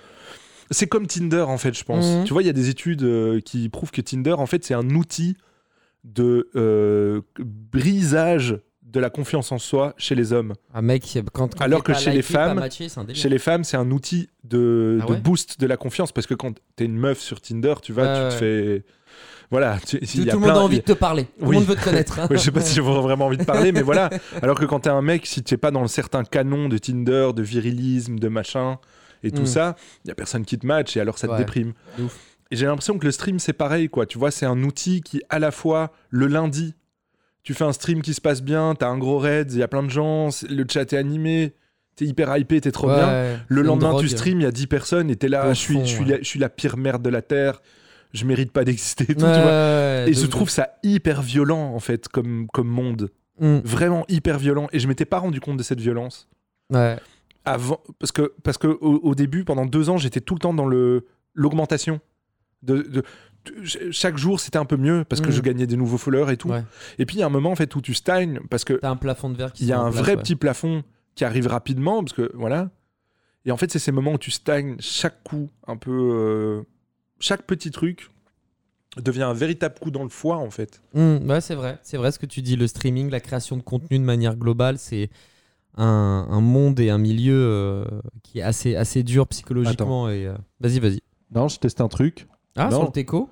c'est 0.71 0.87
comme 0.87 1.07
Tinder 1.07 1.43
en 1.49 1.59
fait, 1.59 1.77
je 1.77 1.85
pense. 1.85 2.07
Mhm. 2.07 2.25
Tu 2.25 2.33
vois, 2.33 2.43
il 2.43 2.47
y 2.47 2.51
a 2.51 2.55
des 2.55 2.69
études 2.69 3.03
euh, 3.03 3.41
qui 3.41 3.69
prouvent 3.69 3.91
que 3.91 4.01
Tinder, 4.01 4.33
en 4.33 4.47
fait, 4.47 4.65
c'est 4.65 4.75
un 4.75 4.91
outil 4.91 5.37
de 6.05 6.49
euh, 6.57 7.21
brisage 7.39 8.59
de 8.83 9.01
la 9.01 9.11
confiance 9.11 9.53
en 9.53 9.59
soi 9.59 9.95
chez 9.99 10.15
les 10.15 10.33
hommes. 10.33 10.55
Ah 10.73 10.81
mec, 10.81 11.19
quand, 11.35 11.55
quand 11.55 11.61
Alors 11.63 11.83
que 11.85 11.93
chez 11.93 12.11
les 12.11 12.17
liké, 12.19 12.33
femmes, 12.33 12.59
matché. 12.59 12.87
Chez 13.13 13.29
les 13.29 13.39
femmes, 13.39 13.63
c'est 13.65 13.77
un 13.77 13.91
outil 13.91 14.29
de, 14.45 14.99
Ah 15.03 15.07
de 15.07 15.13
ouais 15.13 15.19
boost 15.21 15.61
de 15.61 15.67
la 15.67 15.77
confiance 15.77 16.11
parce 16.13 16.27
que 16.27 16.35
quand 16.35 16.55
t'es 16.77 16.87
une 16.87 16.97
meuf 16.97 17.19
sur 17.21 17.41
Tinder, 17.41 17.75
tu 17.83 17.93
vas, 17.93 18.31
tu 18.31 18.35
te 18.35 18.39
fais, 18.39 18.85
voilà, 19.51 19.77
tu- 19.87 19.99
Tout, 20.01 20.07
y 20.19 20.31
a 20.31 20.33
tout 20.33 20.39
le 20.39 20.47
monde 20.47 20.51
plein- 20.53 20.61
a 20.61 20.65
envie 20.65 20.79
de 20.79 20.85
te 20.85 20.93
parler. 20.93 21.25
Tout 21.25 21.31
Oui. 21.47 21.49
le 21.57 21.61
monde 21.61 21.65
veut 21.69 21.75
te 21.77 21.85
connaître. 21.85 22.19
hein. 22.21 22.29
Je 22.31 22.37
sais 22.39 22.51
pas 22.51 22.63
si 22.63 22.75
j'ai 22.75 22.81
vraiment 22.81 23.27
envie 23.27 23.37
de 23.37 23.45
parler, 23.45 23.73
mais 23.73 23.83
voilà. 23.83 24.09
Alors 24.43 24.59
que 24.59 24.65
quand 24.65 24.81
t'es 24.81 24.91
un 24.91 25.03
mec, 25.03 25.27
si 25.27 25.43
t'es 25.43 25.59
pas 25.59 25.71
dans 25.71 25.83
le 25.83 25.89
certain 25.89 26.25
canon 26.25 26.71
de 26.71 26.79
Tinder, 26.79 27.33
de 27.37 27.43
virilisme, 27.43 28.19
de 28.19 28.29
machin 28.29 28.79
et 29.23 29.31
tout 29.31 29.43
Mm. 29.43 29.47
ça, 29.47 29.77
il 30.05 30.09
y 30.09 30.11
a 30.11 30.15
personne 30.15 30.45
qui 30.45 30.59
te 30.59 30.67
match 30.67 30.97
et 30.97 31.01
alors 31.01 31.19
ça 31.19 31.29
te 31.29 31.37
déprime. 31.37 31.73
Ouf. 32.01 32.17
Et 32.51 32.57
j'ai 32.57 32.67
l'impression 32.67 32.99
que 32.99 33.05
le 33.05 33.11
stream 33.13 33.39
c'est 33.39 33.53
pareil, 33.53 33.89
quoi. 33.89 34.07
Tu 34.07 34.17
vois, 34.19 34.31
c'est 34.31 34.47
un 34.47 34.63
outil 34.63 35.01
qui 35.03 35.21
à 35.29 35.39
la 35.39 35.51
fois 35.51 35.93
le 36.11 36.27
lundi, 36.27 36.75
tu 37.43 37.55
fais 37.55 37.65
un 37.65 37.73
stream 37.73 38.03
qui 38.03 38.15
se 38.15 38.21
passe 38.21 38.43
bien, 38.43 38.75
t'as 38.75 38.89
un 38.89 38.99
gros 38.99 39.19
raid, 39.19 39.53
il 39.53 39.59
y 39.59 39.63
a 39.63 39.69
plein 39.69 39.83
de 39.83 39.91
gens, 39.91 40.29
le 40.49 40.65
chat 40.71 40.83
est 40.93 40.97
animé, 40.97 41.55
t'es 41.97 42.05
hyper 42.07 42.35
hypé, 42.37 42.61
t'es 42.61 42.71
trop 42.73 42.89
Ouais, 42.89 42.95
bien. 42.97 43.41
Le 43.49 43.63
lendemain, 43.63 43.91
drogue. 43.91 44.03
tu 44.03 44.09
stream, 44.09 44.41
il 44.41 44.45
y 44.45 44.47
a 44.47 44.51
10 44.51 44.67
personnes 44.67 45.11
et 45.11 45.17
t'es 45.17 45.29
là, 45.29 45.53
je 45.53 45.59
suis, 45.59 45.75
fond, 45.75 45.81
je, 45.85 45.87
suis 45.91 46.05
ouais. 46.05 46.11
la, 46.11 46.19
je 46.19 46.25
suis 46.25 46.39
la 46.39 46.49
pire 46.49 46.77
merde 46.77 47.03
de 47.03 47.11
la 47.11 47.21
terre, 47.23 47.61
je 48.15 48.25
mérite 48.25 48.53
pas 48.53 48.65
d'exister 48.65 49.05
et 49.05 49.15
tout, 49.15 49.25
Ouais, 49.25 49.35
tu 49.35 49.41
vois. 49.43 49.51
ouais, 49.51 50.05
Et 50.09 50.11
de 50.13 50.17
je 50.17 50.25
ouf, 50.25 50.31
trouve 50.31 50.49
ça 50.51 50.71
hyper 50.83 51.21
violent, 51.23 51.75
en 51.75 51.81
fait, 51.81 52.09
comme, 52.09 52.47
comme 52.53 52.69
monde. 52.69 52.97
de 52.97 53.47
ouf. 53.47 53.63
Vraiment 53.65 54.05
hyper 54.09 54.39
violent. 54.39 54.69
Et 54.73 54.79
je 54.79 54.89
m'étais 54.89 55.05
pas 55.05 55.19
rendu 55.19 55.41
compte 55.41 55.57
de 55.59 55.63
cette 55.63 55.81
violence. 55.81 56.29
Mm. 57.47 57.51
Avant, 57.51 57.81
parce 57.99 58.13
que, 58.13 58.33
parce 58.43 58.59
que 58.59 58.67
au, 58.67 59.01
au 59.03 59.15
début, 59.15 59.45
pendant 59.45 59.67
deux 59.67 59.89
ans, 59.91 59.97
j'étais 59.97 60.21
tout 60.21 60.35
le 60.35 60.41
temps 60.41 60.55
dans 60.55 60.67
le 60.67 61.07
l'augmentation. 61.35 62.01
De, 62.63 62.79
de- 62.83 63.03
de- 63.47 63.91
chaque 63.93 64.17
jour, 64.19 64.41
c'était 64.41 64.59
un 64.59 64.65
peu 64.65 64.77
mieux 64.77 65.05
parce 65.09 65.21
que 65.21 65.29
Mm. 65.29 65.33
je 65.33 65.43
gagnais 65.43 65.67
des 65.67 65.77
nouveaux 65.77 65.97
followers 65.99 66.33
et 66.33 66.37
tout. 66.37 66.49
Ouais. 66.49 66.65
Et 66.99 67.07
puis, 67.07 67.17
il 67.17 67.21
y 67.21 67.23
a 67.23 67.27
un 67.27 67.31
moment, 67.31 67.51
en 67.53 67.57
fait, 67.57 67.75
où 67.77 67.81
tu 67.81 67.95
stagnes 67.95 68.41
parce 68.51 68.65
que 68.65 68.75
T'as 68.75 68.91
un 68.91 68.97
plafond 68.97 69.31
de 69.31 69.37
verre 69.37 69.53
qui 69.53 69.65
il 69.65 69.69
y 69.69 69.73
a 69.73 69.81
un 69.81 69.91
place, 69.91 70.03
vrai 70.03 70.17
ouais. 70.17 70.23
petit 70.23 70.35
plafond 70.37 70.83
qui 71.15 71.25
arrive 71.25 71.47
rapidement 71.47 72.03
parce 72.03 72.13
que 72.13 72.31
voilà. 72.35 72.71
Et 73.45 73.53
en 73.53 73.57
fait, 73.57 73.71
c'est 73.71 73.79
ces 73.79 73.93
moments 73.93 74.13
où 74.15 74.19
tu 74.19 74.31
stagnes 74.33 74.77
chaque 74.81 75.23
coup, 75.23 75.49
un 75.67 75.77
peu, 75.77 75.91
euh, 75.93 76.63
chaque 77.21 77.45
petit 77.47 77.71
truc 77.71 78.11
devient 78.97 79.23
un 79.23 79.33
véritable 79.33 79.77
coup 79.79 79.91
dans 79.93 80.03
le 80.03 80.09
foie 80.09 80.37
en 80.37 80.51
fait. 80.51 80.83
Mm, 80.95 81.31
ouais, 81.31 81.41
c'est 81.41 81.55
vrai. 81.55 81.79
C'est 81.83 81.97
vrai 81.97 82.11
ce 82.11 82.19
que 82.19 82.27
tu 82.27 82.43
dis. 82.43 82.57
Le 82.57 82.67
streaming, 82.67 83.09
la 83.11 83.21
création 83.21 83.57
de 83.57 83.63
contenu 83.63 83.99
de 83.99 84.05
manière 84.05 84.35
globale, 84.37 84.79
c'est 84.79 85.09
un, 85.79 86.27
un 86.31 86.41
monde 86.41 86.79
et 86.81 86.91
un 86.91 86.99
milieu 86.99 87.35
euh, 87.41 87.85
qui 88.23 88.41
est 88.41 88.43
assez, 88.43 88.77
assez 88.77 89.03
dur 89.03 89.27
psychologiquement. 89.29 90.09
Et, 90.11 90.27
euh, 90.27 90.35
Vas-y, 90.61 90.79
vas-y. 90.81 91.01
Non, 91.35 91.49
je 91.49 91.59
teste 91.59 91.81
un 91.81 91.89
truc. 91.89 92.27
Ah, 92.57 92.65
Non. 92.71 92.79
sur 92.79 92.83
le 92.87 92.93
teco 92.93 93.31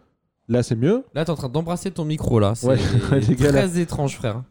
Là, 0.48 0.62
c'est 0.62 0.76
mieux. 0.76 1.04
Là, 1.12 1.24
t'es 1.24 1.30
en 1.30 1.34
train 1.34 1.48
d'embrasser 1.48 1.90
ton 1.90 2.04
micro, 2.04 2.38
là. 2.38 2.54
C'est 2.54 2.66
Ouais, 2.68 2.78
les 3.28 3.34
gars, 3.34 3.50
là. 3.52 3.66
très 3.68 3.80
étrange, 3.80 4.16
frère. 4.16 4.42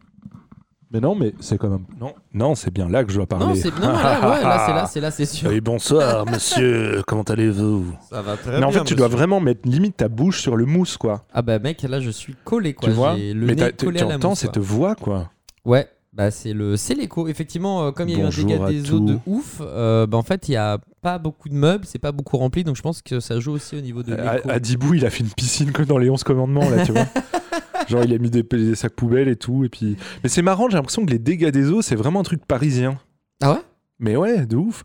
Mais 0.92 1.00
non, 1.00 1.14
mais 1.16 1.34
c'est 1.40 1.58
quand 1.58 1.68
même. 1.68 1.84
Non, 2.00 2.14
non 2.32 2.54
c'est 2.54 2.70
bien 2.72 2.88
là 2.88 3.02
que 3.02 3.10
je 3.10 3.16
dois 3.16 3.26
parler. 3.26 3.46
Non, 3.46 3.54
c'est 3.56 3.74
non, 3.80 3.86
non, 3.88 3.92
là, 3.92 4.20
ouais, 4.30 4.42
là, 4.42 4.62
c'est 4.66 4.72
là, 4.72 4.86
c'est 4.86 5.00
là, 5.00 5.10
c'est 5.10 5.26
sûr. 5.26 5.50
Oui, 5.50 5.60
bonsoir, 5.60 6.24
monsieur. 6.30 7.02
Comment 7.08 7.22
allez-vous? 7.24 7.92
Ça 8.08 8.22
va 8.22 8.36
très 8.36 8.60
Mais 8.60 8.64
en 8.64 8.70
fait, 8.70 8.84
tu 8.84 8.94
dois 8.94 9.08
vraiment 9.08 9.40
mettre 9.40 9.68
limite 9.68 9.96
ta 9.96 10.08
bouche 10.08 10.40
sur 10.42 10.54
le 10.56 10.64
mousse, 10.64 10.96
quoi. 10.96 11.24
Ah 11.32 11.42
bah 11.42 11.58
mec, 11.58 11.82
là 11.82 11.98
je 11.98 12.10
suis 12.10 12.36
collé 12.44 12.72
quoi. 12.74 12.88
tu 12.88 12.94
vois? 12.94 13.16
J'ai 13.16 13.34
le 13.34 13.46
Mais 13.46 13.54
nez 13.56 13.72
t'as- 13.72 13.84
collé 13.84 13.98
tu 13.98 14.04
à 14.04 14.08
la 14.08 14.14
entends 14.16 14.30
mousse, 14.30 14.38
cette 14.38 14.52
quoi. 14.52 14.62
voix, 14.62 14.94
quoi. 14.94 15.30
Ouais, 15.64 15.88
bah 16.16 16.30
c'est 16.30 16.52
le 16.54 16.76
c'est 16.76 16.94
l'écho. 16.94 17.28
Effectivement, 17.28 17.84
euh, 17.86 17.90
comme 17.92 18.08
il 18.08 18.16
y 18.16 18.20
a 18.20 18.24
eu 18.24 18.26
un 18.26 18.30
dégât 18.30 18.64
à 18.64 18.70
des 18.70 18.90
eaux 18.92 19.00
de 19.00 19.14
tous. 19.14 19.20
ouf, 19.26 19.60
euh, 19.60 20.06
bah 20.06 20.16
en 20.16 20.22
fait 20.22 20.48
il 20.48 20.52
y 20.52 20.56
a 20.56 20.78
pas 21.02 21.18
beaucoup 21.18 21.48
de 21.48 21.54
meubles, 21.54 21.84
c'est 21.86 21.98
pas 21.98 22.10
beaucoup 22.12 22.38
rempli, 22.38 22.64
donc 22.64 22.76
je 22.76 22.82
pense 22.82 23.02
que 23.02 23.20
ça 23.20 23.38
joue 23.38 23.52
aussi 23.52 23.76
au 23.76 23.80
niveau 23.80 24.02
de 24.02 24.14
À, 24.14 24.36
l'écho. 24.36 24.50
à 24.50 24.58
Dibou, 24.58 24.94
il 24.94 25.04
a 25.04 25.10
fait 25.10 25.20
une 25.22 25.30
piscine 25.30 25.72
comme 25.72 25.84
dans 25.84 25.98
les 25.98 26.10
11 26.10 26.24
commandements, 26.24 26.68
là, 26.68 26.84
tu 26.84 26.92
vois. 26.92 27.06
Genre, 27.88 28.02
il 28.02 28.12
a 28.14 28.18
mis 28.18 28.30
des, 28.30 28.42
des 28.42 28.74
sacs 28.74 28.94
poubelles 28.94 29.28
et 29.28 29.36
tout. 29.36 29.62
Et 29.64 29.68
puis... 29.68 29.96
Mais 30.24 30.28
c'est 30.28 30.42
marrant, 30.42 30.68
j'ai 30.68 30.76
l'impression 30.76 31.06
que 31.06 31.10
les 31.10 31.20
dégâts 31.20 31.50
des 31.50 31.70
eaux, 31.70 31.82
c'est 31.82 31.94
vraiment 31.94 32.20
un 32.20 32.24
truc 32.24 32.44
parisien. 32.44 32.98
Ah 33.40 33.52
ouais? 33.52 33.58
Mais 34.00 34.16
ouais, 34.16 34.46
de 34.46 34.56
ouf. 34.56 34.84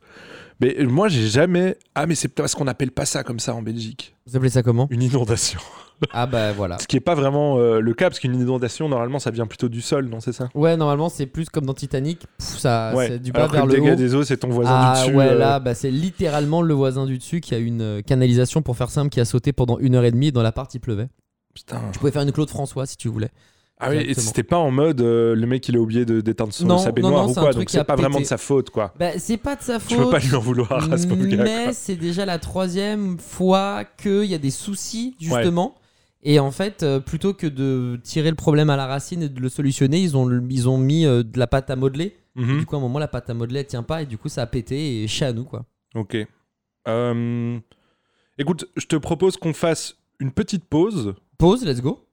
Mais 0.60 0.76
euh, 0.80 0.88
moi, 0.88 1.08
j'ai 1.08 1.28
jamais. 1.28 1.78
Ah, 1.96 2.06
mais 2.06 2.14
c'est 2.14 2.28
parce 2.28 2.54
qu'on 2.54 2.68
appelle 2.68 2.92
pas 2.92 3.06
ça 3.06 3.24
comme 3.24 3.40
ça 3.40 3.56
en 3.56 3.64
Belgique. 3.64 4.16
Vous 4.28 4.36
appelez 4.36 4.52
ça 4.52 4.62
comment? 4.62 4.88
Une 4.92 5.02
inondation. 5.02 5.60
Ah 6.14 6.26
bah 6.26 6.52
voilà. 6.52 6.78
Ce 6.80 6.88
qui 6.88 6.98
est 6.98 7.02
pas 7.02 7.16
vraiment 7.16 7.58
euh, 7.58 7.80
le 7.80 7.94
cas, 7.94 8.10
parce 8.10 8.20
qu'une 8.20 8.36
inondation, 8.40 8.90
normalement, 8.90 9.20
ça 9.20 9.32
vient 9.32 9.46
plutôt 9.48 9.70
du 9.70 9.82
sol, 9.82 10.06
non 10.08 10.20
C'est 10.20 10.34
ça? 10.34 10.50
Ouais, 10.56 10.76
normalement 10.78 11.10
c'est 11.10 11.26
plus 11.28 11.50
comme 11.50 11.66
dans 11.66 11.74
Titanic, 11.74 12.20
Pff, 12.38 12.58
ça 12.60 12.94
Ouais. 12.96 13.08
c'est 13.08 13.20
du 13.20 13.32
bas 13.32 13.40
Alors 13.40 13.52
que 13.52 13.56
vers 13.58 13.66
le 13.66 13.74
le 13.76 13.80
dégât 13.80 13.94
haut. 13.94 13.96
des 13.96 14.16
eaux, 14.16 14.24
c'est 14.24 14.38
ton 14.38 14.50
voisin 14.50 14.72
Ah 14.74 14.94
du 14.96 15.02
dessus. 15.08 15.18
ouais, 15.18 15.28
euh, 15.30 15.38
là, 15.38 15.60
bah, 15.60 15.74
c'est 15.76 15.92
littéralement 15.92 16.62
le 16.62 16.74
voisin 16.74 17.06
du 17.06 17.18
dessus 17.18 17.40
qui 17.42 17.54
a 17.56 17.58
une 17.60 17.82
euh, 17.82 18.02
canalisation, 18.02 18.62
pour 18.62 18.76
faire 18.78 18.90
simple, 18.90 19.10
qui 19.10 19.20
a 19.20 19.26
sauté 19.26 19.54
pendant 19.54 19.78
une 19.80 19.96
heure 19.96 20.04
et 20.06 20.12
demie 20.12 20.28
et 20.28 20.32
dans 20.32 20.44
l'appart 20.44 20.74
il 20.74 20.80
pleuvait. 20.80 21.08
Putain. 21.54 21.82
Tu 21.92 22.00
pouvais 22.00 22.12
faire 22.12 22.22
une 22.24 22.32
Claude 22.32 22.50
François 22.50 22.86
si 22.86 22.98
tu 22.98 23.08
voulais. 23.10 23.30
Ah 23.84 23.90
oui, 23.90 23.98
et 23.98 24.14
c'était 24.14 24.44
pas 24.44 24.58
en 24.58 24.70
mode 24.70 25.02
euh, 25.02 25.34
le 25.34 25.48
mec 25.48 25.68
il 25.68 25.76
a 25.76 25.80
oublié 25.80 26.06
de 26.06 26.22
d'éteindre 26.22 26.54
son 26.54 26.68
Non, 26.68 26.78
sa 26.78 26.92
baignoire 26.92 27.26
non, 27.26 27.32
ou 27.32 27.34
quoi, 27.34 27.52
donc 27.52 27.68
c'est 27.72 27.84
pas 27.84 27.96
vraiment 27.96 28.20
de 28.20 28.26
sa 28.26 28.38
faute 28.38 28.70
quoi. 28.70 28.94
Bah 29.00 29.08
c'est 29.18 29.38
pas 29.38 29.56
de 29.56 29.64
sa 29.64 29.80
faute. 29.80 29.90
Tu 29.90 29.98
peux 29.98 30.10
pas 30.12 30.20
lui 30.20 30.36
en 30.36 30.40
vouloir 30.40 30.94
à 30.94 30.98
ce 31.00 31.08
pauvre 31.08 31.26
gars. 31.26 31.44
Mais 31.44 31.74
c'est 31.74 31.96
déjà 31.96 32.26
la 32.28 32.38
troisième 32.38 33.18
fois 33.18 33.84
qu'il 33.98 34.26
y 34.26 34.36
a 34.36 34.38
des 34.38 34.52
soucis, 34.52 35.16
justement. 35.20 35.74
Et 36.24 36.40
en 36.40 36.52
fait, 36.52 36.84
euh, 36.84 37.00
plutôt 37.00 37.34
que 37.34 37.48
de 37.48 38.00
tirer 38.04 38.30
le 38.30 38.36
problème 38.36 38.70
à 38.70 38.78
la 38.78 38.86
racine 38.86 39.24
et 39.24 39.30
de 39.30 39.40
le 39.40 39.50
solutionner, 39.50 40.00
ils 40.00 40.16
ont, 40.16 40.30
ils 40.50 40.70
ont 40.70 40.78
mis 40.78 41.06
euh, 41.06 41.24
de 41.24 41.40
la 41.40 41.48
pâte 41.48 41.70
à 41.70 41.76
modeler. 41.76 42.16
Mhm. 42.36 42.60
Du 42.60 42.66
coup, 42.66 42.76
à 42.76 42.80
un 42.80 42.82
moment, 42.82 43.00
la 43.00 43.08
pâte 43.08 43.30
à 43.30 43.34
modeler, 43.34 43.62
elle 43.62 43.68
tient 43.68 43.84
pas. 43.84 44.04
Et 44.04 44.06
du 44.06 44.18
coup, 44.18 44.30
ça 44.30 44.44
a 44.44 44.48
pété 44.48 45.04
et 45.04 45.08
chez 45.08 45.26
à 45.26 45.34
nous, 45.34 45.46
quoi. 45.46 45.66
Ok. 45.96 46.16
Euh, 46.88 47.60
Écoute, 48.38 48.66
je 48.76 48.86
te 48.86 48.96
propose 48.96 49.38
qu'on 49.38 49.54
fasse 49.54 49.98
une 50.20 50.32
petite 50.32 50.66
pause. 50.66 51.14
Pause, 51.38 51.66
let's 51.66 51.82
go. 51.82 52.08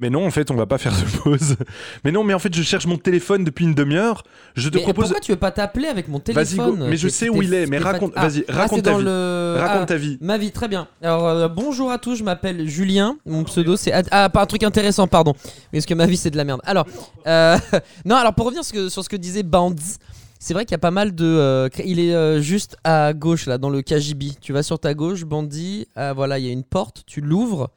Mais 0.00 0.10
non, 0.10 0.26
en 0.26 0.30
fait, 0.32 0.50
on 0.50 0.56
va 0.56 0.66
pas 0.66 0.76
faire 0.78 0.92
de 0.92 1.18
pause. 1.22 1.56
Mais 2.04 2.10
non, 2.10 2.24
mais 2.24 2.34
en 2.34 2.38
fait, 2.40 2.52
je 2.54 2.62
cherche 2.62 2.86
mon 2.86 2.98
téléphone 2.98 3.44
depuis 3.44 3.64
une 3.64 3.74
demi-heure. 3.74 4.24
Je 4.56 4.68
te 4.68 4.76
Mais 4.76 4.82
propose. 4.82 5.04
pourquoi 5.04 5.20
tu 5.20 5.30
veux 5.32 5.38
pas 5.38 5.52
t'appeler 5.52 5.86
avec 5.86 6.08
mon 6.08 6.18
Vas-y, 6.18 6.24
téléphone 6.34 6.78
go. 6.80 6.86
Mais 6.88 6.96
je 6.96 7.08
sais 7.08 7.28
où 7.28 7.40
il 7.42 7.54
est, 7.54 7.66
mais 7.66 7.78
raconte- 7.78 8.12
vas-y, 8.14 8.44
ah, 8.48 8.52
raconte 8.54 8.82
ta 8.82 8.98
vie. 8.98 9.04
le- 9.04 9.56
Raconte 9.58 9.82
ah, 9.82 9.86
ta 9.86 9.96
vie. 9.96 10.18
Ma 10.20 10.36
vie, 10.36 10.50
très 10.50 10.66
bien. 10.66 10.88
Alors, 11.00 11.26
euh, 11.28 11.48
bonjour 11.48 11.92
à 11.92 11.98
tous, 11.98 12.16
je 12.16 12.24
m'appelle 12.24 12.68
Julien. 12.68 13.16
Mon 13.24 13.44
pseudo, 13.44 13.76
c'est. 13.76 13.92
Ah, 14.10 14.28
pas 14.28 14.42
un 14.42 14.46
truc 14.46 14.64
intéressant, 14.64 15.06
pardon. 15.06 15.32
Mais 15.72 15.78
parce 15.78 15.86
que 15.86 15.94
ma 15.94 16.06
vie, 16.06 16.16
c'est 16.16 16.30
de 16.30 16.36
la 16.36 16.44
merde. 16.44 16.60
Alors, 16.64 16.86
euh, 17.28 17.56
non, 18.04 18.16
alors 18.16 18.34
pour 18.34 18.46
revenir 18.46 18.64
sur 18.64 18.74
ce 18.74 18.80
que, 18.84 18.88
sur 18.88 19.04
ce 19.04 19.08
que 19.08 19.16
disait 19.16 19.44
Bandz, 19.44 19.98
c'est 20.40 20.54
vrai 20.54 20.64
qu'il 20.64 20.72
y 20.72 20.74
a 20.74 20.78
pas 20.78 20.90
mal 20.90 21.14
de. 21.14 21.24
euh, 21.24 21.68
il 21.84 22.00
est 22.00 22.14
euh, 22.14 22.40
juste 22.40 22.76
à 22.82 23.12
gauche, 23.12 23.46
là, 23.46 23.58
dans 23.58 23.70
le 23.70 23.80
KGB. 23.80 24.32
Tu 24.40 24.52
vas 24.52 24.64
sur 24.64 24.80
ta 24.80 24.92
gauche, 24.92 25.22
Bandit. 25.24 25.86
ah, 25.94 26.12
voilà, 26.12 26.40
il 26.40 26.46
y 26.46 26.48
a 26.48 26.52
une 26.52 26.64
porte, 26.64 27.04
tu 27.06 27.20
l'ouvres. 27.20 27.70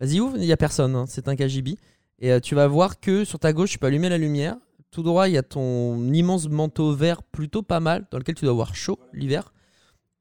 Vas-y, 0.00 0.18
ouvre, 0.20 0.36
il 0.38 0.44
y 0.44 0.52
a 0.52 0.56
personne, 0.56 0.96
hein, 0.96 1.04
c'est 1.06 1.28
un 1.28 1.36
KGB. 1.36 1.76
Et 2.20 2.32
euh, 2.32 2.40
tu 2.40 2.54
vas 2.54 2.66
voir 2.66 3.00
que 3.00 3.24
sur 3.24 3.38
ta 3.38 3.52
gauche, 3.52 3.70
tu 3.70 3.78
peux 3.78 3.86
allumer 3.86 4.08
la 4.08 4.18
lumière. 4.18 4.56
Tout 4.90 5.02
droit, 5.02 5.28
il 5.28 5.34
y 5.34 5.38
a 5.38 5.42
ton 5.42 6.12
immense 6.12 6.48
manteau 6.48 6.94
vert, 6.94 7.22
plutôt 7.22 7.62
pas 7.62 7.80
mal, 7.80 8.06
dans 8.10 8.18
lequel 8.18 8.34
tu 8.34 8.44
dois 8.44 8.52
avoir 8.52 8.74
chaud 8.74 8.98
l'hiver. 9.12 9.52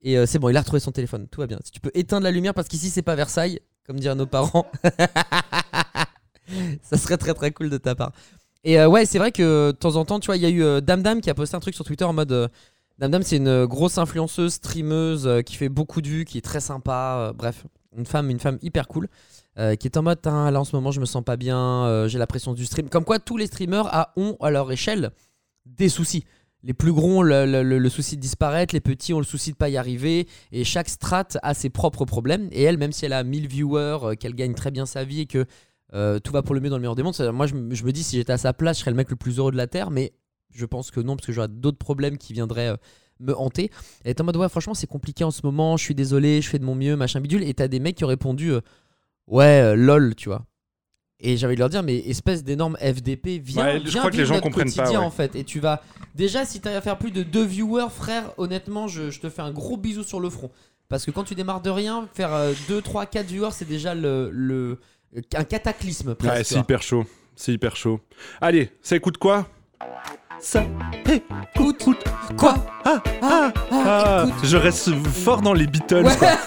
Et 0.02 0.18
euh, 0.18 0.26
c'est 0.26 0.38
bon, 0.38 0.50
il 0.50 0.58
a 0.58 0.60
retrouvé 0.60 0.80
son 0.80 0.92
téléphone, 0.92 1.28
tout 1.30 1.42
va 1.42 1.48
bien. 1.48 1.60
Si 1.64 1.72
tu 1.72 1.80
peux 1.80 1.92
éteindre 1.94 2.24
la 2.24 2.32
lumière, 2.32 2.54
parce 2.54 2.68
qu'ici 2.68 2.90
c'est 2.90 3.02
pas 3.02 3.16
Versailles, 3.16 3.60
comme 3.86 4.00
diraient 4.00 4.16
nos 4.16 4.28
parents, 4.28 4.70
ça 6.84 6.98
serait 6.98 7.18
très 7.18 7.34
très 7.34 7.52
cool 7.52 7.70
de 7.70 7.78
ta 7.78 7.96
part. 7.96 8.12
Et 8.64 8.80
euh, 8.80 8.88
ouais, 8.88 9.06
c'est 9.06 9.18
vrai 9.18 9.32
que 9.32 9.72
de 9.72 9.78
temps 9.78 9.96
en 9.96 10.06
temps, 10.06 10.20
tu 10.20 10.28
vois, 10.28 10.38
il 10.38 10.44
y 10.44 10.46
a 10.46 10.50
eu 10.50 10.82
Dame 10.82 11.22
qui 11.22 11.30
a 11.30 11.34
posté 11.34 11.56
un 11.56 11.62
truc 11.62 11.76
sur 11.76 11.86
Twitter 11.86 12.06
en 12.06 12.14
mode. 12.14 12.50
Dame, 12.98 13.24
c'est 13.24 13.38
une 13.38 13.66
grosse 13.66 13.98
influenceuse, 13.98 14.54
streameuse, 14.54 15.42
qui 15.46 15.56
fait 15.56 15.70
beaucoup 15.70 16.02
de 16.02 16.08
vues, 16.08 16.26
qui 16.26 16.38
est 16.38 16.42
très 16.42 16.60
sympa. 16.60 17.32
bref, 17.34 17.66
une 17.98 18.06
femme, 18.06 18.30
une 18.30 18.40
femme 18.40 18.60
hyper 18.62 18.88
cool. 18.90 19.08
Euh, 19.58 19.76
qui 19.76 19.88
est 19.88 19.98
en 19.98 20.04
mode, 20.04 20.22
Tain, 20.22 20.52
là 20.52 20.60
en 20.60 20.64
ce 20.64 20.76
moment 20.76 20.92
je 20.92 21.00
me 21.00 21.06
sens 21.06 21.24
pas 21.24 21.36
bien, 21.38 21.86
euh, 21.86 22.08
j'ai 22.08 22.20
la 22.20 22.28
pression 22.28 22.54
du 22.54 22.66
stream. 22.66 22.90
Comme 22.90 23.04
quoi 23.04 23.20
tous 23.20 23.38
les 23.38 23.48
streamers 23.48 24.08
ont 24.16 24.38
à 24.42 24.52
leur 24.52 24.72
échelle 24.72 25.12
des 25.66 25.90
soucis. 25.90 26.24
Les 26.64 26.74
plus 26.74 26.92
gros 26.92 27.20
ont 27.20 27.22
le, 27.22 27.90
souci 27.90 28.18
de 28.18 28.22
disparaître, 28.22 28.76
les 28.76 28.82
petits 28.82 29.14
ont 29.14 29.20
le 29.20 29.26
souci 29.26 29.52
de 29.52 29.56
pas 29.56 29.70
y 29.70 29.78
arriver, 29.78 30.28
et 30.52 30.66
chaque 30.66 30.90
strat 30.90 31.28
a 31.42 31.54
ses 31.54 31.70
propres 31.70 32.04
problèmes. 32.04 32.50
Et 32.52 32.64
elle, 32.64 32.78
même 32.78 32.92
si 32.92 33.06
elle 33.06 33.14
a 33.14 33.24
1000 33.24 33.48
viewers, 33.48 33.98
euh, 34.04 34.16
qu'elle 34.16 34.36
gagne 34.36 34.54
très 34.54 34.70
bien 34.70 34.86
sa 34.86 35.04
vie 35.06 35.22
et 35.22 35.26
que 35.26 35.46
tout 36.24 36.32
va 36.32 36.44
pour 36.44 36.54
le 36.54 36.62
mieux 36.62 36.70
dans 36.70 36.76
le 36.76 36.82
meilleur 36.82 36.96
des 36.96 37.02
mondes, 37.02 37.20
moi 37.34 37.48
je, 37.48 37.56
me- 37.56 37.74
je 37.74 37.84
me 37.84 37.92
dis 37.92 38.04
si 38.04 38.18
j'étais 38.18 38.34
à 38.34 38.38
sa 38.38 38.54
place, 38.54 38.78
je 38.78 38.82
serais 38.82 38.92
le 38.92 38.98
mec 38.98 39.10
le 39.10 39.16
plus 39.16 39.40
heureux 39.40 39.52
de 39.52 39.58
la 39.58 39.66
Terre, 39.66 39.90
mais 39.90 40.14
je 40.52 40.66
pense 40.66 40.92
que 40.92 41.00
non, 41.00 41.16
parce 41.16 41.26
que 41.26 41.34
j'aurais 41.34 41.48
d'autres 41.48 41.80
problèmes 41.80 42.18
qui 42.20 42.34
viendraient 42.34 42.76
me 43.20 43.36
hanter. 43.36 43.72
Elle 44.04 44.12
est 44.12 44.22
en 44.22 44.24
mode 44.24 44.38
ouais, 44.38 44.50
franchement 44.50 44.76
c'est 44.76 44.86
compliqué 44.86 45.24
en 45.24 45.32
ce 45.32 45.42
moment, 45.44 45.78
je 45.78 45.84
suis 45.84 45.96
désolé, 45.96 46.42
je 46.44 46.50
fais 46.50 46.60
de 46.60 46.64
mon 46.64 46.76
mieux, 46.76 46.96
machin 46.96 47.22
bidule, 47.22 47.42
et 47.44 47.54
t'as 47.56 47.68
des 47.68 47.80
mecs 47.80 47.96
qui 47.96 48.04
ont 48.04 48.08
répondu 48.08 48.52
ouais, 49.30 49.62
euh, 49.62 49.76
lol, 49.76 50.16
tu 50.16 50.30
vois. 50.30 50.46
Et 51.22 51.36
j'ai 51.36 51.46
envie 51.46 51.56
de 51.56 51.60
leur 51.60 51.70
dire, 51.70 51.84
mais 51.84 51.98
espèce 51.98 52.44
d'énorme 52.46 52.78
FDP, 52.78 53.40
viens, 53.44 53.66
Ouais, 53.66 53.82
je 53.84 53.90
viens 53.90 54.00
crois 54.02 54.12
que 54.12 54.16
les 54.18 54.26
gens 54.26 54.40
comprennent 54.40 54.72
pas, 54.74 54.90
ouais. 54.90 54.96
en 54.98 55.12
fait. 55.12 55.36
Et 55.36 55.44
tu 55.44 55.60
vas. 55.60 55.82
Déjà, 56.16 56.46
si 56.46 56.62
t'arrives 56.62 56.78
à 56.78 56.82
faire 56.82 56.98
plus 56.98 57.12
de 57.12 57.24
deux 57.24 57.44
viewers, 57.44 57.90
frère, 57.90 58.32
honnêtement, 58.38 58.88
je, 58.88 59.10
je 59.12 59.20
te 59.20 59.30
fais 59.30 59.42
un 59.42 59.52
gros 59.52 59.76
bisou 59.76 60.04
sur 60.04 60.20
le 60.22 60.30
front. 60.30 60.50
Parce 60.88 61.06
que 61.06 61.12
quand 61.12 61.24
tu 61.26 61.36
démarres 61.36 61.62
de 61.62 61.70
rien, 61.70 62.08
faire 62.14 62.32
2, 62.70 62.82
3, 62.82 63.06
4 63.06 63.26
viewers, 63.28 63.52
c'est 63.52 63.68
déjà 63.68 63.94
le, 63.94 64.30
le- 64.32 64.80
un 65.36 65.44
cataclysme 65.44 66.16
presque. 66.16 66.34
Ouais, 66.36 66.44
c'est 66.44 66.60
hyper 66.60 66.82
chaud. 66.82 67.06
C'est 67.36 67.52
hyper 67.54 67.76
chaud. 67.76 68.00
Allez, 68.42 68.70
ça 68.82 68.96
écoute 68.96 69.18
quoi? 69.18 69.48
Ça 70.42 70.64
écoute 71.80 72.04
Quoi 72.38 72.56
Ah, 72.86 73.02
ah, 73.22 73.52
ah. 73.72 74.24
écoute. 74.28 74.40
Je 74.44 74.58
reste 74.58 74.90
fort 75.08 75.42
dans 75.42 75.54
les 75.54 75.68
Beatles. 75.68 76.06
Ouais. 76.06 76.16
quoi. 76.18 76.28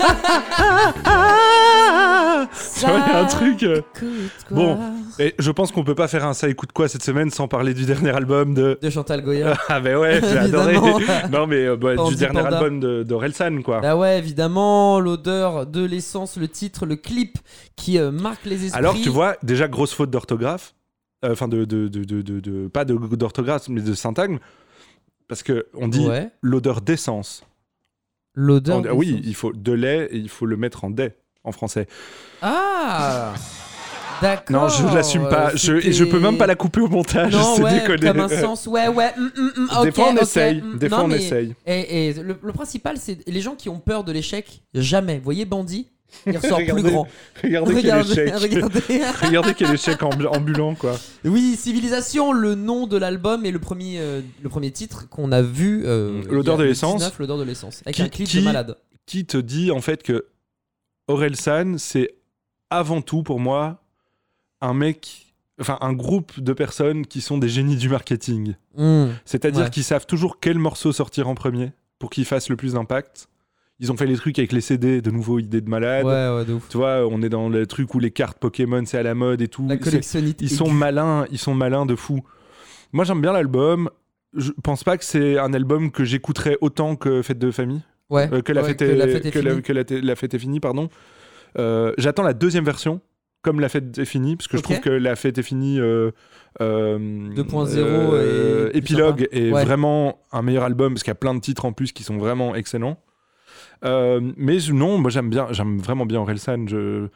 Ah, 0.59 0.93
ah. 1.05 2.47
Tu 2.78 2.86
vois, 2.86 2.99
il 3.07 3.12
y 3.12 3.16
a 3.16 3.20
un 3.20 3.26
truc. 3.26 3.62
euh. 3.62 3.80
Quoi 3.99 4.09
Bon. 4.51 4.78
Et 5.18 5.34
je 5.38 5.51
pense 5.51 5.70
qu'on 5.72 5.84
peut 5.84 5.95
pas 5.95 6.09
faire 6.09 6.26
un 6.26 6.32
ça 6.34 6.49
écoute 6.49 6.72
quoi 6.72 6.88
cette 6.88 7.03
semaine 7.03 7.30
sans 7.30 7.47
parler 7.49 7.74
du 7.74 7.84
dernier 7.84 8.11
album 8.11 8.55
de. 8.55 8.78
De 8.80 8.90
Chantal 8.90 9.22
Goya. 9.22 9.57
Ah 9.68 9.80
bah 9.80 9.99
ouais, 9.99 10.20
j'ai 10.22 10.38
adoré. 10.38 10.74
Évidemment. 10.74 10.99
non 11.30 11.47
mais 11.47 11.66
euh, 11.66 11.76
bah, 11.76 11.95
du 12.09 12.16
dernier 12.16 12.43
Panda. 12.43 12.57
album 12.59 12.80
de 12.80 13.03
d'Orelsan 13.03 13.62
quoi. 13.62 13.80
Bah 13.80 13.97
ouais, 13.97 14.18
évidemment, 14.18 14.99
l'odeur 15.01 15.66
de 15.66 15.84
l'essence, 15.84 16.36
le 16.36 16.49
titre, 16.49 16.86
le 16.86 16.97
clip 16.97 17.38
qui 17.76 17.99
euh, 17.99 18.11
marque 18.11 18.45
les 18.45 18.64
esprits. 18.64 18.78
Alors 18.78 18.95
tu 19.01 19.09
vois, 19.09 19.36
déjà 19.43 19.68
grosse 19.68 19.95
faute 19.95 20.11
d'orthographe. 20.11 20.74
Euh, 21.25 21.33
Enfin 21.33 21.49
de, 21.49 21.64
de, 21.64 22.68
pas 22.68 22.85
de- 22.85 22.95
d'orthographe 23.16 23.68
mais 23.68 23.81
de 23.81 23.95
syntagme. 23.95 24.39
Parce 25.29 25.43
que 25.43 25.66
on 25.75 25.89
dit 25.89 26.07
Ouais. 26.07 26.31
l'odeur 26.43 26.81
d'essence. 26.81 27.45
L'odeur. 28.35 28.83
De 28.83 28.91
oui, 28.91 29.20
il 29.25 29.35
faut 29.35 29.53
de 29.53 29.73
lait 29.73 30.09
et 30.11 30.16
il 30.16 30.29
faut 30.29 30.47
le 30.47 30.57
mettre 30.57 30.85
en 30.85 30.91
dé 30.91 31.11
en 31.45 31.53
français. 31.53 31.87
Ah 32.41 33.33
D'accord. 34.23 34.62
Non, 34.62 34.68
je 34.68 34.95
l'assume 34.95 35.29
pas. 35.29 35.49
euh, 35.51 35.57
Je, 35.57 35.73
et 35.75 35.93
je 35.93 36.05
peux 36.05 36.20
même 36.20 36.39
pas 36.39 36.47
la 36.47 36.55
couper 36.55 36.81
au 36.81 36.87
montage. 36.87 37.33
Non, 37.33 37.55
c'est 37.57 37.62
ouais, 37.64 37.81
déconné. 37.81 38.07
comme 38.07 38.20
un 38.20 38.29
sens. 38.29 38.66
Ouais, 38.68 38.87
ouais. 38.87 39.11
hum, 39.16 39.33
hum, 39.37 39.53
hum, 39.57 39.68
des 39.83 39.89
ok, 39.89 39.95
fois 39.97 40.09
on 40.12 40.16
essaye. 40.16 40.62
Des 40.77 40.89
fois 40.89 40.99
Non, 40.99 41.05
on 41.05 41.09
mais- 41.09 41.16
essaye. 41.25 41.55
Et, 41.66 42.09
et 42.09 42.12
le, 42.14 42.37
le 42.41 42.53
principal, 42.53 42.99
c'est 42.99 43.18
les 43.29 43.41
gens 43.41 43.57
qui 43.57 43.68
ont 43.68 43.81
peur 43.81 44.05
de 44.05 44.12
l'échec, 44.12 44.62
jamais. 44.75 45.18
Vous 45.18 45.25
voyez, 45.25 45.45
Bandit, 45.45 45.89
il 46.27 46.37
ressort 46.37 46.59
plus 46.59 46.71
Regardez- 46.73 46.91
grand. 46.91 47.09
Regardez, 47.43 47.83
quel 47.83 48.01
échec. 48.01 48.35
regardez. 48.35 48.81
Regardez 49.23 49.55
quel 49.55 49.75
échec 49.75 50.01
ambu- 50.03 50.27
ambulant 50.27 50.75
quoi. 50.75 50.97
Oui, 51.25 51.57
Civilisation, 51.59 52.33
le 52.33 52.55
nom 52.55 52.87
de 52.87 52.97
l'album 52.97 53.45
et 53.47 53.51
le 53.51 53.59
premier, 53.59 53.99
euh, 54.01 54.21
le 54.43 54.49
premier 54.49 54.71
titre 54.71 55.09
qu'on 55.09 55.33
a 55.33 55.43
vu. 55.43 55.83
euh, 55.85 56.23
L'odeur 56.31 56.55
y 56.55 56.57
a 56.57 56.59
de 56.59 56.63
le 56.65 56.69
l'essence. 56.71 56.97
19, 57.01 57.19
L'odeur 57.19 57.39
de 57.39 57.45
l'essence. 57.45 57.83
Avec 57.85 57.97
Qui- 57.97 58.03
un 58.03 58.09
clip 58.09 58.29
qui- 58.29 58.39
de 58.39 58.45
malade. 58.45 58.77
Qui 59.07 59.25
te 59.27 59.37
dit 59.37 59.71
en 59.71 59.81
fait 59.81 60.03
que 60.03 60.27
Orelsan 61.09 61.77
c'est 61.79 62.15
avant 62.71 63.03
tout 63.03 63.23
pour 63.23 63.41
moi 63.41 63.83
un 64.61 64.75
mec, 64.75 65.35
enfin 65.61 65.77
un 65.81 65.93
groupe 65.93 66.39
de 66.41 66.53
personnes 66.53 67.05
qui 67.07 67.21
sont 67.21 67.37
des 67.39 67.49
génies 67.49 67.77
du 67.77 67.89
marketing. 67.89 68.55
Hmm. 68.77 69.09
C'est-à-dire 69.25 69.65
Ouais. 69.65 69.71
qu'ils 69.71 69.85
savent 69.85 70.07
toujours 70.07 70.39
quel 70.41 70.59
morceau 70.59 70.93
sortir 70.93 71.29
en 71.29 71.35
premier 71.35 71.73
pour 71.99 72.11
qu'il 72.11 72.25
fasse 72.25 72.49
le 72.49 72.57
plus 72.57 72.75
d'impact. 72.75 73.29
Ils 73.83 73.91
ont 73.93 73.97
fait 73.97 74.07
les 74.07 74.16
trucs 74.16 74.39
avec 74.39 74.53
les 74.53 74.61
CD, 74.62 75.03
de 75.03 75.11
nouveaux 75.11 75.39
idées 75.41 75.61
de 75.61 75.68
malades. 75.68 76.07
Ouais, 76.07 76.39
ouais, 76.39 76.45
de 76.47 76.55
ouf. 76.55 76.68
Tu 76.70 76.76
vois, 76.78 77.05
on 77.07 77.20
est 77.20 77.28
dans 77.28 77.49
le 77.49 77.66
truc 77.66 77.95
où 77.95 77.99
les 77.99 78.11
cartes 78.12 78.39
Pokémon 78.39 78.83
c'est 78.87 78.97
à 78.97 79.03
la 79.03 79.14
mode 79.14 79.43
et 79.43 79.49
tout. 79.49 79.66
La. 79.68 79.74
Ils 80.41 80.49
sont 80.51 80.70
malins, 80.70 81.26
ils 81.30 81.39
sont 81.39 81.55
malins 81.55 81.85
de 81.85 81.97
fou. 81.97 82.20
Moi 82.93 83.05
j'aime 83.05 83.20
bien 83.20 83.33
l'album. 83.33 83.91
Je 84.35 84.51
pense 84.62 84.83
pas 84.85 84.97
que 84.97 85.05
c'est 85.05 85.37
un 85.39 85.53
album 85.53 85.91
que 85.91 86.05
j'écouterais 86.05 86.57
autant 86.62 86.97
que 86.97 87.20
Fête 87.22 87.39
de 87.39 87.51
famille. 87.51 87.83
Ouais, 88.09 88.28
Euh, 88.33 88.41
que, 88.41 88.53
la 88.53 88.62
ouais, 88.62 88.68
fête 88.68 88.78
que 88.78 88.85
est, 88.85 88.95
la 88.97 89.09
fête 89.09 89.26
est 89.26 89.30
que 89.30 89.39
la- 89.41 89.51
finie. 89.51 89.62
que 89.62 89.72
la- 89.72 89.83
la 90.01 90.16
fête 90.16 90.33
est 90.35 90.39
finie, 90.39 90.61
pardon. 90.61 90.89
Euh, 91.59 91.93
J'attends 91.99 92.22
la 92.22 92.33
deuxième 92.35 92.64
version 92.64 93.01
comme 93.43 93.59
La 93.59 93.68
Fête 93.68 93.99
est 93.99 94.05
finie, 94.05 94.37
parce 94.37 94.47
que 94.47 94.57
je 94.57 94.62
trouve 94.62 94.78
que 94.78 94.89
La 94.91 95.16
Fête 95.16 95.37
est 95.37 95.43
finie. 95.43 95.80
euh, 95.80 96.12
euh, 96.61 96.99
2.0 97.35 97.78
euh, 97.78 98.68
est 98.68 98.70
plus 98.70 98.78
Épilogue 98.78 99.28
est 99.33 99.51
Ouais. 99.51 99.64
vraiment 99.64 100.20
un 100.30 100.43
meilleur 100.43 100.62
album 100.64 100.95
parce 100.95 101.03
qu'il 101.03 101.11
y 101.11 101.12
a 101.12 101.16
plein 101.16 101.35
de 101.35 101.41
titres 101.41 101.64
en 101.64 101.72
plus 101.72 101.91
qui 101.93 102.05
sont 102.05 102.18
vraiment 102.18 102.55
excellents. 102.55 102.99
Euh, 103.85 104.20
mais 104.37 104.59
non, 104.72 104.99
moi 104.99 105.11
j'aime 105.11 105.30
bien, 105.30 105.49
j'aime 105.51 105.78
vraiment 105.78 106.07
bien 106.07 106.20
Orelsan. 106.20 106.66
Je... 106.68 107.09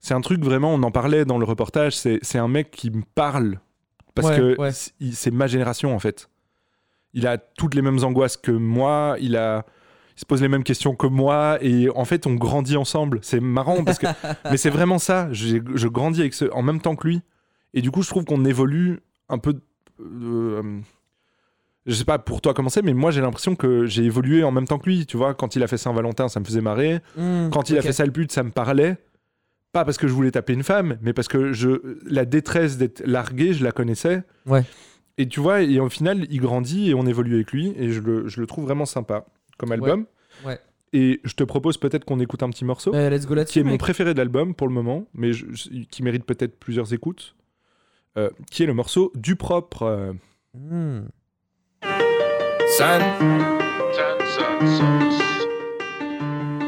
C'est 0.00 0.14
un 0.14 0.20
truc 0.20 0.42
vraiment, 0.44 0.72
on 0.74 0.82
en 0.82 0.90
parlait 0.90 1.24
dans 1.24 1.38
le 1.38 1.44
reportage. 1.44 1.96
C'est, 1.96 2.38
un 2.38 2.48
mec 2.48 2.70
qui 2.70 2.90
me 2.90 3.02
parle 3.14 3.60
parce 4.14 4.28
Ouais, 4.28 4.36
que 4.36 4.60
ouais. 4.60 4.70
c'est, 4.72 5.30
ma 5.30 5.46
génération 5.46 5.94
en 5.94 5.98
fait. 5.98 6.30
Il 7.12 7.26
a 7.26 7.38
toutes 7.38 7.74
les 7.74 7.82
mêmes 7.82 8.02
angoisses 8.04 8.36
que 8.36 8.52
moi. 8.52 9.16
Il 9.20 9.36
a, 9.36 9.64
il 10.16 10.20
se 10.20 10.24
pose 10.26 10.42
les 10.42 10.48
mêmes 10.48 10.64
questions 10.64 10.94
que 10.94 11.06
moi 11.06 11.58
et 11.60 11.90
en 11.90 12.04
fait 12.04 12.26
on 12.26 12.34
grandit 12.34 12.76
ensemble. 12.76 13.18
C'est 13.22 13.40
marrant 13.40 13.82
parce 13.84 13.98
que, 13.98 14.06
mais 14.50 14.56
c'est 14.56 14.70
vraiment 14.70 14.98
ça. 14.98 15.28
Je 15.32 15.88
grandis 15.88 16.20
avec 16.20 16.34
ce, 16.34 16.44
en 16.52 16.62
même 16.62 16.80
temps 16.80 16.94
que 16.96 17.08
lui 17.08 17.22
et 17.74 17.82
du 17.82 17.90
coup 17.90 18.02
je 18.02 18.08
trouve 18.08 18.24
qu'on 18.24 18.44
évolue 18.44 19.00
un 19.28 19.38
peu. 19.38 19.54
euh, 20.00 20.80
je 21.86 21.92
sais 21.94 22.04
pas 22.04 22.18
pour 22.18 22.40
toi 22.40 22.52
comment 22.54 22.68
c'est, 22.68 22.82
mais 22.82 22.94
moi 22.94 23.10
j'ai 23.10 23.20
l'impression 23.20 23.54
que 23.56 23.86
j'ai 23.86 24.04
évolué 24.04 24.42
en 24.44 24.50
même 24.50 24.66
temps 24.66 24.78
que 24.78 24.88
lui. 24.88 25.06
Tu 25.06 25.16
vois, 25.16 25.34
quand 25.34 25.56
il 25.56 25.62
a 25.62 25.66
fait 25.68 25.78
Saint-Valentin, 25.78 26.28
ça 26.28 26.40
me 26.40 26.44
faisait 26.44 26.60
marrer. 26.60 27.00
Hmm, 27.16 27.48
Quand 27.50 27.70
il 27.70 27.78
a 27.78 27.82
fait 27.82 27.92
sale 27.92 28.12
pute, 28.12 28.32
ça 28.32 28.42
me 28.42 28.50
parlait. 28.50 28.96
Pas 29.72 29.84
parce 29.84 29.98
que 29.98 30.08
je 30.08 30.12
voulais 30.12 30.30
taper 30.30 30.52
une 30.54 30.62
femme, 30.62 30.98
mais 31.02 31.12
parce 31.12 31.28
que 31.28 31.52
je, 31.52 31.98
la 32.08 32.24
détresse 32.24 32.78
d'être 32.78 33.02
largué, 33.06 33.52
je 33.52 33.62
la 33.62 33.72
connaissais. 33.72 34.22
Ouais. 34.46 34.64
Et 35.18 35.28
tu 35.28 35.40
vois, 35.40 35.62
et 35.62 35.78
au 35.80 35.88
final, 35.88 36.26
il 36.30 36.40
grandit 36.40 36.90
et 36.90 36.94
on 36.94 37.06
évolue 37.06 37.34
avec 37.34 37.52
lui. 37.52 37.72
Et 37.76 37.90
je 37.90 38.00
le, 38.00 38.26
je 38.28 38.40
le 38.40 38.46
trouve 38.46 38.64
vraiment 38.64 38.86
sympa 38.86 39.24
comme 39.58 39.72
album. 39.72 40.06
Ouais. 40.46 40.58
Et 40.92 41.20
je 41.24 41.34
te 41.34 41.44
propose 41.44 41.76
peut-être 41.78 42.04
qu'on 42.04 42.20
écoute 42.20 42.42
un 42.42 42.48
petit 42.50 42.64
morceau, 42.64 42.94
Euh, 42.94 43.10
let's 43.10 43.26
go 43.26 43.34
qui 43.44 43.58
est 43.58 43.62
mon 43.64 43.76
préféré 43.76 44.12
de 44.14 44.18
l'album 44.18 44.54
pour 44.54 44.66
le 44.68 44.72
moment, 44.72 45.06
mais 45.14 45.32
je- 45.32 45.46
qui 45.90 46.02
mérite 46.02 46.24
peut-être 46.24 46.58
plusieurs 46.58 46.92
écoutes. 46.94 47.34
euh, 48.16 48.30
qui 48.50 48.62
est 48.62 48.66
le 48.66 48.72
morceau 48.74 49.12
Du 49.14 49.36
propre. 49.36 49.82
euh. 49.82 51.02
San. 52.76 53.00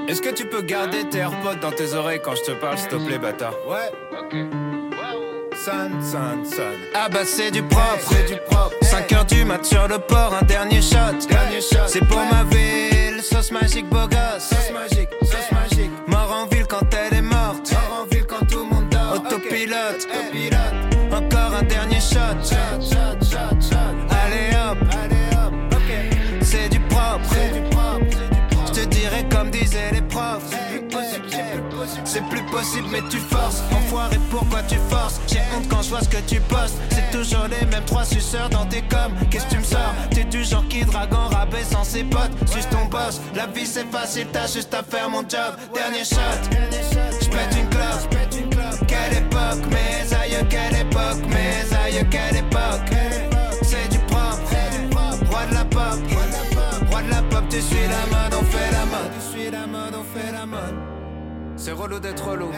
Est-ce 0.09 0.23
que 0.23 0.31
tu 0.31 0.47
peux 0.47 0.63
garder 0.63 1.05
tes 1.11 1.19
AirPods 1.19 1.61
dans 1.61 1.71
tes 1.71 1.93
oreilles 1.93 2.21
quand 2.25 2.35
je 2.35 2.45
te 2.45 2.53
parle, 2.53 2.79
s'il 2.79 2.89
te 2.89 2.97
plaît, 2.97 3.19
bâtard? 3.19 3.53
Ouais. 3.69 3.91
San, 5.55 6.03
san, 6.03 6.43
san. 6.47 6.65
Ah 6.95 7.09
bah 7.11 7.27
c'est 7.27 7.51
du 7.51 7.63
propre, 7.63 7.99
c'est 8.11 8.25
du 8.27 8.41
propre. 8.49 8.75
5 8.81 9.13
heures 9.13 9.25
du 9.27 9.45
mat 9.45 9.63
sur 9.63 9.87
le 9.87 9.99
port, 9.99 10.35
un 10.41 10.47
dernier 10.47 10.81
shot. 10.81 11.27
Dernier 11.29 11.61
shot. 11.61 11.87
C'est 11.89 12.07
pour 12.07 12.21
ma 12.21 12.45
ville, 12.45 13.23
sauce 13.23 13.51
magique, 13.51 13.89
beau 13.91 14.07
gosse. 14.09 14.49
Sauce 14.49 14.71
magique, 14.73 14.98
les. 29.75 29.99
C'est 32.05 32.25
plus 32.29 32.43
possible, 32.45 32.89
mais 32.91 33.03
tu 33.11 33.19
forces. 33.19 33.63
Enfoiré, 33.73 34.19
pourquoi 34.31 34.63
tu 34.63 34.77
forces? 34.89 35.21
J'ai 35.27 35.41
honte 35.55 35.69
quand 35.69 35.83
je 35.83 35.91
vois 35.91 36.01
ce 36.01 36.09
que 36.09 36.21
tu 36.27 36.41
postes. 36.41 36.77
C'est 36.91 37.11
toujours 37.17 37.47
les 37.49 37.67
mêmes 37.67 37.85
trois 37.85 38.05
suceurs 38.05 38.49
dans 38.49 38.67
tes 38.67 38.83
coms. 38.83 39.13
Qu'est-ce 39.31 39.45
que 39.47 39.51
tu 39.51 39.59
me 39.59 39.65
sors? 39.65 39.95
T'es 40.11 40.25
du 40.25 40.45
genre 40.45 40.67
qui 40.69 40.85
drague 40.85 41.13
en 41.15 41.29
sans 41.71 41.85
ses 41.85 42.05
potes. 42.05 42.33
Suis 42.47 42.65
ton 42.65 42.87
boss. 42.87 43.21
La 43.35 43.47
vie 43.47 43.67
c'est 43.67 43.91
facile, 43.91 44.27
t'as 44.33 44.47
juste 44.47 44.73
à 44.75 44.83
faire 44.83 45.11
mon 45.11 45.21
job. 45.21 45.55
Dernier 45.75 46.05
shot. 46.05 46.19
J'pète 47.21 47.57
une 47.57 47.69
clope. 47.69 48.15
Quelle 48.87 49.19
époque, 49.19 49.67
mes 49.71 50.15
aïeux, 50.17 50.47
quelle 50.49 50.81
époque, 50.81 51.23
mes 51.29 51.77
aïeux, 51.77 52.07
quelle 52.11 52.37
époque? 52.37 52.91
C'est 53.63 53.89
du 53.91 53.99
propre. 54.01 54.39
Roi 55.31 55.47
de 55.47 55.55
la 55.55 55.65
pop. 55.65 55.99
Roi 56.91 57.03
de 57.03 57.11
la 57.11 57.23
pop, 57.23 57.45
tu 57.51 57.61
suis 57.61 57.87
la 57.89 58.29
on 58.39 58.45
suis 60.15 60.33
la 60.33 60.47
mode. 60.47 60.75
C'est 61.57 61.73
relou 61.73 61.99
d'être 61.99 62.29
relou. 62.29 62.51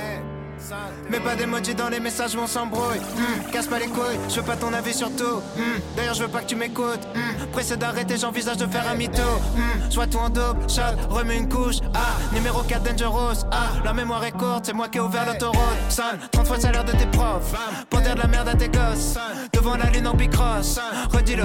Mais 1.11 1.21
pas 1.21 1.35
d'emoji 1.37 1.75
dans 1.75 1.89
les 1.89 2.01
messages, 2.01 2.37
on 2.37 2.47
s'embrouille. 2.47 2.99
Hmm, 3.17 3.51
casse 3.53 3.67
pas 3.67 3.79
les 3.79 3.87
couilles, 3.87 4.19
je 4.29 4.37
veux 4.37 4.43
pas 4.43 4.57
ton 4.57 4.73
avis 4.73 4.95
sur 4.95 5.11
tout. 5.17 5.41
Hmm, 5.57 5.81
D'ailleurs, 5.97 6.15
je 6.15 6.23
veux 6.23 6.29
pas 6.29 6.41
que 6.41 6.47
tu 6.47 6.57
m'écoutes. 6.57 7.01
Hmm, 7.15 7.47
pressé 7.53 7.77
d'arrêter, 7.77 8.17
j'envisage 8.17 8.57
de 8.59 8.67
faire 8.67 8.85
un 8.91 8.95
mytho. 8.95 9.23
Hmm, 9.57 9.91
je 9.91 9.95
vois 9.95 10.07
tout 10.07 10.19
en 10.19 10.29
double, 10.29 10.69
shot, 10.69 10.83
remets 11.09 11.37
une 11.37 11.49
couche. 11.49 11.77
Ah, 11.95 12.17
numéro 12.33 12.63
4 12.63 12.83
Dangerous. 12.83 13.45
Ah, 13.51 13.69
la 13.85 13.93
mémoire 13.93 14.25
est 14.25 14.33
courte, 14.33 14.67
c'est 14.67 14.73
moi 14.73 14.89
qui 14.89 14.99
ai 14.99 15.01
ouvert 15.01 15.27
l'autoroute. 15.27 15.59
Son, 15.89 16.03
30 16.33 16.47
fois 16.47 16.57
le 16.57 16.63
salaire 16.63 16.85
de 16.85 16.93
tes 16.93 17.07
profs. 17.07 17.55
Pour 17.89 18.01
dire 18.01 18.15
de 18.15 18.21
la 18.21 18.27
merde 18.29 18.49
à 18.49 18.55
tes 18.55 18.69
gosses. 18.69 19.17
Devant 19.53 19.77
la 19.77 19.91
lune 19.91 20.07
en 20.07 20.15
bicross. 20.15 20.79
Redis-le. 21.13 21.45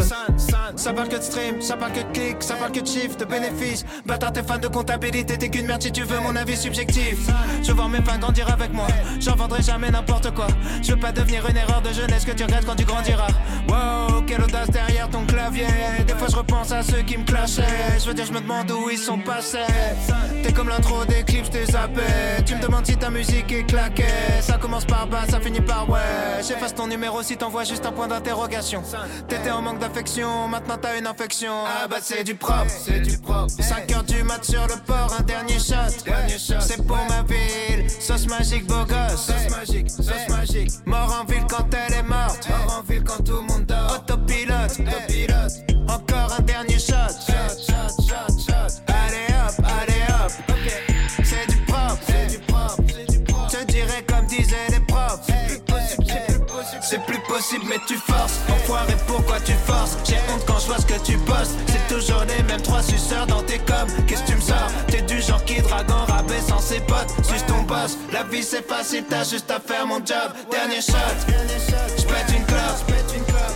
Ça 0.75 0.93
parle 0.93 1.07
que 1.09 1.17
de 1.17 1.21
stream, 1.21 1.61
ça 1.61 1.77
parle 1.77 1.93
que 1.93 1.99
de 1.99 2.11
clics, 2.13 2.43
ça 2.43 2.55
parle 2.55 2.71
que 2.71 2.79
de 2.81 2.87
chiffres, 2.87 3.17
de 3.17 3.25
bénéfices. 3.25 3.85
Bâtard, 4.05 4.33
t'es 4.33 4.43
fan 4.43 4.59
de 4.59 4.67
comptabilité, 4.67 5.37
t'es 5.37 5.49
qu'une 5.49 5.65
merde 5.67 5.81
si 5.81 5.91
tu 5.91 6.03
veux 6.03 6.19
mon 6.19 6.35
avis 6.35 6.55
subjectif. 6.57 7.17
Je 7.63 7.71
voir 7.71 7.89
mes 7.89 8.01
fans 8.01 8.17
grandir 8.19 8.51
avec 8.51 8.71
moi, 8.73 8.87
j'en 9.19 9.35
vendrai 9.35 9.61
jamais 9.61 9.89
n'importe 9.91 10.33
quoi. 10.33 10.47
Je 10.81 10.91
veux 10.91 10.99
pas 10.99 11.11
devenir 11.11 11.47
une 11.49 11.57
erreur 11.57 11.81
de 11.81 11.91
jeunesse 11.91 12.25
que 12.25 12.31
tu 12.31 12.43
regrettes 12.43 12.65
quand 12.65 12.75
tu 12.75 12.85
grandiras. 12.85 13.27
Wow, 13.67 14.21
quelle 14.27 14.41
audace 14.41 14.69
derrière 14.69 15.09
ton 15.09 15.25
clavier. 15.25 15.67
Des 16.07 16.13
fois 16.13 16.27
je 16.29 16.35
repense 16.35 16.71
à 16.71 16.83
ceux 16.83 17.01
qui 17.01 17.17
me 17.17 17.23
clashaient. 17.23 17.99
Je 17.99 18.05
veux 18.05 18.13
dire, 18.13 18.25
je 18.25 18.33
me 18.33 18.39
demande 18.39 18.71
où 18.71 18.89
ils 18.89 18.97
sont 18.97 19.19
passés. 19.19 19.57
T'es 20.43 20.51
comme 20.51 20.69
l'intro 20.69 21.05
des 21.05 21.23
clips, 21.23 21.45
je 21.45 21.51
t'ai 21.51 21.65
zappé. 21.65 22.01
Tu 22.45 22.55
me 22.55 22.61
demandes 22.61 22.85
si 22.85 22.97
ta 22.97 23.09
musique 23.09 23.51
est 23.51 23.63
claquée. 23.63 24.03
Ça 24.41 24.57
commence 24.57 24.85
par 24.85 25.07
bas, 25.07 25.23
ça 25.29 25.39
finit 25.39 25.61
par 25.61 25.89
ouais. 25.89 25.99
J'efface 26.47 26.75
ton 26.75 26.87
numéro 26.87 27.23
si 27.23 27.37
t'envoies 27.37 27.63
juste 27.63 27.85
un 27.85 27.91
point 27.91 28.07
d'interrogation. 28.07 28.83
T'étais 29.27 29.51
en 29.51 29.61
manque 29.61 29.79
d'affection, 29.79 30.47
maintenant 30.47 30.77
t'as 30.81 30.97
une 30.97 31.07
infection. 31.07 31.53
Ah 31.65 31.87
bah 31.87 31.97
c'est 32.01 32.23
du 32.23 32.35
propre, 32.35 32.67
c'est 32.67 32.99
du 32.99 33.17
propre. 33.17 33.51
5 33.59 33.91
heures 33.91 34.03
du 34.03 34.23
mat 34.23 34.43
sur 34.43 34.65
le 34.67 34.75
port, 34.85 35.15
un 35.17 35.23
dernier 35.23 35.59
shot. 35.59 35.75
C'est 36.59 36.85
pour 36.85 36.97
ma 37.09 37.23
ville, 37.23 37.89
sauce 37.89 38.27
magique, 38.27 38.65
beau 38.67 38.85
gosse. 38.95 39.25
Sauce 39.25 39.49
magique, 39.49 39.89
sauce 39.89 40.29
magique. 40.29 40.71
Mort 40.85 41.21
en 41.21 41.25
ville 41.25 41.45
quand 41.49 41.67
elle 41.73 41.93
est 41.93 42.03
morte. 42.03 42.47
Mort 42.49 42.79
en 42.79 42.91
ville 42.91 43.03
quand 43.03 43.23
tout 43.23 43.35
le 43.35 43.41
monde 43.41 43.65
dort. 43.65 44.01
Autopilote, 44.03 44.79
autopilote. 44.79 45.53
Encore 45.87 46.35
un 46.37 46.41
dernier 46.43 46.79
shot. 46.79 46.93
Shot, 46.95 47.04
C'est 56.95 57.05
plus 57.05 57.19
possible, 57.27 57.65
mais 57.67 57.79
tu 57.85 57.95
forces. 57.97 58.39
Enfoiré, 58.47 58.95
pourquoi 59.05 59.37
tu 59.41 59.51
forces? 59.65 59.97
J'ai 60.05 60.15
honte 60.31 60.45
quand 60.47 60.59
je 60.59 60.67
vois 60.67 60.77
ce 60.77 60.85
que 60.85 60.97
tu 61.03 61.17
postes. 61.17 61.57
C'est 61.67 61.93
toujours 61.93 62.23
les 62.23 62.41
mêmes 62.43 62.61
trois 62.61 62.81
suceurs 62.81 63.27
dans 63.27 63.43
tes 63.43 63.59
coms. 63.59 63.91
Qu'est-ce 64.07 64.21
que 64.21 64.27
tu 64.27 64.35
me 64.35 64.41
sors? 64.41 64.71
T'es 64.87 65.01
du 65.01 65.21
genre 65.21 65.43
qui 65.43 65.61
drague 65.61 65.91
en 65.91 66.05
rabais 66.05 66.39
sans 66.39 66.61
ses 66.61 66.79
potes. 66.79 67.09
Suis 67.23 67.41
ton 67.47 67.63
boss. 67.63 67.97
La 68.13 68.23
vie 68.23 68.43
c'est 68.43 68.65
facile, 68.65 69.03
t'as 69.09 69.25
juste 69.25 69.51
à 69.51 69.59
faire 69.59 69.85
mon 69.85 69.97
job. 69.97 70.31
Dernier 70.49 70.79
shot. 70.79 70.95
J'pète 71.97 72.29
une 72.33 72.45
clope. 72.45 72.91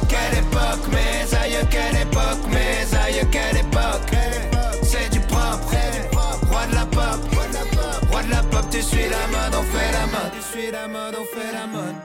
Quelle 0.09 0.39
époque, 0.39 0.87
mes 0.91 1.37
aïeux, 1.37 1.65
quelle 1.71 2.01
époque, 2.01 2.43
mes 2.49 2.97
aïeux, 2.97 3.27
quelle 3.31 3.57
époque? 3.57 4.11
C'est 4.83 5.09
du 5.13 5.21
propre. 5.21 5.75
Roi 6.51 6.65
de 6.69 6.75
la 6.75 6.85
pop. 6.87 7.21
Roi 8.11 8.23
de 8.23 8.31
la 8.31 8.43
pop, 8.43 8.65
tu 8.69 8.81
suis 8.81 9.07
la 9.07 9.27
mode, 9.27 9.55
on 9.55 9.63
fait 9.63 9.91
la 9.93 10.05
mode. 10.07 10.31
Tu 10.35 10.59
suis 10.59 10.71
la 10.71 10.87
mode, 10.89 11.15
on 11.17 11.25
fait 11.39 11.53
la 11.53 11.67
mode. 11.67 11.95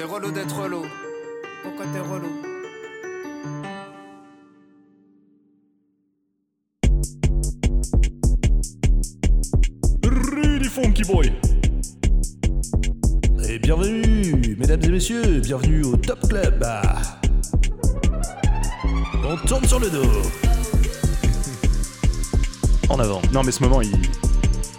C'est 0.00 0.06
relou 0.06 0.30
d'être 0.30 0.56
relou. 0.56 0.86
Pourquoi 1.62 1.84
t'es 1.92 2.00
relou? 2.00 2.42
Rudy 10.02 10.68
Funky 10.70 11.02
Boy. 11.02 11.30
Et 13.46 13.58
bienvenue, 13.58 14.56
mesdames 14.58 14.80
et 14.84 14.88
messieurs, 14.88 15.40
bienvenue 15.40 15.84
au 15.84 15.96
Top 15.98 16.26
Club. 16.26 16.66
On 19.22 19.36
tourne 19.46 19.66
sur 19.66 19.80
le 19.80 19.90
dos. 19.90 20.22
En 22.88 22.98
avant. 22.98 23.20
Non, 23.34 23.42
mais 23.42 23.52
ce 23.52 23.62
moment, 23.62 23.82
il, 23.82 23.92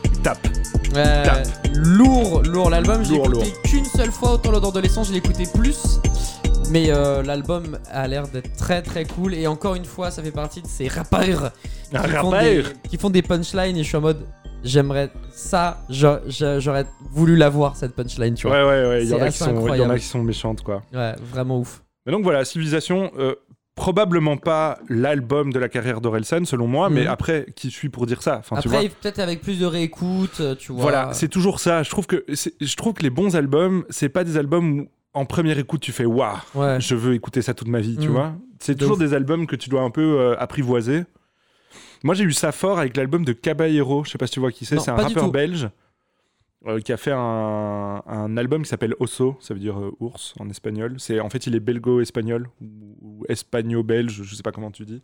il 0.03 0.19
tape. 0.24 0.51
Euh, 0.96 1.26
lourd, 1.74 2.42
lourd. 2.44 2.70
L'album, 2.70 3.02
Lourd, 3.04 3.26
écouté 3.28 3.54
qu'une 3.64 3.86
seule 3.86 4.12
fois. 4.12 4.34
Autant 4.34 4.52
l'essence, 4.80 5.08
je 5.08 5.12
l'ai 5.14 5.20
écouté 5.20 5.46
plus. 5.54 6.00
Mais 6.70 6.92
euh, 6.92 7.22
l'album 7.24 7.78
a 7.92 8.08
l'air 8.08 8.28
d'être 8.28 8.56
très 8.56 8.82
très 8.82 9.06
cool. 9.06 9.34
Et 9.34 9.48
encore 9.48 9.76
une 9.76 9.86
fois, 9.86 10.12
ça 10.12 10.22
fait 10.24 10.32
partie 10.32 10.62
de 10.62 10.68
ces 10.68 10.88
rappeurs 10.88 11.52
qui, 11.89 11.98
font, 11.98 12.32
des, 12.32 12.64
qui 12.89 12.98
font 12.98 13.10
des 13.10 13.22
punchlines. 13.22 13.76
Et 13.78 13.84
je 13.84 13.88
suis 13.88 13.98
en 13.98 14.02
mode, 14.02 14.26
j'aimerais 14.64 15.10
ça. 15.34 15.80
j'a- 15.89 16.22
j'a- 16.28 16.60
J'aurais 16.60 16.86
voulu 17.12 17.36
l'avoir 17.36 17.76
cette 17.76 17.94
punchline, 17.96 18.36
tu 18.36 18.48
vois. 18.48 18.58
Ouais, 18.58 18.64
ouais, 18.84 18.89
ouais. 18.89 19.04
Il 19.04 19.10
y, 19.10 19.14
en 19.14 19.18
a 19.18 19.20
y 19.78 19.82
en 19.86 19.96
qui 19.96 20.06
sont 20.06 20.24
méchantes, 20.24 20.62
quoi. 20.62 20.82
Ouais, 20.94 21.14
vraiment 21.32 21.60
ouf. 21.60 21.82
Mais 22.06 22.12
donc 22.12 22.24
voilà, 22.24 22.44
Civilisation, 22.46 23.12
euh, 23.20 23.36
probablement 23.82 24.38
pas 24.38 24.78
l'album 24.90 25.52
de 25.52 25.58
la 25.58 25.68
carrière 25.68 26.02
d'Orelsan, 26.02 26.46
selon 26.46 26.68
moi, 26.68 26.92
mais 26.92 27.02
Mhm. 27.02 27.08
après, 27.08 27.46
qui 27.56 27.72
suis 27.72 27.90
pour 27.90 28.06
dire 28.06 28.22
ça? 28.22 28.38
Enfin. 28.38 28.58
Après, 28.58 28.90
peut-être 28.90 29.18
avec 29.18 29.42
plus 29.42 29.60
de 29.60 29.66
réécoute, 29.66 30.38
euh, 30.40 30.54
tu 30.54 30.72
vois. 30.72 30.84
Voilà, 30.84 31.14
c'est 31.14 31.28
toujours 31.30 31.60
ça. 31.60 31.82
Je 31.82 31.90
trouve 31.90 32.06
que 32.06 32.24
je 32.30 32.76
trouve 32.76 32.94
que 32.94 33.02
les 33.02 33.10
bons 33.10 33.36
albums, 33.36 33.84
c'est 33.90 34.10
pas 34.10 34.24
des 34.24 34.38
albums 34.38 34.82
où 34.82 34.88
en 35.16 35.26
première 35.26 35.58
écoute 35.58 35.82
tu 35.82 35.92
fais 35.92 36.06
waouh, 36.06 36.38
Ouais. 36.54 36.80
je 36.80 36.94
veux 36.94 37.16
écouter 37.16 37.42
ça 37.42 37.56
toute 37.56 37.70
ma 37.70 37.80
vie, 37.80 37.98
tu 37.98 38.10
Mm. 38.10 38.12
vois? 38.12 38.34
C'est 38.60 38.76
toujours 38.76 38.94
ouf. 38.98 39.00
des 39.00 39.16
albums 39.16 39.48
que 39.48 39.56
tu 39.56 39.68
dois 39.72 39.82
un 39.82 39.90
peu 39.90 40.20
euh, 40.20 40.36
apprivoiser. 40.38 41.06
Moi, 42.04 42.14
j'ai 42.14 42.24
eu 42.24 42.34
ça 42.34 42.52
fort 42.52 42.78
avec 42.78 42.96
l'album 42.98 43.26
de 43.26 43.34
Caballero. 43.34 44.04
Je 44.04 44.12
sais 44.12 44.18
pas 44.20 44.28
si 44.28 44.34
tu 44.34 44.40
vois 44.40 44.52
qui 44.52 44.66
c'est. 44.66 44.80
C'est 44.80 44.92
un 44.92 44.96
rappeur 44.96 45.32
belge 45.32 45.70
euh, 46.68 46.80
qui 46.80 46.91
a 46.93 46.97
fait 46.97 47.12
un, 47.14 48.01
un 48.05 48.38
album 48.38 48.64
qui 48.64 48.70
s'appelle 48.70 48.95
Osso. 48.99 49.36
Ça 49.39 49.53
veut 49.53 49.59
dire 49.59 49.80
euh, 49.80 49.91
ours 49.99 50.34
en 50.39 50.49
espagnol. 50.49 50.95
C'est 50.99 51.20
en 51.20 51.30
fait, 51.30 51.47
il 51.47 51.55
est 51.55 51.59
belgo-espagnol 51.59 52.49
ou, 52.62 52.66
ou 53.01 53.26
espagno-belge. 53.30 54.22
Je 54.24 54.36
sais 54.36 54.43
pas 54.43 54.51
comment 54.51 54.72
tu 54.72 54.86
dis. 54.86 55.01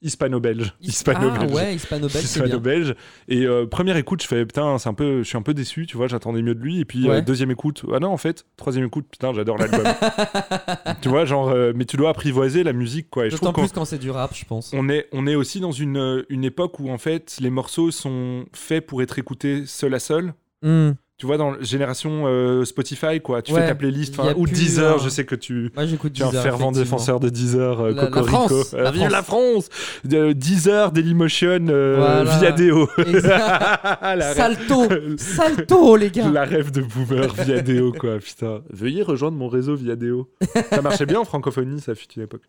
Hispano-belge. 0.00 0.74
His- 0.80 0.90
Hispano-belge 0.90 1.48
Ah 1.50 1.54
ouais, 1.56 1.74
hispano-belge, 1.74 2.22
hispano-belge. 2.24 2.94
Et 3.26 3.44
euh, 3.46 3.66
première 3.66 3.96
écoute, 3.96 4.22
je 4.22 4.28
fais 4.28 4.46
putain, 4.46 4.78
c'est 4.78 4.88
un 4.88 4.94
peu, 4.94 5.24
je 5.24 5.28
suis 5.28 5.36
un 5.36 5.42
peu 5.42 5.54
déçu, 5.54 5.86
tu 5.86 5.96
vois, 5.96 6.06
j'attendais 6.06 6.40
mieux 6.40 6.54
de 6.54 6.60
lui. 6.60 6.78
Et 6.78 6.84
puis 6.84 7.08
Ouais. 7.08 7.20
deuxième 7.20 7.50
écoute, 7.50 7.82
ah 7.92 7.98
non, 7.98 8.10
en 8.10 8.16
fait, 8.16 8.46
troisième 8.56 8.84
écoute, 8.86 9.06
putain, 9.10 9.32
j'adore 9.34 9.58
l'album. 9.58 9.82
tu 11.02 11.08
vois, 11.08 11.24
genre, 11.24 11.52
mais 11.74 11.84
tu 11.84 11.96
dois 11.96 12.10
apprivoiser 12.10 12.62
la 12.62 12.72
musique, 12.72 13.10
quoi. 13.10 13.26
Et 13.26 13.30
D'autant 13.30 13.52
plus 13.52 13.72
quand 13.72 13.84
c'est 13.84 13.98
du 13.98 14.10
rap, 14.12 14.32
je 14.36 14.44
pense. 14.44 14.72
on 14.72 14.88
est, 14.88 15.08
on 15.10 15.26
est 15.26 15.34
aussi 15.34 15.58
dans 15.58 15.72
une, 15.72 16.24
une 16.28 16.44
époque 16.44 16.78
où 16.78 16.90
en 16.90 16.98
fait, 16.98 17.36
les 17.40 17.50
morceaux 17.50 17.90
sont 17.90 18.44
faits 18.52 18.86
pour 18.86 19.02
être 19.02 19.18
écoutés 19.18 19.66
seul 19.66 19.94
à 19.94 19.98
seul. 19.98 20.32
Hmm. 20.62 20.92
Tu 21.16 21.26
vois, 21.26 21.36
dans 21.36 21.50
la 21.50 21.60
génération 21.62 22.26
euh, 22.28 22.64
Spotify, 22.64 23.20
quoi. 23.20 23.42
Tu 23.42 23.52
Ouais, 23.52 23.62
fais 23.62 23.66
ta 23.66 23.74
playlist, 23.74 24.16
ou 24.36 24.46
Deezer, 24.46 24.94
un- 24.94 24.98
je 25.04 25.08
sais 25.08 25.24
que 25.24 25.34
tu. 25.34 25.72
Moi, 25.74 25.84
Tu 26.12 26.22
es 26.22 26.24
un 26.24 26.30
fervent 26.30 26.70
défenseur 26.70 27.18
de 27.18 27.28
Deezer, 27.28 27.80
euh, 27.80 27.88
La- 27.90 28.02
la 28.02 28.06
Cocorico. 28.08 28.48
France, 28.48 28.74
Euh, 28.74 28.82
la 28.84 28.92
France. 28.92 29.10
la 29.12 29.22
France 29.24 29.68
De 30.04 30.32
Deezer, 30.32 30.92
Dailymotion, 30.92 31.66
euh, 31.70 31.96
Voilà. 31.98 32.38
Viadeo. 32.38 32.88
Salto 34.34 34.88
Salto, 35.16 35.96
les 35.96 36.10
gars 36.10 36.30
La 36.30 36.44
rêve 36.44 36.70
de 36.70 36.82
boomer 36.82 37.32
Viadeo, 37.34 37.92
quoi, 37.92 38.18
putain. 38.18 38.62
Veuillez 38.70 39.02
rejoindre 39.02 39.36
mon 39.36 39.48
réseau 39.48 39.74
Viadeo. 39.74 40.30
Ça 40.70 40.82
marchait 40.82 41.06
bien 41.06 41.20
en 41.20 41.24
francophonie, 41.24 41.80
ça 41.80 41.94
fut 41.94 42.06
une 42.16 42.22
époque. 42.22 42.42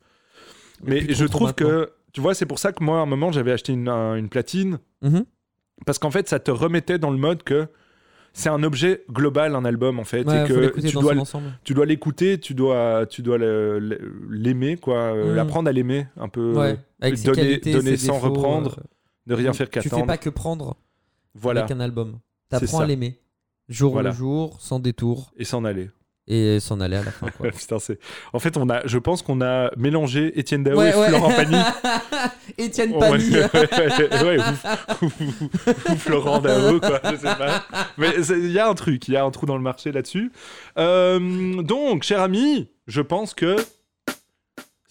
Mais 0.83 1.11
je 1.13 1.25
trouve 1.25 1.47
maintenant. 1.47 1.67
que, 1.69 1.89
tu 2.13 2.21
vois, 2.21 2.33
c'est 2.33 2.45
pour 2.45 2.59
ça 2.59 2.71
que 2.71 2.83
moi, 2.83 2.99
à 2.99 3.01
un 3.01 3.05
moment, 3.05 3.31
j'avais 3.31 3.51
acheté 3.51 3.73
une, 3.73 3.89
un- 3.89 4.15
une 4.15 4.29
platine, 4.29 4.79
Mhm. 5.01 5.25
parce 5.85 5.99
qu'en 5.99 6.11
fait, 6.11 6.29
ça 6.29 6.39
te 6.39 6.51
remettait 6.51 6.99
dans 6.99 7.09
le 7.11 7.17
mode 7.17 7.43
que 7.43 7.67
c'est 8.39 8.49
un 8.49 8.63
objet 8.63 9.03
global, 9.11 9.55
un 9.55 9.65
album, 9.65 9.99
en 9.99 10.03
fait, 10.03 10.25
Ouais, 10.25 10.43
et 10.45 10.47
que 10.47 10.79
tu 10.81 10.93
dois, 10.93 11.13
tu 11.63 11.73
l'écouter, 11.85 12.39
tu 12.39 12.53
dois, 12.53 13.05
tu 13.05 13.21
dois 13.21 13.37
l'aimer, 13.37 14.77
quoi, 14.77 14.97
euh, 15.13 15.31
Mm. 15.31 15.35
l'apprendre 15.35 15.69
à 15.69 15.71
l'aimer, 15.71 16.07
un 16.17 16.29
peu, 16.29 16.53
Ouais, 16.57 16.77
avec 17.01 17.17
ses 17.17 17.25
donner- 17.25 17.41
qualités, 17.41 17.73
donner 17.73 17.97
ses 17.97 18.07
sans 18.07 18.13
défauts, 18.15 18.29
reprendre, 18.29 18.77
euh, 18.79 18.83
ne 19.27 19.35
rien 19.35 19.53
faire 19.53 19.69
Tu 19.69 19.79
fais 19.81 19.89
qu'attendre. 19.89 20.07
pas 20.07 20.17
que 20.17 20.29
prendre 20.29 20.77
Voilà, 21.35 21.61
avec 21.61 21.71
un 21.71 21.79
album. 21.79 22.19
T'apprends 22.49 22.79
à 22.79 22.85
l'aimer. 22.87 23.19
Jour 23.67 23.93
Voilà. 23.93 24.09
le 24.09 24.15
jour, 24.15 24.59
sans 24.61 24.79
détour, 24.79 25.31
et 25.37 25.43
s'en 25.45 25.63
aller. 25.63 25.91
Et 26.29 26.59
s'en 26.59 26.79
aller 26.79 26.95
à 26.95 27.03
la 27.03 27.11
fin. 27.11 27.27
Quoi. 27.37 27.49
Putain. 27.51 27.77
En 28.33 28.39
fait, 28.39 28.55
on 28.57 28.69
a, 28.69 28.85
je 28.85 28.97
pense 28.97 29.21
qu'on 29.21 29.41
a 29.41 29.71
mélangé 29.77 30.39
Étienne 30.39 30.63
Dao 30.63 30.77
Ouais, 30.77 30.91
et 30.91 30.95
ouais. 30.95 31.07
Florent 31.09 31.29
Pagny. 31.33 31.57
Étienne 32.57 32.97
Pagny. 32.97 33.31
ouais, 33.35 34.37
ou, 35.01 35.05
ou- 35.05 35.91
ou 35.91 35.95
Florent 35.97 36.39
Dao, 36.39 36.79
quoi, 36.79 37.01
je 37.11 37.15
sais 37.17 37.35
pas. 37.35 37.63
Mais 37.97 38.09
il 38.29 38.51
y 38.51 38.59
a 38.59 38.67
un 38.67 38.75
truc, 38.75 39.07
il 39.07 39.13
y 39.13 39.17
a 39.17 39.23
un 39.23 39.31
trou 39.31 39.45
dans 39.45 39.57
le 39.57 39.63
marché 39.63 39.91
là-dessus. 39.91 40.31
Euh, 40.77 41.61
donc, 41.63 42.03
cher 42.03 42.21
ami, 42.21 42.69
je 42.87 43.01
pense 43.01 43.33
que 43.33 43.55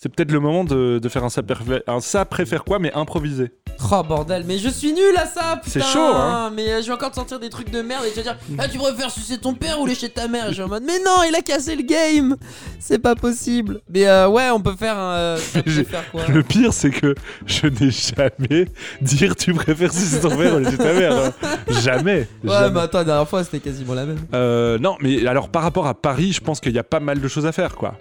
c'est 0.01 0.09
peut-être 0.09 0.31
le 0.31 0.39
moment 0.39 0.63
de, 0.63 1.01
de 1.03 1.09
faire 1.09 1.25
un 1.25 1.29
ça, 1.29 1.43
préfère, 1.43 1.81
un 1.89 2.01
ça 2.01 2.25
préfère 2.25 2.63
quoi, 2.65 2.79
mais 2.79 2.93
improvisé. 2.95 3.51
Oh 3.93 4.03
bordel, 4.03 4.45
mais 4.47 4.59
je 4.59 4.69
suis 4.69 4.93
nul 4.93 5.17
à 5.17 5.27
ça, 5.27 5.61
C'est 5.67 5.83
chaud, 5.83 5.99
hein. 6.01 6.51
Mais 6.55 6.71
euh, 6.73 6.83
je 6.83 6.87
vais 6.87 6.93
encore 6.93 7.11
te 7.11 7.17
sortir 7.17 7.39
des 7.41 7.49
trucs 7.49 7.71
de 7.71 7.83
merde 7.83 8.05
et 8.07 8.11
vas 8.17 8.23
dire 8.23 8.37
Ah, 8.59 8.69
tu 8.69 8.79
préfères 8.79 9.11
sucer 9.11 9.39
ton 9.39 9.55
père 9.55 9.81
ou 9.81 9.87
lécher 9.87 10.09
ta 10.09 10.27
mère 10.29 10.47
Et 10.47 10.49
Je 10.49 10.55
suis 10.55 10.63
en 10.63 10.69
mode 10.69 10.83
Mais 10.85 10.99
non, 10.99 11.23
il 11.29 11.35
a 11.35 11.43
cassé 11.43 11.75
le 11.77 11.83
game 11.83 12.37
C'est 12.81 12.99
pas 13.01 13.15
possible 13.15 13.81
Mais 13.93 14.07
euh, 14.09 14.29
ouais, 14.29 14.51
on 14.51 14.61
peut 14.61 14.75
faire 14.77 14.97
un. 14.99 15.13
euh, 15.15 15.37
ça 15.37 16.03
quoi 16.13 16.23
Le 16.29 16.43
pire, 16.43 16.73
c'est 16.73 16.91
que 16.91 17.15
je 17.47 17.67
n'ai 17.67 17.91
jamais 17.91 18.67
dire 19.01 19.35
tu 19.37 19.53
préfères 19.53 19.93
si 19.93 20.03
c'est 20.07 20.21
ton 20.21 20.37
père 20.37 20.57
ou 20.61 20.65
c'est 20.65 20.77
ta 20.79 20.93
mère. 20.93 21.17
hein. 21.17 21.33
Jamais. 21.69 22.29
Ouais, 22.45 22.51
jamais. 22.51 22.71
mais 22.71 22.81
attends, 22.81 22.99
la 22.99 23.05
dernière 23.05 23.29
fois 23.29 23.45
c'était 23.45 23.61
quasiment 23.61 23.95
la 23.95 24.07
même. 24.07 24.19
Euh, 24.35 24.79
non, 24.79 24.97
mais 25.01 25.27
alors 25.27 25.49
par 25.51 25.63
rapport 25.63 25.87
à 25.87 25.95
Paris, 25.95 26.33
je 26.33 26.41
pense 26.41 26.61
qu'il 26.61 26.73
y 26.73 26.79
a 26.79 26.85
pas 26.85 27.01
mal 27.01 27.21
de 27.21 27.29
choses 27.29 27.47
à 27.47 27.53
faire, 27.53 27.75
quoi. 27.77 27.95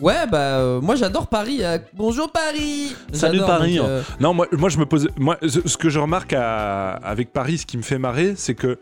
Ouais, 0.00 0.26
bah 0.30 0.38
euh, 0.58 0.80
moi 0.80 0.94
j'adore 0.96 1.26
Paris. 1.26 1.58
euh, 1.62 1.78
Bonjour 1.94 2.30
Paris 2.32 2.94
Salut 3.12 3.38
J'adore, 3.38 3.46
Paris, 3.48 3.76
donc, 3.76 3.86
euh, 3.86 4.02
Non, 4.18 4.32
moi, 4.34 4.46
moi 4.52 4.68
je 4.68 4.78
me 4.78 4.86
pose. 4.86 5.08
Moi, 5.18 5.36
ce 5.46 5.66
ce 5.68 5.76
que 5.76 5.88
je 5.90 5.98
remarque 5.98 6.32
à- 6.32 6.92
avec 6.92 7.32
Paris, 7.32 7.58
ce 7.58 7.66
qui 7.66 7.76
me 7.76 7.82
fait 7.82 7.98
marrer, 7.98 8.34
c'est 8.36 8.54
que 8.54 8.78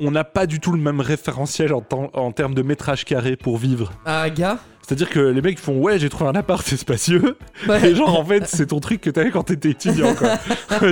on 0.00 0.10
n'a 0.10 0.24
pas 0.24 0.46
du 0.46 0.58
tout 0.58 0.72
le 0.72 0.78
même 0.80 1.00
référentiel 1.00 1.72
en, 1.74 1.80
temps- 1.82 2.10
en 2.14 2.32
termes 2.32 2.54
de 2.54 2.62
métrage 2.62 3.04
carré 3.04 3.36
pour 3.36 3.58
vivre. 3.58 3.92
Un 4.06 4.28
gars 4.30 4.58
C'est-à-dire 4.84 5.08
que 5.10 5.20
les 5.20 5.40
mecs 5.40 5.60
font 5.60 5.78
ouais, 5.78 5.98
j'ai 6.00 6.08
trouvé 6.08 6.28
un 6.28 6.34
appart, 6.34 6.62
c'est 6.66 6.76
spacieux. 6.76 7.36
Ouais. 7.68 7.90
Et 7.90 7.94
genre 7.94 8.18
en 8.18 8.24
fait, 8.24 8.46
c'est 8.48 8.66
ton 8.66 8.80
truc 8.80 9.00
que 9.00 9.10
t'avais 9.10 9.30
quand 9.30 9.44
t'étais 9.44 9.70
étudiant, 9.70 10.14
quoi. 10.14 10.38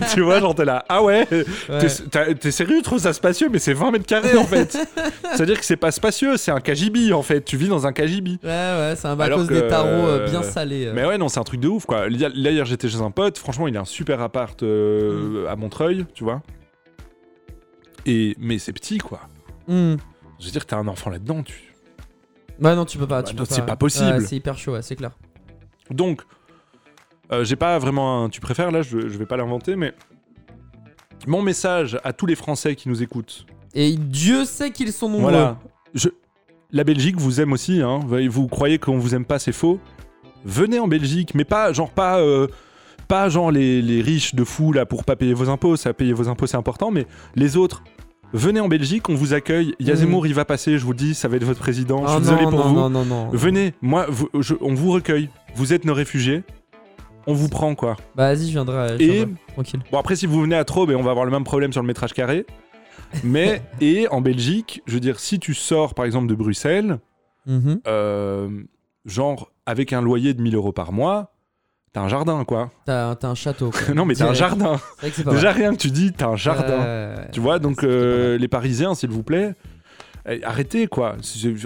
tu 0.15 0.21
vois, 0.23 0.39
genre 0.41 0.55
t'es 0.55 0.65
là, 0.65 0.85
ah 0.89 1.03
ouais, 1.03 1.27
Ouais. 1.69 2.35
t'es 2.37 2.51
sérieux, 2.53 2.77
tu 2.77 2.83
trouves 2.83 3.01
ça 3.01 3.13
spacieux, 3.13 3.49
mais 3.51 3.59
c'est 3.59 3.73
20 3.75 3.91
mètres 3.91 4.07
carrés 4.07 4.37
en 4.37 4.45
fait. 4.45 4.79
C'est-à-dire 5.35 5.59
que 5.59 5.65
c'est 5.67 5.77
pas 5.77 5.91
spacieux, 5.91 6.37
c'est 6.37 6.53
un 6.53 6.61
KGB 6.61 7.13
en 7.13 7.23
fait. 7.23 7.45
Tu 7.45 7.57
vis 7.57 7.69
dans 7.69 7.87
un 7.87 7.93
KGB. 7.93 8.39
Ouais, 8.43 8.49
ouais, 8.49 8.95
c'est 8.97 9.09
un 9.09 9.17
cause 9.17 9.49
que, 9.49 9.55
des 9.55 9.67
tarots 9.69 9.89
euh, 9.89 10.21
euh, 10.27 10.31
bien 10.31 10.43
salés. 10.45 10.87
euh. 10.87 10.93
Mais 10.95 11.05
ouais, 11.05 11.19
non, 11.19 11.29
c'est 11.29 11.41
un 11.41 11.45
truc 11.45 11.61
de 11.61 11.69
ouf, 11.69 11.85
quoi. 11.87 12.09
Là, 12.09 12.29
hier, 12.33 12.65
j'étais 12.65 12.89
chez 12.89 13.01
un 13.01 13.11
pote. 13.11 13.39
Franchement, 13.39 13.67
il 13.67 13.77
a 13.77 13.81
un 13.81 13.85
super 13.85 14.21
appart 14.21 14.63
euh, 14.63 15.47
à 15.49 15.57
Montreuil, 15.57 16.07
tu 16.15 16.23
vois. 16.25 16.43
Et 18.07 18.37
mais 18.39 18.59
c'est 18.59 18.73
petit, 18.73 18.99
quoi. 18.99 19.21
Hmm. 19.67 19.97
Je 20.39 20.47
veux 20.47 20.53
dire, 20.53 20.65
t'as 20.65 20.77
un 20.77 20.89
enfant 20.89 21.11
là-dedans. 21.11 21.43
Tu... 21.43 21.55
Bah 22.61 22.75
non, 22.75 22.85
tu 22.85 22.99
peux 22.99 23.07
pas. 23.07 23.23
Bah 23.23 23.29
tu 23.29 23.35
non, 23.35 23.45
peux 23.45 23.55
c'est 23.55 23.65
pas 23.67 23.77
possible. 23.77 24.19
Ouais, 24.19 24.21
c'est 24.21 24.37
hyper 24.37 24.57
chaud, 24.59 24.73
ouais, 24.73 24.83
c'est 24.83 24.97
clair. 24.97 25.13
Donc, 25.91 26.23
euh, 27.33 27.43
j'ai 27.45 27.57
pas 27.57 27.79
vraiment 27.79 28.25
un. 28.25 28.29
Tu 28.29 28.41
préfères 28.41 28.71
là, 28.71 28.83
je, 28.83 29.09
je 29.09 29.19
vais 29.19 29.27
pas 29.27 29.37
l'inventer, 29.37 29.77
mais 29.77 29.95
mon 31.27 31.43
message 31.43 31.99
à 32.05 32.13
tous 32.13 32.27
les 32.27 32.37
Français 32.37 32.77
qui 32.77 32.89
nous 32.89 33.03
écoutent. 33.03 33.47
Et 33.75 33.97
Dieu 33.97 34.45
sait 34.45 34.71
qu'ils 34.71 34.93
sont 34.93 35.09
nombreux. 35.09 35.31
Voilà. 35.31 35.59
Je... 35.95 36.09
La 36.73 36.85
Belgique 36.85 37.17
vous 37.17 37.41
aime 37.41 37.53
aussi. 37.53 37.83
Hein. 37.83 38.01
Vous 38.29 38.47
croyez 38.47 38.79
qu'on 38.79 38.99
vous 38.99 39.15
aime 39.15 39.25
pas, 39.25 39.39
c'est 39.39 39.53
faux. 39.53 39.81
Venez 40.45 40.79
en 40.79 40.89
Belgique, 40.89 41.35
mais 41.35 41.45
pas 41.45 41.73
genre 41.73 41.91
pas. 41.91 42.21
euh, 42.21 42.47
pas 43.09 43.29
genre 43.29 43.51
les, 43.51 43.83
les 43.83 44.03
riches 44.03 44.37
de 44.37 44.45
fou 44.45 44.73
là 44.73 44.87
pour 44.87 45.03
pas 45.05 45.17
payer 45.17 45.35
vos 45.35 45.49
impôts, 45.49 45.75
ça 45.75 45.93
payer 45.93 46.13
vos 46.13 46.29
impôts 46.29 46.47
c'est 46.47 46.57
important, 46.57 46.93
mais 46.93 47.09
les 47.35 47.57
autres, 47.57 47.83
venez 48.33 48.61
en 48.61 48.69
Belgique, 48.69 49.09
on 49.09 49.15
vous 49.15 49.33
accueille. 49.35 49.75
Yazemmour 49.81 50.27
il 50.27 50.35
va 50.35 50.45
passer, 50.45 50.79
je 50.79 50.85
vous 50.85 50.93
le 50.93 50.99
dis, 50.99 51.15
ça 51.15 51.29
va 51.29 51.37
être 51.37 51.45
votre 51.45 51.61
président. 51.61 51.99
je 51.99 52.05
Ah 52.07 52.09
suis 52.09 52.17
non, 52.19 52.21
désolé 52.37 52.43
pour 52.45 52.59
non, 52.65 52.69
vous. 52.69 52.75
Non, 52.75 52.91
non, 52.91 53.05
non. 53.05 53.29
Venez, 53.33 53.75
moi, 53.83 54.07
vous- 54.09 54.29
je- 54.41 54.55
on 54.61 54.75
vous 54.75 54.91
recueille. 54.93 55.29
Vous 55.55 55.73
êtes 55.73 55.85
nos 55.85 55.95
réfugiés. 55.95 56.43
On 57.27 57.35
vous 57.35 57.49
prend 57.49 57.75
quoi. 57.75 57.97
Bah 58.17 58.33
vas-y, 58.35 58.47
je 58.47 58.53
viendrai. 58.53 58.97
je 58.99 59.03
Et- 59.05 59.09
viendrai, 59.13 59.35
Tranquille. 59.55 59.81
Bon 59.93 59.99
après 59.99 60.17
si 60.17 60.27
vous 60.27 60.41
venez 60.41 60.57
à 60.57 60.65
trop, 60.65 60.87
ben, 60.87 60.97
on 60.97 61.03
va 61.03 61.11
avoir 61.11 61.27
le 61.27 61.31
même 61.31 61.45
problème 61.45 61.73
sur 61.73 61.83
le 61.83 61.87
métrage 61.87 62.13
carré. 62.15 62.47
Mais 63.25 63.61
et 63.81 64.09
en 64.09 64.21
Belgique, 64.21 64.83
je 64.87 64.95
veux 64.95 65.01
dire, 65.01 65.21
si 65.21 65.39
tu 65.39 65.53
sors 65.55 65.95
par 65.95 66.05
exemple 66.07 66.29
de 66.29 66.35
Bruxelles, 66.35 66.99
Mhm. 67.47 67.81
euh, 67.87 68.49
genre 69.05 69.51
avec 69.67 69.93
un 69.93 70.01
loyer 70.03 70.35
de 70.35 70.43
1000 70.43 70.55
euros 70.55 70.73
par 70.73 70.93
mois, 70.93 71.33
t'as 71.93 72.01
un 72.03 72.09
jardin 72.09 72.45
quoi. 72.45 72.71
T'as 72.85 73.17
un 73.23 73.35
château. 73.35 73.71
quoi. 73.71 73.95
non 73.95 74.05
mais 74.05 74.15
t'as 74.15 74.29
un 74.29 74.35
jardin. 74.35 74.79
C'est 74.79 75.01
vrai 75.01 75.11
que 75.11 75.17
c'est 75.17 75.25
pas 75.25 75.33
Déjà 75.33 75.53
rien 75.53 75.73
que 75.73 75.79
tu 75.79 75.91
dis, 75.91 76.13
t'as 76.13 76.29
un 76.29 76.37
jardin. 76.37 76.81
Euh, 76.83 77.17
Tu 77.33 77.41
vois, 77.41 77.59
donc 77.59 77.83
euh, 77.85 78.39
les 78.39 78.49
Parisiens, 78.49 78.95
s'il 78.95 79.11
vous 79.11 79.23
plaît, 79.23 79.55
arrêtez 80.43 80.87
quoi. 80.87 81.17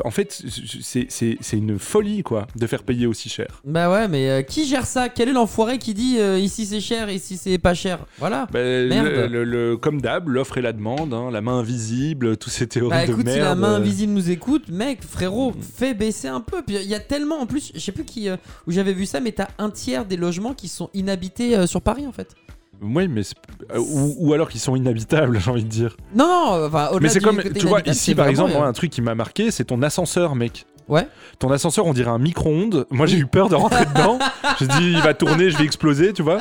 En 0.05 0.11
fait, 0.11 0.43
c'est- 0.81 1.57
une 1.57 1.79
folie 1.79 2.23
quoi 2.23 2.47
de 2.57 2.67
faire 2.67 2.83
payer 2.83 3.07
aussi 3.07 3.29
cher. 3.29 3.61
Bah 3.65 3.91
ouais, 3.91 4.09
mais 4.09 4.29
euh, 4.29 4.43
qui 4.43 4.67
gère 4.67 4.87
ça? 4.87 5.09
Quel 5.09 5.29
est 5.29 5.33
l'enfoiré 5.33 5.79
qui 5.79 5.95
dit 5.95 6.17
euh, 6.19 6.39
ici 6.39 6.67
c'est 6.67 6.81
cher, 6.81 7.11
ici 7.11 7.37
c'est 7.37 7.59
pas 7.59 7.75
cher? 7.75 8.01
Voilà. 8.19 8.47
Ben, 8.53 8.89
Merde. 8.89 9.07
le- 9.07 9.27
le- 9.27 9.45
le- 9.45 9.77
comme 9.77 10.01
d'hab, 10.01 10.29
l'offre 10.29 10.59
et 10.59 10.63
la 10.63 10.73
demande, 10.73 11.15
hein, 11.15 11.31
la 11.31 11.41
main 11.41 11.59
invisible, 11.59 12.37
tous 12.37 12.51
ces 12.51 12.67
théories 12.67 12.91
Bah 12.91 13.07
de 13.07 13.13
écoute, 13.13 13.25
merde. 13.25 13.37
si 13.39 13.43
la 13.43 13.55
main 13.55 13.73
euh, 13.75 13.77
invisible 13.77 14.13
nous 14.13 14.31
écoute, 14.31 14.69
mec, 14.69 15.03
frérot, 15.03 15.53
fais 15.77 15.95
baisser 15.95 16.29
un 16.29 16.41
peu. 16.41 16.63
Puis 16.63 16.77
il 16.77 16.89
y 16.89 16.95
a 16.95 17.01
tellement, 17.01 17.41
en 17.41 17.47
plus, 17.47 17.71
je 17.75 17.81
sais 17.81 17.93
plus 17.93 18.05
qui, 18.05 18.29
euh, 18.29 18.37
où 18.67 18.73
j'avais 18.73 18.93
vu 18.93 19.07
ça, 19.07 19.21
mais 19.21 19.33
t'as 19.33 19.49
un 19.59 19.71
tiers 19.71 20.05
des 20.05 20.17
logements 20.17 20.55
qui 20.55 20.69
sont 20.69 20.91
inhabités 20.95 21.67
sur 21.67 21.81
Paris 21.83 22.07
en 22.07 22.13
fait. 22.13 22.35
Oui, 22.83 23.09
mais 23.09 23.23
c'est- 23.23 23.35
euh, 23.75 23.79
ou, 23.79 24.15
ou 24.19 24.33
alors 24.35 24.49
qu'ils 24.49 24.61
sont 24.61 24.77
inhabitables, 24.77 25.39
j'ai 25.45 25.51
envie 25.51 25.65
de 25.65 25.69
dire. 25.69 25.97
Non, 26.15 26.27
non, 26.27 26.67
enfin 26.67 26.89
au-delà 26.89 27.01
Mais 27.01 27.09
c'est 27.09 27.21
comme, 27.21 27.43
tu 27.43 27.67
vois, 27.67 27.81
ici 27.87 28.15
par 28.15 28.27
exemple, 28.29 28.53
euh, 28.55 28.63
un 28.63 28.73
truc 28.73 28.91
qui 28.91 29.03
m'a 29.03 29.15
marqué, 29.15 29.51
c'est 29.51 29.65
ton 29.65 29.81
ascenseur, 29.83 30.35
mec. 30.35 30.67
Ouais. 30.87 31.09
Ton 31.39 31.51
ascenseur, 31.51 31.87
on 31.87 31.95
dirait 31.95 32.11
un 32.11 32.19
micro-ondes. 32.19 32.87
Moi, 32.91 33.07
j'ai 33.07 33.17
eu 33.17 33.25
peur 33.27 33.49
de 33.49 33.55
rentrer 33.55 33.87
dedans. 33.87 34.19
Je 34.61 34.67
dis, 34.67 34.93
il 34.93 35.01
va 35.01 35.15
tourner, 35.15 35.49
je 35.49 35.57
vais 35.57 35.65
exploser, 35.65 36.13
tu 36.13 36.23
vois. 36.23 36.39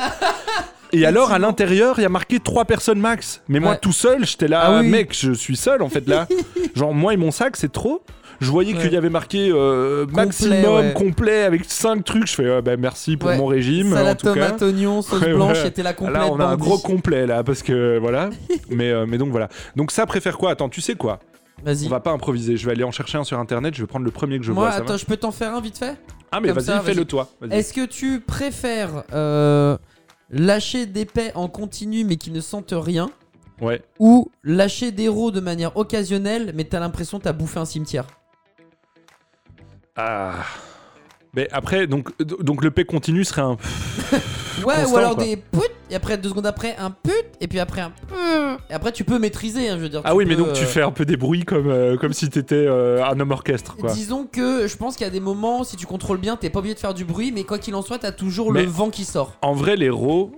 Et 0.92 1.06
alors, 1.06 1.32
à 1.32 1.38
l'intérieur, 1.38 1.94
il 1.98 2.02
y 2.02 2.04
a 2.04 2.10
marqué 2.10 2.38
trois 2.40 2.66
personnes 2.66 3.00
max. 3.00 3.40
Mais 3.48 3.58
moi, 3.58 3.72
Ouais. 3.72 3.78
tout 3.80 3.92
seul, 3.92 4.24
j'étais 4.26 4.46
là, 4.46 4.62
Ah 4.66 4.80
oui. 4.80 4.88
mec, 4.88 5.16
je 5.18 5.32
suis 5.32 5.56
seul 5.56 5.80
en 5.82 5.88
fait 5.88 6.06
là. 6.06 6.28
Genre, 6.76 6.92
moi 6.94 7.14
et 7.14 7.16
mon 7.16 7.30
sac, 7.30 7.56
c'est 7.56 7.72
trop. 7.72 8.02
Je 8.40 8.50
voyais 8.50 8.74
Ouais. 8.74 8.80
qu'il 8.82 8.92
y 8.92 8.96
avait 8.96 9.10
marqué 9.10 9.50
euh, 9.52 10.04
Complet, 10.06 10.24
maximum 10.24 10.74
ouais. 10.86 10.92
complet 10.94 11.42
avec 11.44 11.64
5 11.64 12.04
trucs. 12.04 12.26
Je 12.26 12.34
fais 12.34 12.44
euh, 12.46 12.62
bah, 12.62 12.76
merci 12.76 13.16
pour 13.16 13.28
Ouais. 13.30 13.36
mon 13.38 13.46
régime. 13.46 13.92
en 13.92 13.96
Salade 13.96 14.22
cas. 14.22 14.32
tomate 14.34 14.62
oignon 14.62 15.02
sauce 15.02 15.20
blanche 15.20 15.58
ouais. 15.62 15.68
était 15.68 15.82
la 15.82 15.92
complète. 15.92 16.16
Là, 16.16 16.28
on 16.30 16.38
a 16.40 16.46
un 16.46 16.56
gros 16.56 16.78
complet 16.78 17.26
là 17.26 17.42
parce 17.44 17.62
que 17.62 17.98
voilà. 17.98 18.30
mais, 18.70 18.90
euh, 18.90 19.06
mais 19.06 19.18
donc 19.18 19.30
voilà. 19.30 19.48
Donc 19.76 19.90
ça 19.90 20.06
préfère 20.06 20.36
quoi? 20.38 20.50
Attends, 20.50 20.68
tu 20.68 20.80
sais 20.80 20.94
quoi? 20.94 21.20
Vas-y. 21.64 21.86
On 21.86 21.90
va 21.90 22.00
pas 22.00 22.10
improviser. 22.10 22.56
Je 22.56 22.66
vais 22.66 22.72
aller 22.72 22.84
en 22.84 22.90
chercher 22.90 23.16
un 23.18 23.24
sur 23.24 23.38
internet. 23.38 23.74
Je 23.74 23.80
vais 23.82 23.86
prendre 23.86 24.04
le 24.04 24.10
premier 24.10 24.38
que 24.38 24.44
je 24.44 24.52
Moi, 24.52 24.68
vois. 24.68 24.74
attends, 24.76 24.96
je 24.96 25.06
peux 25.06 25.16
t'en 25.16 25.30
faire 25.30 25.54
un 25.54 25.60
vite 25.60 25.78
fait? 25.78 25.96
Ah 26.32 26.40
mais 26.40 26.50
vas-y, 26.50 26.82
fais-le 26.84 27.04
toi. 27.04 27.28
Est-ce 27.50 27.72
que 27.72 27.86
tu 27.86 28.20
préfères 28.20 29.04
euh, 29.12 29.78
lâcher 30.30 30.86
des 30.86 31.04
paix 31.04 31.30
en 31.36 31.46
continu 31.48 32.04
mais 32.04 32.16
qui 32.16 32.30
ne 32.32 32.40
sentent 32.40 32.74
rien? 32.76 33.08
Ouais. 33.60 33.82
ou 34.00 34.32
lâcher 34.42 34.90
des 34.90 35.06
rots 35.06 35.30
de 35.30 35.38
manière 35.38 35.76
occasionnelle 35.76 36.52
mais 36.56 36.64
t'as 36.64 36.80
l'impression 36.80 37.18
que 37.18 37.24
t'as 37.24 37.32
bouffé 37.32 37.60
un 37.60 37.64
cimetière? 37.64 38.04
Ah. 39.96 40.44
Mais 41.34 41.48
après, 41.50 41.86
donc, 41.86 42.10
donc 42.20 42.62
le 42.62 42.70
P 42.70 42.84
continu 42.84 43.24
serait 43.24 43.42
un. 43.42 43.56
Ouais, 44.64 44.76
Constant, 44.76 44.92
ou 44.92 44.96
alors 44.98 45.14
quoi. 45.16 45.24
des 45.24 45.36
put 45.36 45.58
et 45.90 45.96
après 45.96 46.16
deux 46.16 46.28
secondes 46.28 46.46
après 46.46 46.76
un 46.78 46.92
put 46.92 47.10
et 47.40 47.48
puis 47.48 47.58
après 47.58 47.80
un 47.80 47.90
put. 47.90 48.14
Et 48.70 48.72
après 48.72 48.92
tu 48.92 49.02
peux 49.02 49.18
maîtriser, 49.18 49.68
hein, 49.68 49.76
je 49.76 49.82
veux 49.82 49.88
dire. 49.88 50.00
Ah 50.04 50.14
oui, 50.14 50.24
mais 50.26 50.36
donc 50.36 50.52
tu 50.52 50.62
euh, 50.62 50.66
fais 50.66 50.80
un 50.80 50.92
peu 50.92 51.04
des 51.04 51.16
bruits 51.16 51.44
comme, 51.44 51.68
euh, 51.68 51.96
comme 51.96 52.12
si 52.12 52.30
t'étais 52.30 52.54
euh, 52.54 53.04
un 53.04 53.18
homme 53.18 53.32
orchestre, 53.32 53.76
quoi. 53.76 53.90
Disons 53.92 54.26
que 54.30 54.68
je 54.68 54.76
pense 54.76 54.94
qu'il 54.96 55.04
y 55.04 55.08
a 55.08 55.12
des 55.12 55.18
moments, 55.20 55.64
si 55.64 55.76
tu 55.76 55.86
contrôles 55.86 56.18
bien, 56.18 56.36
t'es 56.36 56.50
pas 56.50 56.60
obligé 56.60 56.74
de 56.76 56.78
faire 56.80 56.94
du 56.94 57.04
bruit, 57.04 57.32
mais 57.32 57.42
quoi 57.42 57.58
qu'il 57.58 57.74
en 57.74 57.82
soit, 57.82 57.98
t'as 57.98 58.12
toujours 58.12 58.52
Mais- 58.52 58.62
le 58.62 58.70
vent 58.70 58.90
qui 58.90 59.04
sort. 59.04 59.32
En 59.42 59.54
vrai, 59.54 59.74
les 59.74 59.90
rots, 59.90 60.30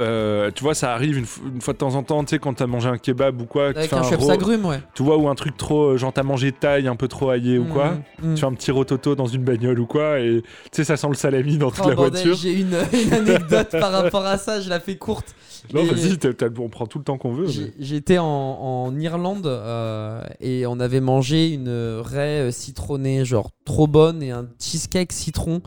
euh, 0.00 0.50
tu 0.54 0.62
vois, 0.62 0.74
ça 0.74 0.92
arrive 0.92 1.18
une, 1.18 1.24
fois 1.60 1.72
de 1.72 1.78
temps 1.78 1.94
en 1.94 2.02
temps, 2.02 2.22
tu 2.24 2.30
sais, 2.30 2.38
quand 2.38 2.54
t'as 2.54 2.66
mangé 2.66 2.88
un 2.88 2.98
kebab 2.98 3.40
ou 3.40 3.44
quoi, 3.46 3.68
que 3.68 3.72
tu 3.74 3.78
Avec 3.78 3.90
fais 3.90 3.96
un 3.96 4.00
un 4.00 4.20
s'agrume, 4.20 4.64
ouais. 4.66 4.80
tu 4.94 5.02
vois, 5.02 5.16
ou 5.16 5.28
un 5.28 5.34
truc 5.34 5.56
trop, 5.56 5.90
euh, 5.90 5.96
genre 5.96 6.12
t'as 6.12 6.22
mangé 6.22 6.52
taille 6.52 6.88
un 6.88 6.96
peu 6.96 7.08
trop 7.08 7.30
aillé 7.30 7.58
ou 7.58 7.64
quoi. 7.64 7.92
Mm, 8.22 8.30
mm. 8.30 8.34
Tu 8.34 8.40
fais 8.40 8.46
un 8.46 8.52
petit 8.54 8.70
rototo 8.70 9.14
dans 9.14 9.26
une 9.26 9.44
bagnole 9.44 9.78
ou 9.78 9.86
quoi, 9.86 10.20
et 10.20 10.42
tu 10.42 10.48
sais, 10.72 10.84
ça 10.84 10.96
sent 10.96 11.08
le 11.08 11.14
salami 11.14 11.58
dans 11.58 11.70
toute 11.70 11.84
Oh, 11.84 11.88
la 11.90 11.94
bordel, 11.94 12.22
voiture. 12.28 12.36
j'ai 12.36 12.60
une, 12.60 12.76
une 13.06 13.12
anecdote 13.12 13.70
par 13.72 13.92
rapport 13.92 14.26
à 14.26 14.38
ça, 14.38 14.60
je 14.60 14.68
la 14.68 14.80
fais 14.80 14.96
courte. 14.96 15.34
Non, 15.72 15.84
vas-y, 15.84 16.18
on 16.58 16.68
prend 16.68 16.86
tout 16.86 16.98
le 16.98 17.04
temps 17.04 17.16
qu'on 17.16 17.32
veut. 17.32 17.46
mais- 17.46 17.72
J'étais 17.78 18.18
en, 18.18 18.26
en 18.26 18.98
Irlande 18.98 19.46
euh, 19.46 20.22
et 20.40 20.66
on 20.66 20.78
avait 20.78 21.00
mangé 21.00 21.50
une 21.50 22.00
raie 22.04 22.52
citronnée, 22.52 23.24
genre 23.24 23.50
trop 23.64 23.86
bonne, 23.86 24.22
et 24.22 24.30
un 24.30 24.46
cheesecake 24.60 25.12
citron. 25.12 25.62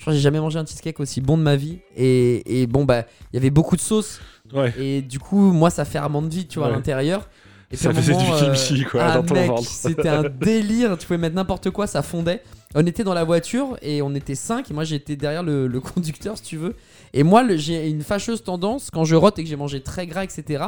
Je 0.00 0.04
crois 0.04 0.14
que 0.14 0.16
j'ai 0.16 0.22
jamais 0.22 0.40
mangé 0.40 0.58
un 0.58 0.64
cheesecake 0.64 0.98
aussi 0.98 1.20
bon 1.20 1.36
de 1.36 1.42
ma 1.42 1.56
vie. 1.56 1.78
Et, 1.94 2.62
et 2.62 2.66
bon, 2.66 2.86
bah, 2.86 3.04
il 3.30 3.36
y 3.36 3.36
avait 3.36 3.50
beaucoup 3.50 3.76
de 3.76 3.82
sauce. 3.82 4.18
Ouais. 4.50 4.72
Et 4.78 5.02
du 5.02 5.18
coup, 5.18 5.52
moi, 5.52 5.68
ça 5.68 5.84
fait 5.84 5.98
amande 5.98 6.32
vide, 6.32 6.48
tu 6.48 6.58
vois, 6.58 6.68
à 6.68 6.70
Ouais. 6.70 6.76
l'intérieur. 6.76 7.28
Et 7.70 7.76
Ça 7.76 7.90
à 7.90 7.92
faisait 7.92 8.14
du 8.14 8.24
kimchi, 8.24 8.84
quoi, 8.84 9.02
ah, 9.04 9.14
dans 9.18 9.22
ton 9.24 9.34
mec, 9.34 9.48
ventre. 9.48 9.62
C'était 9.68 10.08
un 10.08 10.22
délire. 10.40 10.96
Tu 10.96 11.06
pouvais 11.06 11.18
mettre 11.18 11.36
n'importe 11.36 11.68
quoi, 11.68 11.86
ça 11.86 12.00
fondait. 12.00 12.42
On 12.74 12.86
était 12.86 13.04
dans 13.04 13.12
la 13.12 13.24
voiture 13.24 13.76
et 13.82 14.00
on 14.00 14.14
était 14.14 14.34
5 14.34 14.70
et 14.70 14.74
moi 14.74 14.84
j'étais 14.84 15.16
derrière 15.16 15.42
le, 15.42 15.66
le 15.66 15.80
conducteur 15.80 16.36
si 16.38 16.44
tu 16.44 16.56
veux. 16.56 16.76
Et 17.12 17.22
moi 17.22 17.44
j'ai 17.56 17.88
une 17.90 18.02
fâcheuse 18.02 18.42
tendance 18.42 18.90
quand 18.90 19.04
je 19.04 19.14
rote 19.16 19.38
et 19.38 19.42
que 19.44 19.48
j'ai 19.50 19.56
mangé 19.56 19.82
très 19.82 20.06
gras 20.06 20.22
etc. 20.24 20.64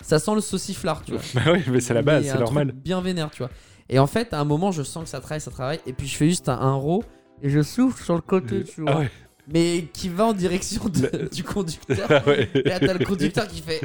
Ça 0.00 0.18
sent 0.20 0.34
le 0.36 0.40
sauciflard 0.40 1.02
tu 1.04 1.12
vois. 1.12 1.20
Bah 1.34 1.52
oui, 1.52 1.60
mais 1.70 1.80
c'est 1.80 1.92
la 1.94 2.02
base, 2.02 2.24
c'est 2.24 2.38
normal. 2.38 2.72
Bien 2.72 3.00
vénère 3.00 3.30
tu 3.30 3.42
vois. 3.42 3.50
Et 3.88 3.98
en 3.98 4.06
fait 4.06 4.32
à 4.32 4.40
un 4.40 4.44
moment 4.44 4.70
je 4.72 4.82
sens 4.84 5.02
que 5.04 5.10
ça 5.10 5.18
travaille, 5.20 5.40
ça 5.40 5.50
travaille 5.50 5.80
et 5.88 5.92
puis 5.92 6.06
je 6.06 6.16
fais 6.16 6.28
juste 6.28 6.48
un, 6.48 6.54
un 6.58 6.74
row 6.74 7.02
et 7.42 7.50
je 7.50 7.62
souffle 7.62 8.02
sur 8.02 8.14
le 8.14 8.20
côté 8.20 8.64
tu 8.64 8.82
vois. 8.82 8.90
Ah 8.92 8.98
ouais. 9.00 9.10
Mais 9.52 9.86
qui 9.92 10.08
va 10.08 10.26
en 10.26 10.32
direction 10.32 10.84
de- 10.84 11.28
du 11.32 11.42
conducteur. 11.42 12.06
Ah 12.10 12.22
ouais. 12.26 12.48
Et 12.54 12.62
là, 12.68 12.78
t'as 12.78 12.92
le 12.94 13.04
conducteur 13.04 13.48
qui 13.48 13.60
fait. 13.62 13.80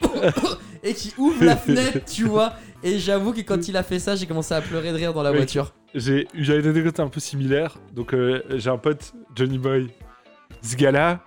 et 0.82 0.94
qui 0.94 1.12
ouvre 1.18 1.44
la 1.44 1.56
fenêtre, 1.56 1.98
tu 2.06 2.24
vois. 2.24 2.54
Et 2.82 2.98
j'avoue 2.98 3.32
que 3.32 3.40
quand 3.42 3.68
il 3.68 3.76
a 3.76 3.82
fait 3.82 3.98
ça, 3.98 4.16
j'ai 4.16 4.26
commencé 4.26 4.54
à 4.54 4.60
pleurer 4.60 4.90
de 4.90 4.96
rire 4.96 5.12
dans 5.12 5.22
la 5.22 5.30
Mec. 5.30 5.38
voiture. 5.40 5.74
J'ai 5.94 6.26
j'avais 6.34 6.60
une 6.60 6.68
anecdote 6.68 7.00
un 7.00 7.08
peu 7.08 7.20
similaire. 7.20 7.76
Donc, 7.94 8.14
euh, 8.14 8.42
j'ai 8.56 8.70
un 8.70 8.78
pote, 8.78 9.12
Johnny 9.34 9.58
Boy. 9.58 9.88
Ce 10.62 10.76
gars-là, 10.76 11.20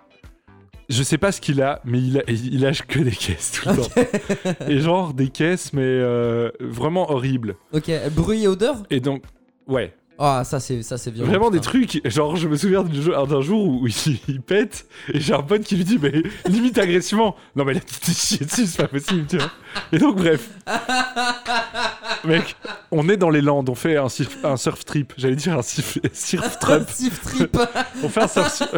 je 0.90 1.02
sais 1.04 1.18
pas 1.18 1.32
ce 1.32 1.42
qu'il 1.42 1.62
a, 1.62 1.82
mais 1.86 2.00
il, 2.00 2.18
a- 2.20 2.24
il 2.30 2.62
lâche 2.62 2.84
que 2.88 3.00
des 3.00 3.12
caisses 3.12 3.52
tout 3.62 3.70
le 3.70 3.76
temps. 3.76 4.68
Et 4.70 4.80
genre, 4.80 5.14
des 5.14 5.30
caisses, 5.30 5.74
mais 5.74 5.82
euh, 5.84 6.50
vraiment 6.60 7.12
horribles. 7.12 7.56
Ok, 7.74 7.92
bruit 8.12 8.44
et 8.44 8.48
odeur? 8.48 8.84
Et 8.90 9.00
donc, 9.00 9.24
ouais. 9.68 9.94
Ah, 10.26 10.44
ça 10.46 10.60
c'est 10.62 10.82
ça 10.84 10.98
c'est 10.98 11.12
violent. 11.12 11.30
Vraiment 11.30 11.50
des 11.52 11.60
trucs, 11.60 12.00
genre 12.10 12.38
je 12.38 12.48
me 12.48 12.56
souviens 12.56 12.84
d'un 12.84 13.42
jour, 13.42 13.68
où 13.82 13.88
il, 14.08 14.20
il 14.30 14.42
pète 14.42 14.86
et 15.14 15.20
j'ai 15.20 15.34
un 15.34 15.42
pote 15.44 15.64
qui 15.64 15.76
lui 15.76 15.84
dit 15.84 16.00
mais 16.02 16.24
limite 16.48 16.78
agressivement 16.78 17.36
non 17.58 17.66
mais 17.66 17.74
là 17.74 17.80
tu 17.82 18.00
t'es 18.00 18.14
chié 18.14 18.46
dessus 18.46 18.66
c'est 18.68 18.82
pas 18.82 18.88
possible 18.88 19.26
tu 19.28 19.38
vois 19.38 19.52
et 19.92 19.98
donc 19.98 20.16
bref 20.16 20.50
mec 22.26 22.56
on 22.92 23.10
est 23.10 23.18
dans 23.18 23.30
les 23.30 23.42
Landes 23.42 23.70
on 23.70 23.76
fait 23.76 23.98
un, 23.98 24.08
surf- 24.08 24.38
un 24.44 24.58
surf 24.58 24.86
trip 24.86 25.14
j'allais 25.18 25.36
dire 25.36 25.58
un 25.58 25.62
surf, 25.62 25.98
surf 26.14 26.60
trip 26.60 27.58
on 28.04 28.10
fait 28.10 28.22
un 28.24 28.28
surf 28.28 28.70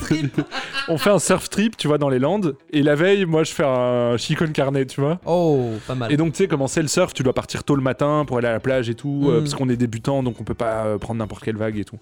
trip. 0.00 0.40
on 0.88 0.96
fait 0.98 1.10
un 1.10 1.18
surf 1.18 1.48
trip 1.50 1.76
tu 1.76 1.88
vois 1.88 1.98
dans 1.98 2.08
les 2.08 2.18
Landes 2.18 2.56
et 2.70 2.82
la 2.82 2.94
veille 2.94 3.26
moi 3.26 3.44
je 3.44 3.52
fais 3.52 3.64
un 3.64 4.16
chicken 4.16 4.52
carnet 4.52 4.86
tu 4.86 5.00
vois 5.00 5.20
Oh, 5.26 5.70
pas 5.86 5.94
mal. 5.94 6.12
et 6.12 6.16
donc, 6.16 6.32
tu 6.32 6.38
sais, 6.38 6.48
comment 6.48 6.66
c'est 6.66 6.82
le 6.82 6.88
surf, 6.88 7.12
tu 7.14 7.22
dois 7.22 7.32
partir 7.32 7.64
tôt 7.64 7.74
le 7.76 7.82
matin 7.82 8.24
pour 8.26 8.38
aller 8.38 8.48
à 8.48 8.52
la 8.52 8.60
plage 8.60 8.88
et 8.88 8.94
tout, 8.94 9.26
euh, 9.26 9.38
Mm. 9.38 9.44
parce 9.44 9.54
qu'on 9.54 9.68
est 9.68 9.76
débutant, 9.76 10.22
donc 10.22 10.40
on 10.40 10.44
peut 10.44 10.54
pas 10.54 10.61
euh, 10.66 10.98
prendre 10.98 11.18
n'importe 11.18 11.44
quelle 11.44 11.56
vague 11.56 11.78
et 11.78 11.84
tout. 11.84 11.98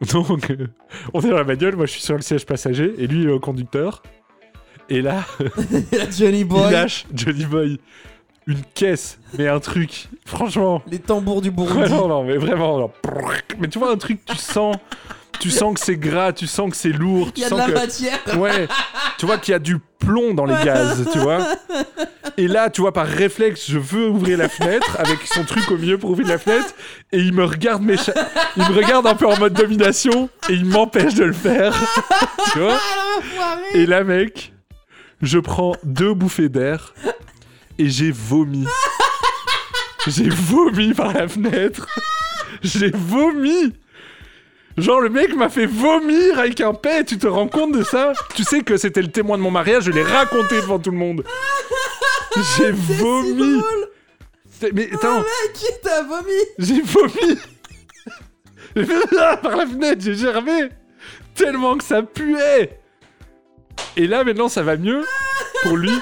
Donc, 0.12 0.50
euh, 0.50 0.66
on 1.12 1.20
est 1.20 1.28
dans 1.30 1.36
la 1.36 1.44
bagnole, 1.44 1.76
moi 1.76 1.86
je 1.86 1.92
suis 1.92 2.00
sur 2.02 2.16
le 2.16 2.22
siège 2.22 2.44
passager, 2.46 2.94
et 2.98 3.06
lui 3.06 3.22
il 3.22 3.28
est 3.28 3.32
au 3.32 3.40
conducteur. 3.40 4.02
Et 4.90 5.00
là, 5.00 5.24
Johnny 6.16 6.40
il 6.40 6.44
Boy. 6.44 6.70
lâche, 6.72 7.06
Johnny 7.14 7.46
Boy, 7.46 7.78
une 8.46 8.60
caisse, 8.74 9.18
mais 9.38 9.48
un 9.48 9.60
truc, 9.60 10.08
franchement, 10.26 10.82
Les 10.90 10.98
tambours 10.98 11.40
du 11.40 11.50
Burundi. 11.50 11.90
non, 11.92 12.22
mais 12.24 12.36
vraiment, 12.36 12.78
genre, 12.78 12.92
mais 13.58 13.68
tu 13.68 13.78
vois, 13.78 13.90
un 13.92 13.96
truc, 13.96 14.22
tu 14.26 14.36
sens, 14.36 14.76
tu 15.40 15.50
sens 15.50 15.74
que 15.74 15.80
c'est 15.84 15.96
gras, 15.96 16.32
tu 16.32 16.46
sens 16.46 16.70
que 16.70 16.76
c'est 16.76 16.90
lourd, 16.92 17.30
Il 17.36 17.42
y 17.42 17.44
a 17.44 17.50
de 17.50 17.56
la 17.56 17.66
que. 17.66 17.72
matière. 17.72 18.18
Ouais, 18.38 18.66
tu 19.18 19.26
vois 19.26 19.38
qu'il 19.38 19.52
y 19.52 19.54
a 19.54 19.58
du 19.58 19.78
plomb 19.98 20.34
dans 20.34 20.44
les 20.46 20.62
gaz, 20.64 21.06
tu 21.12 21.18
vois. 21.18 21.46
Et 22.36 22.48
là, 22.48 22.68
tu 22.70 22.80
vois, 22.80 22.92
par 22.92 23.06
réflexe, 23.06 23.64
je 23.70 23.78
veux 23.78 24.08
ouvrir 24.08 24.38
la 24.38 24.48
fenêtre 24.48 24.96
avec 24.98 25.20
son 25.26 25.44
truc 25.44 25.70
au 25.70 25.76
milieu 25.78 25.98
pour 25.98 26.10
ouvrir 26.10 26.26
la 26.28 26.38
fenêtre. 26.38 26.74
Et 27.12 27.18
il 27.18 27.32
me 27.32 27.44
regarde, 27.44 27.82
mécha- 27.82 28.14
il 28.56 28.62
me 28.64 28.74
regarde 28.74 29.06
un 29.06 29.14
peu 29.14 29.26
en 29.26 29.38
mode 29.38 29.52
domination 29.52 30.28
et 30.48 30.54
il 30.54 30.64
m'empêche 30.64 31.14
de 31.14 31.24
le 31.24 31.32
faire. 31.32 31.74
tu 32.52 32.58
vois 32.58 32.78
Et 33.74 33.86
là, 33.86 34.02
mec, 34.02 34.52
je 35.22 35.38
prends 35.38 35.76
deux 35.84 36.12
bouffées 36.14 36.48
d'air 36.48 36.92
et 37.78 37.88
j'ai 37.88 38.10
vomi. 38.10 38.66
J'ai 40.06 40.28
vomi 40.28 40.92
par 40.92 41.12
la 41.14 41.28
fenêtre. 41.28 41.86
J'ai 42.62 42.90
vomi. 42.92 43.72
Genre 44.76 45.00
le 45.00 45.08
mec 45.08 45.34
m'a 45.36 45.48
fait 45.48 45.66
vomir 45.66 46.38
avec 46.38 46.60
un 46.60 46.74
paix, 46.74 47.04
tu 47.04 47.16
te 47.16 47.26
rends 47.28 47.46
compte 47.46 47.72
de 47.72 47.84
ça? 47.84 48.12
Tu 48.34 48.42
sais 48.42 48.62
que 48.62 48.76
c'était 48.76 49.02
le 49.02 49.10
témoin 49.10 49.38
de 49.38 49.42
mon 49.42 49.50
mariage, 49.50 49.84
je 49.84 49.92
l'ai 49.92 50.02
raconté 50.02 50.56
devant 50.56 50.78
tout 50.80 50.90
le 50.90 50.96
monde. 50.96 51.24
J'ai 52.56 52.72
vomi. 52.72 53.62
Mais 54.72 54.88
attends, 54.92 55.22
Qui 55.54 55.66
t'a 55.82 56.02
vomi 56.02 56.32
j'ai 56.58 56.80
vomi. 56.82 57.38
J'ai 58.76 58.84
fait 58.84 59.14
là 59.14 59.36
par 59.36 59.56
la 59.56 59.66
fenêtre, 59.66 60.02
j'ai 60.02 60.14
germé. 60.14 60.68
Tellement 61.36 61.76
que 61.76 61.84
ça 61.84 62.02
puait. 62.02 62.80
Et 63.96 64.08
là 64.08 64.24
maintenant 64.24 64.48
ça 64.48 64.62
va 64.64 64.76
mieux 64.76 65.04
pour 65.62 65.76
lui. 65.76 65.92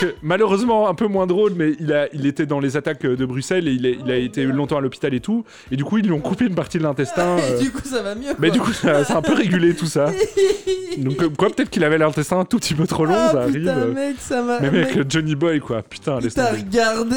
Que, 0.00 0.14
malheureusement 0.22 0.88
un 0.88 0.94
peu 0.94 1.06
moins 1.06 1.26
drôle, 1.26 1.52
mais 1.54 1.72
il, 1.78 1.92
a, 1.92 2.08
il 2.12 2.26
était 2.26 2.46
dans 2.46 2.60
les 2.60 2.76
attaques 2.76 3.02
de 3.02 3.24
Bruxelles 3.26 3.68
et 3.68 3.72
il, 3.72 4.10
a 4.10 4.16
été 4.16 4.44
longtemps 4.44 4.78
à 4.78 4.80
l'hôpital 4.80 5.12
et 5.14 5.20
tout. 5.20 5.44
Et 5.70 5.76
du 5.76 5.84
coup 5.84 5.98
ils 5.98 6.04
lui 6.04 6.12
ont 6.12 6.20
coupé 6.20 6.46
une 6.46 6.54
partie 6.54 6.78
de 6.78 6.82
l'intestin. 6.82 7.36
Et 7.38 7.52
euh, 7.52 7.58
du 7.58 7.70
coup, 7.70 7.82
ça 7.84 8.02
va 8.02 8.14
mieux. 8.14 8.32
Mais 8.38 8.50
du 8.50 8.60
coup, 8.60 8.72
ça, 8.72 9.04
ça 9.04 9.14
a 9.14 9.18
un 9.18 9.22
peu 9.22 9.34
régulé 9.34 9.74
tout 9.74 9.86
ça. 9.86 10.10
Donc, 10.98 11.22
euh, 11.22 11.28
quoi, 11.36 11.50
peut-être 11.50 11.70
qu'il 11.70 11.84
avait 11.84 11.98
l'intestin 11.98 12.40
un 12.40 12.44
tout 12.44 12.58
petit 12.58 12.74
peu 12.74 12.86
trop 12.86 13.04
long, 13.04 13.14
ah, 13.16 13.30
ça 13.32 13.40
arrive. 13.42 13.60
putain, 13.60 13.86
mec, 13.86 14.16
ça 14.18 14.42
m'a. 14.42 14.60
Mais 14.60 14.70
mec, 14.70 14.96
mec, 14.96 15.10
Johnny 15.10 15.34
Boy, 15.34 15.60
quoi. 15.60 15.82
Putain, 15.82 16.20
laisse 16.20 16.34
t'a 16.34 16.46
tomber. 16.48 16.62
regardé. 16.62 17.16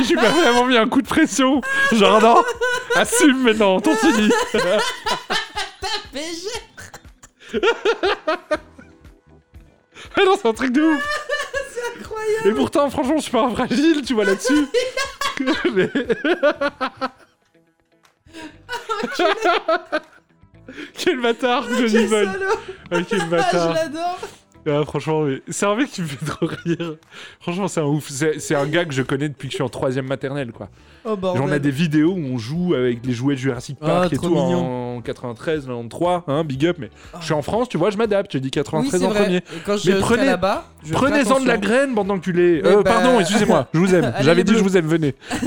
Je 0.00 0.04
lui 0.04 0.12
ai 0.12 0.28
vraiment 0.28 0.66
mis 0.66 0.76
un 0.76 0.88
coup 0.88 1.02
de 1.02 1.08
pression. 1.08 1.60
Genre, 1.92 2.20
non, 2.20 2.42
assume 2.94 3.42
maintenant, 3.42 3.80
ton 3.80 3.94
Tilly. 3.96 4.30
PG. 6.12 7.60
Ah 10.16 10.20
non, 10.24 10.34
c'est 10.40 10.48
un 10.48 10.52
truc 10.54 10.72
de 10.72 10.82
ouf. 10.82 11.02
Incroyable. 12.00 12.48
Et 12.48 12.52
pourtant, 12.52 12.90
franchement, 12.90 13.16
je 13.16 13.22
suis 13.22 13.32
pas 13.32 13.42
un 13.42 13.50
fragile, 13.50 14.02
tu 14.04 14.14
vois, 14.14 14.24
là-dessus. 14.24 14.66
Mais- 15.74 15.90
Quel 20.96 21.20
bâtard, 21.20 21.64
Johnny 21.68 21.90
Quel 21.92 22.08
salaud. 22.08 22.46
Ah, 22.90 22.96
quel 23.08 23.20
Ah, 23.20 23.24
je 23.24 23.30
bâtard. 23.30 23.74
l'adore. 23.74 24.18
Ah, 24.66 24.84
franchement, 24.84 25.26
c'est 25.48 25.66
un 25.66 25.74
mec 25.74 25.90
qui 25.90 26.02
me 26.02 26.06
fait 26.06 26.24
trop 26.26 26.46
rire. 26.64 26.96
Franchement, 27.40 27.68
c'est 27.68 27.80
un 27.80 27.84
ouf. 27.84 28.08
C'est 28.10 28.54
un 28.54 28.66
gars 28.66 28.84
que 28.84 28.92
je 28.94 29.02
connais 29.02 29.28
depuis 29.28 29.48
que 29.48 29.52
je 29.52 29.56
suis 29.56 29.64
en 29.64 29.68
troisième 29.68 30.06
maternelle, 30.06 30.52
quoi. 30.52 30.68
Oh 31.04 31.16
bordel. 31.16 31.42
On 31.42 31.50
a 31.50 31.58
des 31.58 31.70
vidéos 31.70 32.12
où 32.12 32.18
on 32.34 32.38
joue 32.38 32.74
avec 32.74 33.04
les 33.06 33.12
jouets 33.12 33.34
de 33.34 33.40
Jurassic 33.40 33.78
Park 33.78 34.08
Ah, 34.10 34.14
et 34.14 34.18
tout 34.18 34.28
mignon. 34.28 34.96
en 34.96 35.00
93, 35.00 35.66
93, 35.66 36.22
hein, 36.26 36.44
big 36.44 36.66
up. 36.66 36.76
Mais 36.78 36.90
je 37.20 37.24
suis 37.24 37.32
en 37.34 37.40
France, 37.42 37.68
tu 37.68 37.78
vois, 37.78 37.90
je 37.90 37.96
m'adapte. 37.96 38.32
Je 38.32 38.38
dis 38.38 38.46
Oui, 38.48 38.50
93 38.50 39.00
c'est 39.00 39.06
en 39.06 39.10
vrai. 39.10 39.22
premier. 39.22 39.40
Quand 39.64 39.76
je 39.76 39.90
Mais 39.92 40.00
prenez- 40.00 40.34
Prenez-en 40.92 41.40
de 41.40 41.46
la 41.46 41.56
graine 41.56 41.94
pendant 41.94 42.18
que 42.18 42.24
tu 42.24 42.32
l'es. 42.32 42.60
Mais 42.62 42.68
Euh, 42.68 42.82
bah- 42.82 42.92
Pardon, 42.92 43.20
excusez-moi, 43.20 43.68
je 43.72 43.78
vous 43.78 43.94
aime. 43.94 44.12
J'avais 44.20 44.44
dit 44.44 44.54
je 44.54 44.62
vous 44.62 44.76
aime, 44.76 44.86
venez. 44.86 45.14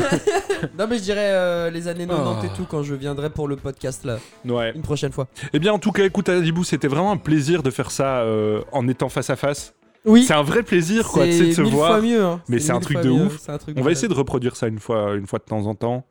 Non, 0.77 0.85
mais 0.87 0.97
je 0.97 1.03
dirais 1.03 1.31
euh, 1.31 1.69
les 1.71 1.87
années 1.87 2.05
90 2.05 2.45
et 2.45 2.49
Ah. 2.51 2.55
tout 2.55 2.65
quand 2.69 2.83
je 2.83 2.93
viendrai 2.93 3.29
pour 3.31 3.47
le 3.47 3.55
podcast 3.55 4.03
là, 4.05 4.17
Ouais. 4.45 4.71
une 4.75 4.81
prochaine 4.83 5.11
fois. 5.11 5.27
Eh 5.53 5.59
bien, 5.59 5.73
en 5.73 5.79
tout 5.79 5.91
cas, 5.91 6.05
écoute, 6.05 6.29
Adibou, 6.29 6.63
c'était 6.63 6.87
vraiment 6.87 7.11
un 7.11 7.17
plaisir 7.17 7.63
de 7.63 7.71
faire 7.71 7.89
ça 7.91 8.19
euh, 8.19 8.61
en 8.71 8.87
étant 8.87 9.00
face 9.09 9.29
à 9.29 9.35
face. 9.35 9.73
Oui, 10.03 10.23
C'est 10.23 10.33
un 10.33 10.41
vrai 10.41 10.63
plaisir, 10.63 11.07
quoi, 11.07 11.25
tu 11.25 11.33
sais, 11.33 11.47
de 11.47 11.51
se 11.53 11.61
mille 11.61 11.73
voir. 11.73 11.91
fois 11.93 12.01
mieux. 12.01 12.23
hein. 12.23 12.41
Mais 12.47 12.57
c'est 12.59 12.71
un 12.71 12.79
truc 12.79 12.99
de 13.01 13.09
ouf. 13.11 13.37
c'est 13.39 13.51
un 13.51 13.57
truc 13.59 13.77
On 13.77 13.83
va 13.83 13.91
essayer 13.91 14.07
de 14.07 14.13
reproduire 14.15 14.55
ça 14.55 14.67
une 14.67 14.79
fois, 14.79 15.13
une 15.15 15.27
fois 15.27 15.37
de 15.39 15.43
temps 15.43 15.65
en 15.67 15.75
temps. 15.75 16.05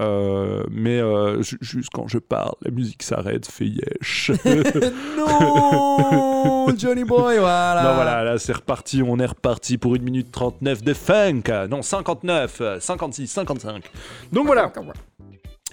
Euh, 0.00 0.64
mais 0.70 0.98
euh, 1.00 1.40
ju- 1.42 1.58
juste 1.60 1.90
quand 1.92 2.08
je 2.08 2.18
parle, 2.18 2.54
la 2.62 2.70
musique 2.72 3.02
s'arrête, 3.02 3.46
fait 3.46 3.66
yesh. 3.66 4.32
non, 5.16 6.66
Johnny 6.76 7.04
Boy, 7.04 7.38
voilà. 7.38 7.82
Non, 7.84 7.94
voilà, 7.94 8.24
là 8.24 8.38
c'est 8.38 8.52
reparti, 8.54 9.02
on 9.06 9.18
est 9.18 9.26
reparti 9.26 9.78
pour 9.78 9.94
1 9.94 9.98
minute 9.98 10.30
39 10.32 10.82
de 10.82 10.94
funk. 10.94 11.42
Non, 11.70 11.82
59, 11.82 12.58
euh, 12.60 12.80
56, 12.80 13.26
55. 13.28 13.84
Donc 14.32 14.46
voilà, 14.46 14.72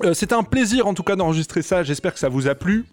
Euh, 0.04 0.14
c'était 0.14 0.36
un 0.36 0.44
plaisir 0.44 0.88
en 0.88 0.94
tout 0.94 1.04
cas 1.04 1.16
d'enregistrer 1.16 1.62
ça, 1.62 1.84
j'espère 1.84 2.14
que 2.14 2.20
ça 2.20 2.30
vous 2.30 2.48
a 2.48 2.56
plu. 2.56 2.86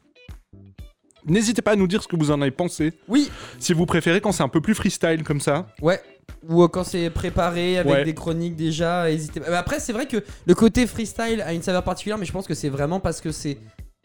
N'hésitez 1.26 1.60
pas 1.62 1.72
à 1.72 1.76
nous 1.76 1.86
dire 1.86 2.02
ce 2.02 2.08
que 2.08 2.16
vous 2.16 2.30
en 2.30 2.40
avez 2.40 2.50
pensé. 2.50 2.92
Oui, 3.08 3.30
Si 3.58 3.72
vous 3.72 3.84
préférez 3.86 4.20
quand 4.20 4.32
c'est 4.32 4.42
un 4.42 4.48
peu 4.48 4.60
plus 4.60 4.74
freestyle 4.74 5.22
comme 5.24 5.40
ça. 5.40 5.66
ouais. 5.82 6.00
Ou 6.48 6.62
euh, 6.62 6.68
quand 6.68 6.82
c'est 6.84 7.08
préparé 7.10 7.78
avec 7.78 7.92
Ouais. 7.92 8.04
des 8.04 8.14
chroniques 8.14 8.56
déjà, 8.56 9.10
hésitez 9.10 9.40
pas. 9.40 9.46
Mais 9.50 9.56
Après, 9.56 9.78
c'est 9.80 9.92
vrai 9.92 10.06
que 10.06 10.18
le 10.46 10.54
côté 10.54 10.86
freestyle 10.86 11.40
a 11.40 11.52
une 11.52 11.62
saveur 11.62 11.82
particulière, 11.84 12.18
mais 12.18 12.24
je 12.26 12.32
pense 12.32 12.46
que 12.46 12.54
c'est 12.54 12.68
vraiment 12.68 12.98
parce 13.00 13.20
que 13.20 13.30
c'est 13.32 13.58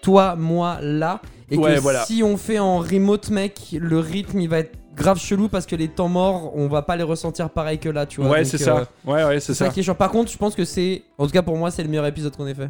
toi, 0.03 0.35
moi, 0.35 0.77
là. 0.81 1.21
Et 1.49 1.57
Ouais, 1.57 1.75
que 1.75 1.79
voilà. 1.79 2.05
si 2.05 2.21
on 2.23 2.37
fait 2.37 2.57
en 2.59 2.77
remote, 2.79 3.29
mec, 3.29 3.75
le 3.77 3.99
rythme 3.99 4.39
il 4.39 4.49
va 4.49 4.59
être 4.59 4.71
grave 4.95 5.19
chelou 5.19 5.49
parce 5.49 5.65
que 5.65 5.75
les 5.75 5.87
temps 5.87 6.09
morts, 6.09 6.55
on 6.55 6.67
va 6.67 6.81
pas 6.83 6.95
les 6.95 7.03
ressentir 7.03 7.49
pareil 7.49 7.77
que 7.79 7.89
là, 7.89 8.05
tu 8.05 8.21
vois. 8.21 8.29
ouais, 8.31 8.43
c'est 8.45 8.61
euh, 8.61 8.65
ça. 8.65 8.87
Ouais, 9.05 9.23
ouais, 9.23 9.39
c'est 9.39 9.53
ça 9.53 9.65
ça. 9.65 9.71
qui 9.71 9.79
est 9.79 9.83
chiant. 9.83 9.95
Par 9.95 10.11
contre, 10.11 10.31
je 10.31 10.37
pense 10.37 10.55
que 10.55 10.65
c'est. 10.65 11.03
En 11.17 11.25
tout 11.25 11.31
cas, 11.33 11.41
pour 11.43 11.57
moi, 11.57 11.69
c'est 11.71 11.83
le 11.83 11.89
meilleur 11.89 12.05
épisode 12.07 12.35
qu'on 12.35 12.47
ait 12.47 12.53
fait. 12.55 12.69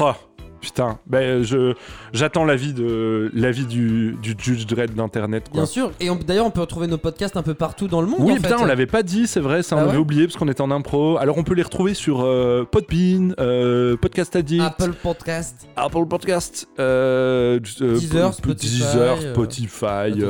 Oh, 0.00 0.12
putain, 0.60 0.98
ben, 1.06 1.42
je, 1.42 1.74
j'attends 2.12 2.44
l'avis, 2.44 2.72
de, 2.72 3.30
l'avis 3.34 3.66
du, 3.66 4.16
du 4.22 4.34
Judge 4.38 4.66
Dredd 4.66 4.94
d'Internet. 4.94 5.48
Bien 5.52 5.66
sûr. 5.66 5.92
Et 6.00 6.10
on- 6.10 6.16
d'ailleurs, 6.16 6.46
on 6.46 6.50
peut 6.50 6.60
retrouver 6.60 6.86
nos 6.86 6.98
podcasts 6.98 7.36
un 7.36 7.42
peu 7.42 7.54
partout 7.54 7.88
dans 7.88 8.00
le 8.00 8.06
monde. 8.06 8.20
Oui, 8.20 8.32
en 8.32 8.36
putain, 8.36 8.48
fait. 8.58 8.62
on 8.62 8.66
l'avait 8.66 8.86
pas 8.86 9.02
dit, 9.02 9.26
c'est 9.26 9.40
vrai, 9.40 9.62
ça 9.62 9.76
on 9.76 9.78
Ah 9.78 9.82
avait 9.82 9.92
ouais 9.92 9.96
oublié 9.98 10.26
parce 10.26 10.36
qu'on 10.36 10.48
était 10.48 10.60
en 10.60 10.70
impro. 10.70 11.16
Alors 11.18 11.38
on 11.38 11.44
peut 11.44 11.54
les 11.54 11.62
retrouver 11.62 11.94
sur 11.94 12.22
euh, 12.24 12.64
Podbean, 12.70 13.34
euh, 13.38 13.96
Podcast 13.96 14.34
Addict, 14.36 14.62
Apple 14.62 14.92
Podcast. 15.02 15.66
Apple 15.76 16.06
Podcast, 16.08 16.68
euh, 16.78 17.58
euh, 17.82 17.94
Deezer, 17.98 18.34
Spotify, 18.34 18.66
Deezer, 18.76 19.18
euh, 19.22 19.32
Spotify, 19.32 20.24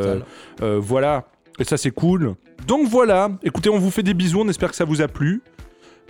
voilà. 0.80 1.24
Et 1.58 1.64
ça 1.64 1.76
c'est 1.76 1.90
cool. 1.90 2.34
Donc 2.66 2.88
voilà, 2.88 3.30
écoutez, 3.42 3.70
on 3.70 3.78
vous 3.78 3.90
fait 3.90 4.02
des 4.02 4.12
bisous, 4.14 4.40
on 4.40 4.48
espère 4.48 4.70
que 4.70 4.76
ça 4.76 4.84
vous 4.84 5.00
a 5.00 5.08
plu. 5.08 5.42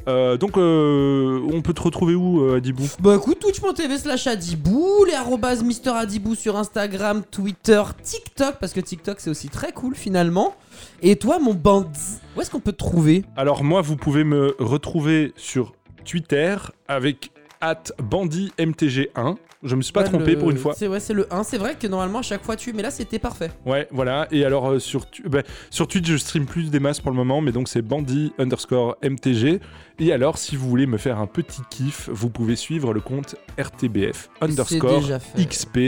Euh, 0.09 0.37
donc 0.37 0.57
euh, 0.57 1.41
on 1.53 1.63
peut 1.63 1.73
te 1.73 1.83
retrouver 1.83 2.15
où, 2.15 2.43
euh, 2.43 2.59
Adibou? 2.59 2.85
Bah 3.01 3.17
écoute, 3.17 3.41
twitch.tv 3.41 3.99
slash 3.99 4.27
Adibou, 4.27 5.05
les 5.05 5.15
arrobas 5.15 5.63
Mister 5.63 5.91
Adibou 5.91 6.35
sur 6.35 6.57
Instagram, 6.57 7.23
Twitter, 7.29 7.83
TikTok, 8.03 8.57
parce 8.61 8.73
que 8.73 8.81
TikTok 8.81 9.19
c'est 9.19 9.31
aussi 9.31 9.49
très 9.49 9.73
cool 9.73 9.95
finalement. 9.97 10.55
Et 11.03 11.17
toi, 11.17 11.39
mon 11.39 11.55
bandit, 11.55 12.21
où 12.37 12.41
est-ce 12.41 12.51
qu'on 12.51 12.61
peut 12.61 12.73
te 12.73 12.79
trouver? 12.79 13.25
Alors 13.37 13.65
moi, 13.65 13.81
vous 13.81 13.97
pouvez 13.97 14.25
me 14.25 14.55
retrouver 14.59 15.33
sur 15.37 15.75
Twitter 16.05 16.57
avec 16.87 17.31
bandymtg1. 17.61 19.37
Je 19.63 19.75
me 19.75 19.83
suis 19.83 19.93
pas 19.93 20.03
Ouais, 20.03 20.09
trompé 20.09 20.33
le- 20.33 20.39
pour 20.39 20.51
une 20.51 20.59
fois. 20.59 20.75
C'est 20.77 20.87
ouais, 20.87 21.01
c'est 21.01 21.15
le 21.15 21.33
1. 21.33 21.43
C'est 21.43 21.59
vrai 21.59 21.75
que 21.81 21.87
normalement, 21.87 22.19
à 22.19 22.23
chaque 22.23 22.45
fois 22.45 22.57
tu. 22.57 22.73
Mais 22.73 22.83
là, 22.83 22.91
c'était 22.91 23.19
parfait. 23.19 23.51
Ouais, 23.65 23.89
voilà. 23.91 24.29
Et 24.31 24.45
alors 24.45 24.69
euh, 24.71 24.79
sur, 24.79 25.09
tu- 25.11 25.23
bah, 25.29 25.43
sur 25.71 25.89
Twitch, 25.89 26.07
je 26.07 26.17
stream 26.17 26.47
plus 26.47 26.71
des 26.71 26.79
masses 26.81 27.01
pour 27.01 27.11
le 27.11 27.17
moment, 27.17 27.41
mais 27.41 27.53
donc 27.53 27.69
c'est 27.69 27.83
bandy 27.83 28.33
underscore 28.39 28.97
mtg. 29.03 29.61
Et 29.99 30.13
alors, 30.13 30.37
si 30.39 30.57
vous 30.57 30.69
voulez 30.69 30.87
me 30.87 30.99
faire 30.99 31.19
un 31.19 31.27
petit 31.27 31.63
kiff, 31.71 32.11
vous 32.13 32.29
pouvez 32.29 32.55
suivre 32.57 32.93
le 32.93 33.01
compte 33.01 33.35
rtbf 33.59 34.29
underscore 34.41 35.01
déjà 35.01 35.19
fait. 35.19 35.43
xp. 35.45 35.79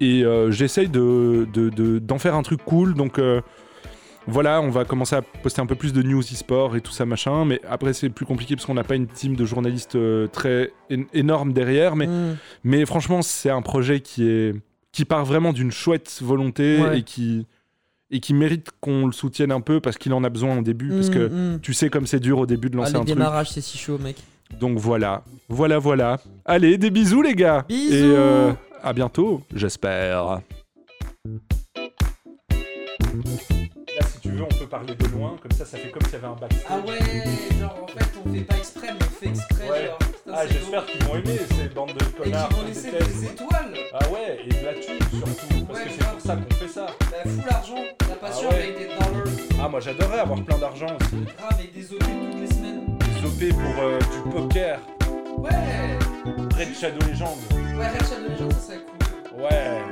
Et 0.00 0.22
euh, 0.24 0.50
j'essaye 0.52 0.88
de, 0.88 1.48
de- 1.52 1.70
de- 1.70 1.98
d'en 1.98 2.18
faire 2.18 2.34
un 2.36 2.42
truc 2.42 2.60
cool. 2.64 2.94
Donc 2.94 3.18
euh, 3.18 3.40
voilà, 4.28 4.60
on 4.60 4.70
va 4.70 4.84
commencer 4.84 5.16
à 5.16 5.22
poster 5.22 5.60
un 5.60 5.66
peu 5.66 5.74
plus 5.74 5.92
de 5.92 6.02
news 6.02 6.20
e-sport 6.22 6.76
et 6.76 6.80
tout 6.80 6.92
ça 6.92 7.04
machin. 7.04 7.44
Mais 7.44 7.60
après, 7.68 7.92
c'est 7.92 8.08
plus 8.08 8.24
compliqué 8.26 8.54
parce 8.56 8.66
qu'on 8.66 8.74
n'a 8.74 8.84
pas 8.84 8.94
une 8.96 9.06
team 9.08 9.34
de 9.36 9.44
journalistes 9.44 9.96
euh, 9.96 10.26
très 10.28 10.70
énorme 11.12 11.52
derrière. 11.52 11.96
Mais, 11.96 12.06
Mm. 12.06 12.36
mais 12.64 12.86
franchement, 12.86 13.22
c'est 13.22 13.50
un 13.50 13.62
projet 13.62 14.00
qui, 14.00 14.28
est, 14.28 14.54
qui 14.92 15.04
part 15.04 15.24
vraiment 15.24 15.52
d'une 15.52 15.72
chouette 15.72 16.20
volonté 16.22 16.80
Ouais. 16.80 16.98
et, 16.98 17.02
qui, 17.02 17.46
et 18.10 18.20
qui 18.20 18.32
mérite 18.34 18.68
qu'on 18.80 19.06
le 19.06 19.12
soutienne 19.12 19.50
un 19.52 19.60
peu 19.60 19.80
parce 19.80 19.98
qu'il 19.98 20.12
en 20.12 20.22
a 20.22 20.28
besoin 20.28 20.58
au 20.58 20.62
début. 20.62 20.90
Parce 20.90 21.08
Mm, 21.08 21.12
que 21.14 21.54
mm. 21.56 21.60
tu 21.60 21.72
sais 21.74 21.90
comme 21.90 22.06
c'est 22.06 22.20
dur 22.20 22.38
au 22.38 22.46
début 22.46 22.70
de 22.70 22.76
Ah, 22.76 22.80
lancer 22.82 22.92
les 22.92 22.98
un 22.98 23.04
truc. 23.04 23.14
démarrages, 23.16 23.50
c'est 23.50 23.60
si 23.60 23.76
chaud, 23.78 23.98
mec. 23.98 24.16
Donc 24.60 24.78
voilà, 24.78 25.24
voilà, 25.48 25.78
voilà. 25.78 26.18
Allez, 26.44 26.76
des 26.78 26.90
bisous 26.90 27.22
les 27.22 27.34
gars. 27.34 27.64
Bisous. 27.68 27.92
Et 27.94 28.02
euh, 28.02 28.52
à 28.82 28.92
bientôt, 28.92 29.40
j'espère. 29.54 30.40
Veux, 34.42 34.48
on 34.50 34.58
peut 34.58 34.66
parler 34.66 34.94
de 34.96 35.06
loin, 35.08 35.36
comme 35.40 35.52
ça, 35.52 35.64
ça 35.64 35.78
fait 35.78 35.90
comme 35.90 36.02
s'il 36.02 36.14
y 36.14 36.16
avait 36.16 36.26
un 36.26 36.32
backstage. 36.32 36.66
Ah 36.68 36.78
ouais, 36.78 36.98
genre 37.60 37.78
en 37.82 37.86
fait, 37.86 38.06
on 38.26 38.32
fait 38.34 38.40
pas 38.40 38.56
exprès, 38.56 38.88
mais 38.88 39.06
on 39.06 39.10
fait 39.24 39.28
exprès. 39.28 39.70
Ouais. 39.70 39.86
Genre, 39.86 39.98
putain, 39.98 40.32
Ah, 40.34 40.46
j'espère 40.48 40.86
qu'ils 40.86 41.04
vont 41.04 41.14
aimer 41.14 41.38
ces 41.48 41.68
bandes 41.68 41.88
de 41.92 42.04
lourd. 42.04 42.12
Et 42.18 42.22
connards. 42.24 42.48
qui 42.48 42.54
vont 42.56 42.66
laisser 42.66 42.90
des 42.90 43.24
étoiles. 43.26 43.74
Ah 43.94 43.98
ouais, 44.10 44.38
et 44.44 44.48
de 44.48 44.64
la 44.66 44.74
thune 44.74 44.98
surtout, 44.98 45.64
parce 45.66 45.78
Ouais, 45.78 45.84
que 45.84 45.90
c'est 45.96 46.10
pour 46.10 46.20
ça 46.20 46.36
qu'on 46.36 46.54
fait 46.56 46.68
ça. 46.68 46.86
Bah, 46.86 47.16
fous 47.24 47.42
l'argent, 47.48 47.84
la 48.08 48.14
passion 48.16 48.48
Ah 48.50 48.54
ouais. 48.54 48.62
avec 48.62 48.78
des 48.78 48.84
dollars. 48.86 49.60
Ah, 49.62 49.68
moi 49.68 49.78
j'adorerais 49.80 50.18
avoir 50.18 50.42
plein 50.44 50.58
d'argent 50.58 50.86
aussi. 50.86 51.16
Grave, 51.38 51.52
avec 51.52 51.72
des 51.74 51.92
OP 51.92 51.98
toutes 52.00 52.40
les 52.40 52.46
semaines. 52.48 52.98
Des 52.98 53.48
OP 53.48 53.52
pour 53.60 53.82
euh, 53.84 53.98
du 54.00 54.30
poker, 54.32 54.78
Ouais. 55.38 55.50
Red 56.58 56.74
Shadow 56.74 57.06
Legend. 57.06 57.28
Ouais, 57.78 57.86
Red 57.88 58.08
Shadow 58.08 58.28
Legends, 58.28 58.50
ça 58.50 58.60
serait 58.66 58.80
cool. 58.80 59.40
Ouais. 59.42 59.82